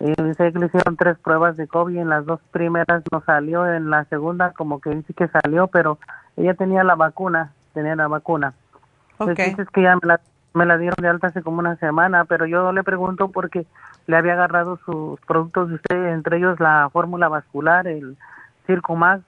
y 0.00 0.22
dice 0.22 0.52
que 0.52 0.58
le 0.58 0.66
hicieron 0.66 0.96
tres 0.96 1.16
pruebas 1.18 1.56
de 1.56 1.68
COVID, 1.68 1.98
en 1.98 2.08
las 2.08 2.26
dos 2.26 2.40
primeras 2.50 3.04
no 3.12 3.22
salió, 3.24 3.64
en 3.72 3.90
la 3.90 4.04
segunda 4.06 4.52
como 4.52 4.80
que 4.80 4.90
dice 4.90 5.14
que 5.14 5.28
salió, 5.28 5.68
pero 5.68 5.98
ella 6.36 6.54
tenía 6.54 6.82
la 6.82 6.96
vacuna, 6.96 7.52
tenía 7.74 7.94
la 7.94 8.08
vacuna. 8.08 8.54
Okay. 9.18 9.50
Entonces 9.50 9.72
que 9.72 9.82
ya 9.82 9.94
me 9.94 10.00
la, 10.02 10.20
me 10.56 10.64
la 10.64 10.78
dieron 10.78 10.96
de 11.00 11.08
alta 11.08 11.28
hace 11.28 11.42
como 11.42 11.58
una 11.58 11.76
semana, 11.76 12.24
pero 12.24 12.46
yo 12.46 12.72
le 12.72 12.82
pregunto 12.82 13.28
porque 13.28 13.66
le 14.06 14.16
había 14.16 14.32
agarrado 14.32 14.78
sus 14.86 15.20
productos 15.20 15.68
de 15.68 15.74
usted, 15.74 16.12
entre 16.14 16.38
ellos 16.38 16.58
la 16.58 16.88
fórmula 16.90 17.28
vascular, 17.28 17.86
el 17.86 18.16
Circumax 18.66 19.22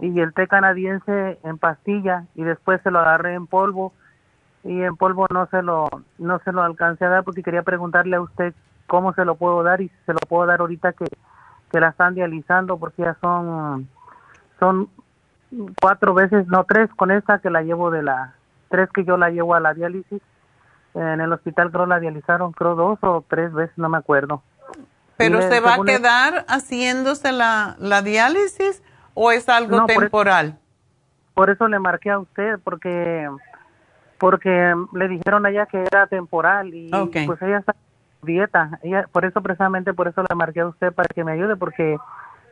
y 0.00 0.20
el 0.20 0.32
té 0.32 0.46
canadiense 0.46 1.38
en 1.42 1.58
pastilla 1.58 2.24
y 2.36 2.44
después 2.44 2.80
se 2.82 2.92
lo 2.92 3.00
agarré 3.00 3.34
en 3.34 3.48
polvo 3.48 3.92
y 4.62 4.82
en 4.82 4.96
polvo 4.96 5.26
no 5.30 5.46
se 5.46 5.60
lo 5.62 5.88
no 6.18 6.38
se 6.40 6.52
lo 6.52 6.62
alcancé 6.62 7.04
a 7.04 7.10
dar 7.10 7.24
porque 7.24 7.42
quería 7.42 7.62
preguntarle 7.62 8.16
a 8.16 8.20
usted 8.20 8.54
cómo 8.86 9.12
se 9.12 9.24
lo 9.24 9.34
puedo 9.34 9.62
dar 9.62 9.80
y 9.80 9.88
si 9.88 9.96
se 10.06 10.12
lo 10.12 10.20
puedo 10.28 10.46
dar 10.46 10.60
ahorita 10.60 10.92
que, 10.92 11.06
que 11.70 11.80
la 11.80 11.88
están 11.88 12.14
dializando 12.14 12.78
porque 12.78 13.02
ya 13.02 13.16
son 13.20 13.88
son 14.58 14.88
cuatro 15.80 16.14
veces 16.14 16.46
no 16.48 16.64
tres 16.64 16.90
con 16.94 17.10
esta 17.10 17.38
que 17.38 17.50
la 17.50 17.62
llevo 17.62 17.90
de 17.90 18.02
la 18.02 18.34
tres 18.68 18.88
que 18.90 19.04
yo 19.04 19.16
la 19.16 19.30
llevo 19.30 19.54
a 19.54 19.60
la 19.60 19.74
diálisis 19.74 20.22
en 20.94 21.20
el 21.20 21.32
hospital 21.32 21.70
creo 21.70 21.86
la 21.86 22.00
dializaron 22.00 22.52
creo 22.52 22.74
dos 22.74 22.98
o 23.02 23.24
tres 23.28 23.52
veces 23.52 23.76
no 23.76 23.88
me 23.88 23.98
acuerdo. 23.98 24.42
Pero 25.16 25.40
se 25.42 25.60
va 25.60 25.74
a 25.74 25.84
quedar 25.84 26.44
haciéndose 26.48 27.30
la, 27.30 27.76
la 27.78 28.02
diálisis 28.02 28.82
o 29.14 29.30
es 29.30 29.48
algo 29.48 29.86
temporal 29.86 30.58
por, 31.34 31.50
eso 31.50 31.68
le 31.68 31.78
marqué 31.78 32.10
a 32.10 32.18
usted 32.18 32.58
porque 32.62 33.28
porque 34.18 34.74
le 34.92 35.08
dijeron 35.08 35.44
a 35.44 35.50
ella 35.50 35.66
que 35.66 35.82
era 35.82 36.06
temporal 36.06 36.72
y 36.72 36.90
pues 37.26 37.42
ella 37.42 37.58
está 37.58 37.74
dieta. 38.22 38.78
Ella, 38.82 39.06
por 39.12 39.24
eso 39.24 39.42
precisamente 39.42 39.92
por 39.92 40.08
eso 40.08 40.22
le 40.28 40.34
marqué 40.34 40.60
a 40.60 40.68
usted 40.68 40.92
para 40.92 41.08
que 41.08 41.24
me 41.24 41.32
ayude 41.32 41.56
porque 41.56 41.98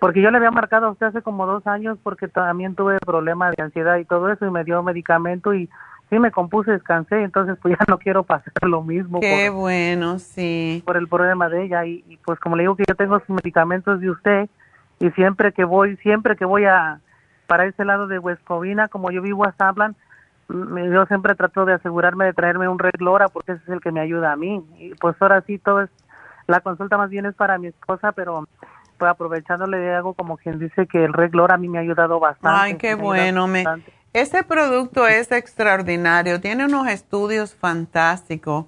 porque 0.01 0.21
yo 0.21 0.31
le 0.31 0.39
había 0.39 0.51
marcado 0.51 0.87
a 0.87 0.91
usted 0.91 1.07
hace 1.07 1.23
como 1.23 1.47
dos 1.47 1.67
años 1.67 1.97
porque 2.03 2.29
también 2.29 2.75
tuve 2.75 2.99
problemas 3.07 3.55
de 3.57 3.63
ansiedad 3.63 3.97
y 3.97 4.05
todo 4.05 4.31
eso 4.31 4.45
y 4.45 4.51
me 4.51 4.65
dio 4.65 4.83
medicamento 4.83 5.55
y 5.55 5.71
sí 6.13 6.19
me 6.19 6.31
compuse, 6.31 6.71
descansé, 6.73 7.23
entonces 7.23 7.57
pues 7.63 7.75
ya 7.79 7.85
no 7.89 7.99
quiero 7.99 8.23
pasar 8.23 8.53
lo 8.63 8.83
mismo. 8.83 9.21
Qué 9.21 9.49
bueno, 9.49 10.19
sí. 10.19 10.83
Por 10.85 10.99
el 10.99 11.09
problema 11.09 11.49
de 11.49 11.65
ella 11.65 11.87
y, 11.87 12.19
pues 12.25 12.39
como 12.39 12.57
le 12.57 12.65
digo 12.65 12.77
que 12.77 12.85
yo 12.87 12.95
tengo 12.95 13.19
sus 13.21 13.31
medicamentos 13.31 13.99
de 14.01 14.11
usted 14.11 14.49
y 15.01 15.11
siempre 15.13 15.53
que 15.53 15.65
voy, 15.65 15.97
siempre 15.97 16.37
que 16.37 16.45
voy 16.45 16.67
a 16.67 17.01
para 17.47 17.65
ese 17.65 17.85
lado 17.85 18.07
de 18.07 18.19
Huescovina, 18.19 18.89
como 18.89 19.11
yo 19.11 19.23
vivo 19.23 19.47
a 19.47 19.53
Sablan, 19.53 19.97
yo 20.49 21.07
siempre 21.07 21.35
trato 21.35 21.65
de 21.65 21.75
asegurarme 21.75 22.27
de 22.27 22.33
traerme 22.35 22.69
un 22.69 22.79
Reglora 22.79 23.29
porque 23.29 23.53
ese 23.53 23.63
es 23.63 23.69
el 23.71 23.81
que 23.81 23.91
me 23.91 24.01
ayuda 24.01 24.33
a 24.33 24.37
mí. 24.37 24.63
Y 24.79 24.95
pues 24.95 25.17
ahora 25.21 25.43
sí, 25.47 25.59
todo 25.59 25.83
es, 25.83 25.91
la 26.47 26.61
consulta 26.61 26.99
más 26.99 27.09
bien 27.09 27.25
es 27.27 27.35
para 27.35 27.59
mi 27.59 27.69
esposa, 27.69 28.13
pero 28.13 28.47
pues 28.99 29.11
aprovechándole 29.11 29.95
hago 29.95 30.15
como 30.15 30.37
quien 30.37 30.59
dice 30.59 30.87
que 30.87 31.05
el 31.05 31.13
Reglora 31.13 31.55
a 31.55 31.59
mí 31.59 31.69
me 31.69 31.79
ha 31.79 31.83
ayudado 31.83 32.21
bastante. 32.21 32.61
Ay, 32.61 32.77
qué 32.77 32.95
bueno. 32.95 33.49
Me, 33.49 33.65
ese 34.13 34.43
producto 34.43 35.07
es 35.07 35.33
extraordinario, 35.33 36.41
tiene 36.41 36.67
unos 36.67 36.89
estudios 36.89 37.55
fantásticos 37.55 38.67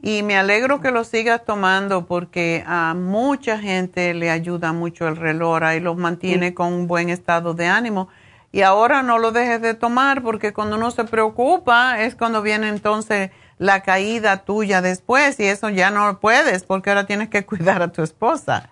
y 0.00 0.24
me 0.24 0.36
alegro 0.36 0.80
que 0.80 0.90
lo 0.90 1.04
sigas 1.04 1.44
tomando 1.44 2.06
porque 2.06 2.64
a 2.66 2.92
mucha 2.94 3.58
gente 3.58 4.12
le 4.14 4.30
ayuda 4.30 4.72
mucho 4.72 5.06
el 5.06 5.16
Relora 5.16 5.76
y 5.76 5.80
los 5.80 5.96
mantiene 5.96 6.54
con 6.54 6.72
un 6.72 6.88
buen 6.88 7.10
estado 7.10 7.54
de 7.54 7.66
ánimo 7.66 8.08
y 8.50 8.62
ahora 8.62 9.02
no 9.02 9.18
lo 9.18 9.30
dejes 9.30 9.62
de 9.62 9.74
tomar 9.74 10.22
porque 10.22 10.52
cuando 10.52 10.76
uno 10.76 10.90
se 10.90 11.04
preocupa 11.04 12.00
es 12.00 12.16
cuando 12.16 12.42
viene 12.42 12.68
entonces 12.68 13.30
la 13.58 13.82
caída 13.82 14.38
tuya 14.38 14.82
después 14.82 15.38
y 15.38 15.44
eso 15.44 15.68
ya 15.68 15.92
no 15.92 16.18
puedes 16.18 16.64
porque 16.64 16.90
ahora 16.90 17.06
tienes 17.06 17.28
que 17.28 17.46
cuidar 17.46 17.82
a 17.82 17.92
tu 17.92 18.02
esposa. 18.02 18.68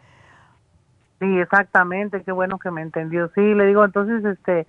Sí, 1.20 1.38
exactamente, 1.38 2.22
qué 2.22 2.32
bueno 2.32 2.58
que 2.58 2.70
me 2.70 2.80
entendió. 2.80 3.30
Sí, 3.34 3.42
le 3.42 3.66
digo, 3.66 3.84
entonces, 3.84 4.24
este, 4.24 4.66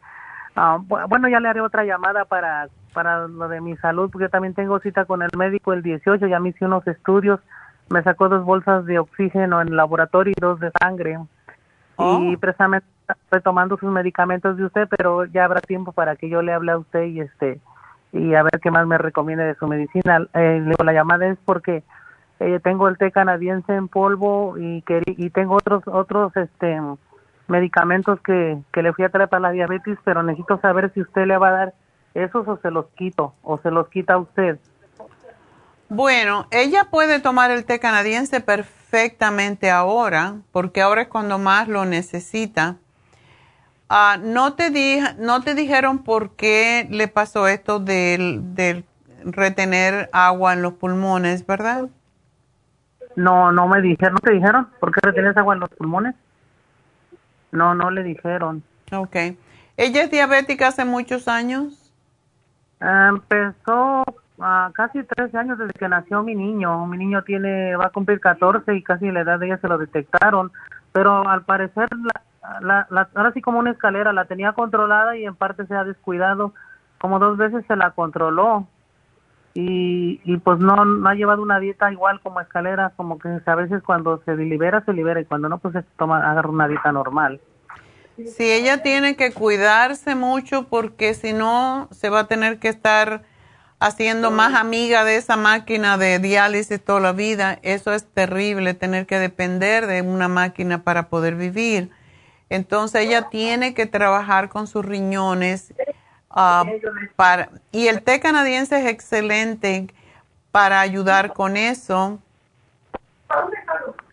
ah, 0.56 0.80
bueno, 1.07 1.28
ya 1.30 1.40
le 1.40 1.49
haré 1.49 1.61
otra 1.61 1.84
llamada 1.84 2.26
para, 2.26 2.68
para 2.94 3.28
lo 3.28 3.48
de 3.48 3.61
mi 3.61 3.76
salud 3.78 4.10
porque 4.11 4.30
también 4.30 4.53
tengo 4.53 4.80
cita 4.80 5.06
con 5.06 5.22
el 5.22 5.30
médico 5.38 5.73
el 5.73 5.82
18, 5.82 6.28
ya 6.28 6.40
me 6.40 6.49
hice 6.49 6.65
unos 6.65 6.86
estudios, 6.88 7.40
me 7.90 8.03
sacó 8.03 8.30
dos 8.30 8.44
bolsas 8.45 8.86
de 8.86 8.99
oxígeno 8.99 9.61
en 9.61 9.69
el 9.69 9.76
laboratorio 9.76 10.34
y 10.36 10.40
dos 10.40 10.60
de 10.60 10.72
sangre. 10.80 11.18
Y 11.98 12.34
oh. 12.36 12.40
precisamente 12.40 12.88
estoy 13.07 13.41
tomando 13.41 13.78
sus 13.78 13.91
medicamentos 13.91 14.57
de 14.57 14.65
usted, 14.65 14.88
pero 14.90 15.26
ya 15.26 15.45
habrá 15.45 15.61
tiempo 15.61 15.91
para 15.91 16.15
que 16.15 16.30
yo 16.30 16.41
le 16.41 16.53
hable 16.53 16.72
a 16.72 16.78
usted 16.78 17.03
y 17.03 17.22
este 17.22 17.60
y 18.14 18.34
a 18.36 18.44
ver 18.44 18.60
qué 18.61 18.72
más 18.72 18.86
me 18.88 18.98
recomiende 18.98 19.44
de 19.44 19.56
su 19.56 19.68
medicina. 19.68 20.28
Eh, 20.34 20.64
la 20.84 20.94
llamada 20.94 21.28
es 21.28 21.38
porque 21.45 21.84
eh, 22.40 22.60
tengo 22.64 22.88
el 22.88 22.98
té 22.98 23.11
canadiense 23.11 23.73
en 23.73 23.88
polvo 23.88 24.57
y 24.57 24.82
que 24.82 25.02
y 25.06 25.30
tengo 25.30 25.56
otros 25.56 25.88
otros 25.88 26.36
este 26.36 26.80
medicamentos 27.52 28.19
que, 28.22 28.57
que 28.72 28.82
le 28.82 28.94
fui 28.94 29.06
a 29.06 29.10
traer 29.10 29.30
para 29.30 29.41
la 29.41 29.52
diabetes, 29.52 29.99
pero 30.03 30.23
necesito 30.23 30.60
saber 30.60 30.91
si 30.94 31.02
usted 31.02 31.26
le 31.28 31.38
va 31.38 31.49
a 31.49 31.52
dar 31.52 31.73
esos 32.14 32.48
o 32.48 32.57
se 32.57 32.72
los 32.72 32.88
quito 32.95 33.36
o 33.44 33.57
se 33.60 33.69
los 33.69 33.88
quita 33.90 34.14
a 34.14 34.18
usted. 34.18 34.57
Bueno, 35.90 36.48
ella 36.52 36.88
puede 36.90 37.19
tomar 37.19 37.52
el 37.52 37.65
té 37.65 37.80
canadiense 37.80 38.40
perfectamente 38.40 39.69
ahora, 39.69 40.36
porque 40.52 40.82
ahora 40.82 41.03
es 41.03 41.07
cuando 41.10 41.38
más 41.38 41.68
lo 41.68 41.86
necesita. 41.86 42.78
Ah, 43.90 44.18
no, 44.22 44.53
te 44.53 44.69
di, 44.69 44.99
no 45.19 45.41
te 45.41 45.53
dijeron 45.53 45.99
por 45.99 46.36
qué 46.38 46.88
le 46.90 47.10
pasó 47.10 47.48
esto 47.49 47.80
de 47.80 48.86
retener 49.26 50.10
agua 50.14 50.53
en 50.53 50.61
los 50.61 50.73
pulmones, 50.73 51.45
¿verdad? 51.45 51.90
No, 53.15 53.52
no 53.52 53.68
me 53.68 53.82
dijeron, 53.82 54.14
¿no 54.15 54.19
te 54.19 54.34
dijeron 54.34 54.69
por 54.80 54.91
qué 54.91 55.02
retienes 55.03 55.36
agua 55.38 55.53
en 55.56 55.60
los 55.60 55.69
pulmones? 55.69 56.15
No, 57.52 57.76
no 57.76 57.91
le 57.91 58.03
dijeron. 58.03 58.64
Ok. 58.91 59.15
¿Ella 59.78 60.03
es 60.03 60.11
diabética 60.11 60.68
hace 60.68 60.86
muchos 60.86 61.28
años? 61.28 61.78
empezó 62.82 64.03
a 64.40 64.72
casi 64.73 65.03
13 65.03 65.38
años 65.38 65.60
desde 65.60 65.73
que 65.73 65.88
nació 65.88 66.23
mi 66.23 66.36
niño. 66.36 66.86
Mi 66.88 66.98
niño 66.98 67.23
tiene 67.23 67.76
va 67.76 67.86
a 67.88 67.91
cumplir 67.91 68.19
14 68.19 68.76
y 68.76 68.82
casi 68.82 69.11
la 69.11 69.22
edad 69.22 69.40
de 69.40 69.48
ella 69.48 69.60
se 69.60 69.68
lo 69.68 69.78
detectaron, 69.78 70.52
pero 70.91 71.28
al 71.28 71.44
parecer 71.44 71.88
la, 71.91 72.60
la, 72.61 72.88
la, 72.90 73.10
ahora 73.14 73.34
sí 73.34 73.41
como 73.41 73.60
una 73.60 73.72
escalera, 73.72 74.14
la 74.14 74.26
tenía 74.26 74.53
controlada 74.53 75.15
y 75.15 75.26
en 75.26 75.36
parte 75.36 75.68
se 75.68 75.76
ha 75.76 75.84
descuidado. 75.84 76.53
Como 76.99 77.19
dos 77.19 77.38
veces 77.38 77.64
se 77.68 77.76
la 77.76 77.91
controló 77.91 78.68
y, 79.53 80.22
y 80.23 80.38
pues 80.38 80.60
no, 80.60 80.86
no 80.86 81.10
ha 81.10 81.15
llevado 81.15 81.41
una 81.41 81.60
dieta 81.60 81.91
igual 81.91 82.22
como 82.22 82.41
escalera, 82.41 82.94
como 82.95 83.19
que 83.19 83.30
a 83.45 83.56
veces 83.56 83.84
cuando 83.84 84.22
se 84.23 84.36
libera, 84.36 84.84
se 84.86 84.94
libera 84.94 85.22
y 85.22 85.26
cuando 85.26 85.49
no, 85.49 85.57
pues 85.57 85.73
se 85.73 85.84
toma, 85.98 86.30
agarra 86.30 86.49
una 86.49 86.68
dieta 86.68 86.91
normal. 86.91 87.41
Sí, 88.18 88.52
ella 88.52 88.84
tiene 88.84 89.15
que 89.15 89.32
cuidarse 89.32 90.15
mucho 90.15 90.68
porque 90.68 91.14
si 91.14 91.34
no 91.34 91.88
se 91.91 92.10
va 92.10 92.22
a 92.22 92.28
tener 92.28 92.60
que 92.60 92.68
estar 92.68 93.23
haciendo 93.82 94.30
más 94.30 94.53
amiga 94.53 95.03
de 95.03 95.15
esa 95.15 95.38
máquina 95.38 95.98
de 95.98 96.19
diálisis 96.19 96.84
toda 96.84 96.99
la 96.99 97.14
vida. 97.14 97.57
Eso 97.64 97.94
es 97.94 98.06
terrible, 98.06 98.76
tener 98.76 99.07
que 99.07 99.18
depender 99.18 99.88
de 99.88 100.03
una 100.03 100.28
máquina 100.28 100.84
para 100.84 101.10
poder 101.10 101.36
vivir. 101.36 101.90
Entonces 102.49 103.07
ella 103.07 103.30
tiene 103.30 103.73
que 103.73 103.88
trabajar 103.88 104.49
con 104.49 104.68
sus 104.68 104.86
riñones. 104.86 105.73
Ah, 106.33 106.65
para, 107.15 107.49
y 107.71 107.87
el 107.87 108.01
té 108.01 108.19
canadiense 108.19 108.79
es 108.79 108.87
excelente 108.87 109.87
para 110.51 110.81
ayudar 110.81 111.33
con 111.33 111.57
eso. 111.57 112.19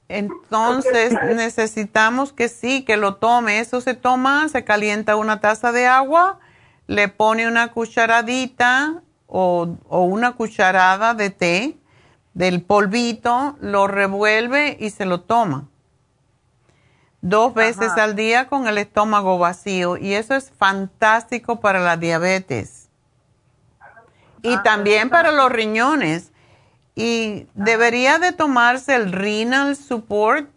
Entonces 0.08 1.12
necesitamos 1.34 2.32
que 2.32 2.48
sí, 2.48 2.84
que 2.84 2.96
lo 2.96 3.16
tome. 3.16 3.60
Eso 3.60 3.80
se 3.80 3.94
toma, 3.94 4.48
se 4.48 4.64
calienta 4.64 5.16
una 5.16 5.40
taza 5.40 5.72
de 5.72 5.86
agua, 5.86 6.38
le 6.86 7.08
pone 7.08 7.46
una 7.46 7.72
cucharadita 7.72 9.02
o, 9.26 9.76
o 9.88 10.04
una 10.04 10.32
cucharada 10.32 11.14
de 11.14 11.30
té 11.30 11.76
del 12.34 12.62
polvito, 12.62 13.56
lo 13.60 13.88
revuelve 13.88 14.76
y 14.80 14.90
se 14.90 15.04
lo 15.04 15.20
toma. 15.20 15.66
Dos 17.20 17.52
veces 17.52 17.90
al 17.96 18.14
día 18.14 18.46
con 18.46 18.68
el 18.68 18.78
estómago 18.78 19.38
vacío 19.38 19.96
y 19.96 20.14
eso 20.14 20.34
es 20.34 20.52
fantástico 20.56 21.60
para 21.60 21.80
la 21.80 21.96
diabetes. 21.96 22.88
Y 24.42 24.56
también 24.62 25.10
para 25.10 25.32
los 25.32 25.50
riñones. 25.50 26.30
Y 26.94 27.46
debería 27.54 28.18
de 28.18 28.32
tomarse 28.32 28.94
el 28.94 29.12
renal 29.12 29.76
support 29.76 30.48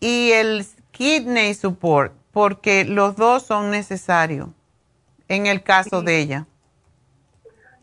y 0.00 0.30
el 0.32 0.66
kidney 0.92 1.54
support, 1.54 2.12
porque 2.32 2.84
los 2.84 3.16
dos 3.16 3.42
son 3.44 3.70
necesarios 3.70 4.48
en 5.28 5.46
el 5.46 5.62
caso 5.62 6.02
de 6.02 6.18
ella. 6.18 6.46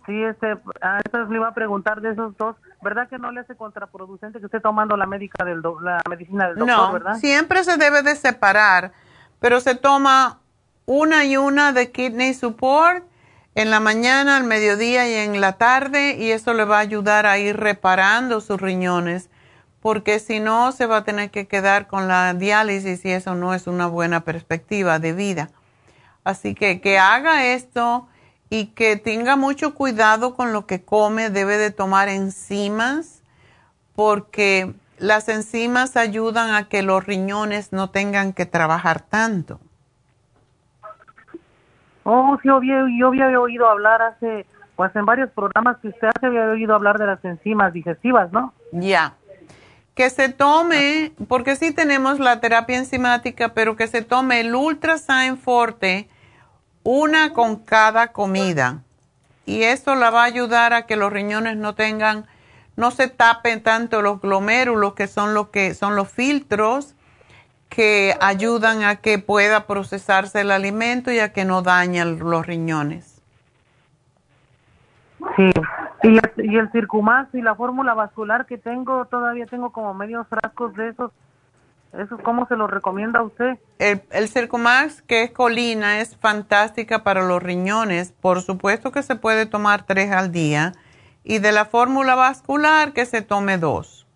Sí, 0.07 0.23
este, 0.23 0.57
a 0.81 0.99
eso 1.05 1.25
le 1.25 1.35
iba 1.35 1.49
a 1.49 1.53
preguntar 1.53 2.01
de 2.01 2.11
esos 2.13 2.35
dos. 2.37 2.55
¿Verdad 2.81 3.07
que 3.09 3.19
no 3.19 3.31
le 3.31 3.41
hace 3.41 3.55
contraproducente 3.55 4.39
que 4.39 4.45
esté 4.45 4.59
tomando 4.59 4.97
la 4.97 5.05
médica 5.05 5.43
del 5.45 5.61
do- 5.61 5.79
la 5.81 6.01
medicina 6.09 6.47
del 6.47 6.55
doctor, 6.55 6.77
No, 6.87 6.93
verdad? 6.93 7.15
siempre 7.19 7.63
se 7.63 7.77
debe 7.77 8.01
de 8.03 8.15
separar, 8.15 8.93
pero 9.39 9.59
se 9.59 9.75
toma 9.75 10.39
una 10.85 11.25
y 11.25 11.37
una 11.37 11.73
de 11.73 11.91
kidney 11.91 12.33
support 12.33 13.03
en 13.55 13.69
la 13.69 13.79
mañana, 13.79 14.37
al 14.37 14.43
mediodía 14.45 15.09
y 15.09 15.13
en 15.15 15.41
la 15.41 15.53
tarde 15.53 16.15
y 16.15 16.31
eso 16.31 16.53
le 16.53 16.63
va 16.65 16.77
a 16.77 16.81
ayudar 16.81 17.25
a 17.25 17.37
ir 17.39 17.57
reparando 17.57 18.39
sus 18.39 18.61
riñones 18.61 19.29
porque 19.81 20.19
si 20.19 20.39
no 20.39 20.71
se 20.71 20.85
va 20.85 20.97
a 20.97 21.03
tener 21.03 21.31
que 21.31 21.47
quedar 21.47 21.87
con 21.87 22.07
la 22.07 22.33
diálisis 22.33 23.03
y 23.03 23.11
eso 23.11 23.35
no 23.35 23.53
es 23.53 23.67
una 23.67 23.87
buena 23.87 24.21
perspectiva 24.21 24.99
de 24.99 25.13
vida. 25.13 25.49
Así 26.23 26.55
que 26.55 26.79
que 26.81 26.99
haga 26.99 27.45
esto 27.45 28.07
y 28.49 28.67
que 28.67 28.95
tenga 28.95 29.35
mucho 29.35 29.73
cuidado 29.73 30.35
con 30.35 30.53
lo 30.53 30.65
que 30.65 30.83
come, 30.83 31.29
debe 31.29 31.57
de 31.57 31.71
tomar 31.71 32.07
enzimas 32.07 33.23
porque 33.95 34.73
las 34.99 35.27
enzimas 35.27 35.97
ayudan 35.97 36.53
a 36.53 36.69
que 36.69 36.81
los 36.81 37.05
riñones 37.05 37.73
no 37.73 37.89
tengan 37.89 38.33
que 38.33 38.45
trabajar 38.45 39.01
tanto. 39.01 39.59
Oh, 42.03 42.37
sí, 42.41 42.47
yo 42.47 42.55
había, 42.55 42.85
yo 42.97 43.07
había 43.07 43.39
oído 43.39 43.67
hablar 43.67 44.01
hace, 44.01 44.45
pues 44.75 44.95
en 44.95 45.05
varios 45.05 45.29
programas 45.31 45.77
que 45.77 45.89
usted 45.89 46.07
hace, 46.07 46.27
había 46.27 46.45
oído 46.45 46.73
hablar 46.73 46.97
de 46.97 47.05
las 47.05 47.23
enzimas 47.25 47.73
digestivas, 47.73 48.31
¿no? 48.31 48.53
Ya. 48.71 49.15
Que 49.93 50.09
se 50.09 50.29
tome, 50.29 51.11
porque 51.27 51.55
sí 51.57 51.73
tenemos 51.73 52.19
la 52.19 52.39
terapia 52.39 52.77
enzimática, 52.77 53.49
pero 53.49 53.75
que 53.75 53.87
se 53.87 54.03
tome 54.03 54.39
el 54.39 54.55
Ultrasign 54.55 55.37
Forte, 55.37 56.07
una 56.89 57.33
con 57.33 57.57
cada 57.57 58.13
comida. 58.13 58.81
Y 59.45 59.63
eso 59.63 59.95
la 59.95 60.09
va 60.09 60.21
a 60.21 60.25
ayudar 60.25 60.71
a 60.71 60.85
que 60.85 60.95
los 60.95 61.11
riñones 61.11 61.57
no 61.57 61.75
tengan, 61.75 62.25
no 62.77 62.91
se 62.91 63.09
tapen 63.09 63.61
tanto 63.61 64.01
los 64.01 64.21
glomérulos, 64.21 64.93
que 64.93 65.07
son 65.07 65.33
lo 65.33 65.51
que 65.51 65.73
son 65.73 65.97
los 65.97 66.09
filtros 66.09 66.95
que 67.67 68.15
ayudan 68.21 68.83
a 68.83 68.95
que 68.95 69.19
pueda 69.19 69.67
procesarse 69.67 70.39
el 70.39 70.49
alimento 70.51 71.11
y 71.11 71.19
a 71.19 71.33
que 71.33 71.43
no 71.43 71.61
dañen 71.61 72.19
los 72.19 72.47
riñones. 72.47 73.21
Sí. 75.35 75.51
Y, 76.03 76.17
el- 76.17 76.31
y 76.37 77.37
y 77.37 77.41
la 77.41 77.55
fórmula 77.55 77.95
vascular 77.95 78.45
que 78.45 78.57
tengo, 78.57 79.03
todavía 79.07 79.45
tengo 79.45 79.71
como 79.71 79.93
medios 79.93 80.25
frascos 80.29 80.73
de 80.75 80.87
esos. 80.87 81.11
¿Esos 81.97 82.21
cómo 82.21 82.47
se 82.47 82.55
los 82.55 82.69
recomienda 82.69 83.21
usted? 83.23 83.57
El, 83.79 84.01
el 84.11 84.27
Circumax, 84.27 85.01
que 85.01 85.23
es 85.23 85.31
colina, 85.31 85.99
es 85.99 86.15
fantástica 86.17 87.03
para 87.03 87.23
los 87.23 87.41
riñones. 87.41 88.11
Por 88.11 88.41
supuesto 88.41 88.91
que 88.91 89.01
se 89.03 89.15
puede 89.15 89.45
tomar 89.45 89.83
tres 89.85 90.11
al 90.11 90.31
día. 90.31 90.73
Y 91.23 91.39
de 91.39 91.51
la 91.51 91.65
fórmula 91.65 92.15
vascular, 92.15 92.93
que 92.93 93.05
se 93.05 93.21
tome 93.21 93.57
dos. 93.57 94.07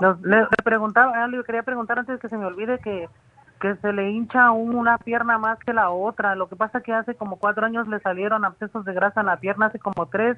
Los- 0.00 0.20
le, 0.22 0.38
le 0.40 0.46
preguntaba, 0.64 1.12
ah, 1.22 1.28
le 1.28 1.42
quería 1.44 1.62
preguntar 1.62 1.98
antes 1.98 2.18
que 2.18 2.28
se 2.28 2.36
me 2.36 2.46
olvide 2.46 2.78
que, 2.80 3.08
que 3.60 3.76
se 3.76 3.92
le 3.92 4.10
hincha 4.10 4.50
un- 4.50 4.74
una 4.74 4.98
pierna 4.98 5.38
más 5.38 5.58
que 5.60 5.72
la 5.72 5.90
otra. 5.90 6.34
Lo 6.34 6.48
que 6.48 6.56
pasa 6.56 6.80
que 6.80 6.92
hace 6.92 7.14
como 7.14 7.36
cuatro 7.38 7.66
años 7.66 7.86
le 7.88 8.00
salieron 8.00 8.44
abscesos 8.44 8.84
de 8.84 8.92
grasa 8.94 9.20
en 9.20 9.26
la 9.26 9.36
pierna, 9.36 9.66
hace 9.66 9.78
como 9.78 10.06
tres. 10.06 10.36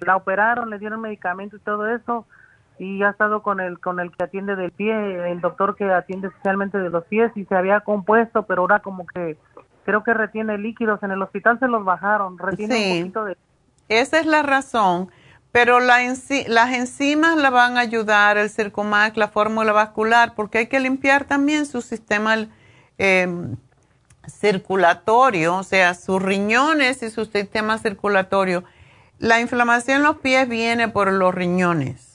La 0.00 0.16
operaron, 0.16 0.68
le 0.70 0.78
dieron 0.78 1.00
medicamento 1.00 1.56
y 1.56 1.60
todo 1.60 1.86
eso. 1.88 2.26
Y 2.82 2.98
ya 2.98 3.08
ha 3.08 3.10
estado 3.10 3.42
con 3.42 3.60
el, 3.60 3.78
con 3.78 4.00
el 4.00 4.10
que 4.10 4.24
atiende 4.24 4.56
del 4.56 4.70
pie, 4.72 5.30
el 5.30 5.40
doctor 5.42 5.76
que 5.76 5.84
atiende 5.92 6.28
especialmente 6.28 6.78
de 6.78 6.88
los 6.88 7.04
pies 7.04 7.30
y 7.36 7.44
se 7.44 7.54
había 7.54 7.80
compuesto, 7.80 8.44
pero 8.46 8.62
ahora 8.62 8.80
como 8.80 9.06
que 9.06 9.36
creo 9.84 10.02
que 10.02 10.14
retiene 10.14 10.56
líquidos. 10.56 11.02
En 11.02 11.10
el 11.10 11.20
hospital 11.20 11.58
se 11.58 11.68
los 11.68 11.84
bajaron, 11.84 12.38
retiene 12.38 12.74
Sí. 12.74 12.92
un 12.92 12.98
poquito 13.00 13.24
de... 13.24 13.36
Esa 13.90 14.18
es 14.18 14.24
la 14.24 14.42
razón. 14.42 15.10
Pero 15.52 15.80
la 15.80 16.02
enzi- 16.04 16.46
las 16.46 16.72
enzimas 16.72 17.36
la 17.36 17.50
van 17.50 17.76
a 17.76 17.80
ayudar, 17.80 18.38
el 18.38 18.48
Circumax, 18.48 19.16
la 19.18 19.28
fórmula 19.28 19.72
vascular, 19.72 20.34
porque 20.34 20.58
hay 20.58 20.66
que 20.68 20.80
limpiar 20.80 21.24
también 21.24 21.66
su 21.66 21.82
sistema 21.82 22.36
eh, 22.98 23.28
circulatorio, 24.28 25.56
o 25.56 25.62
sea, 25.64 25.94
sus 25.94 26.22
riñones 26.22 27.02
y 27.02 27.10
su 27.10 27.24
sistema 27.24 27.78
circulatorio. 27.78 28.64
La 29.18 29.40
inflamación 29.40 29.98
en 29.98 30.02
los 30.04 30.16
pies 30.18 30.48
viene 30.48 30.88
por 30.88 31.12
los 31.12 31.34
riñones. 31.34 32.09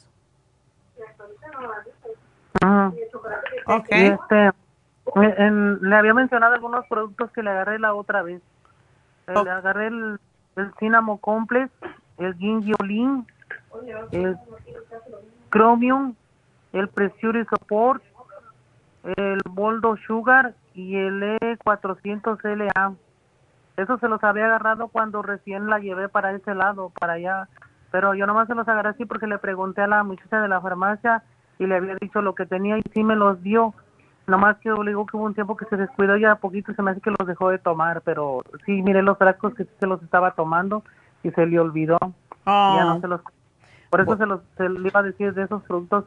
Ajá. 2.65 2.91
Ok. 3.67 3.87
Y 3.91 4.05
este, 4.07 4.51
en- 5.15 5.41
en- 5.41 5.79
le 5.89 5.95
había 5.95 6.13
mencionado 6.13 6.53
algunos 6.55 6.85
productos 6.87 7.31
que 7.31 7.43
le 7.43 7.51
agarré 7.51 7.79
la 7.79 7.93
otra 7.93 8.21
vez. 8.23 8.41
Eh, 9.27 9.33
Le 9.43 9.49
agarré 9.49 9.87
el, 9.87 10.19
el 10.55 10.73
Cinnamon 10.79 11.17
Complex, 11.17 11.71
el 12.17 12.35
Gingiolin, 12.35 13.25
el 14.11 14.37
Chromium, 15.51 16.13
el 16.73 16.87
Pressure 16.89 17.45
Support, 17.45 18.03
el 19.17 19.39
Boldo 19.49 19.95
Sugar 20.07 20.53
y 20.73 20.95
el 20.97 21.21
E400LA. 21.39 22.95
Eso 23.77 23.97
se 23.97 24.07
los 24.07 24.23
había 24.23 24.45
agarrado 24.45 24.87
cuando 24.87 25.21
recién 25.21 25.67
la 25.69 25.79
llevé 25.79 26.07
para 26.09 26.31
ese 26.31 26.55
lado, 26.55 26.91
para 26.99 27.13
allá. 27.13 27.47
Pero 27.91 28.13
yo 28.13 28.25
nomás 28.25 28.47
se 28.47 28.55
los 28.55 28.67
agarré 28.67 28.89
así 28.89 29.05
porque 29.05 29.27
le 29.27 29.37
pregunté 29.37 29.81
a 29.81 29.87
la 29.87 30.03
muchacha 30.03 30.41
de 30.41 30.47
la 30.47 30.61
farmacia 30.61 31.23
y 31.59 31.65
le 31.67 31.75
había 31.75 31.95
dicho 31.99 32.21
lo 32.21 32.35
que 32.35 32.45
tenía 32.45 32.77
y 32.77 32.83
sí 32.93 33.03
me 33.03 33.15
los 33.15 33.41
dio. 33.43 33.73
Nomás 34.27 34.57
que 34.57 34.69
yo 34.69 34.83
le 34.83 34.91
digo 34.91 35.05
que 35.05 35.17
hubo 35.17 35.25
un 35.25 35.35
tiempo 35.35 35.55
que 35.55 35.65
se 35.65 35.77
descuidó 35.77 36.17
ya 36.17 36.31
a 36.31 36.35
poquito 36.39 36.73
se 36.73 36.81
me 36.81 36.91
hace 36.91 37.01
que 37.01 37.11
los 37.11 37.27
dejó 37.27 37.49
de 37.49 37.59
tomar, 37.59 38.01
pero 38.01 38.43
sí 38.65 38.81
miré 38.81 39.03
los 39.03 39.17
frascos 39.17 39.53
que 39.53 39.65
sí 39.65 39.69
se 39.79 39.85
los 39.87 40.01
estaba 40.01 40.31
tomando 40.31 40.83
y 41.23 41.29
se 41.31 41.45
le 41.45 41.59
olvidó. 41.59 41.97
Oh. 42.45 42.75
Ya 42.77 42.85
no 42.85 43.01
se 43.01 43.07
los 43.07 43.21
Por 43.89 44.01
eso 44.01 44.17
se 44.17 44.25
los 44.25 44.41
se 44.57 44.67
le 44.67 44.87
iba 44.87 44.99
a 44.99 45.03
decir 45.03 45.33
de 45.33 45.43
esos 45.43 45.61
productos. 45.63 46.05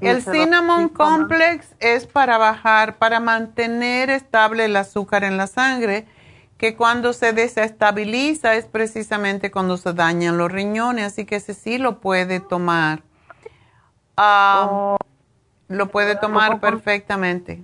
El 0.00 0.16
los- 0.16 0.24
Cinnamon. 0.24 0.88
Complex 0.88 1.74
es 1.80 2.06
para 2.06 2.38
bajar, 2.38 2.96
para 2.96 3.20
mantener 3.20 4.10
estable 4.10 4.64
el 4.64 4.74
azúcar 4.76 5.22
en 5.22 5.36
la 5.36 5.46
sangre, 5.46 6.06
que 6.56 6.76
cuando 6.76 7.12
se 7.12 7.32
desestabiliza 7.32 8.54
es 8.54 8.66
precisamente 8.66 9.50
cuando 9.50 9.76
se 9.76 9.92
dañan 9.92 10.38
los 10.38 10.50
riñones, 10.50 11.06
así 11.06 11.24
que 11.24 11.36
ese 11.36 11.54
sí 11.54 11.78
lo 11.78 12.00
puede 12.00 12.40
tomar. 12.40 13.02
Ah, 14.16 14.96
Lo 15.68 15.86
puede 15.88 16.16
tomar 16.16 16.60
perfectamente. 16.60 17.62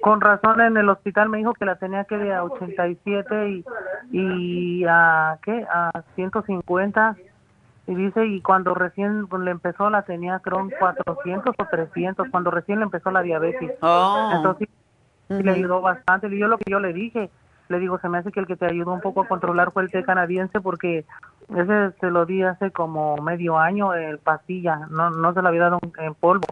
Con 0.00 0.20
razón 0.20 0.60
en 0.60 0.76
el 0.76 0.88
hospital 0.88 1.28
me 1.28 1.38
dijo 1.38 1.54
que 1.54 1.64
la 1.64 1.76
tenía 1.76 2.04
que 2.04 2.16
de 2.16 2.34
a 2.34 2.44
87 2.44 3.50
y, 3.50 3.64
y 4.10 4.84
a 4.88 5.38
¿qué? 5.42 5.66
A 5.70 6.02
150 6.14 7.16
y 7.86 7.94
dice 7.94 8.26
y 8.26 8.40
cuando 8.42 8.74
recién 8.74 9.26
le 9.40 9.50
empezó 9.50 9.88
la 9.88 10.02
tenía 10.02 10.40
creo 10.40 10.60
en 10.60 10.70
400 10.70 11.54
o 11.56 11.64
300 11.64 12.28
cuando 12.30 12.50
recién 12.50 12.78
le 12.80 12.84
empezó 12.84 13.10
la 13.10 13.22
diabetes. 13.22 13.72
Oh. 13.80 14.30
Entonces 14.34 14.68
sí 15.28 15.42
le 15.42 15.50
ayudó 15.52 15.80
bastante 15.80 16.26
y 16.28 16.38
yo 16.38 16.48
lo 16.48 16.58
que 16.58 16.70
yo 16.70 16.80
le 16.80 16.92
dije 16.92 17.30
le 17.68 17.78
digo, 17.78 17.98
se 17.98 18.08
me 18.08 18.18
hace 18.18 18.32
que 18.32 18.40
el 18.40 18.46
que 18.46 18.56
te 18.56 18.66
ayudó 18.66 18.92
un 18.92 19.00
poco 19.00 19.22
a 19.22 19.28
controlar 19.28 19.72
fue 19.72 19.82
el 19.82 19.90
té 19.90 20.02
canadiense 20.02 20.60
porque 20.60 21.04
ese 21.54 21.92
se 21.98 22.10
lo 22.10 22.26
di 22.26 22.42
hace 22.42 22.70
como 22.70 23.16
medio 23.16 23.58
año 23.58 23.94
en 23.94 24.18
pastilla, 24.18 24.86
no, 24.90 25.10
no 25.10 25.32
se 25.34 25.42
lo 25.42 25.48
había 25.48 25.62
dado 25.62 25.78
en 25.98 26.14
polvo. 26.14 26.46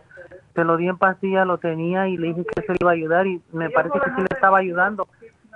Se 0.55 0.65
lo 0.65 0.79
di 0.79 0.89
en 0.89 0.97
pastilla, 0.97 1.45
lo 1.45 1.59
tenía 1.59 2.09
y 2.09 2.17
le 2.17 2.29
dije 2.29 2.45
que 2.45 2.63
se 2.63 2.73
le 2.73 2.79
iba 2.81 2.91
a 2.91 2.95
ayudar 2.95 3.27
y 3.27 3.43
me 3.53 3.69
parece 3.69 4.01
que 4.01 4.11
sí 4.11 4.21
le 4.21 4.35
estaba 4.35 4.59
ayudando 4.59 5.07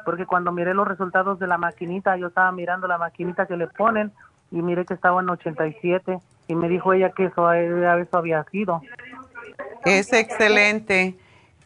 porque 0.04 0.26
cuando 0.26 0.52
miré 0.52 0.74
los 0.74 0.86
resultados 0.86 1.38
de 1.38 1.46
la 1.46 1.58
maquinita, 1.58 2.16
yo 2.16 2.28
estaba 2.28 2.50
mirando 2.52 2.86
la 2.86 2.98
maquinita 2.98 3.46
que 3.46 3.56
le 3.56 3.66
ponen 3.66 4.12
y 4.50 4.62
miré 4.62 4.84
que 4.84 4.94
estaba 4.94 5.20
en 5.20 5.30
87 5.30 6.18
y 6.48 6.54
me 6.54 6.68
dijo 6.68 6.92
ella 6.92 7.10
que 7.10 7.26
eso, 7.26 7.52
eso 7.52 8.18
había 8.18 8.44
sido. 8.44 8.82
Es 9.84 10.12
excelente 10.12 11.16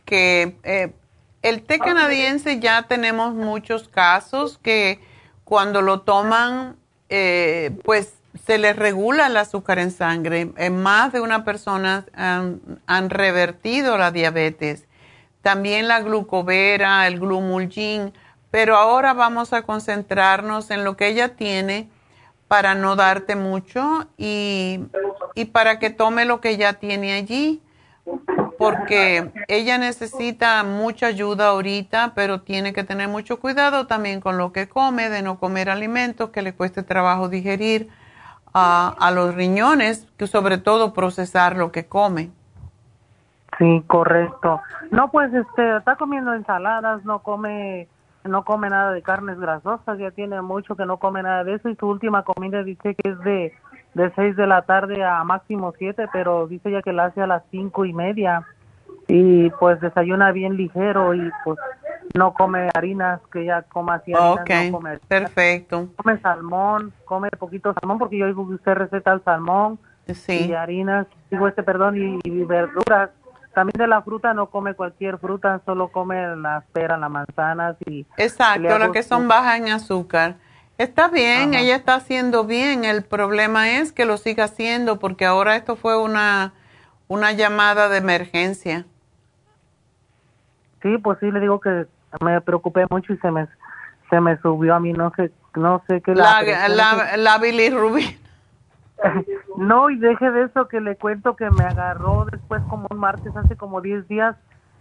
que 0.05 0.57
eh, 0.63 0.93
el 1.43 1.63
té 1.63 1.79
canadiense 1.79 2.61
ya 2.61 2.83
tenemos 2.83 3.35
muchos 3.35 3.89
casos 3.89 4.59
que 4.59 5.01
cuando 5.45 5.83
lo 5.83 6.03
toman, 6.03 6.77
eh, 7.17 7.71
pues 7.85 8.15
se 8.45 8.59
les 8.59 8.75
regula 8.77 9.29
el 9.29 9.37
azúcar 9.37 9.79
en 9.79 9.91
sangre. 9.91 10.53
En 10.57 10.83
más 10.83 11.13
de 11.13 11.21
una 11.21 11.45
persona 11.45 12.05
han, 12.15 13.11
revertido 13.11 13.97
la 13.97 14.11
diabetes. 14.11 14.85
También 15.43 15.89
la 15.89 16.01
glucovera, 16.01 17.07
el 17.07 17.21
glumulgin 17.21 18.13
pero 18.55 18.77
ahora 18.77 19.15
vamos 19.15 19.53
a 19.53 19.63
concentrarnos 19.63 20.71
en 20.71 20.85
lo 20.85 20.97
que 20.97 21.09
ella 21.09 21.35
tiene 21.35 21.89
para 22.47 22.77
no 22.77 22.95
darte 22.95 23.35
mucho 23.35 24.07
y, 24.17 24.79
para 25.51 25.81
que 25.81 25.91
tome 25.91 26.25
lo 26.25 26.41
que 26.41 26.57
ya 26.57 26.75
tiene 26.75 27.15
allí, 27.15 27.61
porque 28.65 29.31
ella 29.49 29.79
necesita 29.79 30.65
mucha 30.65 31.07
ayuda 31.07 31.49
ahorita, 31.49 32.13
pero 32.15 32.41
tiene 32.41 32.73
que 32.73 32.85
tener 32.85 33.09
mucho 33.09 33.39
cuidado 33.39 33.87
también 33.87 34.21
con 34.21 34.39
lo 34.39 34.53
que 34.53 34.69
come, 34.69 35.11
de 35.11 35.23
no 35.23 35.39
comer 35.39 35.69
alimentos 35.69 36.31
que 36.31 36.43
le 36.43 36.55
cueste 36.55 36.83
trabajo 36.83 37.29
digerir 37.29 37.89
a 38.57 39.11
los 39.13 39.35
riñones, 39.35 40.07
que 40.17 40.29
sobre 40.29 40.59
todo 40.59 40.95
procesar 40.95 41.57
lo 41.57 41.73
que 41.73 41.87
come. 41.87 42.31
Sí, 43.59 43.85
correcto. 43.87 44.61
No, 44.91 45.11
pues 45.11 45.33
este, 45.33 45.77
está 45.77 45.97
comiendo 45.97 46.33
ensaladas, 46.35 47.05
no 47.05 47.21
come 47.21 47.89
no 48.25 48.43
come 48.43 48.71
nada 48.71 48.93
de 48.93 49.03
carnes 49.03 49.39
grasosas, 49.39 49.99
ya 49.99 50.11
tiene 50.11 50.41
mucho 50.41 50.77
que 50.77 50.87
no 50.87 50.97
come 50.97 51.23
nada 51.23 51.45
de 51.45 51.57
eso 51.57 51.69
y 51.69 51.77
su 51.77 51.87
última 51.87 52.23
comida 52.23 52.63
dice 52.63 52.95
que 52.95 53.11
es 53.11 53.19
de 53.19 53.53
de 53.93 54.11
6 54.17 54.37
de 54.37 54.47
la 54.47 54.63
tarde 54.63 55.05
a 55.05 55.23
máximo 55.25 55.73
7, 55.79 56.09
pero 56.13 56.47
dice 56.47 56.71
ya 56.71 56.83
que 56.83 56.93
la 56.93 57.07
hace 57.07 57.23
a 57.23 57.27
las 57.27 57.43
cinco 57.51 57.85
y 57.85 57.93
media 57.93 58.45
y 59.09 59.51
pues 59.51 59.81
desayuna 59.81 60.33
bien 60.33 60.57
ligero 60.57 61.15
y 61.15 61.31
pues 61.45 61.59
no 62.15 62.35
come 62.35 62.71
harinas, 62.75 63.21
que 63.33 63.45
ya 63.45 63.63
coma 63.63 63.95
así 63.95 64.13
harinas, 64.15 64.71
no 64.71 64.79
come 64.79 64.99
perfecto. 65.09 65.89
Come 65.97 66.21
salmón, 66.21 66.93
come 67.05 67.29
poquito 67.31 67.75
salmón 67.75 67.99
porque 67.99 68.19
yo 68.19 68.27
digo 68.27 68.47
que 68.49 68.55
usted 68.55 68.75
receta 68.75 69.13
el 69.13 69.23
salmón 69.25 69.79
sí. 70.07 70.47
y 70.49 70.53
harinas, 70.53 71.07
digo 71.31 71.49
este 71.49 71.63
perdón, 71.63 72.21
y 72.23 72.45
verduras 72.45 73.11
también 73.55 73.79
de 73.79 73.87
la 73.87 74.03
fruta 74.03 74.35
no 74.35 74.51
come 74.51 74.75
cualquier 74.75 75.19
fruta, 75.19 75.63
solo 75.65 75.89
come 75.89 76.37
las 76.37 76.65
peras, 76.73 77.01
las 77.01 77.11
manzanas 77.11 77.77
y... 77.87 78.05
Exacto, 78.19 78.79
lo 78.79 78.93
que 78.93 79.03
son 79.03 79.29
bajas 79.29 79.59
en 79.59 79.69
azúcar. 79.69 80.37
Está 80.77 81.09
bien, 81.09 81.55
ella 81.55 81.77
está 81.77 81.95
haciendo 81.95 82.45
bien. 82.45 82.85
El 82.85 83.05
problema 83.05 83.71
es 83.79 83.93
que 83.93 84.05
lo 84.05 84.17
siga 84.17 84.45
haciendo 84.45 84.99
porque 84.99 85.25
ahora 85.25 85.55
esto 85.55 85.77
fue 85.77 85.97
una, 85.99 86.53
una 87.07 87.31
llamada 87.33 87.89
de 87.89 87.99
emergencia. 87.99 88.87
Sí, 90.85 90.99
pues 90.99 91.19
sí, 91.19 91.31
le 91.31 91.41
digo 91.41 91.61
que 91.61 91.87
me 92.21 92.39
preocupé 92.43 92.85
mucho 92.91 93.15
y 93.15 93.17
se 93.17 93.31
me, 93.31 93.49
se 94.11 94.21
me 94.21 94.37
subió 94.43 94.75
a 94.75 94.81
mí, 94.81 94.93
no 94.93 95.11
sé, 95.17 95.33
no 95.57 95.83
sé 95.89 96.03
qué... 96.03 96.15
La, 96.15 96.43
la, 96.43 96.69
la, 96.69 97.17
la 97.17 97.39
bilirrubina. 97.39 98.11
No, 99.57 99.91
y 99.91 99.99
deje 99.99 100.31
de 100.31 100.45
eso 100.45 100.67
que 100.69 100.81
le 100.81 100.97
cuento 100.97 101.37
que 101.37 101.51
me 101.51 101.65
agarró 101.65 102.27
después 102.31 102.63
como 102.69 102.87
un 102.91 102.99
martes, 102.99 103.37
hace 103.37 103.57
como 103.57 103.81
10 103.81 104.09
días, 104.09 104.37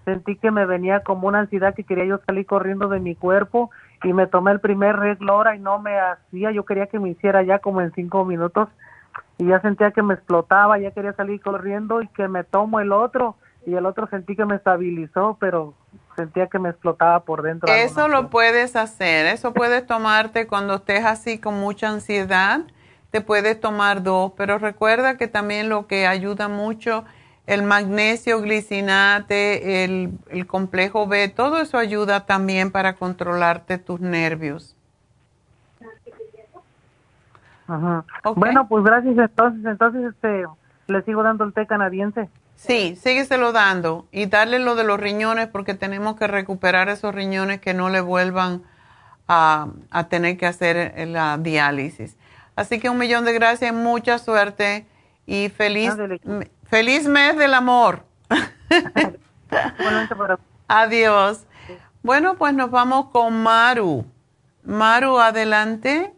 sentí 0.05 0.35
que 0.35 0.49
me 0.49 0.65
venía 0.65 1.01
como 1.01 1.27
una 1.27 1.39
ansiedad 1.39 1.75
que 1.75 1.83
quería 1.83 2.05
yo 2.05 2.19
salir 2.25 2.45
corriendo 2.45 2.87
de 2.87 2.99
mi 2.99 3.15
cuerpo 3.15 3.69
y 4.03 4.13
me 4.13 4.27
tomé 4.27 4.51
el 4.51 4.59
primer 4.59 4.95
reglora 4.97 5.55
y 5.55 5.59
no 5.59 5.79
me 5.79 5.99
hacía, 5.99 6.51
yo 6.51 6.65
quería 6.65 6.87
que 6.87 6.99
me 6.99 7.09
hiciera 7.09 7.43
ya 7.43 7.59
como 7.59 7.81
en 7.81 7.91
cinco 7.93 8.25
minutos 8.25 8.69
y 9.37 9.47
ya 9.47 9.61
sentía 9.61 9.91
que 9.91 10.03
me 10.03 10.13
explotaba, 10.13 10.77
ya 10.79 10.91
quería 10.91 11.13
salir 11.13 11.41
corriendo 11.41 12.01
y 12.01 12.07
que 12.09 12.27
me 12.27 12.43
tomo 12.43 12.79
el 12.79 12.91
otro 12.91 13.35
y 13.65 13.75
el 13.75 13.85
otro 13.85 14.07
sentí 14.07 14.35
que 14.35 14.45
me 14.45 14.55
estabilizó, 14.55 15.37
pero 15.39 15.73
sentía 16.15 16.47
que 16.47 16.59
me 16.59 16.69
explotaba 16.69 17.21
por 17.21 17.41
dentro. 17.41 17.71
Eso 17.73 18.07
lo 18.07 18.29
puedes 18.29 18.75
hacer, 18.75 19.25
eso 19.27 19.53
puedes 19.53 19.85
tomarte 19.85 20.47
cuando 20.47 20.75
estés 20.75 21.05
así 21.05 21.39
con 21.39 21.59
mucha 21.59 21.89
ansiedad 21.89 22.61
te 23.13 23.21
puedes 23.21 23.61
tomar 23.61 24.01
dos, 24.01 24.31
pero 24.35 24.57
recuerda 24.57 25.17
que 25.17 25.27
también 25.27 25.69
lo 25.69 25.85
que 25.85 26.07
ayuda 26.07 26.47
mucho, 26.47 27.05
el 27.45 27.61
magnesio 27.61 28.41
glicinate, 28.41 29.83
el, 29.83 30.47
complejo 30.47 31.05
B, 31.05 31.27
todo 31.27 31.59
eso 31.59 31.77
ayuda 31.77 32.25
también 32.25 32.71
para 32.71 32.95
controlarte 32.95 33.77
tus 33.77 33.99
nervios. 33.99 34.75
Ajá. 37.67 38.03
Bueno, 38.35 38.67
pues 38.67 38.83
gracias 38.83 39.15
entonces, 39.15 39.63
entonces 39.63 40.05
este, 40.05 40.45
le 40.87 41.01
sigo 41.03 41.21
dando 41.21 41.43
el 41.43 41.53
té 41.53 41.67
canadiense. 41.67 42.31
Sí, 42.65 42.95
sígueselo 42.95 43.51
dando 43.51 44.07
y 44.11 44.27
darle 44.27 44.57
lo 44.59 44.75
de 44.75 44.85
los 44.85 44.97
riñones 44.97 45.47
porque 45.47 45.73
tenemos 45.73 46.15
que 46.15 46.27
recuperar 46.27 46.87
esos 46.87 47.13
riñones 47.13 47.59
que 47.59 47.73
no 47.73 47.89
le 47.89 47.99
vuelvan 47.99 48.63
a, 49.27 49.67
a 49.91 50.07
tener 50.07 50.37
que 50.37 50.45
hacer 50.45 50.93
la 51.09 51.37
diálisis. 51.37 52.15
Así 52.55 52.79
que 52.79 52.89
un 52.89 52.97
millón 52.97 53.25
de 53.25 53.33
gracias, 53.33 53.73
mucha 53.73 54.17
suerte 54.17 54.85
y 55.25 55.49
feliz, 55.49 55.91
feliz 56.69 57.05
mes 57.05 57.35
del 57.37 57.53
amor. 57.53 58.05
Adiós. 60.69 61.45
Bueno, 62.01 62.35
pues 62.35 62.53
nos 62.53 62.71
vamos 62.71 63.09
con 63.09 63.43
Maru. 63.43 64.05
Maru, 64.63 65.19
adelante. 65.19 66.13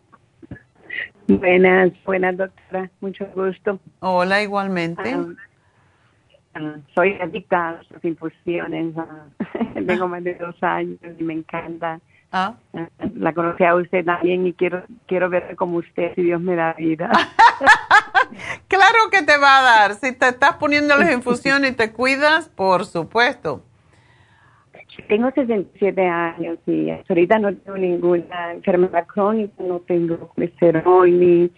Buenas, 1.27 1.91
buenas 2.05 2.37
doctora, 2.37 2.91
mucho 3.01 3.25
gusto. 3.33 3.79
Hola, 3.99 4.43
igualmente. 4.43 5.15
Ah, 5.15 5.25
soy 6.93 7.13
adicta 7.21 7.69
a 7.69 7.81
las 7.89 8.03
infusiones, 8.03 8.95
tengo 9.87 10.07
más 10.07 10.23
de 10.23 10.35
dos 10.35 10.55
años 10.61 10.99
y 11.19 11.23
me 11.23 11.33
encanta. 11.33 11.99
Ah. 12.31 12.55
La 13.13 13.33
conocí 13.33 13.63
a 13.63 13.75
usted 13.75 14.03
también 14.03 14.45
y 14.45 14.53
quiero 14.53 14.83
quiero 15.05 15.29
ver 15.29 15.55
como 15.55 15.77
usted, 15.77 16.13
si 16.15 16.23
Dios 16.23 16.41
me 16.41 16.55
da 16.55 16.73
vida. 16.73 17.09
claro 18.67 18.99
que 19.11 19.21
te 19.21 19.37
va 19.37 19.59
a 19.59 19.61
dar. 19.61 19.93
Si 19.95 20.11
te 20.13 20.27
estás 20.27 20.55
poniendo 20.55 20.97
las 20.97 21.13
infusiones 21.13 21.71
y 21.71 21.75
te 21.75 21.91
cuidas, 21.93 22.49
por 22.49 22.85
supuesto. 22.85 23.63
Tengo 25.07 25.29
67 25.31 26.07
años 26.07 26.57
y 26.65 26.89
ahorita 26.89 27.39
no 27.39 27.53
tengo 27.53 27.77
ninguna 27.77 28.53
enfermedad 28.53 29.05
crónica, 29.07 29.53
no 29.59 29.79
tengo 29.79 30.29
colesterol 30.29 31.09
ni, 31.19 31.51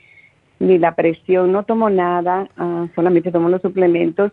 ni 0.60 0.78
la 0.80 0.96
presión, 0.96 1.52
no 1.52 1.64
tomo 1.64 1.90
nada, 1.90 2.50
ah, 2.58 2.88
solamente 2.96 3.32
tomo 3.32 3.50
los 3.50 3.62
suplementos 3.62 4.32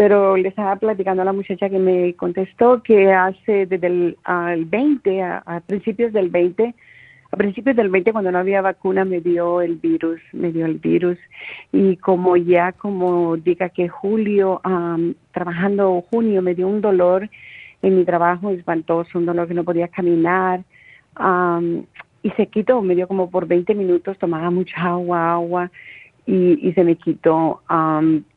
pero 0.00 0.34
le 0.34 0.48
estaba 0.48 0.76
platicando 0.76 1.20
a 1.20 1.26
la 1.26 1.34
muchacha 1.34 1.68
que 1.68 1.78
me 1.78 2.14
contestó 2.14 2.82
que 2.82 3.12
hace 3.12 3.66
desde 3.66 3.86
el 3.86 4.16
al 4.24 4.64
20, 4.64 5.22
a, 5.22 5.62
principios 5.66 6.14
del 6.14 6.30
20, 6.30 6.74
a 7.30 7.36
principios 7.36 7.76
del 7.76 7.90
20 7.90 8.10
cuando 8.12 8.32
no 8.32 8.38
había 8.38 8.62
vacuna 8.62 9.04
me 9.04 9.20
dio 9.20 9.60
el 9.60 9.74
virus, 9.74 10.18
me 10.32 10.52
dio 10.52 10.64
el 10.64 10.78
virus. 10.78 11.18
Y 11.70 11.98
como 11.98 12.38
ya 12.38 12.72
como 12.72 13.36
diga 13.36 13.68
que 13.68 13.90
julio, 13.90 14.62
trabajando 15.32 16.02
junio 16.10 16.40
me 16.40 16.54
dio 16.54 16.66
un 16.66 16.80
dolor 16.80 17.28
en 17.82 17.98
mi 17.98 18.06
trabajo 18.06 18.48
espantoso, 18.48 19.18
un 19.18 19.26
dolor 19.26 19.48
que 19.48 19.54
no 19.54 19.64
podía 19.64 19.88
caminar 19.88 20.62
y 22.22 22.30
se 22.38 22.46
quitó, 22.46 22.80
me 22.80 22.94
dio 22.94 23.06
como 23.06 23.28
por 23.28 23.46
20 23.46 23.74
minutos, 23.74 24.16
tomaba 24.16 24.50
mucha 24.50 24.80
agua, 24.80 25.32
agua 25.32 25.70
y, 26.30 26.68
y 26.68 26.72
se 26.74 26.84
me 26.84 26.94
quitó. 26.94 27.60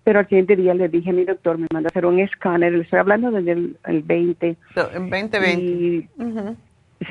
pero 0.03 0.19
al 0.19 0.27
siguiente 0.27 0.55
día 0.55 0.73
le 0.73 0.89
dije 0.89 1.11
a 1.11 1.13
mi 1.13 1.25
doctor, 1.25 1.59
me 1.59 1.67
mandó 1.71 1.87
a 1.87 1.91
hacer 1.91 2.07
un 2.07 2.19
escáner, 2.19 2.73
le 2.73 2.81
estoy 2.81 2.97
hablando 2.97 3.29
desde 3.29 3.51
el, 3.51 3.77
el 3.85 4.01
20. 4.01 4.47
El 4.47 4.57
2020. 4.75 6.09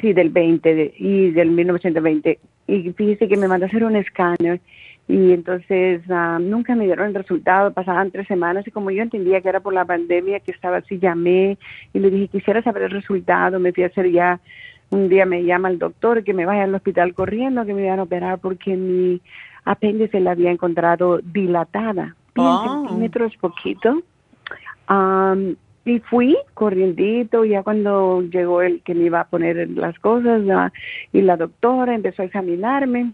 Sí, 0.01 0.13
del 0.13 0.31
20 0.31 0.95
y 0.99 1.31
del 1.31 1.51
1920. 1.51 2.39
Y 2.67 2.93
fíjese 2.93 3.29
que 3.29 3.37
me 3.37 3.47
mandó 3.47 3.67
a 3.67 3.69
hacer 3.69 3.85
un 3.85 3.95
escáner 3.95 4.61
y 5.07 5.33
entonces 5.33 6.03
nunca 6.41 6.75
me 6.75 6.87
dieron 6.87 7.09
el 7.09 7.15
resultado, 7.15 7.73
pasaban 7.73 8.11
tres 8.11 8.27
semanas 8.27 8.67
y 8.67 8.73
como 8.73 8.91
yo 8.91 9.03
entendía 9.03 9.41
que 9.41 9.51
era 9.51 9.61
por 9.61 9.75
la 9.75 9.85
pandemia 9.85 10.41
que 10.41 10.51
estaba 10.51 10.79
así, 10.79 10.99
llamé 10.99 11.59
y 11.93 11.99
le 12.01 12.11
dije, 12.11 12.29
quisiera 12.29 12.61
saber 12.63 12.85
el 12.85 12.91
resultado, 12.91 13.61
me 13.61 13.73
fui 13.73 13.85
a 13.85 13.89
hacer 13.89 14.11
ya, 14.11 14.41
un 14.91 15.09
día 15.09 15.27
me 15.27 15.45
llama 15.45 15.69
el 15.69 15.79
doctor 15.79 16.25
que 16.25 16.35
me 16.35 16.47
vaya 16.47 16.65
al 16.65 16.75
hospital 16.75 17.15
corriendo, 17.15 17.65
que 17.65 17.75
me 17.75 17.85
iban 17.85 18.01
a 18.01 18.05
operar 18.05 18.39
porque 18.39 18.77
mi 18.77 19.21
apéndice 19.65 20.21
la 20.21 20.33
había 20.33 20.51
encontrado 20.51 21.19
dilatada, 21.19 22.17
10 22.35 22.47
oh. 22.47 22.85
centímetros 22.87 23.37
poquito. 23.37 24.03
y 25.85 25.99
fui 26.01 26.37
corriendito, 26.55 27.45
ya 27.45 27.63
cuando 27.63 28.23
llegó 28.23 28.63
el 28.63 28.83
que 28.83 28.95
me 28.95 29.05
iba 29.05 29.21
a 29.21 29.29
poner 29.29 29.69
las 29.71 29.99
cosas, 29.99 30.43
ah, 30.51 30.73
y 31.13 31.23
la 31.23 31.37
doctora 31.37 31.95
empezó 31.95 32.23
a 32.23 32.27
examinarme 32.27 33.13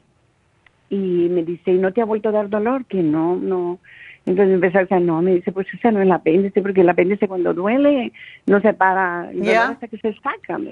y 0.90 1.28
me 1.30 1.42
dice, 1.44 1.72
¿y 1.72 1.78
no 1.78 1.92
te 1.92 2.00
ha 2.00 2.06
vuelto 2.06 2.30
a 2.30 2.32
dar 2.32 2.48
dolor? 2.48 2.84
Que 2.86 3.02
no, 3.02 3.36
no. 3.36 3.78
Entonces 4.26 4.54
empezó 4.54 4.78
a 4.78 4.80
decir, 4.82 5.00
no, 5.00 5.22
me 5.22 5.34
dice, 5.36 5.52
pues 5.52 5.66
esa 5.72 5.90
no 5.90 6.00
es 6.00 6.06
el 6.06 6.12
apéndice, 6.12 6.60
porque 6.60 6.82
el 6.82 6.88
apéndice 6.88 7.28
cuando 7.28 7.54
duele 7.54 8.12
no 8.46 8.60
se 8.60 8.74
para 8.74 9.30
el 9.30 9.40
dolor 9.40 9.56
hasta 9.56 9.88
que 9.88 9.98
se 9.98 10.14
saca. 10.14 10.58
¿no? 10.58 10.70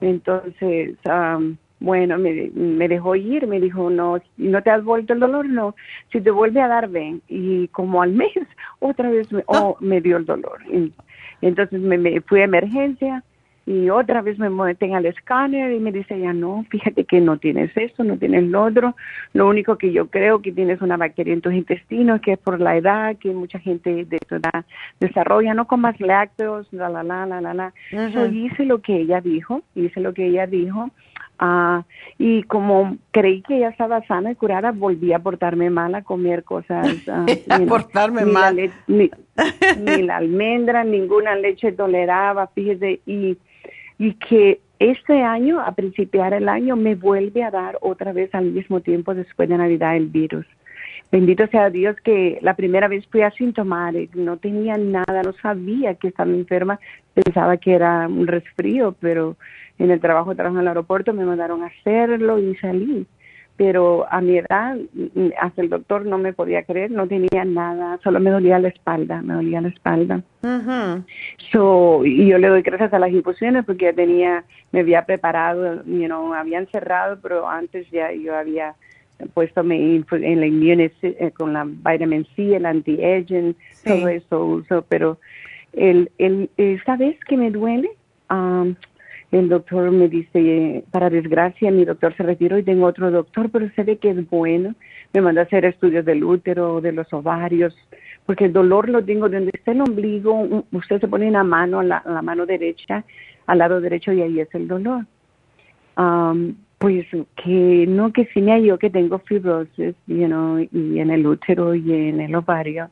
Entonces, 0.00 0.96
am, 1.04 1.58
bueno, 1.82 2.16
me, 2.16 2.50
me 2.54 2.86
dejó 2.88 3.16
ir, 3.16 3.46
me 3.46 3.60
dijo, 3.60 3.90
no, 3.90 4.18
no 4.36 4.62
te 4.62 4.70
has 4.70 4.84
vuelto 4.84 5.12
el 5.12 5.20
dolor, 5.20 5.48
no, 5.48 5.74
si 6.12 6.20
te 6.20 6.30
vuelve 6.30 6.60
a 6.60 6.68
dar, 6.68 6.88
ven. 6.88 7.20
Y 7.28 7.68
como 7.68 8.02
al 8.02 8.12
mes, 8.12 8.32
otra 8.78 9.10
vez 9.10 9.30
me, 9.32 9.42
oh, 9.46 9.76
me 9.80 10.00
dio 10.00 10.16
el 10.16 10.24
dolor. 10.24 10.60
Y 10.70 10.92
entonces 11.40 11.80
me, 11.80 11.98
me 11.98 12.20
fui 12.20 12.40
a 12.40 12.44
emergencia 12.44 13.24
y 13.64 13.90
otra 13.90 14.22
vez 14.22 14.38
me 14.38 14.50
meten 14.50 14.94
al 14.94 15.06
escáner 15.06 15.72
y 15.72 15.78
me 15.78 15.92
dice 15.92 16.18
ya 16.18 16.32
no, 16.32 16.64
fíjate 16.68 17.04
que 17.04 17.20
no 17.20 17.38
tienes 17.38 17.70
esto, 17.76 18.02
no 18.02 18.16
tienes 18.16 18.44
lo 18.44 18.64
otro, 18.64 18.96
lo 19.34 19.48
único 19.48 19.76
que 19.76 19.92
yo 19.92 20.06
creo 20.06 20.42
que 20.42 20.50
tienes 20.50 20.80
una 20.82 20.96
bacteria 20.96 21.32
en 21.32 21.40
tus 21.40 21.54
intestinos, 21.54 22.20
que 22.20 22.32
es 22.32 22.38
por 22.38 22.60
la 22.60 22.76
edad, 22.76 23.16
que 23.18 23.30
mucha 23.30 23.60
gente 23.60 24.04
de 24.04 24.18
tu 24.18 24.36
edad 24.36 24.64
desarrolla, 24.98 25.54
no 25.54 25.66
comas 25.66 26.00
lácteos, 26.00 26.66
la 26.72 26.88
la 26.88 27.04
la 27.04 27.24
la 27.26 27.40
la 27.40 27.54
la. 27.54 27.72
Ujú. 27.92 28.12
So, 28.12 28.26
hice 28.26 28.64
lo 28.64 28.82
que 28.82 28.96
ella 28.96 29.20
dijo, 29.20 29.62
hice 29.76 30.00
lo 30.00 30.12
que 30.12 30.26
ella 30.26 30.46
dijo, 30.46 30.90
ah, 31.42 31.84
y 32.18 32.44
como 32.44 32.96
creí 33.10 33.42
que 33.42 33.56
ella 33.56 33.70
estaba 33.70 34.06
sana 34.06 34.30
y 34.30 34.34
curada, 34.36 34.70
volví 34.70 35.12
a 35.12 35.18
portarme 35.18 35.70
mal, 35.70 35.94
a 35.94 36.02
comer 36.02 36.44
cosas. 36.44 36.86
ah, 37.08 37.26
A 37.50 37.58
portarme 37.60 38.24
ni 38.24 38.32
mal. 38.32 38.56
ni 38.86 40.02
la 40.02 40.16
almendra, 40.16 40.84
ninguna 40.84 41.34
leche 41.34 41.72
toleraba, 41.72 42.46
fíjese, 42.46 43.00
y, 43.06 43.36
y 43.98 44.14
que 44.14 44.60
este 44.78 45.22
año, 45.22 45.60
a 45.60 45.72
principiar 45.72 46.32
el 46.32 46.48
año, 46.48 46.76
me 46.76 46.94
vuelve 46.94 47.42
a 47.42 47.50
dar 47.50 47.78
otra 47.80 48.12
vez 48.12 48.34
al 48.34 48.46
mismo 48.46 48.80
tiempo 48.80 49.14
después 49.14 49.48
de 49.48 49.58
Navidad 49.58 49.96
el 49.96 50.06
virus. 50.06 50.46
Bendito 51.12 51.46
sea 51.48 51.68
Dios 51.68 51.94
que 52.02 52.38
la 52.40 52.56
primera 52.56 52.88
vez 52.88 53.06
fui 53.08 53.20
asintomática, 53.20 54.12
no 54.14 54.38
tenía 54.38 54.78
nada, 54.78 55.22
no 55.22 55.34
sabía 55.34 55.94
que 55.96 56.08
estaba 56.08 56.30
enferma, 56.30 56.80
pensaba 57.12 57.58
que 57.58 57.74
era 57.74 58.08
un 58.08 58.26
resfrío, 58.26 58.96
pero 58.98 59.36
en 59.82 59.90
el 59.90 60.00
trabajo, 60.00 60.34
trabajo 60.34 60.56
en 60.56 60.62
el 60.62 60.68
aeropuerto, 60.68 61.12
me 61.12 61.24
mandaron 61.24 61.62
a 61.62 61.66
hacerlo 61.66 62.38
y 62.38 62.54
salí. 62.56 63.06
Pero 63.56 64.06
a 64.10 64.20
mi 64.20 64.38
edad, 64.38 64.76
mm, 64.94 65.28
hasta 65.38 65.60
el 65.60 65.68
doctor 65.68 66.06
no 66.06 66.18
me 66.18 66.32
podía 66.32 66.62
creer, 66.62 66.90
no 66.90 67.06
tenía 67.06 67.44
nada, 67.44 67.98
solo 68.02 68.18
me 68.18 68.30
dolía 68.30 68.58
la 68.58 68.68
espalda, 68.68 69.20
me 69.22 69.34
dolía 69.34 69.60
la 69.60 69.68
espalda. 69.68 70.22
Ujú. 70.42 71.04
So, 71.50 72.04
y 72.04 72.28
yo 72.28 72.38
le 72.38 72.48
doy 72.48 72.62
gracias 72.62 72.92
a 72.94 72.98
las 72.98 73.10
infusiones 73.10 73.64
porque 73.64 73.86
ya 73.86 73.92
tenía, 73.92 74.44
me 74.70 74.80
había 74.80 75.04
preparado, 75.04 75.84
you 75.84 76.06
know, 76.06 76.32
habían 76.32 76.66
cerrado, 76.68 77.18
pero 77.20 77.48
antes 77.48 77.90
ya 77.90 78.12
yo 78.12 78.34
había 78.34 78.74
puesto 79.34 79.62
mi 79.62 80.02
en 80.10 80.40
la 80.40 80.46
immune 80.46 80.90
eh, 81.02 81.30
con 81.36 81.52
la 81.52 81.64
vitamin 81.64 82.26
C, 82.34 82.56
el 82.56 82.66
anti-aging, 82.66 83.54
Sí. 83.72 83.88
todo 83.88 84.08
eso 84.08 84.44
uso, 84.44 84.84
pero 84.88 85.18
el, 85.72 86.10
el, 86.18 86.50
esta 86.56 86.96
vez 86.96 87.18
que 87.28 87.36
me 87.36 87.50
duele, 87.50 87.90
um, 88.30 88.74
el 89.32 89.48
doctor 89.48 89.90
me 89.90 90.08
dice, 90.08 90.84
para 90.90 91.08
desgracia, 91.08 91.70
mi 91.70 91.86
doctor 91.86 92.14
se 92.16 92.22
retiró 92.22 92.58
y 92.58 92.62
tengo 92.62 92.86
otro 92.86 93.10
doctor, 93.10 93.50
pero 93.50 93.70
se 93.74 93.82
ve 93.82 93.96
que 93.96 94.10
es 94.10 94.28
bueno. 94.28 94.74
Me 95.14 95.22
manda 95.22 95.40
a 95.40 95.44
hacer 95.44 95.64
estudios 95.64 96.04
del 96.04 96.22
útero, 96.22 96.82
de 96.82 96.92
los 96.92 97.10
ovarios, 97.14 97.74
porque 98.26 98.44
el 98.44 98.52
dolor 98.52 98.90
lo 98.90 99.02
tengo 99.02 99.30
de 99.30 99.38
donde 99.38 99.52
está 99.54 99.72
el 99.72 99.80
ombligo. 99.80 100.64
Usted 100.70 101.00
se 101.00 101.08
pone 101.08 101.28
una 101.28 101.44
mano, 101.44 101.82
la, 101.82 102.02
la 102.04 102.20
mano 102.20 102.44
derecha, 102.44 103.04
al 103.46 103.58
lado 103.58 103.80
derecho, 103.80 104.12
y 104.12 104.20
ahí 104.20 104.38
es 104.38 104.54
el 104.54 104.68
dolor. 104.68 105.06
Pues 106.82 107.06
que 107.36 107.86
no, 107.86 108.12
que 108.12 108.28
sí 108.34 108.42
me 108.42 108.50
halló 108.50 108.76
que 108.76 108.90
tengo 108.90 109.20
fibrosis, 109.20 109.94
you 110.08 110.26
know, 110.26 110.58
y 110.58 110.98
en 110.98 111.12
el 111.12 111.24
útero 111.24 111.76
y 111.76 111.92
en 111.92 112.20
el 112.20 112.34
ovario. 112.34 112.90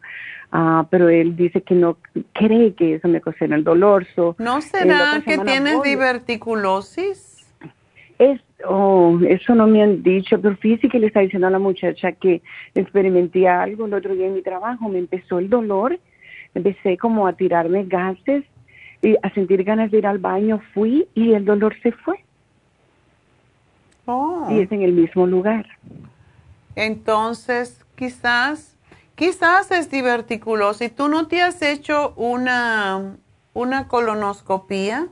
Ah, 0.52 0.86
pero 0.88 1.08
él 1.08 1.34
dice 1.34 1.62
que 1.62 1.74
no 1.74 1.96
cree 2.32 2.72
que 2.74 2.94
eso 2.94 3.08
me 3.08 3.18
ocasiona 3.18 3.56
el 3.56 3.64
dolor. 3.64 4.06
So, 4.14 4.36
¿No 4.38 4.60
será 4.60 5.20
que 5.24 5.38
tienes 5.38 5.74
voy. 5.74 5.88
diverticulosis? 5.88 7.52
Es, 8.20 8.40
oh, 8.64 9.18
eso 9.26 9.56
no 9.56 9.66
me 9.66 9.82
han 9.82 10.04
dicho, 10.04 10.40
pero 10.40 10.56
fíjese 10.56 10.88
que 10.88 11.00
le 11.00 11.08
está 11.08 11.18
diciendo 11.18 11.48
a 11.48 11.50
la 11.50 11.58
muchacha 11.58 12.12
que 12.12 12.42
experimenté 12.76 13.48
algo 13.48 13.86
el 13.86 13.94
otro 13.94 14.14
día 14.14 14.28
en 14.28 14.34
mi 14.34 14.42
trabajo, 14.42 14.88
me 14.88 15.00
empezó 15.00 15.40
el 15.40 15.50
dolor, 15.50 15.98
empecé 16.54 16.96
como 16.96 17.26
a 17.26 17.32
tirarme 17.32 17.86
gases 17.86 18.44
y 19.02 19.16
a 19.20 19.34
sentir 19.34 19.64
ganas 19.64 19.90
de 19.90 19.98
ir 19.98 20.06
al 20.06 20.18
baño, 20.18 20.60
fui 20.74 21.08
y 21.16 21.32
el 21.32 21.44
dolor 21.44 21.74
se 21.82 21.90
fue 21.90 22.22
Oh. 24.12 24.48
y 24.50 24.60
es 24.60 24.72
en 24.72 24.82
el 24.82 24.92
mismo 24.92 25.26
lugar. 25.26 25.66
Entonces, 26.76 27.84
quizás, 27.96 28.76
quizás 29.14 29.70
es 29.70 29.90
diverticulosis. 29.90 30.94
¿Tú 30.94 31.08
no 31.08 31.26
te 31.26 31.42
has 31.42 31.62
hecho 31.62 32.12
una, 32.16 33.16
una 33.54 33.88
colonoscopía? 33.88 35.06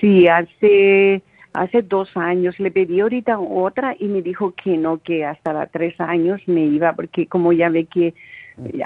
Sí, 0.00 0.26
hace 0.28 1.22
hace 1.52 1.82
dos 1.82 2.16
años 2.16 2.60
le 2.60 2.70
pedí 2.70 3.00
ahorita 3.00 3.38
otra 3.40 3.96
y 3.98 4.06
me 4.06 4.22
dijo 4.22 4.54
que 4.54 4.76
no, 4.76 4.98
que 4.98 5.24
hasta 5.24 5.52
los 5.52 5.68
tres 5.72 6.00
años 6.00 6.40
me 6.46 6.64
iba, 6.64 6.92
porque 6.92 7.26
como 7.26 7.52
ya 7.52 7.68
ve 7.68 7.86
que 7.86 8.14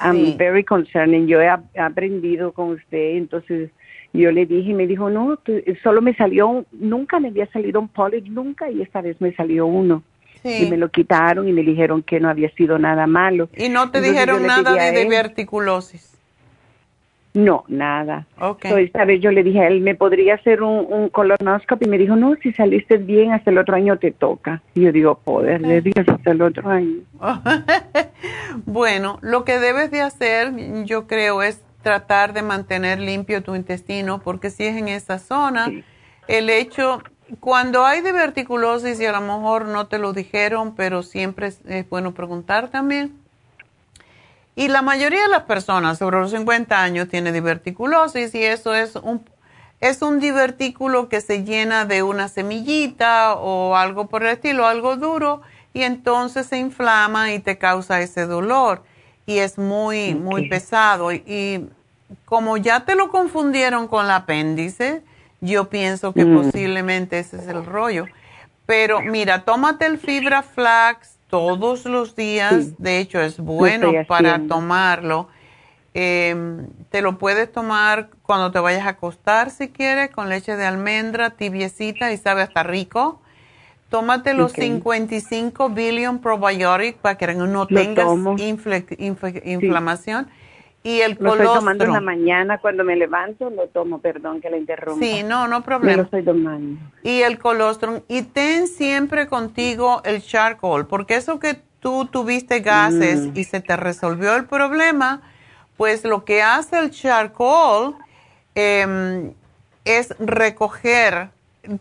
I'm 0.03 0.17
Sí. 0.17 0.35
very 0.39 0.65
concerned, 0.65 1.25
y 1.25 1.27
yo 1.27 1.43
he 1.43 1.49
ap- 1.49 1.77
aprendido 1.79 2.53
con 2.53 2.71
usted, 2.71 3.17
entonces 3.17 3.71
yo 4.21 4.31
le 4.33 4.47
dije 4.47 4.71
y 4.71 4.75
me 4.75 4.87
dijo, 4.87 5.11
no, 5.11 5.37
tú- 5.37 5.61
solo 5.83 6.01
me 6.01 6.15
salió, 6.15 6.49
un- 6.49 6.67
nunca 6.73 7.19
me 7.21 7.29
había 7.29 7.47
salido 7.47 7.81
un 7.81 7.89
polyp, 7.89 8.27
nunca, 8.29 8.71
y 8.71 8.81
esta 8.83 9.01
vez 9.01 9.21
me 9.21 9.33
salió 9.35 9.67
uno. 9.67 10.03
Sí. 10.43 10.65
Y 10.67 10.71
me 10.71 10.77
lo 10.77 10.89
quitaron 10.91 11.49
y 11.49 11.53
me 11.53 11.63
dijeron 11.63 12.03
que 12.03 12.21
no 12.21 12.29
había 12.29 12.51
sido 12.51 12.79
nada 12.79 13.07
malo. 13.07 13.49
Y 13.57 13.69
no 13.71 13.91
te 13.91 13.99
Entonces, 13.99 14.13
dijeron 14.13 14.47
nada 14.47 14.75
de 14.75 15.03
diverticulosis. 15.03 16.11
No, 17.33 17.65
nada. 17.67 18.27
Ok. 18.39 18.67
So, 18.69 18.77
esta 18.77 19.05
vez 19.05 19.21
yo 19.21 19.33
le 19.33 19.43
dije 19.43 19.59
a 19.61 19.67
él, 19.67 19.81
¿me 19.81 19.97
podría 19.97 20.35
hacer 20.37 20.63
un, 20.63 20.87
un 20.89 21.09
colonoscopio? 21.09 21.89
Y 21.89 21.91
me 21.91 21.99
dijo, 21.99 22.15
no, 22.15 22.37
si 22.37 22.53
saliste 22.53 22.99
bien, 22.99 23.33
hasta 23.33 23.51
el 23.51 23.59
otro 23.59 23.75
año 23.75 23.97
te 23.99 24.13
toca. 24.13 24.63
Y 24.77 24.83
yo 24.83 24.93
digo, 24.93 25.17
poder 25.17 25.61
de 25.63 25.81
Dios, 25.81 26.07
hasta 26.07 26.31
el 26.31 26.43
otro 26.43 26.69
año. 26.71 26.99
Bueno, 28.67 29.19
lo 29.21 29.45
que 29.45 29.59
debes 29.59 29.91
de 29.91 30.01
hacer, 30.01 30.53
yo 30.85 31.09
creo, 31.09 31.43
es 31.43 31.64
tratar 31.85 32.33
de 32.33 32.43
mantener 32.43 32.99
limpio 32.99 33.45
tu 33.45 33.55
intestino, 33.55 34.21
porque 34.21 34.51
si 34.51 34.65
es 34.65 34.77
en 34.77 34.89
esa 34.89 35.21
zona, 35.21 35.71
el 36.27 36.51
hecho, 36.51 37.01
cuando 37.39 37.85
hay 37.85 38.01
diverticulosis, 38.01 38.99
y 38.99 39.07
a 39.07 39.13
lo 39.13 39.21
mejor 39.21 39.67
no 39.67 39.87
te 39.87 39.99
lo 39.99 40.13
dijeron, 40.13 40.75
pero 40.75 41.05
siempre 41.05 41.47
es, 41.47 41.61
es 41.67 41.89
bueno 41.89 42.13
preguntar 42.13 42.69
también. 42.69 43.17
Y 44.57 44.69
la 44.69 44.83
mayoría 44.83 45.23
de 45.23 45.29
las 45.29 45.43
personas 45.43 45.99
sobre 45.99 46.19
los 46.19 46.31
50 46.31 46.83
años 46.83 47.09
tiene 47.09 47.33
diverticulosis 47.33 48.35
y 48.35 48.43
eso 48.43 48.75
es 48.75 48.97
un, 48.97 49.29
es 49.81 50.01
un 50.01 50.21
divertículo 50.21 51.09
que 51.09 51.21
se 51.21 51.45
llena 51.45 51.85
de 51.85 52.03
una 52.03 52.29
semillita 52.29 53.35
o 53.35 53.77
algo 53.77 54.07
por 54.07 54.23
el 54.23 54.31
estilo, 54.31 54.67
algo 54.67 54.97
duro, 54.97 55.43
y 55.73 55.83
entonces 55.83 56.47
se 56.47 56.57
inflama 56.57 57.33
y 57.33 57.41
te 57.41 57.59
causa 57.59 58.01
ese 58.01 58.27
dolor. 58.27 58.85
Y 59.27 59.39
es 59.39 59.59
muy, 59.59 60.15
muy 60.15 60.49
pesado. 60.49 61.13
Y, 61.13 61.23
y 61.27 61.69
como 62.25 62.57
ya 62.57 62.85
te 62.85 62.95
lo 62.95 63.11
confundieron 63.11 63.89
con 63.89 64.05
el 64.05 64.11
apéndice, 64.11 65.03
yo 65.41 65.69
pienso 65.69 66.13
que 66.13 66.25
Mm. 66.25 66.37
posiblemente 66.43 67.19
ese 67.19 67.37
es 67.39 67.47
el 67.49 67.65
rollo. 67.65 68.07
Pero 68.67 69.01
mira, 69.01 69.45
tómate 69.45 69.87
el 69.87 69.99
fibra 69.99 70.43
flax 70.43 71.17
todos 71.29 71.85
los 71.85 72.17
días. 72.17 72.65
Sí. 72.65 72.75
De 72.79 72.99
hecho, 72.99 73.21
es 73.21 73.39
bueno 73.39 73.93
para 74.07 74.41
tomarlo. 74.47 75.29
Em, 75.93 76.67
te 76.91 77.03
lo 77.03 77.19
puedes 77.19 77.53
tomar 77.53 78.09
cuando 78.23 78.51
te 78.51 78.59
vayas 78.59 78.85
a 78.87 78.91
acostar 78.91 79.51
si 79.51 79.69
quieres, 79.69 80.11
con 80.11 80.29
leche 80.29 80.57
de 80.57 80.67
almendra 80.67 81.31
tibiecita 81.31 82.11
y 82.13 82.17
sabe 82.17 82.43
hasta 82.43 82.63
rico. 82.63 83.21
Tómate 83.91 84.35
los 84.35 84.53
Ok. 84.53 84.59
55 84.59 85.69
billion 85.71 86.19
probiotic 86.19 86.97
para 86.97 87.17
que 87.17 87.33
no 87.35 87.67
tengas 87.67 88.07
inflamación. 89.45 90.29
Y 90.83 91.01
el 91.01 91.17
Lo 91.19 91.33
estoy 91.33 91.47
tomando 91.47 91.85
en 91.85 91.93
la 91.93 91.99
colostrum. 92.01 92.05
mañana, 92.05 92.59
cuando 92.59 92.85
me 92.85 92.95
levanto 92.95 93.49
lo 93.49 93.69
tomo, 93.69 94.01
perdón 94.01 94.43
que 94.43 94.51
le 94.51 94.59
interrumpa. 94.59 95.03
Sí, 95.05 95.23
no, 95.23 95.47
no 95.49 95.49
Me 95.49 95.57
lo 95.61 95.63
problema. 95.65 96.03
estoy 96.03 96.23
tomando. 96.23 96.79
Y 97.03 97.23
el 97.23 97.39
colostrum. 97.39 98.01
Y 98.07 98.21
ten 98.23 98.67
siempre 98.69 99.27
contigo 99.27 100.03
el 100.05 100.23
charcoal, 100.23 100.87
porque 100.87 101.17
eso 101.17 101.39
que 101.39 101.57
tú 101.81 102.05
tuviste 102.07 102.61
gases 102.61 103.29
Mm. 103.29 103.33
y 103.39 103.45
se 103.45 103.61
te 103.61 103.77
resolvió 103.77 104.37
el 104.37 104.45
problema, 104.45 105.23
pues 105.79 106.05
lo 106.05 106.25
que 106.27 106.43
hace 106.43 106.79
el 106.79 106.91
charcoal 106.91 107.95
em, 108.55 109.33
es 109.87 110.15
recoger 110.21 111.31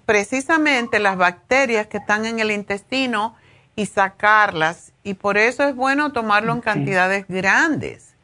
precisamente 0.05 0.99
las 0.99 1.17
bacterias 1.17 1.87
que 1.87 1.97
están 1.97 2.25
en 2.25 2.39
el 2.39 2.51
intestino 2.51 3.35
y 3.75 3.85
sacarlas. 3.85 4.93
Y 5.03 5.15
por 5.15 5.37
eso 5.37 5.63
es 5.63 5.75
bueno 5.75 6.11
tomarlo 6.11 6.53
en 6.53 6.61
cantidades 6.61 7.25
grandes. 7.27 8.15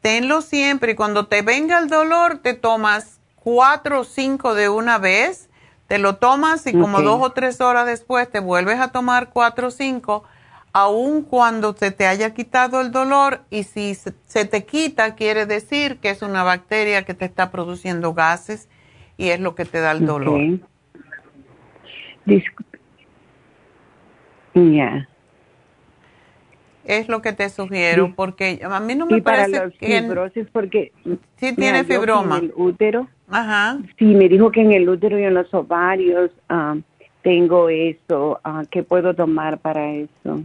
tenlo 0.00 0.42
siempre 0.42 0.92
y 0.92 0.94
cuando 0.94 1.26
te 1.26 1.42
venga 1.42 1.78
el 1.78 1.88
dolor 1.88 2.38
te 2.38 2.54
tomas 2.54 3.18
cuatro 3.34 4.00
o 4.00 4.04
cinco 4.04 4.54
de 4.54 4.68
una 4.68 4.98
vez, 4.98 5.48
te 5.88 5.98
lo 5.98 6.16
tomas 6.16 6.66
y 6.66 6.72
como 6.72 7.02
dos 7.02 7.20
o 7.20 7.32
tres 7.32 7.60
horas 7.60 7.86
después 7.86 8.30
te 8.30 8.40
vuelves 8.40 8.78
a 8.78 8.88
tomar 8.88 9.30
cuatro 9.30 9.68
o 9.68 9.70
cinco, 9.70 10.22
aun 10.72 11.22
cuando 11.22 11.74
se 11.74 11.90
te 11.90 12.06
haya 12.06 12.34
quitado 12.34 12.80
el 12.80 12.92
dolor 12.92 13.40
y 13.50 13.64
si 13.64 13.94
se, 13.94 14.44
te 14.44 14.64
quita 14.64 15.14
quiere 15.14 15.46
decir 15.46 15.98
que 15.98 16.10
es 16.10 16.22
una 16.22 16.42
bacteria 16.42 17.04
que 17.04 17.14
te 17.14 17.24
está 17.24 17.50
produciendo 17.50 18.14
gases 18.14 18.68
y 19.16 19.30
es 19.30 19.40
lo 19.40 19.54
que 19.54 19.64
te 19.64 19.80
da 19.80 19.92
el 19.92 20.06
dolor. 20.06 20.60
Discu- 22.28 22.64
Ya. 24.54 25.08
Es 26.84 27.08
lo 27.08 27.20
que 27.22 27.32
te 27.32 27.48
sugiero 27.50 28.06
Sí. 28.06 28.12
porque 28.16 28.60
a 28.64 28.80
mí 28.80 28.94
no 28.94 29.06
me 29.06 29.18
Y 29.18 29.20
para 29.20 29.38
parece 29.42 29.64
los 29.64 29.74
que... 29.74 30.00
fibrosis, 30.02 30.46
porque 30.52 30.92
Sí 31.36 31.54
tiene 31.54 31.84
fibroma. 31.84 32.38
En 32.38 32.44
el 32.44 32.52
útero. 32.56 33.08
Ajá. 33.30 33.78
Sí, 33.98 34.06
me 34.06 34.28
dijo 34.28 34.50
que 34.50 34.62
en 34.62 34.72
el 34.72 34.88
útero 34.88 35.18
y 35.18 35.24
en 35.24 35.34
los 35.34 35.52
ovarios 35.52 36.30
ah, 36.48 36.76
tengo 37.22 37.68
eso. 37.68 38.40
ah, 38.42 38.62
¿Qué 38.70 38.82
puedo 38.82 39.14
tomar 39.14 39.58
para 39.58 39.90
eso? 39.92 40.40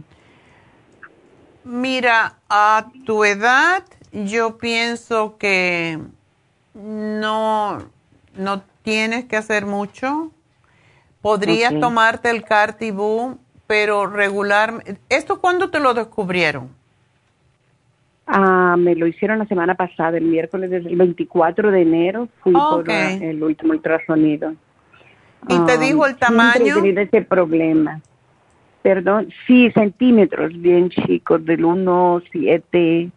Mira, 1.64 2.34
a 2.50 2.88
tu 3.06 3.24
edad 3.24 3.82
yo 4.12 4.58
pienso 4.58 5.38
que 5.38 5.98
no, 6.74 7.78
no 8.36 8.62
tienes 8.82 9.24
que 9.24 9.36
hacer 9.36 9.64
mucho. 9.64 10.30
Podrías 11.24 11.72
tomarte 11.80 12.28
el 12.28 12.44
Cartibú, 12.44 13.38
pero 13.66 14.06
regular. 14.06 14.84
¿Esto 15.08 15.40
cuándo 15.40 15.70
te 15.70 15.80
lo 15.80 15.94
descubrieron? 15.94 16.68
Ah, 18.26 18.76
me 18.78 18.94
lo 18.94 19.06
hicieron 19.06 19.38
la 19.38 19.46
semana 19.46 19.74
pasada, 19.74 20.18
el 20.18 20.24
miércoles, 20.24 20.68
desde 20.68 20.90
el 20.90 20.96
24 20.96 21.70
de 21.70 21.80
enero, 21.80 22.28
fui 22.42 22.52
por 22.52 22.84
ah, 22.90 23.12
el 23.14 23.42
último 23.42 23.72
ultrasonido. 23.72 24.52
¿Y 25.48 25.58
te 25.64 25.72
Ah, 25.72 25.76
dijo 25.78 26.04
el 26.04 26.14
siempre 26.16 26.26
tamaño? 26.26 26.72
he 26.76 26.80
tenido 26.82 27.00
ese 27.00 27.22
problema. 27.22 28.02
Perdón, 28.82 29.30
sí, 29.46 29.70
centímetros 29.70 30.52
bien 30.60 30.90
chicos, 30.90 31.42
del 31.46 31.64
1, 31.64 32.22
7, 32.32 33.10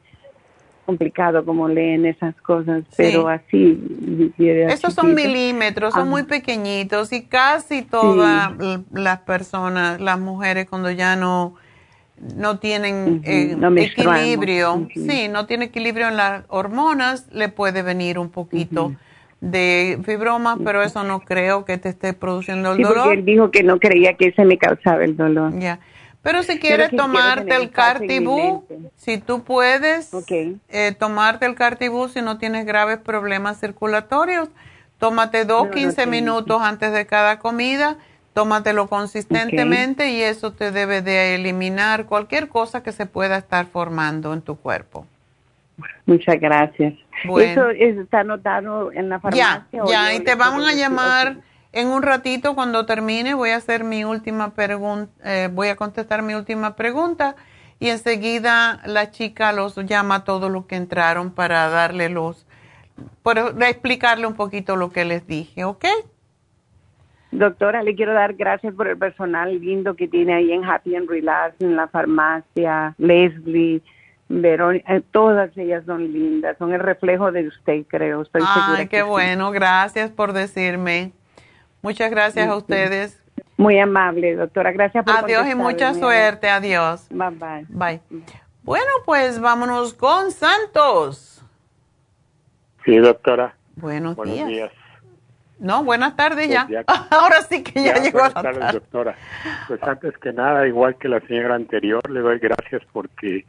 complicado 0.88 1.44
como 1.46 1.68
leen 1.68 2.06
esas 2.06 2.34
cosas, 2.42 2.84
pero 2.96 3.28
así. 3.28 3.78
Esos 4.40 4.94
son 4.94 5.14
milímetros, 5.14 5.94
son 5.94 6.04
Ah. 6.08 6.10
muy 6.10 6.24
pequeñitos 6.24 7.12
y 7.12 7.24
casi 7.26 7.82
todas 7.82 8.52
l- 8.60 8.80
las 8.94 9.20
personas, 9.20 10.00
las 10.00 10.18
mujeres 10.18 10.66
cuando 10.68 10.90
ya 10.90 11.16
no 11.16 11.54
no 12.36 12.58
tienen 12.58 13.18
Ujú, 13.18 13.22
eh, 13.26 13.56
no 13.56 13.68
equilibrio, 13.78 14.74
Ujú. 14.74 14.90
sí, 14.96 15.28
no 15.28 15.46
tiene 15.46 15.66
equilibrio 15.66 16.08
en 16.08 16.18
las 16.18 16.46
hormonas, 16.48 17.28
le 17.32 17.48
puede 17.48 17.84
venir 17.84 18.18
un 18.18 18.30
poquito 18.32 18.94
de 19.40 20.00
fibroma, 20.04 20.58
pero 20.64 20.82
eso 20.82 21.04
no 21.04 21.20
creo 21.20 21.64
que 21.64 21.78
te 21.78 21.90
esté 21.90 22.14
produciendo 22.14 22.72
el 22.72 22.78
Sí, 22.78 22.82
dolor. 22.84 23.04
porque 23.04 23.20
él 23.20 23.26
dijo 23.26 23.52
que 23.52 23.62
no 23.62 23.78
creía 23.78 24.16
que 24.16 24.30
ese 24.30 24.46
me 24.46 24.58
causaba 24.58 25.04
el 25.04 25.16
dolor. 25.16 25.60
Ya. 25.60 25.78
Pero 26.28 26.44
si 26.44 26.60
quieres 26.60 26.92
tomarte 26.94 27.56
el 27.56 27.72
Cartibú, 27.72 28.66
si 28.98 29.18
tú 29.18 29.44
puedes 29.46 30.12
eh, 30.68 30.92
tomarte 31.00 31.46
el 31.46 31.56
Cartibú 31.56 32.10
si 32.10 32.22
no 32.22 32.38
tienes 32.38 32.66
graves 32.66 32.98
problemas 32.98 33.62
circulatorios, 33.62 34.50
tómate 35.00 35.46
dos, 35.46 35.62
No, 35.64 35.70
no 35.70 35.72
15 35.72 35.96
tengo. 35.96 36.12
minutos 36.12 36.62
antes 36.62 36.92
de 36.92 37.06
cada 37.06 37.40
comida, 37.40 37.96
tómatelo 38.34 38.90
consistentemente 38.90 40.10
y 40.10 40.22
eso 40.22 40.52
te 40.52 40.72
debe 40.72 41.02
de 41.02 41.36
eliminar 41.36 42.08
cualquier 42.08 42.50
cosa 42.50 42.84
que 42.84 42.92
se 42.92 43.06
pueda 43.06 43.38
estar 43.38 43.66
formando 43.68 44.34
en 44.34 44.42
tu 44.42 44.58
cuerpo. 44.58 45.06
Muchas 46.06 46.42
gracias. 46.42 46.94
Bueno. 47.24 47.70
¿Eso 47.70 47.70
es- 47.70 47.98
está 48.00 48.20
anotado 48.20 48.92
en 48.92 49.08
la 49.08 49.16
Ya, 49.16 49.22
farmacia? 49.22 49.82
ya, 49.88 50.12
yo 50.12 50.18
y 50.20 50.24
te 50.26 50.36
vamos 50.36 50.68
a 50.68 50.74
llamar. 50.74 51.38
En 51.80 51.88
un 51.88 52.04
ratito 52.04 52.56
cuando 52.56 52.86
termine. 52.86 53.34
Voy 53.34 53.52
a 53.52 53.58
hacer 53.58 53.84
mi 53.84 54.04
última 54.04 54.52
pregunta, 54.52 55.12
voy 55.52 55.70
a 55.70 55.76
contestar 55.76 56.22
mi 56.22 56.34
última 56.34 56.76
pregunta 56.76 57.36
y 57.80 57.90
enseguida 57.90 58.82
la 58.86 59.12
chica 59.12 59.52
los 59.54 59.76
llama 59.76 60.16
a 60.16 60.24
todos 60.24 60.52
los 60.52 60.66
que 60.66 60.76
entraron 60.76 61.32
para 61.32 61.70
darle 61.70 62.10
los, 62.10 62.46
para 63.22 63.70
explicarle 63.70 64.26
un 64.26 64.36
poquito 64.36 64.76
lo 64.76 64.92
que 64.92 65.06
les 65.06 65.28
dije, 65.28 65.64
¿ok? 65.64 65.86
Doctora, 67.32 67.84
le 67.84 67.94
quiero 67.96 68.14
dar 68.14 68.34
gracias 68.34 68.74
por 68.74 68.88
el 68.88 68.98
personal 68.98 69.60
lindo 69.60 69.96
que 69.96 70.08
tiene 70.08 70.34
ahí 70.34 70.52
en 70.52 70.64
Happy 70.64 70.96
and 70.96 71.10
Relax, 71.10 71.56
en 71.62 71.76
la 71.76 71.88
farmacia, 71.88 72.96
Leslie, 72.98 73.82
Verónica, 74.30 74.96
eh, 74.96 75.04
todas 75.12 75.56
ellas 75.58 75.84
son 75.86 76.12
lindas, 76.12 76.58
son 76.58 76.74
el 76.74 76.80
reflejo 76.80 77.32
de 77.32 77.48
usted, 77.48 77.84
creo, 77.88 78.24
estoy 78.24 78.42
segura. 78.42 78.80
Ay, 78.80 78.86
que 78.86 78.98
qué 78.98 79.04
sí. 79.04 79.08
bueno, 79.08 79.52
gracias 79.52 80.10
por 80.10 80.34
decirme. 80.34 81.12
Muchas 81.82 82.10
gracias 82.12 82.46
a 82.48 82.50
Sí, 82.50 82.52
sí. 82.52 82.58
ustedes. 82.58 83.24
Muy 83.58 83.80
amable, 83.80 84.36
doctora, 84.36 84.72
gracias 84.72 85.04
por 85.04 85.16
Adiós 85.18 85.48
y 85.48 85.56
mucha 85.56 85.94
suerte, 85.94 86.50
adiós. 86.50 87.08
Bye 87.10 87.30
bye. 87.32 87.66
Bye. 87.70 88.02
Bueno, 88.64 88.86
pues 89.06 89.40
vámonos 89.40 89.94
con 89.94 90.32
Santos. 90.32 91.44
Sí, 92.86 92.98
doctora. 92.98 93.56
Buenos, 93.76 94.16
Buenos 94.16 94.36
días. 94.36 94.48
días. 94.48 94.72
No, 95.60 95.84
buenas 95.84 96.16
tardes 96.16 96.50
ya. 96.50 96.68
Pues 96.68 96.86
ya- 96.86 97.08
Ahora 97.18 97.42
sí 97.42 97.64
que 97.64 97.84
ya, 97.84 97.96
Ya, 97.96 98.02
llegó 98.04 98.20
buenas 98.20 98.36
la 98.36 98.42
tardes, 98.44 98.60
tarde. 98.60 98.80
doctora. 98.80 99.16
Pues 99.68 99.82
antes 99.84 100.18
que 100.20 100.34
nada, 100.34 100.68
igual 100.68 100.96
que 100.98 101.08
la 101.08 101.20
señora 101.22 101.56
anterior, 101.56 102.08
le 102.12 102.20
doy 102.20 102.38
gracias 102.40 102.84
porque 102.94 103.46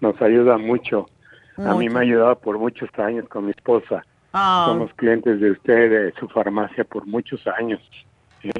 nos 0.00 0.20
ayuda 0.22 0.58
mucho. 0.58 1.06
A 1.56 1.74
mí 1.74 1.86
Mucho. 1.88 1.92
me 1.94 1.98
ha 1.98 2.02
ayudado 2.02 2.38
por 2.38 2.58
muchos 2.58 2.88
años 2.98 3.28
con 3.28 3.44
mi 3.46 3.50
esposa. 3.50 4.04
Ah, 4.32 4.66
Somos 4.68 4.92
clientes 4.94 5.40
de 5.40 5.50
usted, 5.50 5.90
de 5.90 6.12
su 6.18 6.28
farmacia, 6.28 6.84
por 6.84 7.06
muchos 7.06 7.44
años. 7.46 7.80
¿sí? 8.42 8.50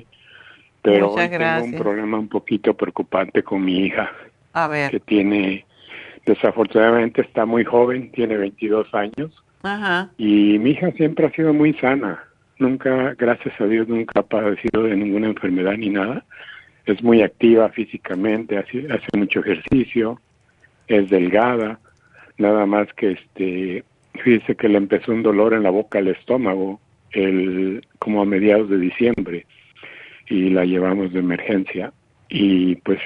Pero 0.83 1.13
hoy 1.13 1.29
tengo 1.29 1.65
un 1.65 1.75
problema 1.75 2.19
un 2.19 2.29
poquito 2.29 2.75
preocupante 2.75 3.43
con 3.43 3.65
mi 3.65 3.87
hija, 3.87 4.11
a 4.53 4.67
ver. 4.67 4.91
que 4.91 5.01
tiene, 5.01 5.65
desafortunadamente 6.27 7.21
está 7.21 7.45
muy 7.45 7.65
joven, 7.65 8.11
tiene 8.13 8.37
22 8.37 8.93
años. 8.95 9.45
Ajá. 9.63 10.11
Y 10.17 10.59
mi 10.59 10.71
hija 10.71 10.91
siempre 10.93 11.27
ha 11.27 11.31
sido 11.33 11.53
muy 11.53 11.75
sana. 11.75 12.25
Nunca, 12.59 13.15
gracias 13.19 13.59
a 13.61 13.65
Dios, 13.65 13.89
nunca 13.89 14.21
ha 14.21 14.23
padecido 14.23 14.85
de 14.85 14.97
ninguna 14.97 15.29
enfermedad 15.29 15.77
ni 15.77 15.91
nada. 15.91 16.25
Es 16.87 17.03
muy 17.03 17.23
activa 17.23 17.69
físicamente, 17.69 18.59
hace, 18.59 18.87
hace 18.91 19.07
mucho 19.17 19.41
ejercicio, 19.41 20.21
es 20.89 21.09
delgada. 21.11 21.79
Nada 22.39 22.65
más 22.65 22.89
que 22.95 23.13
este, 23.13 23.85
fíjese 24.15 24.57
que 24.57 24.69
le 24.69 24.79
empezó 24.79 25.13
un 25.13 25.23
dolor 25.23 25.55
en 25.55 25.63
la 25.63 25.71
boca, 25.71 25.99
el 25.99 26.09
estómago, 26.09 26.81
el, 27.13 27.87
como 27.99 28.23
a 28.23 28.25
mediados 28.25 28.69
de 28.71 28.79
diciembre. 28.79 29.47
Y 30.29 30.51
la 30.51 30.65
llevamos 30.65 31.13
de 31.13 31.21
emergencia. 31.21 31.93
Y 32.29 32.77
pues 32.77 33.01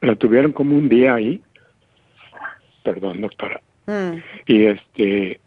la 0.00 0.14
tuvieron 0.14 0.52
como 0.52 0.76
un 0.76 0.88
día 0.88 1.14
ahí. 1.14 1.42
Perdón, 2.84 3.20
doctora 3.20 3.60
Mm. 3.86 4.22
y 4.46 4.64
este 4.66 5.40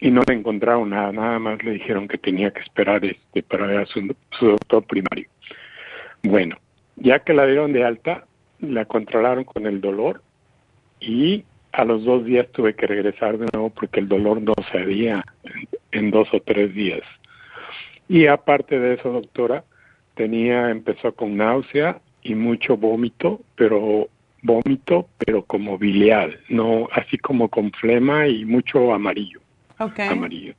y 0.00 0.10
no 0.10 0.22
le 0.26 0.34
encontraron 0.34 0.90
nada, 0.90 1.12
nada 1.12 1.38
más 1.38 1.62
le 1.62 1.72
dijeron 1.72 2.08
que 2.08 2.18
tenía 2.18 2.50
que 2.50 2.60
esperar 2.60 3.04
este 3.04 3.42
para 3.42 3.66
ver 3.66 3.78
a 3.78 3.86
su, 3.86 4.14
su 4.36 4.46
doctor 4.46 4.84
primario. 4.84 5.28
Bueno, 6.24 6.56
ya 6.96 7.20
que 7.20 7.32
la 7.34 7.46
dieron 7.46 7.72
de 7.72 7.84
alta, 7.84 8.24
la 8.58 8.84
controlaron 8.84 9.44
con 9.44 9.66
el 9.66 9.80
dolor 9.80 10.22
y 10.98 11.44
a 11.72 11.84
los 11.84 12.04
dos 12.04 12.24
días 12.24 12.46
tuve 12.52 12.74
que 12.74 12.86
regresar 12.86 13.38
de 13.38 13.46
nuevo 13.52 13.70
porque 13.70 14.00
el 14.00 14.08
dolor 14.08 14.40
no 14.42 14.54
cedía 14.70 15.24
en, 15.44 15.68
en 15.92 16.10
dos 16.10 16.28
o 16.32 16.40
tres 16.40 16.74
días. 16.74 17.02
Y 18.08 18.26
aparte 18.26 18.78
de 18.78 18.94
eso, 18.94 19.10
doctora, 19.10 19.64
tenía, 20.14 20.70
empezó 20.70 21.14
con 21.14 21.36
náusea 21.36 22.00
y 22.22 22.34
mucho 22.34 22.76
vómito, 22.76 23.40
pero 23.56 24.08
vómito, 24.42 25.08
pero 25.18 25.44
como 25.44 25.78
biliar, 25.78 26.38
no 26.48 26.88
así 26.92 27.16
como 27.16 27.48
con 27.48 27.70
flema 27.72 28.26
y 28.26 28.44
mucho 28.44 28.92
amarillo, 28.92 29.40
Ok. 29.78 30.00
amarillo. 30.00 30.54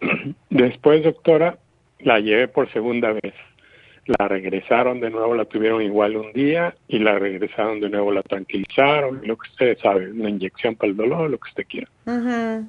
Después, 0.50 1.02
doctora, 1.02 1.58
la 2.00 2.20
llevé 2.20 2.48
por 2.48 2.70
segunda 2.72 3.12
vez. 3.12 3.34
La 4.18 4.26
regresaron 4.26 4.98
de 5.00 5.10
nuevo, 5.10 5.34
la 5.34 5.44
tuvieron 5.44 5.82
igual 5.82 6.16
un 6.16 6.32
día 6.32 6.74
y 6.88 6.98
la 6.98 7.18
regresaron 7.18 7.78
de 7.78 7.90
nuevo, 7.90 8.10
la 8.10 8.22
tranquilizaron, 8.22 9.20
lo 9.24 9.36
que 9.36 9.50
usted 9.50 9.78
sabe, 9.78 10.10
una 10.10 10.30
inyección 10.30 10.74
para 10.74 10.90
el 10.90 10.96
dolor, 10.96 11.30
lo 11.30 11.38
que 11.38 11.48
usted 11.48 11.66
quiera. 11.68 11.88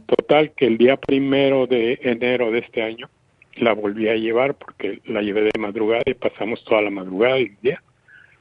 Total, 0.05 0.51
que 0.51 0.67
el 0.67 0.77
día 0.77 0.97
primero 0.97 1.65
de 1.65 1.99
enero 2.03 2.51
de 2.51 2.59
este 2.59 2.83
año 2.83 3.09
la 3.55 3.73
volví 3.73 4.07
a 4.07 4.15
llevar 4.15 4.53
porque 4.55 4.99
la 5.05 5.21
llevé 5.21 5.41
de 5.41 5.59
madrugada 5.59 6.03
y 6.05 6.13
pasamos 6.13 6.63
toda 6.63 6.81
la 6.81 6.91
madrugada 6.91 7.39
y 7.39 7.43
el 7.43 7.57
día. 7.61 7.83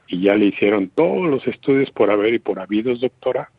Y 0.07 0.21
ya 0.21 0.35
le 0.35 0.45
hicieron 0.45 0.89
todos 0.89 1.27
los 1.27 1.47
estudios 1.47 1.89
por 1.91 2.11
haber 2.11 2.35
y 2.35 2.39
por 2.39 2.59
habidos, 2.59 3.01
doctora. 3.01 3.49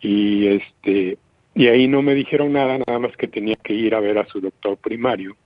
Y 0.00 0.46
este 0.46 1.18
y 1.54 1.66
ahí 1.66 1.88
no 1.88 2.02
me 2.02 2.14
dijeron 2.14 2.52
nada, 2.52 2.78
nada 2.78 2.98
más 3.00 3.16
que 3.16 3.26
tenía 3.26 3.56
que 3.56 3.74
ir 3.74 3.94
a 3.94 4.00
ver 4.00 4.18
a 4.18 4.26
su 4.26 4.40
doctor 4.40 4.76
primario. 4.76 5.36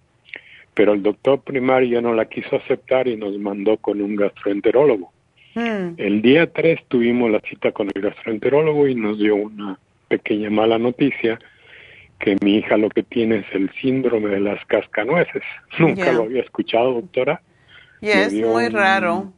Pero 0.74 0.92
el 0.92 1.02
doctor 1.02 1.40
primario 1.40 2.02
no 2.02 2.14
la 2.14 2.24
quiso 2.26 2.56
aceptar 2.56 3.06
y 3.08 3.16
nos 3.16 3.38
mandó 3.38 3.76
con 3.76 4.00
un 4.02 4.16
gastroenterólogo. 4.16 5.12
Mm. 5.54 5.94
El 5.98 6.20
día 6.20 6.52
3 6.52 6.80
tuvimos 6.88 7.30
la 7.30 7.40
cita 7.40 7.70
con 7.72 7.88
el 7.94 8.02
gastroenterólogo 8.02 8.88
y 8.88 8.94
nos 8.94 9.18
dio 9.18 9.36
una 9.36 9.78
pequeña 10.08 10.50
mala 10.50 10.78
noticia 10.78 11.38
que 12.18 12.36
mi 12.42 12.56
hija 12.56 12.76
lo 12.76 12.88
que 12.88 13.02
tiene 13.02 13.38
es 13.38 13.46
el 13.52 13.70
síndrome 13.80 14.30
de 14.30 14.40
las 14.40 14.64
cascanueces. 14.66 15.42
Nunca 15.78 16.12
lo 16.12 16.22
había 16.24 16.42
escuchado, 16.42 16.94
doctora. 16.94 17.40
Y 18.00 18.08
es 18.08 18.32
muy 18.32 18.66
un- 18.66 18.72
raro. 18.72 19.32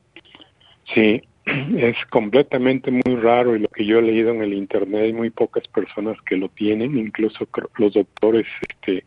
Sí, 0.95 1.23
es 1.77 1.97
completamente 2.11 2.91
muy 2.91 3.17
raro 3.17 3.57
y 3.57 3.61
lo 3.61 3.69
que 3.69 3.85
yo 3.85 3.99
he 3.99 4.03
leído 4.03 4.31
en 4.31 4.43
el 4.43 4.55
internet 4.55 5.03
hay 5.03 5.13
muy 5.13 5.31
pocas 5.31 5.67
personas 5.69 6.17
que 6.23 6.37
lo 6.37 6.49
tienen, 6.49 6.97
incluso 6.97 7.47
los 7.77 7.95
doctores 7.95 8.47
este 8.69 9.05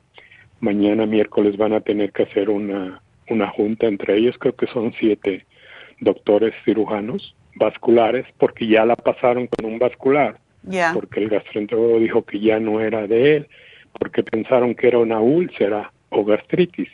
mañana 0.60 1.06
miércoles 1.06 1.58
van 1.58 1.74
a 1.74 1.82
tener 1.82 2.12
que 2.12 2.24
hacer 2.24 2.50
una 2.50 3.02
una 3.30 3.48
junta 3.48 3.88
entre 3.88 4.18
ellos, 4.18 4.38
creo 4.40 4.56
que 4.56 4.68
son 4.68 4.94
siete 5.00 5.46
doctores 6.00 6.54
cirujanos 6.66 7.36
vasculares 7.56 8.26
porque 8.38 8.68
ya 8.68 8.86
la 8.86 8.96
pasaron 8.96 9.48
con 9.48 9.66
un 9.72 9.80
vascular, 9.80 10.38
porque 10.94 11.22
el 11.22 11.30
gastroenterólogo 11.30 12.00
dijo 12.00 12.24
que 12.24 12.40
ya 12.40 12.60
no 12.60 12.80
era 12.80 13.08
de 13.08 13.38
él, 13.38 13.48
porque 14.00 14.24
pensaron 14.24 14.76
que 14.76 14.88
era 14.88 15.00
una 15.00 15.20
úlcera 15.20 15.92
o 16.10 16.24
gastritis. 16.24 16.90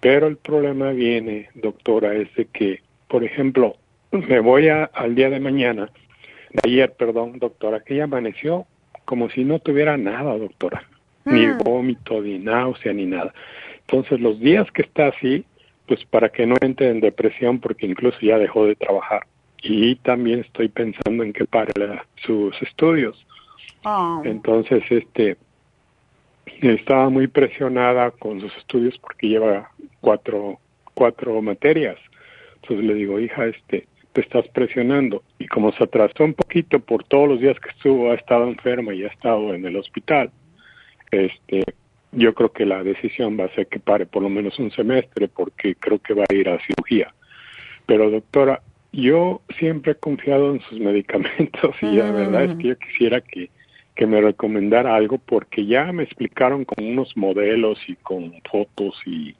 Pero 0.00 0.26
el 0.26 0.36
problema 0.36 0.90
viene, 0.90 1.48
doctora, 1.54 2.14
es 2.14 2.34
de 2.34 2.46
que, 2.46 2.80
por 3.08 3.24
ejemplo, 3.24 3.76
me 4.10 4.40
voy 4.40 4.68
a, 4.68 4.84
al 4.84 5.14
día 5.14 5.30
de 5.30 5.40
mañana, 5.40 5.90
de 6.50 6.60
ayer, 6.64 6.92
perdón, 6.92 7.38
doctora, 7.38 7.80
que 7.80 7.94
ella 7.94 8.04
amaneció 8.04 8.66
como 9.04 9.28
si 9.30 9.44
no 9.44 9.58
tuviera 9.58 9.96
nada, 9.96 10.36
doctora, 10.38 10.84
ni 11.24 11.46
vómito, 11.62 12.20
ni 12.20 12.38
náusea, 12.38 12.92
ni 12.92 13.06
nada. 13.06 13.32
Entonces, 13.80 14.20
los 14.20 14.38
días 14.40 14.70
que 14.72 14.82
está 14.82 15.08
así, 15.08 15.44
pues 15.86 16.04
para 16.06 16.28
que 16.30 16.46
no 16.46 16.56
entre 16.60 16.88
en 16.88 17.00
depresión, 17.00 17.60
porque 17.60 17.86
incluso 17.86 18.18
ya 18.20 18.38
dejó 18.38 18.66
de 18.66 18.74
trabajar. 18.76 19.26
Y 19.62 19.96
también 19.96 20.40
estoy 20.40 20.68
pensando 20.68 21.22
en 21.24 21.32
que 21.32 21.44
pare 21.44 21.72
la- 21.76 22.04
sus 22.24 22.60
estudios. 22.62 23.26
Oh. 23.84 24.22
Entonces, 24.24 24.82
este, 24.90 25.36
estaba 26.60 27.08
muy 27.10 27.26
presionada 27.26 28.10
con 28.10 28.40
sus 28.40 28.54
estudios 28.56 28.98
porque 28.98 29.28
lleva 29.28 29.70
cuatro, 30.00 30.58
cuatro 30.94 31.40
materias. 31.42 31.96
Entonces 32.62 32.86
le 32.86 32.94
digo, 32.94 33.20
hija, 33.20 33.46
este, 33.46 33.86
te 34.12 34.20
estás 34.20 34.46
presionando. 34.48 35.22
Y 35.38 35.46
como 35.48 35.72
se 35.72 35.84
atrasó 35.84 36.24
un 36.24 36.34
poquito 36.34 36.78
por 36.80 37.04
todos 37.04 37.28
los 37.28 37.40
días 37.40 37.58
que 37.60 37.70
estuvo, 37.70 38.10
ha 38.10 38.14
estado 38.14 38.48
enferma 38.48 38.94
y 38.94 39.04
ha 39.04 39.08
estado 39.08 39.54
en 39.54 39.66
el 39.66 39.76
hospital, 39.76 40.30
este, 41.14 41.64
yo 42.12 42.34
creo 42.34 42.52
que 42.52 42.66
la 42.66 42.82
decisión 42.82 43.38
va 43.38 43.44
a 43.44 43.54
ser 43.54 43.66
que 43.66 43.80
pare 43.80 44.06
por 44.06 44.22
lo 44.22 44.28
menos 44.28 44.58
un 44.58 44.70
semestre 44.70 45.28
porque 45.28 45.74
creo 45.74 45.98
que 45.98 46.14
va 46.14 46.24
a 46.28 46.34
ir 46.34 46.48
a 46.48 46.58
cirugía. 46.66 47.12
Pero 47.86 48.10
doctora, 48.10 48.62
yo 48.92 49.42
siempre 49.58 49.92
he 49.92 49.96
confiado 49.96 50.52
en 50.52 50.60
sus 50.62 50.78
medicamentos 50.88 51.74
y 51.82 51.92
la 51.96 52.10
verdad 52.12 52.44
es 52.44 52.56
que 52.56 52.68
yo 52.68 52.78
quisiera 52.78 53.20
que, 53.20 53.50
que 53.94 54.06
me 54.06 54.20
recomendara 54.20 54.94
algo 54.94 55.18
porque 55.18 55.66
ya 55.66 55.92
me 55.92 56.04
explicaron 56.04 56.64
con 56.64 56.84
unos 56.84 57.16
modelos 57.16 57.78
y 57.88 57.96
con 57.96 58.32
fotos 58.50 59.00
y 59.06 59.34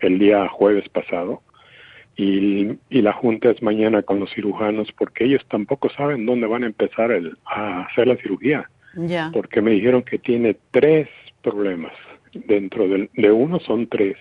el 0.00 0.18
día 0.18 0.48
jueves 0.48 0.88
pasado 0.88 1.42
y, 2.16 2.72
y 2.90 3.02
la 3.02 3.12
junta 3.12 3.50
es 3.50 3.62
mañana 3.62 4.02
con 4.02 4.20
los 4.20 4.30
cirujanos 4.32 4.92
porque 4.92 5.24
ellos 5.24 5.44
tampoco 5.48 5.88
saben 5.90 6.26
dónde 6.26 6.46
van 6.46 6.64
a 6.64 6.66
empezar 6.66 7.10
el, 7.10 7.36
a 7.44 7.82
hacer 7.82 8.08
la 8.08 8.16
cirugía 8.16 8.68
Porque 9.32 9.60
me 9.62 9.72
dijeron 9.72 10.02
que 10.02 10.18
tiene 10.18 10.56
tres 10.70 11.08
problemas 11.42 11.92
dentro 12.32 12.86
de 12.88 13.32
uno 13.32 13.58
son 13.60 13.86
tres 13.86 14.16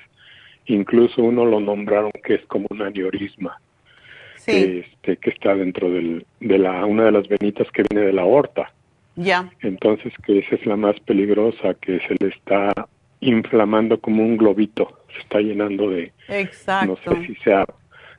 incluso 0.66 1.22
uno 1.24 1.46
lo 1.46 1.60
nombraron 1.60 2.12
que 2.24 2.36
es 2.36 2.46
como 2.48 2.68
un 2.70 2.82
aneurisma 2.82 3.60
Sí. 4.38 4.84
este 4.86 5.18
que 5.18 5.30
está 5.32 5.56
dentro 5.56 5.90
del, 5.90 6.26
de 6.40 6.58
la 6.58 6.86
una 6.86 7.06
de 7.06 7.12
las 7.12 7.28
venitas 7.28 7.70
que 7.72 7.84
viene 7.90 8.06
de 8.06 8.14
la 8.14 8.22
aorta 8.22 8.72
Ya. 9.16 9.50
entonces 9.62 10.14
que 10.26 10.40
esa 10.40 10.56
es 10.56 10.66
la 10.66 10.76
más 10.78 10.98
peligrosa 11.02 11.74
que 11.76 12.00
se 12.08 12.16
le 12.24 12.30
está 12.30 12.72
inflamando 13.20 14.00
como 14.00 14.24
un 14.24 14.38
globito 14.38 15.00
se 15.14 15.20
está 15.22 15.40
llenando 15.40 15.90
de 15.90 16.12
Exacto. 16.30 16.98
no 17.06 17.14
sé 17.16 17.26
si 17.28 17.36
sea 17.44 17.66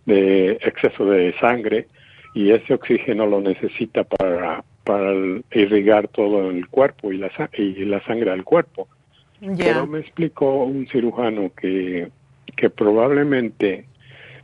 de 0.07 0.53
exceso 0.63 1.07
de 1.07 1.33
sangre 1.39 1.87
y 2.35 2.51
ese 2.51 2.75
oxígeno 2.75 3.27
lo 3.27 3.41
necesita 3.41 4.05
para 4.05 4.63
para 4.89 5.13
irrigar 5.53 6.09
todo 6.09 6.49
el 6.49 6.67
cuerpo 6.67 7.13
y 7.13 7.19
la 7.19 7.31
y 7.53 7.85
la 7.85 8.03
sangre 8.07 8.31
al 8.31 8.43
cuerpo. 8.43 8.89
Pero 9.39 9.87
me 9.87 9.99
explicó 9.99 10.65
un 10.65 10.87
cirujano 10.87 11.51
que, 11.55 12.09
que 12.57 12.71
probablemente 12.71 13.85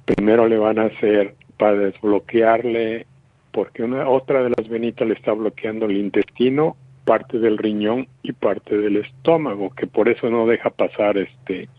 primero 0.05 0.47
le 0.47 0.59
van 0.59 0.79
a 0.79 0.85
hacer 0.85 1.35
para 1.57 1.79
desbloquearle, 1.79 3.07
porque 3.53 3.85
una 3.85 4.07
otra 4.07 4.43
de 4.43 4.51
las 4.51 4.69
venitas 4.69 5.09
le 5.09 5.15
está 5.15 5.33
bloqueando 5.33 5.87
el 5.87 5.97
intestino, 5.97 6.77
parte 7.07 7.39
del 7.39 7.57
riñón 7.57 8.07
y 8.23 8.33
parte 8.33 8.77
del 8.77 8.99
estómago, 8.99 9.71
que 9.71 9.87
por 9.87 10.11
eso 10.11 10.29
no 10.29 10.47
deja 10.47 10.69
pasar 10.69 11.17
este, 11.17 11.71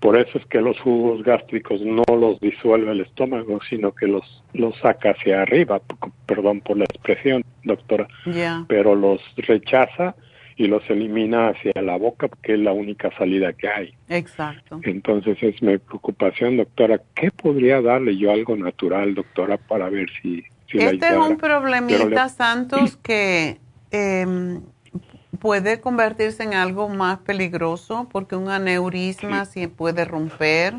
por 0.00 0.16
eso 0.16 0.38
es 0.38 0.46
que 0.46 0.60
los 0.60 0.78
jugos 0.80 1.22
gástricos 1.22 1.80
no 1.82 2.02
los 2.08 2.40
disuelve 2.40 2.90
el 2.92 3.00
estómago, 3.02 3.60
sino 3.68 3.92
que 3.94 4.06
los, 4.06 4.42
los 4.54 4.76
saca 4.78 5.10
hacia 5.10 5.42
arriba, 5.42 5.80
perdón 6.26 6.60
por 6.60 6.76
la 6.78 6.84
expresión, 6.84 7.44
doctora 7.64 8.08
Ya. 8.26 8.64
pero 8.68 8.94
los 8.94 9.20
rechaza 9.36 10.14
y 10.56 10.66
los 10.66 10.82
elimina 10.90 11.48
hacia 11.50 11.72
la 11.80 11.96
boca 11.96 12.28
porque 12.28 12.52
es 12.54 12.58
la 12.60 12.72
única 12.72 13.10
salida 13.16 13.52
que 13.54 13.68
hay. 13.68 13.94
Exacto. 14.08 14.80
Entonces 14.82 15.42
es 15.42 15.62
mi 15.62 15.78
preocupación, 15.78 16.56
doctora. 16.58 17.00
¿Qué 17.14 17.30
podría 17.30 17.80
darle 17.80 18.16
yo 18.16 18.30
algo 18.30 18.56
natural, 18.56 19.14
doctora, 19.14 19.56
para 19.56 19.88
ver 19.88 20.08
si, 20.20 20.42
si 20.70 20.76
la 20.78 20.90
Este 20.90 21.08
es 21.08 21.16
un 21.16 21.36
problemita, 21.38 22.04
le- 22.24 22.28
Santos, 22.28 22.96
que 22.98 23.56
em, 23.90 24.60
puede 25.38 25.80
convertirse 25.80 26.42
en 26.42 26.54
algo 26.54 26.88
más 26.88 27.18
peligroso 27.20 28.08
porque 28.10 28.36
un 28.36 28.48
aneurisma 28.48 29.44
sí 29.44 29.66
puede 29.66 30.04
romper. 30.04 30.74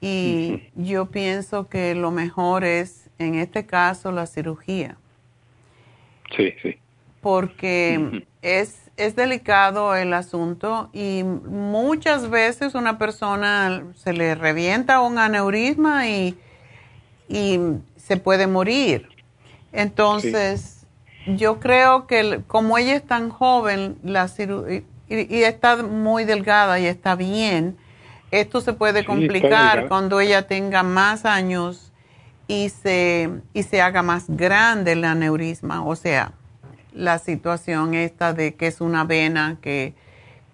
Y 0.00 0.64
yo 0.74 1.06
pienso 1.06 1.68
que 1.68 1.94
lo 1.94 2.10
mejor 2.10 2.64
es, 2.64 3.08
en 3.18 3.36
este 3.36 3.66
caso, 3.66 4.10
la 4.10 4.26
cirugía. 4.26 4.96
Sí, 6.36 6.54
sí. 6.62 6.78
porque 7.20 8.24
es, 8.40 8.90
es 8.96 9.14
delicado 9.14 9.94
el 9.94 10.12
asunto 10.12 10.90
y 10.92 11.22
muchas 11.22 12.30
veces 12.30 12.74
una 12.74 12.98
persona 12.98 13.84
se 13.94 14.12
le 14.12 14.34
revienta 14.34 15.00
un 15.00 15.18
aneurisma 15.18 16.08
y, 16.08 16.36
y 17.28 17.60
se 17.96 18.16
puede 18.16 18.46
morir. 18.48 19.08
Entonces, 19.72 20.81
yo 21.26 21.60
creo 21.60 22.06
que 22.06 22.42
como 22.46 22.78
ella 22.78 22.94
es 22.94 23.06
tan 23.06 23.30
joven 23.30 23.98
la 24.02 24.28
y, 24.38 24.84
y 25.08 25.42
está 25.44 25.82
muy 25.82 26.24
delgada 26.24 26.78
y 26.80 26.86
está 26.86 27.14
bien, 27.16 27.76
esto 28.30 28.60
se 28.60 28.72
puede 28.72 29.04
complicar 29.04 29.88
cuando 29.88 30.20
ella 30.20 30.46
tenga 30.46 30.82
más 30.82 31.24
años 31.24 31.92
y 32.48 32.70
se, 32.70 33.30
y 33.52 33.62
se 33.62 33.82
haga 33.82 34.02
más 34.02 34.24
grande 34.28 34.92
el 34.92 35.04
aneurisma, 35.04 35.84
o 35.84 35.96
sea, 35.96 36.32
la 36.92 37.18
situación 37.18 37.94
esta 37.94 38.32
de 38.32 38.54
que 38.54 38.66
es 38.66 38.80
una 38.80 39.04
vena 39.04 39.58
que, 39.60 39.94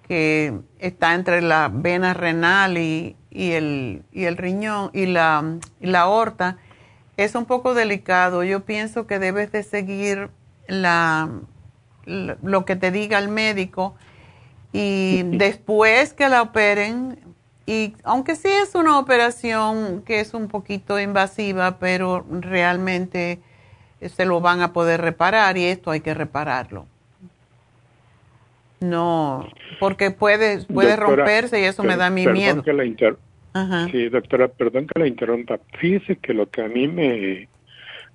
que 0.06 0.54
está 0.78 1.14
entre 1.14 1.40
la 1.40 1.70
vena 1.72 2.14
renal 2.14 2.78
y, 2.78 3.16
y 3.30 3.52
el, 3.52 4.02
y 4.12 4.24
el 4.24 4.36
riñón 4.36 4.90
y 4.92 5.06
la, 5.06 5.44
y 5.80 5.86
la 5.86 6.00
aorta, 6.00 6.58
es 7.16 7.34
un 7.34 7.46
poco 7.46 7.74
delicado. 7.74 8.44
Yo 8.44 8.64
pienso 8.64 9.06
que 9.06 9.18
debes 9.18 9.50
de 9.50 9.62
seguir 9.62 10.30
la, 10.68 11.28
lo 12.06 12.64
que 12.64 12.76
te 12.76 12.92
diga 12.92 13.18
el 13.18 13.28
médico 13.28 13.96
y 14.72 15.22
después 15.24 16.12
que 16.12 16.28
la 16.28 16.42
operen, 16.42 17.18
y 17.66 17.94
aunque 18.04 18.36
sí 18.36 18.48
es 18.48 18.74
una 18.74 18.98
operación 18.98 20.02
que 20.06 20.20
es 20.20 20.32
un 20.32 20.48
poquito 20.48 21.00
invasiva, 21.00 21.78
pero 21.78 22.24
realmente 22.30 23.40
se 24.00 24.24
lo 24.24 24.40
van 24.40 24.60
a 24.60 24.72
poder 24.72 25.00
reparar 25.00 25.58
y 25.58 25.64
esto 25.64 25.90
hay 25.90 26.00
que 26.00 26.14
repararlo. 26.14 26.86
No, 28.80 29.48
porque 29.80 30.12
puede, 30.12 30.64
puede 30.64 30.90
Doctora, 30.90 31.16
romperse 31.16 31.60
y 31.60 31.64
eso 31.64 31.82
me 31.82 31.96
da 31.96 32.10
perdón 32.14 32.32
miedo. 32.32 32.62
que 32.62 32.72
la 32.72 32.84
Ajá. 33.52 33.88
Sí, 33.90 34.08
doctora, 34.08 34.48
perdón 34.48 34.86
que 34.86 35.00
la 35.00 35.06
interrumpa. 35.08 35.58
Fíjese 35.80 36.16
que 36.16 36.32
lo 36.32 36.48
que 36.48 36.62
a 36.62 36.68
mí 36.68 36.86
me, 36.86 37.48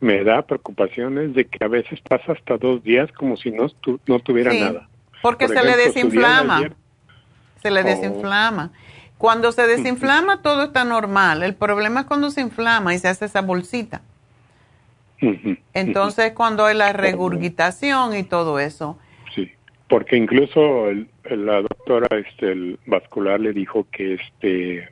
me 0.03 0.21
da 0.23 0.41
preocupación 0.41 1.17
es 1.17 1.33
de 1.33 1.45
que 1.45 1.63
a 1.63 1.67
veces 1.69 1.99
pasa 2.01 2.33
hasta 2.33 2.57
dos 2.57 2.83
días 2.83 3.09
como 3.13 3.37
si 3.37 3.51
no, 3.51 3.67
no 4.05 4.19
tuviera 4.19 4.51
Sí, 4.51 4.59
nada. 4.59 4.89
Porque 5.21 5.45
Por 5.47 5.55
se 5.55 5.63
le 5.63 5.69
ejemplo, 5.71 5.93
desinflama. 5.93 6.57
ayer- 6.57 6.73
Se 7.61 7.71
le 7.71 7.79
Oh. 7.79 7.83
desinflama. 7.85 8.71
Cuando 9.17 9.53
se 9.53 9.65
desinflama 9.65 10.41
todo 10.41 10.63
está 10.65 10.83
normal. 10.83 11.41
El 11.43 11.55
problema 11.55 12.01
es 12.01 12.05
cuando 12.07 12.29
se 12.31 12.41
inflama 12.41 12.93
y 12.93 12.99
se 12.99 13.07
hace 13.07 13.23
esa 13.25 13.41
bolsita. 13.41 14.01
Entonces 15.73 16.33
cuando 16.33 16.65
hay 16.65 16.75
la 16.75 16.91
regurgitación 16.91 18.13
y 18.17 18.23
todo 18.23 18.59
eso. 18.59 18.99
Sí, 19.33 19.49
porque 19.87 20.17
incluso 20.17 20.89
el- 20.89 21.07
el- 21.23 21.45
la 21.45 21.61
doctora 21.61 22.09
este, 22.17 22.51
el 22.51 22.77
vascular 22.85 23.39
le 23.39 23.53
dijo 23.53 23.87
que 23.91 24.15
este 24.15 24.89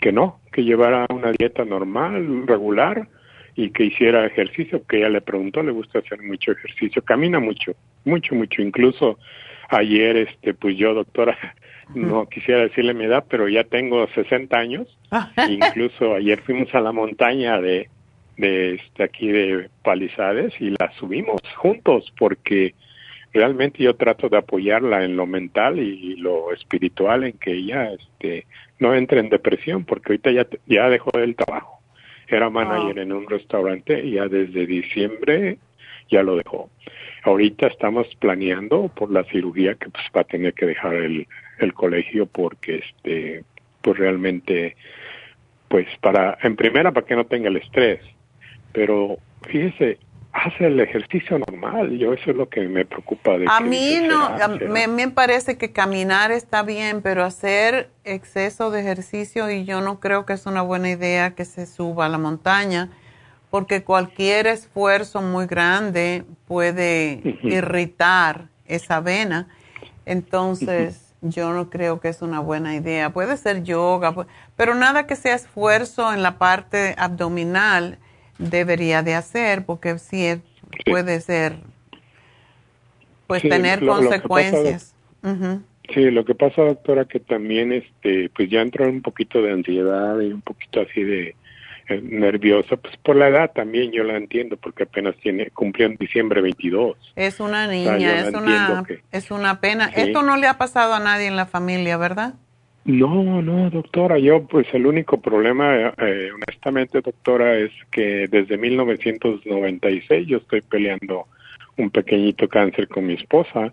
que 0.00 0.12
no, 0.12 0.40
que 0.50 0.64
llevara 0.64 1.06
una 1.10 1.30
dieta 1.30 1.64
normal, 1.64 2.46
regular 2.46 3.06
y 3.60 3.70
que 3.70 3.84
hiciera 3.84 4.24
ejercicio, 4.24 4.82
que 4.86 4.98
ella 4.98 5.10
le 5.10 5.20
preguntó, 5.20 5.62
le 5.62 5.70
gusta 5.70 5.98
hacer 5.98 6.22
mucho 6.22 6.52
ejercicio, 6.52 7.02
camina 7.02 7.40
mucho, 7.40 7.72
mucho, 8.06 8.34
mucho. 8.34 8.62
Incluso 8.62 9.18
ayer, 9.68 10.16
este, 10.16 10.54
pues 10.54 10.78
yo, 10.78 10.94
doctora, 10.94 11.36
no 11.94 12.26
quisiera 12.26 12.62
decirle 12.62 12.94
mi 12.94 13.04
edad, 13.04 13.24
pero 13.28 13.48
ya 13.48 13.64
tengo 13.64 14.06
60 14.08 14.56
años. 14.56 14.98
Incluso 15.50 16.14
ayer 16.14 16.40
fuimos 16.40 16.74
a 16.74 16.80
la 16.80 16.92
montaña 16.92 17.60
de, 17.60 17.90
de 18.38 18.76
este, 18.76 19.02
aquí 19.02 19.28
de 19.28 19.68
Palizades 19.82 20.54
y 20.58 20.70
la 20.70 20.90
subimos 20.98 21.42
juntos 21.56 22.10
porque 22.18 22.74
realmente 23.34 23.82
yo 23.82 23.94
trato 23.94 24.30
de 24.30 24.38
apoyarla 24.38 25.04
en 25.04 25.16
lo 25.16 25.26
mental 25.26 25.78
y 25.78 26.16
lo 26.16 26.52
espiritual 26.52 27.24
en 27.24 27.34
que 27.34 27.52
ella 27.52 27.92
este 27.92 28.46
no 28.80 28.92
entre 28.92 29.20
en 29.20 29.28
depresión 29.28 29.84
porque 29.84 30.12
ahorita 30.12 30.32
ya 30.32 30.46
ya 30.66 30.88
dejó 30.88 31.16
el 31.16 31.36
trabajo 31.36 31.79
era 32.36 32.50
manager 32.50 32.98
en 32.98 33.12
un 33.12 33.28
restaurante 33.28 34.02
y 34.04 34.12
ya 34.12 34.28
desde 34.28 34.66
diciembre 34.66 35.58
ya 36.10 36.22
lo 36.22 36.36
dejó. 36.36 36.70
Ahorita 37.22 37.66
estamos 37.66 38.06
planeando 38.16 38.88
por 38.88 39.10
la 39.10 39.24
cirugía 39.24 39.74
que 39.74 39.90
pues 39.90 40.04
va 40.16 40.22
a 40.22 40.24
tener 40.24 40.54
que 40.54 40.66
dejar 40.66 40.94
el, 40.94 41.26
el 41.58 41.74
colegio 41.74 42.26
porque 42.26 42.76
este 42.76 43.44
pues 43.82 43.98
realmente 43.98 44.76
pues 45.68 45.86
para 46.00 46.36
en 46.42 46.56
primera 46.56 46.92
para 46.92 47.06
que 47.06 47.16
no 47.16 47.26
tenga 47.26 47.48
el 47.48 47.56
estrés. 47.56 48.00
Pero 48.72 49.18
fíjese 49.48 49.98
hace 50.32 50.66
el 50.66 50.80
ejercicio 50.80 51.38
normal. 51.38 51.98
Yo 51.98 52.12
eso 52.12 52.30
es 52.30 52.36
lo 52.36 52.48
que 52.48 52.62
me 52.62 52.84
preocupa. 52.84 53.36
De 53.36 53.46
a 53.48 53.60
mí 53.60 54.00
no, 54.06 54.24
a, 54.24 54.48
me, 54.48 54.86
me, 54.86 55.08
parece 55.08 55.58
que 55.58 55.72
caminar 55.72 56.30
está 56.30 56.62
bien, 56.62 57.02
pero 57.02 57.24
hacer 57.24 57.90
exceso 58.04 58.70
de 58.70 58.80
ejercicio 58.80 59.50
y 59.50 59.64
yo 59.64 59.80
no 59.80 60.00
creo 60.00 60.26
que 60.26 60.32
es 60.32 60.46
una 60.46 60.62
buena 60.62 60.90
idea 60.90 61.34
que 61.34 61.44
se 61.44 61.66
suba 61.66 62.06
a 62.06 62.08
la 62.08 62.18
montaña, 62.18 62.90
porque 63.50 63.82
cualquier 63.82 64.46
esfuerzo 64.46 65.22
muy 65.22 65.46
grande 65.46 66.24
puede 66.46 67.20
irritar 67.42 68.48
esa 68.66 69.00
vena. 69.00 69.48
Entonces, 70.06 71.14
yo 71.22 71.52
no 71.52 71.70
creo 71.70 72.00
que 72.00 72.08
es 72.08 72.22
una 72.22 72.40
buena 72.40 72.74
idea. 72.74 73.10
Puede 73.10 73.36
ser 73.36 73.62
yoga, 73.62 74.14
pero 74.56 74.74
nada 74.74 75.06
que 75.06 75.16
sea 75.16 75.34
esfuerzo 75.34 76.12
en 76.12 76.22
la 76.22 76.38
parte 76.38 76.94
abdominal 76.96 77.98
debería 78.40 79.02
de 79.02 79.14
hacer 79.14 79.64
porque 79.64 79.98
sí, 79.98 80.40
puede 80.86 81.20
ser, 81.20 81.56
pues 83.26 83.42
tener 83.42 83.84
consecuencias. 83.84 84.94
Sí, 85.92 86.10
lo 86.10 86.24
que 86.24 86.34
pasa, 86.34 86.62
doctora, 86.62 87.04
que 87.04 87.18
también, 87.18 87.72
este, 87.72 88.30
pues 88.30 88.48
ya 88.48 88.62
entró 88.62 88.88
un 88.88 89.02
poquito 89.02 89.42
de 89.42 89.52
ansiedad 89.52 90.20
y 90.20 90.32
un 90.32 90.40
poquito 90.40 90.80
así 90.80 91.02
de 91.02 91.34
eh, 91.88 92.00
nerviosa, 92.00 92.76
pues 92.76 92.96
por 92.98 93.16
la 93.16 93.28
edad 93.28 93.50
también 93.52 93.90
yo 93.90 94.04
la 94.04 94.16
entiendo, 94.16 94.56
porque 94.56 94.84
apenas 94.84 95.16
tiene 95.16 95.50
cumplió 95.50 95.86
en 95.86 95.96
diciembre 95.96 96.40
22. 96.40 96.96
Es 97.16 97.40
una 97.40 97.66
niña, 97.66 98.20
es, 98.20 98.32
una, 98.32 98.84
es 99.10 99.30
una 99.32 99.60
pena. 99.60 99.86
Esto 99.86 100.22
no 100.22 100.36
le 100.36 100.46
ha 100.46 100.56
pasado 100.56 100.94
a 100.94 101.00
nadie 101.00 101.26
en 101.26 101.34
la 101.34 101.46
familia, 101.46 101.96
¿verdad? 101.96 102.34
No, 102.84 103.42
no, 103.42 103.68
doctora, 103.68 104.18
yo 104.18 104.46
pues 104.46 104.66
el 104.72 104.86
único 104.86 105.20
problema, 105.20 105.92
eh, 105.98 106.30
honestamente, 106.34 107.00
doctora, 107.02 107.58
es 107.58 107.70
que 107.90 108.26
desde 108.28 108.56
1996 108.56 110.26
yo 110.26 110.38
estoy 110.38 110.62
peleando 110.62 111.26
un 111.76 111.90
pequeñito 111.90 112.48
cáncer 112.48 112.88
con 112.88 113.06
mi 113.06 113.14
esposa, 113.14 113.72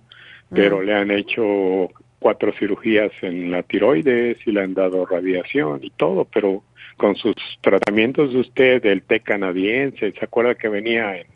pero 0.50 0.82
le 0.82 0.94
han 0.94 1.12
hecho 1.12 1.90
cuatro 2.20 2.52
cirugías 2.54 3.12
en 3.22 3.52
la 3.52 3.64
tiroides 3.64 4.38
y 4.46 4.52
le 4.52 4.62
han 4.62 4.74
dado 4.74 5.06
radiación 5.06 5.80
y 5.84 5.90
todo, 5.92 6.26
pero 6.26 6.64
con 6.98 7.16
sus 7.16 7.36
tratamientos 7.62 8.34
de 8.34 8.40
usted, 8.40 8.82
del 8.82 9.04
té 9.04 9.20
canadiense, 9.20 10.12
¿se 10.12 10.26
acuerda 10.26 10.56
que 10.56 10.68
venía 10.68 11.18
en 11.18 11.28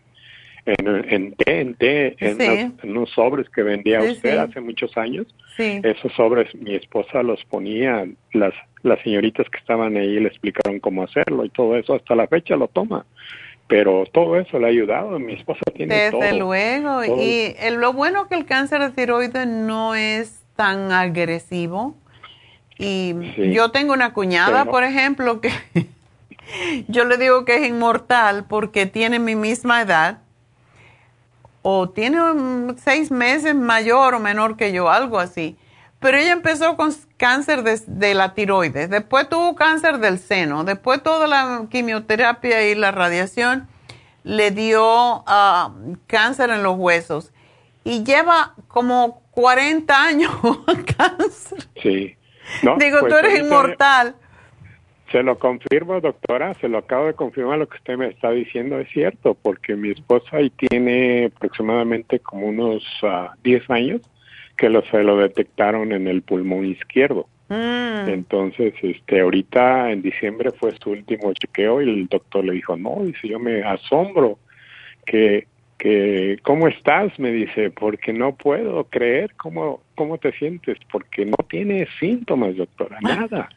en, 0.65 1.05
en 1.09 1.33
té, 1.33 1.61
en 1.61 1.75
té, 1.75 2.15
en, 2.19 2.71
unos 2.83 3.09
sobres 3.11 3.49
que 3.49 3.63
vendía 3.63 4.01
usted 4.01 4.37
hace 4.37 4.61
muchos 4.61 4.95
años. 4.97 5.27
Esos 5.57 6.11
sobres 6.13 6.53
mi 6.55 6.75
esposa 6.75 7.21
los 7.21 7.43
ponía, 7.45 8.07
las, 8.33 8.53
las 8.81 8.99
señoritas 9.03 9.47
que 9.49 9.59
estaban 9.59 9.95
ahí 9.95 10.19
le 10.19 10.27
explicaron 10.27 10.79
cómo 10.79 11.03
hacerlo 11.03 11.45
y 11.45 11.49
todo 11.49 11.77
eso, 11.77 11.93
hasta 11.93 12.15
la 12.15 12.27
fecha 12.27 12.55
lo 12.55 12.67
toma. 12.67 13.05
Pero 13.67 14.05
todo 14.11 14.37
eso 14.37 14.59
le 14.59 14.65
ha 14.65 14.69
ayudado, 14.69 15.17
mi 15.19 15.33
esposa 15.33 15.61
tiene 15.73 15.95
Desde 15.95 16.37
luego, 16.37 17.03
y 17.05 17.55
lo 17.77 17.93
bueno 17.93 18.27
que 18.27 18.35
el 18.35 18.45
cáncer 18.45 18.81
de 18.81 18.89
tiroides 18.89 19.47
no 19.47 19.95
es 19.95 20.43
tan 20.55 20.91
agresivo. 20.91 21.95
Y 22.77 23.13
yo 23.53 23.69
tengo 23.69 23.93
una 23.93 24.13
cuñada, 24.13 24.65
por 24.65 24.83
ejemplo, 24.83 25.39
que 25.39 25.51
yo 26.87 27.05
le 27.05 27.17
digo 27.17 27.45
que 27.45 27.57
es 27.57 27.69
inmortal 27.69 28.45
porque 28.49 28.87
tiene 28.87 29.19
mi 29.19 29.35
misma 29.35 29.81
edad 29.81 30.17
o 31.61 31.89
tiene 31.89 32.19
seis 32.83 33.11
meses 33.11 33.55
mayor 33.55 34.15
o 34.15 34.19
menor 34.19 34.57
que 34.57 34.71
yo, 34.71 34.89
algo 34.89 35.19
así. 35.19 35.57
Pero 35.99 36.17
ella 36.17 36.31
empezó 36.31 36.75
con 36.77 36.91
cáncer 37.17 37.63
de, 37.63 38.13
la 38.15 38.33
tiroides, 38.33 38.89
después 38.89 39.29
tuvo 39.29 39.55
cáncer 39.55 39.99
del 39.99 40.17
seno, 40.17 40.63
después 40.63 41.03
toda 41.03 41.27
la 41.27 41.67
quimioterapia 41.69 42.67
y 42.67 42.75
la 42.75 42.91
radiación 42.91 43.67
le 44.23 44.49
dio 44.49 45.23
ah, 45.27 45.73
cáncer 46.07 46.49
en 46.49 46.63
los 46.63 46.77
huesos 46.77 47.31
y 47.83 48.03
lleva 48.03 48.55
como 48.67 49.21
40 49.31 50.03
años 50.03 50.31
cáncer. 50.97 51.67
Sí. 51.81 52.17
Digo, 52.79 52.99
tú 52.99 53.05
pues 53.09 53.23
eres 53.23 53.39
inmortal. 53.39 54.15
Se 55.11 55.23
lo 55.23 55.37
confirmo, 55.37 55.99
doctora, 55.99 56.53
se 56.55 56.69
lo 56.69 56.77
acabo 56.77 57.07
de 57.07 57.13
confirmar 57.13 57.59
lo 57.59 57.67
que 57.67 57.77
usted 57.77 57.97
me 57.97 58.07
está 58.07 58.31
diciendo, 58.31 58.79
es 58.79 58.89
cierto, 58.89 59.33
porque 59.33 59.75
mi 59.75 59.89
esposa 59.89 60.37
ahí 60.37 60.49
tiene 60.51 61.31
aproximadamente 61.35 62.19
como 62.19 62.47
unos 62.47 62.83
10 63.43 63.63
ah, 63.69 63.73
años 63.73 64.01
que 64.57 64.69
lo, 64.69 64.83
se 64.85 65.03
lo 65.03 65.17
detectaron 65.17 65.91
en 65.91 66.07
el 66.07 66.21
pulmón 66.21 66.65
izquierdo. 66.65 67.27
Mm. 67.49 68.07
Entonces, 68.07 68.73
este, 68.81 69.19
ahorita 69.19 69.91
en 69.91 70.01
diciembre 70.01 70.51
fue 70.51 70.71
su 70.81 70.91
último 70.91 71.33
chequeo 71.33 71.81
y 71.81 71.89
el 71.89 72.07
doctor 72.07 72.45
le 72.45 72.53
dijo, 72.53 72.77
no, 72.77 73.03
dice, 73.03 73.27
yo 73.27 73.39
me 73.39 73.63
asombro 73.63 74.39
que 75.05 75.47
que 75.81 76.37
¿cómo 76.43 76.67
estás? 76.67 77.17
me 77.17 77.31
dice, 77.31 77.71
porque 77.71 78.13
no 78.13 78.35
puedo 78.35 78.83
creer 78.83 79.33
cómo, 79.35 79.81
cómo 79.95 80.19
te 80.19 80.31
sientes, 80.33 80.77
porque 80.91 81.25
no 81.25 81.37
tiene 81.49 81.87
síntomas, 81.99 82.55
doctora, 82.55 82.99
nada. 83.01 83.49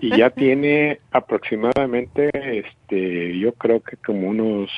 Y 0.00 0.16
ya 0.16 0.30
tiene 0.30 1.00
aproximadamente, 1.10 2.30
este, 2.34 3.36
yo 3.36 3.52
creo 3.54 3.80
que 3.80 3.96
como 3.96 4.28
unos, 4.28 4.70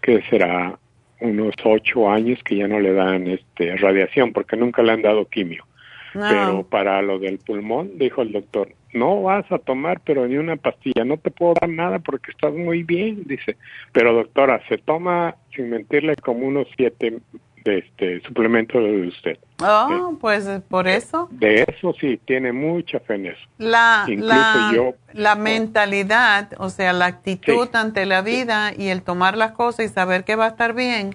¿qué 0.00 0.22
será? 0.30 0.78
Unos 1.20 1.54
ocho 1.64 2.10
años 2.10 2.42
que 2.44 2.56
ya 2.56 2.66
no 2.66 2.80
le 2.80 2.94
dan 2.94 3.26
este 3.26 3.76
radiación, 3.76 4.32
porque 4.32 4.56
nunca 4.56 4.82
le 4.82 4.92
han 4.92 5.02
dado 5.02 5.26
quimio. 5.26 5.66
Pero 6.14 6.62
para 6.62 7.02
lo 7.02 7.18
del 7.18 7.38
pulmón, 7.38 7.98
dijo 7.98 8.22
el 8.22 8.32
doctor, 8.32 8.72
no 8.92 9.22
vas 9.22 9.50
a 9.50 9.58
tomar 9.58 10.00
pero 10.04 10.26
ni 10.26 10.36
una 10.36 10.56
pastilla, 10.56 11.04
no 11.04 11.16
te 11.16 11.30
puedo 11.30 11.54
dar 11.60 11.70
nada 11.70 11.98
porque 11.98 12.30
estás 12.30 12.52
muy 12.52 12.82
bien, 12.82 13.22
dice. 13.26 13.56
Pero 13.92 14.12
doctora, 14.12 14.60
se 14.68 14.78
toma, 14.78 15.36
sin 15.54 15.70
mentirle, 15.70 16.16
como 16.16 16.46
unos 16.46 16.66
siete 16.76 17.20
de 17.64 17.78
este 17.78 18.20
suplemento 18.22 18.80
de 18.80 19.08
usted. 19.08 19.38
Oh, 19.62 20.16
pues 20.20 20.48
por 20.68 20.88
eso. 20.88 21.28
De 21.30 21.62
eso 21.68 21.94
sí, 22.00 22.18
tiene 22.24 22.52
mucha 22.52 23.00
fe 23.00 23.14
en 23.16 23.26
eso. 23.26 23.40
La, 23.58 24.06
la, 24.08 24.72
la 25.12 25.34
mentalidad, 25.34 26.50
o 26.58 26.70
sea, 26.70 26.92
la 26.92 27.06
actitud 27.06 27.68
ante 27.74 28.06
la 28.06 28.22
vida 28.22 28.72
y 28.76 28.88
el 28.88 29.02
tomar 29.02 29.36
las 29.36 29.52
cosas 29.52 29.86
y 29.86 29.88
saber 29.88 30.24
que 30.24 30.36
va 30.36 30.46
a 30.46 30.48
estar 30.48 30.74
bien, 30.74 31.14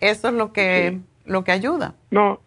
eso 0.00 0.28
es 0.28 0.34
lo 0.34 0.52
que, 0.52 0.98
lo 1.24 1.44
que 1.44 1.52
ayuda. 1.52 1.94
No, 2.10 2.40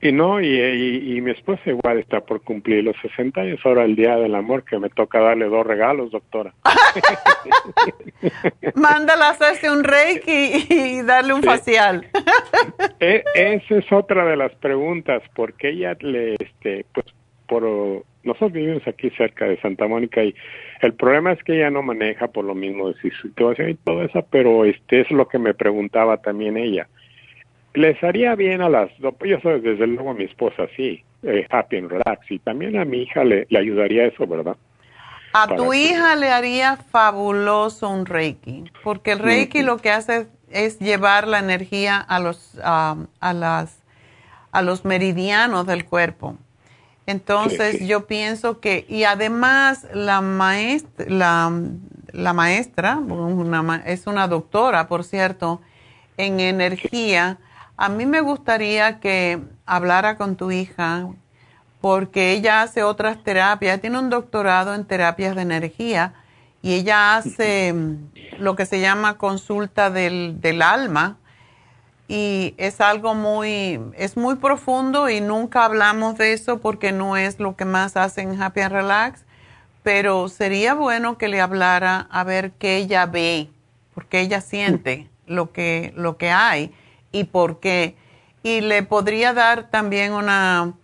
y 0.00 0.12
no, 0.12 0.40
y, 0.40 1.20
mi 1.22 1.30
esposa 1.30 1.62
igual 1.66 1.98
está 1.98 2.20
por 2.20 2.42
cumplir 2.42 2.84
los 2.84 2.96
60 3.00 3.40
años, 3.40 3.60
ahora 3.64 3.84
el 3.84 3.96
Día 3.96 4.16
del 4.16 4.34
Amor, 4.34 4.64
que 4.64 4.78
me 4.78 4.90
toca 4.90 5.20
darle 5.20 5.46
dos 5.46 5.66
regalos, 5.66 6.10
doctora. 6.10 6.52
Mándala 8.74 9.28
a 9.28 9.30
hacerse 9.30 9.70
un 9.70 9.84
reiki 9.84 10.66
y 10.68 11.02
darle 11.02 11.32
un 11.32 11.42
facial. 11.42 12.06
e, 13.00 13.24
esa 13.34 13.76
es 13.76 13.90
otra 13.90 14.26
de 14.26 14.36
las 14.36 14.54
preguntas, 14.56 15.22
porque 15.34 15.70
ella 15.70 15.96
le, 16.00 16.34
este, 16.34 16.84
pues, 16.92 17.06
por, 17.48 17.62
nosotros 18.22 18.52
vivimos 18.52 18.86
aquí 18.86 19.08
cerca 19.10 19.46
de 19.46 19.58
Santa 19.60 19.88
Mónica 19.88 20.22
y 20.22 20.34
el 20.82 20.92
problema 20.92 21.32
es 21.32 21.42
que 21.42 21.56
ella 21.56 21.70
no 21.70 21.82
maneja 21.82 22.28
por 22.28 22.44
lo 22.44 22.54
mismo 22.54 22.88
de 22.88 23.00
su 23.00 23.10
situación 23.22 23.70
y 23.70 23.74
todo 23.76 24.02
eso, 24.02 24.26
pero 24.30 24.66
este 24.66 25.00
es 25.00 25.10
lo 25.10 25.26
que 25.26 25.38
me 25.38 25.54
preguntaba 25.54 26.18
también 26.18 26.58
ella 26.58 26.86
les 27.76 28.02
haría 28.02 28.34
bien 28.34 28.62
a 28.62 28.68
las 28.68 28.90
dos, 28.98 29.14
yo 29.24 29.38
soy 29.40 29.60
desde 29.60 29.86
luego 29.86 30.10
a 30.10 30.14
mi 30.14 30.24
esposa, 30.24 30.66
sí, 30.76 31.04
eh, 31.22 31.46
happy 31.50 31.76
and 31.76 31.90
relax, 31.90 32.30
y 32.30 32.38
también 32.38 32.76
a 32.78 32.84
mi 32.84 33.02
hija 33.02 33.22
le, 33.22 33.46
le 33.50 33.58
ayudaría 33.58 34.06
eso, 34.06 34.26
¿verdad? 34.26 34.56
A 35.34 35.54
tu 35.54 35.74
hija 35.74 36.16
le 36.16 36.30
haría 36.30 36.76
fabuloso 36.76 37.90
un 37.90 38.06
Reiki, 38.06 38.64
porque 38.82 39.12
el 39.12 39.18
Reiki 39.18 39.60
lo 39.62 39.76
que 39.76 39.90
hace 39.90 40.26
es 40.50 40.78
llevar 40.78 41.28
la 41.28 41.38
energía 41.38 41.98
a 41.98 42.18
los, 42.20 42.58
a 42.62 42.96
las, 43.34 43.82
a 44.50 44.62
los 44.62 44.84
meridianos 44.86 45.66
del 45.66 45.84
cuerpo. 45.84 46.38
Entonces 47.06 47.86
yo 47.86 48.06
pienso 48.06 48.60
que, 48.60 48.86
y 48.88 49.04
además 49.04 49.86
la 49.92 50.22
maestra, 50.22 51.06
la, 51.08 51.52
la 52.12 52.32
maestra, 52.32 52.98
es 53.84 54.06
una 54.06 54.28
doctora, 54.28 54.88
por 54.88 55.04
cierto, 55.04 55.60
en 56.16 56.40
energía. 56.40 57.38
A 57.76 57.90
mí 57.90 58.06
me 58.06 58.20
gustaría 58.20 59.00
que 59.00 59.38
hablara 59.66 60.16
con 60.16 60.36
tu 60.36 60.50
hija 60.50 61.08
porque 61.82 62.32
ella 62.32 62.62
hace 62.62 62.82
otras 62.82 63.22
terapias, 63.22 63.80
tiene 63.80 63.98
un 63.98 64.08
doctorado 64.08 64.74
en 64.74 64.86
terapias 64.86 65.36
de 65.36 65.42
energía 65.42 66.14
y 66.62 66.74
ella 66.74 67.16
hace 67.16 67.74
lo 68.38 68.56
que 68.56 68.64
se 68.64 68.80
llama 68.80 69.18
consulta 69.18 69.90
del, 69.90 70.40
del 70.40 70.62
alma 70.62 71.18
y 72.08 72.54
es 72.56 72.80
algo 72.80 73.14
muy, 73.14 73.78
es 73.94 74.16
muy 74.16 74.36
profundo 74.36 75.10
y 75.10 75.20
nunca 75.20 75.64
hablamos 75.64 76.16
de 76.16 76.32
eso 76.32 76.58
porque 76.58 76.92
no 76.92 77.16
es 77.16 77.40
lo 77.40 77.56
que 77.56 77.66
más 77.66 77.96
hacen 77.98 78.32
en 78.32 78.42
Happy 78.42 78.60
and 78.60 78.72
Relax, 78.72 79.24
pero 79.82 80.28
sería 80.28 80.72
bueno 80.72 81.18
que 81.18 81.28
le 81.28 81.42
hablara 81.42 82.06
a 82.10 82.24
ver 82.24 82.52
qué 82.52 82.78
ella 82.78 83.04
ve, 83.04 83.50
porque 83.94 84.20
ella 84.20 84.40
siente 84.40 85.10
lo 85.26 85.52
que, 85.52 85.92
lo 85.94 86.16
que 86.16 86.30
hay 86.30 86.72
y 87.12 87.24
por 87.24 87.60
qué. 87.60 87.96
Y 88.42 88.60
le 88.60 88.82
podría 88.82 89.32
dar 89.32 89.70
también 89.70 90.12
una, 90.12 90.74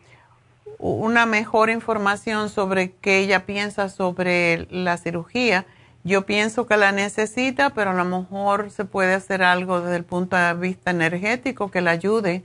una 0.78 1.26
mejor 1.26 1.70
información 1.70 2.48
sobre 2.48 2.92
qué 2.92 3.20
ella 3.20 3.46
piensa 3.46 3.88
sobre 3.88 4.66
la 4.70 4.96
cirugía 4.96 5.66
yo 6.04 6.26
pienso 6.26 6.66
que 6.66 6.76
la 6.76 6.90
necesita, 6.92 7.70
pero 7.70 7.90
a 7.90 7.94
lo 7.94 8.04
mejor 8.04 8.70
se 8.70 8.84
puede 8.84 9.14
hacer 9.14 9.42
algo 9.42 9.80
desde 9.80 9.96
el 9.96 10.04
punto 10.04 10.36
de 10.36 10.54
vista 10.54 10.90
energético 10.90 11.70
que 11.70 11.80
la 11.80 11.92
ayude. 11.92 12.42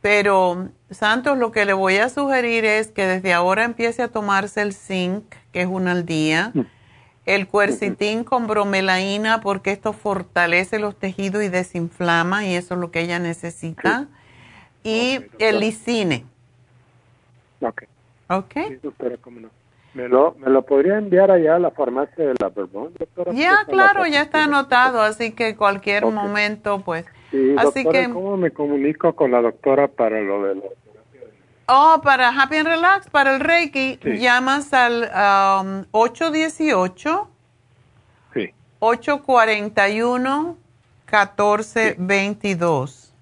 Pero, 0.00 0.68
Santos, 0.90 1.38
lo 1.38 1.50
que 1.50 1.64
le 1.64 1.72
voy 1.72 1.96
a 1.96 2.08
sugerir 2.08 2.64
es 2.64 2.88
que 2.88 3.04
desde 3.04 3.32
ahora 3.32 3.64
empiece 3.64 4.02
a 4.02 4.08
tomarse 4.08 4.62
el 4.62 4.74
zinc, 4.74 5.24
que 5.52 5.62
es 5.62 5.66
uno 5.68 5.90
al 5.90 6.06
día, 6.06 6.52
mm. 6.54 6.60
El 7.28 7.46
cuercitín 7.46 8.24
con 8.24 8.46
bromelaína, 8.46 9.42
porque 9.42 9.70
esto 9.70 9.92
fortalece 9.92 10.78
los 10.78 10.96
tejidos 10.96 11.42
y 11.42 11.48
desinflama, 11.48 12.46
y 12.46 12.54
eso 12.54 12.72
es 12.72 12.80
lo 12.80 12.90
que 12.90 13.00
ella 13.00 13.18
necesita, 13.18 14.08
y 14.82 15.20
el 15.38 15.60
lisine. 15.60 16.24
Ok. 17.60 17.82
Ok. 18.30 18.54
cómo 19.20 19.40
no. 19.40 19.50
¿Me 19.92 20.08
lo, 20.08 20.36
¿Me 20.38 20.48
lo 20.48 20.62
podría 20.62 20.96
enviar 20.96 21.30
allá 21.30 21.56
a 21.56 21.58
la 21.58 21.70
farmacia 21.70 22.28
de 22.28 22.34
la 22.40 22.48
Vermont, 22.48 22.96
doctora? 22.98 23.32
Ya, 23.32 23.58
claro, 23.68 24.06
ya 24.06 24.22
está 24.22 24.44
anotado, 24.44 25.02
así 25.02 25.32
que 25.32 25.54
cualquier 25.54 26.06
momento, 26.06 26.80
pues. 26.82 27.04
Sí, 27.30 27.54
así 27.58 27.84
que, 27.84 28.08
¿cómo 28.08 28.38
me 28.38 28.52
comunico 28.52 29.14
con 29.14 29.32
la 29.32 29.42
doctora 29.42 29.88
para 29.88 30.20
lo 30.22 30.44
de 30.44 30.54
la 30.54 30.62
Oh, 31.70 32.00
para 32.02 32.30
Happy 32.30 32.56
and 32.56 32.66
Relax, 32.66 33.10
para 33.10 33.34
el 33.34 33.40
Reiki, 33.40 34.00
llamas 34.02 34.72
al 34.72 35.02
um, 35.02 35.84
818 35.90 37.28
sí. 38.32 38.54
841 38.78 40.56
1422. 41.06 43.12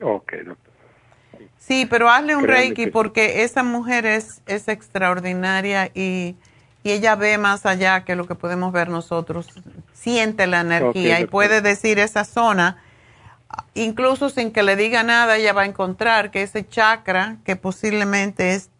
Ok, 0.00 0.32
doctor. 0.44 0.74
Sí, 1.58 1.86
pero 1.88 2.10
hazle 2.10 2.36
un 2.36 2.44
reiki 2.44 2.88
porque 2.88 3.42
esa 3.42 3.62
mujer 3.62 4.04
es, 4.04 4.42
es 4.46 4.68
extraordinaria 4.68 5.90
y, 5.94 6.36
ella 6.86 7.16
ve 7.16 7.38
más 7.38 7.64
allá 7.64 8.04
que 8.04 8.14
lo 8.14 8.26
que 8.26 8.34
podemos 8.34 8.70
ver 8.70 8.90
nosotros. 8.90 9.48
Siente 9.94 10.46
la 10.46 10.60
energía 10.60 11.18
y 11.18 11.24
puede 11.24 11.62
decir 11.62 11.98
esa 11.98 12.26
zona, 12.26 12.76
incluso 13.74 14.28
sin 14.28 14.52
que 14.52 14.62
le 14.62 14.76
diga 14.76 15.02
nada, 15.02 15.36
ella 15.36 15.52
va 15.52 15.62
a 15.62 15.66
encontrar 15.66 16.30
que 16.30 16.42
ese 16.42 16.66
chakra, 16.66 17.36
que 17.44 17.56
posiblemente 17.56 18.54
es 18.54 18.70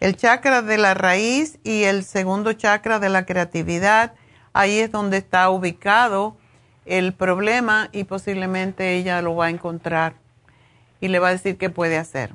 el 0.00 0.16
chakra 0.16 0.62
de 0.62 0.78
la 0.78 0.94
raíz 0.94 1.58
y 1.62 1.84
el 1.84 2.04
segundo 2.04 2.52
chakra 2.54 2.98
de 2.98 3.10
la 3.10 3.26
creatividad, 3.26 4.14
ahí 4.52 4.78
es 4.78 4.90
donde 4.90 5.18
está 5.18 5.50
ubicado 5.50 6.36
el 6.86 7.12
problema 7.12 7.88
y 7.92 8.04
posiblemente 8.04 8.96
ella 8.96 9.22
lo 9.22 9.36
va 9.36 9.46
a 9.46 9.50
encontrar 9.50 10.14
y 11.00 11.08
le 11.08 11.18
va 11.18 11.28
a 11.28 11.32
decir 11.32 11.56
qué 11.56 11.70
puede 11.70 11.96
hacer. 11.98 12.30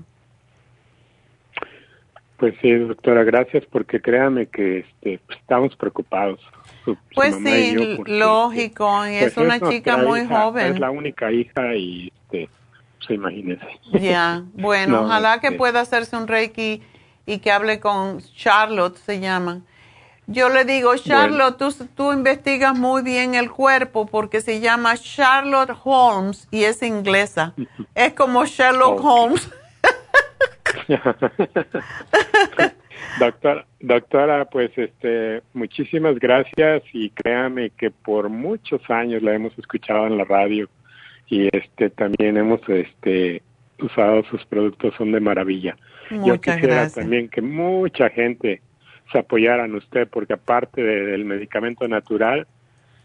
Pues 2.37 2.53
sí, 2.61 2.71
doctora, 2.71 3.23
gracias 3.23 3.65
porque 3.71 4.01
créame 4.01 4.47
que 4.47 4.79
este, 4.79 5.19
pues, 5.25 5.39
estamos 5.39 5.75
preocupados. 5.75 6.39
Pues 7.13 7.35
sí, 7.35 7.97
lógico, 8.05 9.07
y 9.07 9.15
es 9.15 9.33
pues, 9.33 9.45
una 9.45 9.59
chica 9.69 9.97
muy 9.97 10.25
joven. 10.25 10.73
Es 10.73 10.79
la 10.79 10.91
única 10.91 11.31
hija 11.31 11.75
y 11.75 12.11
este, 12.31 12.49
pues 12.97 13.09
imagínese. 13.09 13.65
Ya, 13.93 14.43
bueno, 14.53 15.03
ojalá 15.03 15.39
que 15.39 15.51
pueda 15.51 15.81
hacerse 15.81 16.15
un 16.15 16.27
reiki 16.27 16.81
y 17.25 17.39
que 17.39 17.51
hable 17.51 17.79
con 17.79 18.21
Charlotte, 18.35 18.97
se 18.97 19.19
llama. 19.19 19.61
Yo 20.27 20.49
le 20.49 20.65
digo, 20.65 20.95
Charlotte, 20.97 21.57
tú, 21.57 21.71
tú, 21.95 22.11
investigas 22.11 22.75
muy 22.75 23.03
bien 23.03 23.35
el 23.35 23.51
cuerpo 23.51 24.07
porque 24.07 24.41
se 24.41 24.59
llama 24.59 24.97
Charlotte 24.97 25.77
Holmes 25.83 26.47
y 26.49 26.63
es 26.63 26.81
inglesa. 26.81 27.53
Es 27.93 28.13
como 28.13 28.43
Sherlock 28.45 29.03
Holmes. 29.03 29.51
doctora, 33.19 33.65
doctora, 33.79 34.45
pues 34.45 34.71
este, 34.77 35.41
muchísimas 35.53 36.19
gracias 36.19 36.83
y 36.93 37.09
créame 37.09 37.71
que 37.71 37.91
por 37.91 38.29
muchos 38.29 38.81
años 38.89 39.21
la 39.23 39.33
hemos 39.33 39.57
escuchado 39.57 40.07
en 40.07 40.17
la 40.17 40.23
radio 40.23 40.69
y 41.27 41.49
este 41.55 41.89
también 41.89 42.37
hemos 42.37 42.61
este 42.67 43.41
usado 43.79 44.23
sus 44.25 44.45
productos, 44.45 44.93
son 44.97 45.11
de 45.11 45.19
maravilla. 45.19 45.75
Yo 46.23 46.39
quisiera 46.39 46.89
también 46.89 47.29
que 47.29 47.41
mucha 47.41 48.09
gente 48.09 48.61
se 49.11 49.19
apoyaran 49.19 49.75
usted, 49.75 50.07
porque 50.07 50.33
aparte 50.33 50.81
del 50.81 51.25
medicamento 51.25 51.87
natural, 51.87 52.47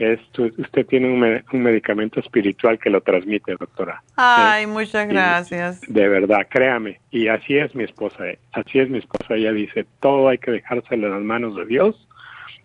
esto, 0.01 0.49
usted 0.59 0.87
tiene 0.87 1.09
un, 1.09 1.63
medicamento 1.63 2.21
espiritual 2.21 2.79
que 2.79 2.91
lo 2.91 3.01
transmite, 3.01 3.55
doctora. 3.59 4.03
Ay, 4.17 4.67
muchas 4.67 5.07
gracias. 5.07 5.81
de 5.87 6.09
verdad, 6.09 6.47
créame. 6.49 7.01
Y 7.11 7.29
así 7.29 7.57
es 7.57 7.75
mi 7.75 7.85
esposa. 7.85 8.29
¿eh? 8.29 8.39
Así 8.53 8.79
es 8.79 8.89
mi 8.89 8.99
esposa. 8.99 9.35
Ella 9.35 9.53
dice, 9.53 9.87
todo 10.01 10.29
hay 10.29 10.39
que 10.39 10.51
dejárselo 10.51 11.09
en 11.09 11.13
las 11.13 11.23
manos 11.23 11.57
de 11.57 11.67
Dios 11.67 12.09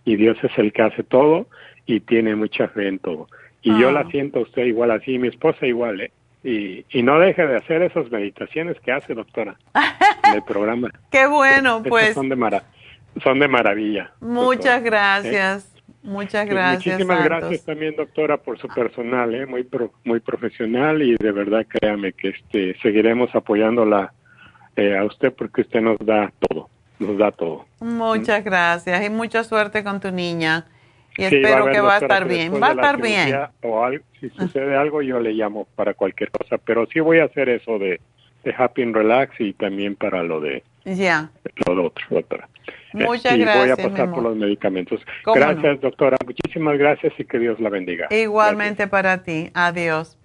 y 0.04 0.16
Dios 0.16 0.38
es 0.42 0.56
el 0.56 0.72
que 0.72 0.82
hace 0.82 1.02
todo 1.02 1.46
y 1.84 2.00
tiene 2.00 2.34
mucha 2.34 2.68
fe 2.68 2.88
en 2.88 2.98
todo. 2.98 3.28
Y 3.62 3.78
yo 3.78 3.90
la 3.90 4.00
ah. 4.00 4.08
siento 4.10 4.38
a 4.38 4.42
usted 4.42 4.64
igual 4.64 4.90
así, 4.90 5.18
mi 5.18 5.28
esposa 5.28 5.66
igual, 5.66 6.00
¿eh? 6.00 6.12
Y, 6.44 6.84
y, 6.90 7.02
no 7.02 7.18
deje 7.18 7.44
de 7.44 7.56
hacer 7.56 7.82
esas 7.82 8.08
meditaciones 8.08 8.78
que 8.80 8.92
hace, 8.92 9.14
doctora, 9.14 9.56
en 10.28 10.34
el 10.34 10.42
programa. 10.42 10.92
Qué 11.10 11.26
bueno, 11.26 11.82
pues. 11.82 12.14
Son 12.14 12.28
de, 12.28 12.36
mara 12.36 12.62
son 13.22 13.38
de 13.38 13.48
maravilla. 13.48 14.12
Muchas 14.20 14.82
gracias. 14.82 15.72
Muchas 16.06 16.46
gracias. 16.46 16.94
Muchísimas 16.94 17.24
gracias 17.24 17.64
también, 17.64 17.96
doctora, 17.96 18.36
por 18.36 18.58
su 18.58 18.68
personal, 18.68 19.34
¿eh? 19.34 19.44
muy 19.44 19.66
muy 20.04 20.20
profesional 20.20 21.02
y 21.02 21.16
de 21.16 21.32
verdad 21.32 21.66
créame 21.68 22.12
que 22.12 22.28
este 22.28 22.78
seguiremos 22.80 23.34
apoyándola 23.34 24.12
eh, 24.76 24.96
a 24.96 25.04
usted 25.04 25.32
porque 25.32 25.62
usted 25.62 25.80
nos 25.80 25.98
da 25.98 26.32
todo, 26.38 26.68
nos 27.00 27.18
da 27.18 27.32
todo. 27.32 27.66
Muchas 27.80 28.44
gracias 28.44 29.04
y 29.04 29.10
mucha 29.10 29.42
suerte 29.42 29.82
con 29.82 29.98
tu 30.00 30.12
niña. 30.12 30.66
Y 31.18 31.24
espero 31.24 31.66
que 31.66 31.80
va 31.80 31.96
a 31.96 31.98
estar 31.98 32.28
bien. 32.28 32.62
Va 32.62 32.68
a 32.68 32.72
estar 32.72 33.02
bien. 33.02 33.34
O 33.62 33.88
si 34.20 34.28
sucede 34.30 34.76
algo, 34.76 35.02
yo 35.02 35.18
le 35.18 35.32
llamo 35.32 35.66
para 35.74 35.94
cualquier 35.94 36.30
cosa. 36.30 36.56
Pero 36.58 36.86
sí 36.86 37.00
voy 37.00 37.18
a 37.18 37.24
hacer 37.24 37.48
eso 37.48 37.78
de, 37.78 38.00
de 38.44 38.54
Happy 38.56 38.82
and 38.82 38.94
Relax 38.94 39.40
y 39.40 39.54
también 39.54 39.96
para 39.96 40.22
lo 40.22 40.40
de, 40.40 40.62
ya. 40.84 41.30
lo 41.66 41.86
otro, 41.86 42.06
doctora. 42.10 42.48
Muchas 42.92 43.36
y 43.36 43.44
voy 43.44 43.70
a 43.70 43.76
pasar 43.76 44.10
por 44.10 44.22
los 44.22 44.36
medicamentos. 44.36 45.00
Gracias, 45.24 45.80
doctora. 45.80 46.16
Muchísimas 46.24 46.78
gracias 46.78 47.12
y 47.18 47.24
que 47.24 47.38
Dios 47.38 47.60
la 47.60 47.70
bendiga. 47.70 48.06
Igualmente 48.10 48.86
para 48.86 49.22
ti. 49.22 49.50
Adiós. 49.54 50.18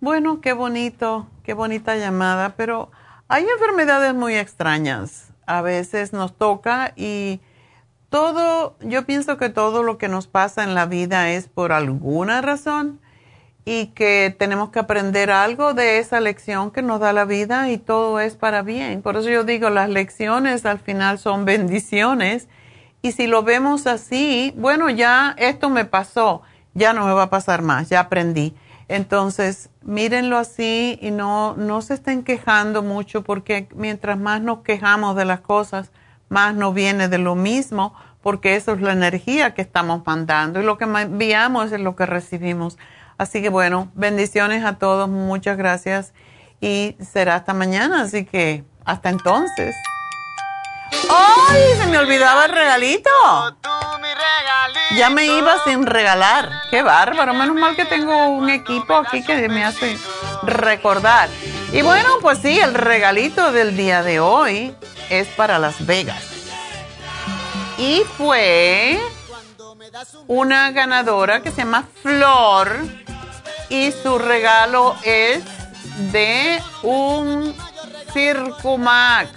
Bueno, 0.00 0.40
qué 0.40 0.52
bonito, 0.52 1.28
qué 1.44 1.54
bonita 1.54 1.96
llamada, 1.96 2.56
pero 2.56 2.90
hay 3.28 3.44
enfermedades 3.44 4.14
muy 4.14 4.34
extrañas. 4.34 5.32
A 5.46 5.62
veces 5.62 6.12
nos 6.12 6.36
toca 6.36 6.92
y 6.96 7.40
todo, 8.10 8.76
yo 8.80 9.06
pienso 9.06 9.38
que 9.38 9.48
todo 9.48 9.82
lo 9.82 9.98
que 9.98 10.08
nos 10.08 10.26
pasa 10.26 10.62
en 10.62 10.74
la 10.74 10.86
vida 10.86 11.30
es 11.30 11.48
por 11.48 11.72
alguna 11.72 12.42
razón 12.42 13.00
y 13.64 13.86
que 13.88 14.34
tenemos 14.38 14.70
que 14.70 14.78
aprender 14.78 15.30
algo 15.30 15.72
de 15.72 15.98
esa 15.98 16.20
lección 16.20 16.70
que 16.70 16.82
nos 16.82 17.00
da 17.00 17.12
la 17.12 17.24
vida 17.24 17.70
y 17.70 17.78
todo 17.78 18.20
es 18.20 18.34
para 18.34 18.62
bien. 18.62 19.00
Por 19.00 19.16
eso 19.16 19.30
yo 19.30 19.44
digo, 19.44 19.70
las 19.70 19.88
lecciones 19.88 20.66
al 20.66 20.78
final 20.78 21.18
son 21.18 21.44
bendiciones 21.46 22.48
y 23.00 23.12
si 23.12 23.26
lo 23.26 23.42
vemos 23.42 23.86
así, 23.86 24.52
bueno, 24.56 24.90
ya 24.90 25.34
esto 25.38 25.70
me 25.70 25.84
pasó, 25.84 26.42
ya 26.74 26.92
no 26.92 27.06
me 27.06 27.12
va 27.12 27.24
a 27.24 27.30
pasar 27.30 27.62
más, 27.62 27.88
ya 27.88 28.00
aprendí. 28.00 28.54
Entonces, 28.88 29.70
mírenlo 29.82 30.36
así 30.36 30.98
y 31.00 31.10
no, 31.10 31.54
no 31.56 31.80
se 31.80 31.94
estén 31.94 32.22
quejando 32.22 32.82
mucho 32.82 33.22
porque 33.22 33.68
mientras 33.74 34.18
más 34.18 34.42
nos 34.42 34.58
quejamos 34.60 35.16
de 35.16 35.24
las 35.24 35.40
cosas, 35.40 35.90
más 36.28 36.54
nos 36.54 36.74
viene 36.74 37.08
de 37.08 37.18
lo 37.18 37.34
mismo 37.34 37.94
porque 38.22 38.56
eso 38.56 38.72
es 38.72 38.80
la 38.80 38.92
energía 38.92 39.54
que 39.54 39.62
estamos 39.62 40.02
mandando 40.06 40.60
y 40.60 40.64
lo 40.64 40.78
que 40.78 40.84
enviamos 40.84 41.72
es 41.72 41.80
lo 41.80 41.96
que 41.96 42.06
recibimos. 42.06 42.78
Así 43.18 43.42
que 43.42 43.48
bueno, 43.48 43.90
bendiciones 43.94 44.64
a 44.64 44.78
todos, 44.78 45.08
muchas 45.08 45.56
gracias 45.56 46.12
y 46.60 46.96
será 47.00 47.36
hasta 47.36 47.54
mañana, 47.54 48.02
así 48.02 48.24
que 48.24 48.64
hasta 48.84 49.10
entonces. 49.10 49.74
¡Ay! 51.10 51.62
Se 51.76 51.86
me 51.86 51.98
olvidaba 51.98 52.46
el 52.46 52.52
regalito. 52.52 53.10
Ya 54.96 55.10
me 55.10 55.26
iba 55.26 55.62
sin 55.64 55.86
regalar. 55.86 56.50
Qué 56.70 56.82
bárbaro. 56.82 57.34
Menos 57.34 57.56
mal 57.56 57.74
que 57.74 57.84
tengo 57.84 58.28
un 58.28 58.48
equipo 58.48 58.94
aquí 58.94 59.22
que 59.22 59.48
me 59.48 59.64
hace 59.64 59.98
recordar. 60.42 61.28
Y 61.72 61.82
bueno, 61.82 62.08
pues 62.20 62.38
sí, 62.38 62.58
el 62.58 62.74
regalito 62.74 63.52
del 63.52 63.76
día 63.76 64.02
de 64.02 64.20
hoy 64.20 64.74
es 65.10 65.26
para 65.28 65.58
Las 65.58 65.84
Vegas. 65.84 66.22
Y 67.76 68.02
fue 68.16 69.00
una 70.26 70.70
ganadora 70.70 71.42
que 71.42 71.50
se 71.50 71.58
llama 71.58 71.86
Flor 72.02 72.68
y 73.68 73.92
su 73.92 74.18
regalo 74.18 74.96
es 75.04 75.42
de 76.12 76.60
un 76.82 77.54
Circumax 78.12 79.30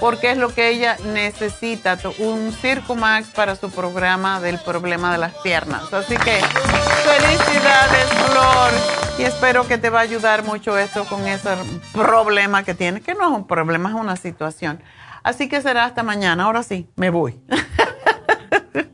porque 0.00 0.32
es 0.32 0.36
lo 0.36 0.52
que 0.52 0.68
ella 0.68 0.96
necesita, 1.14 1.98
un 2.18 2.52
Circumax 2.52 3.28
para 3.28 3.56
su 3.56 3.70
programa 3.70 4.40
del 4.40 4.58
problema 4.58 5.12
de 5.12 5.18
las 5.18 5.32
piernas. 5.34 5.92
Así 5.92 6.16
que 6.16 6.40
felicidades, 7.04 8.08
Flor, 8.28 8.72
y 9.18 9.22
espero 9.22 9.66
que 9.66 9.78
te 9.78 9.90
va 9.90 10.00
a 10.00 10.02
ayudar 10.02 10.44
mucho 10.44 10.76
esto 10.76 11.04
con 11.06 11.26
ese 11.26 11.56
problema 11.92 12.64
que 12.64 12.74
tienes, 12.74 13.02
que 13.02 13.14
no 13.14 13.22
es 13.22 13.30
un 13.30 13.46
problema, 13.46 13.88
es 13.90 13.94
una 13.94 14.16
situación. 14.16 14.82
Así 15.22 15.48
que 15.48 15.62
será 15.62 15.86
hasta 15.86 16.02
mañana. 16.02 16.44
Ahora 16.44 16.62
sí, 16.62 16.86
me 16.96 17.08
voy. 17.08 17.40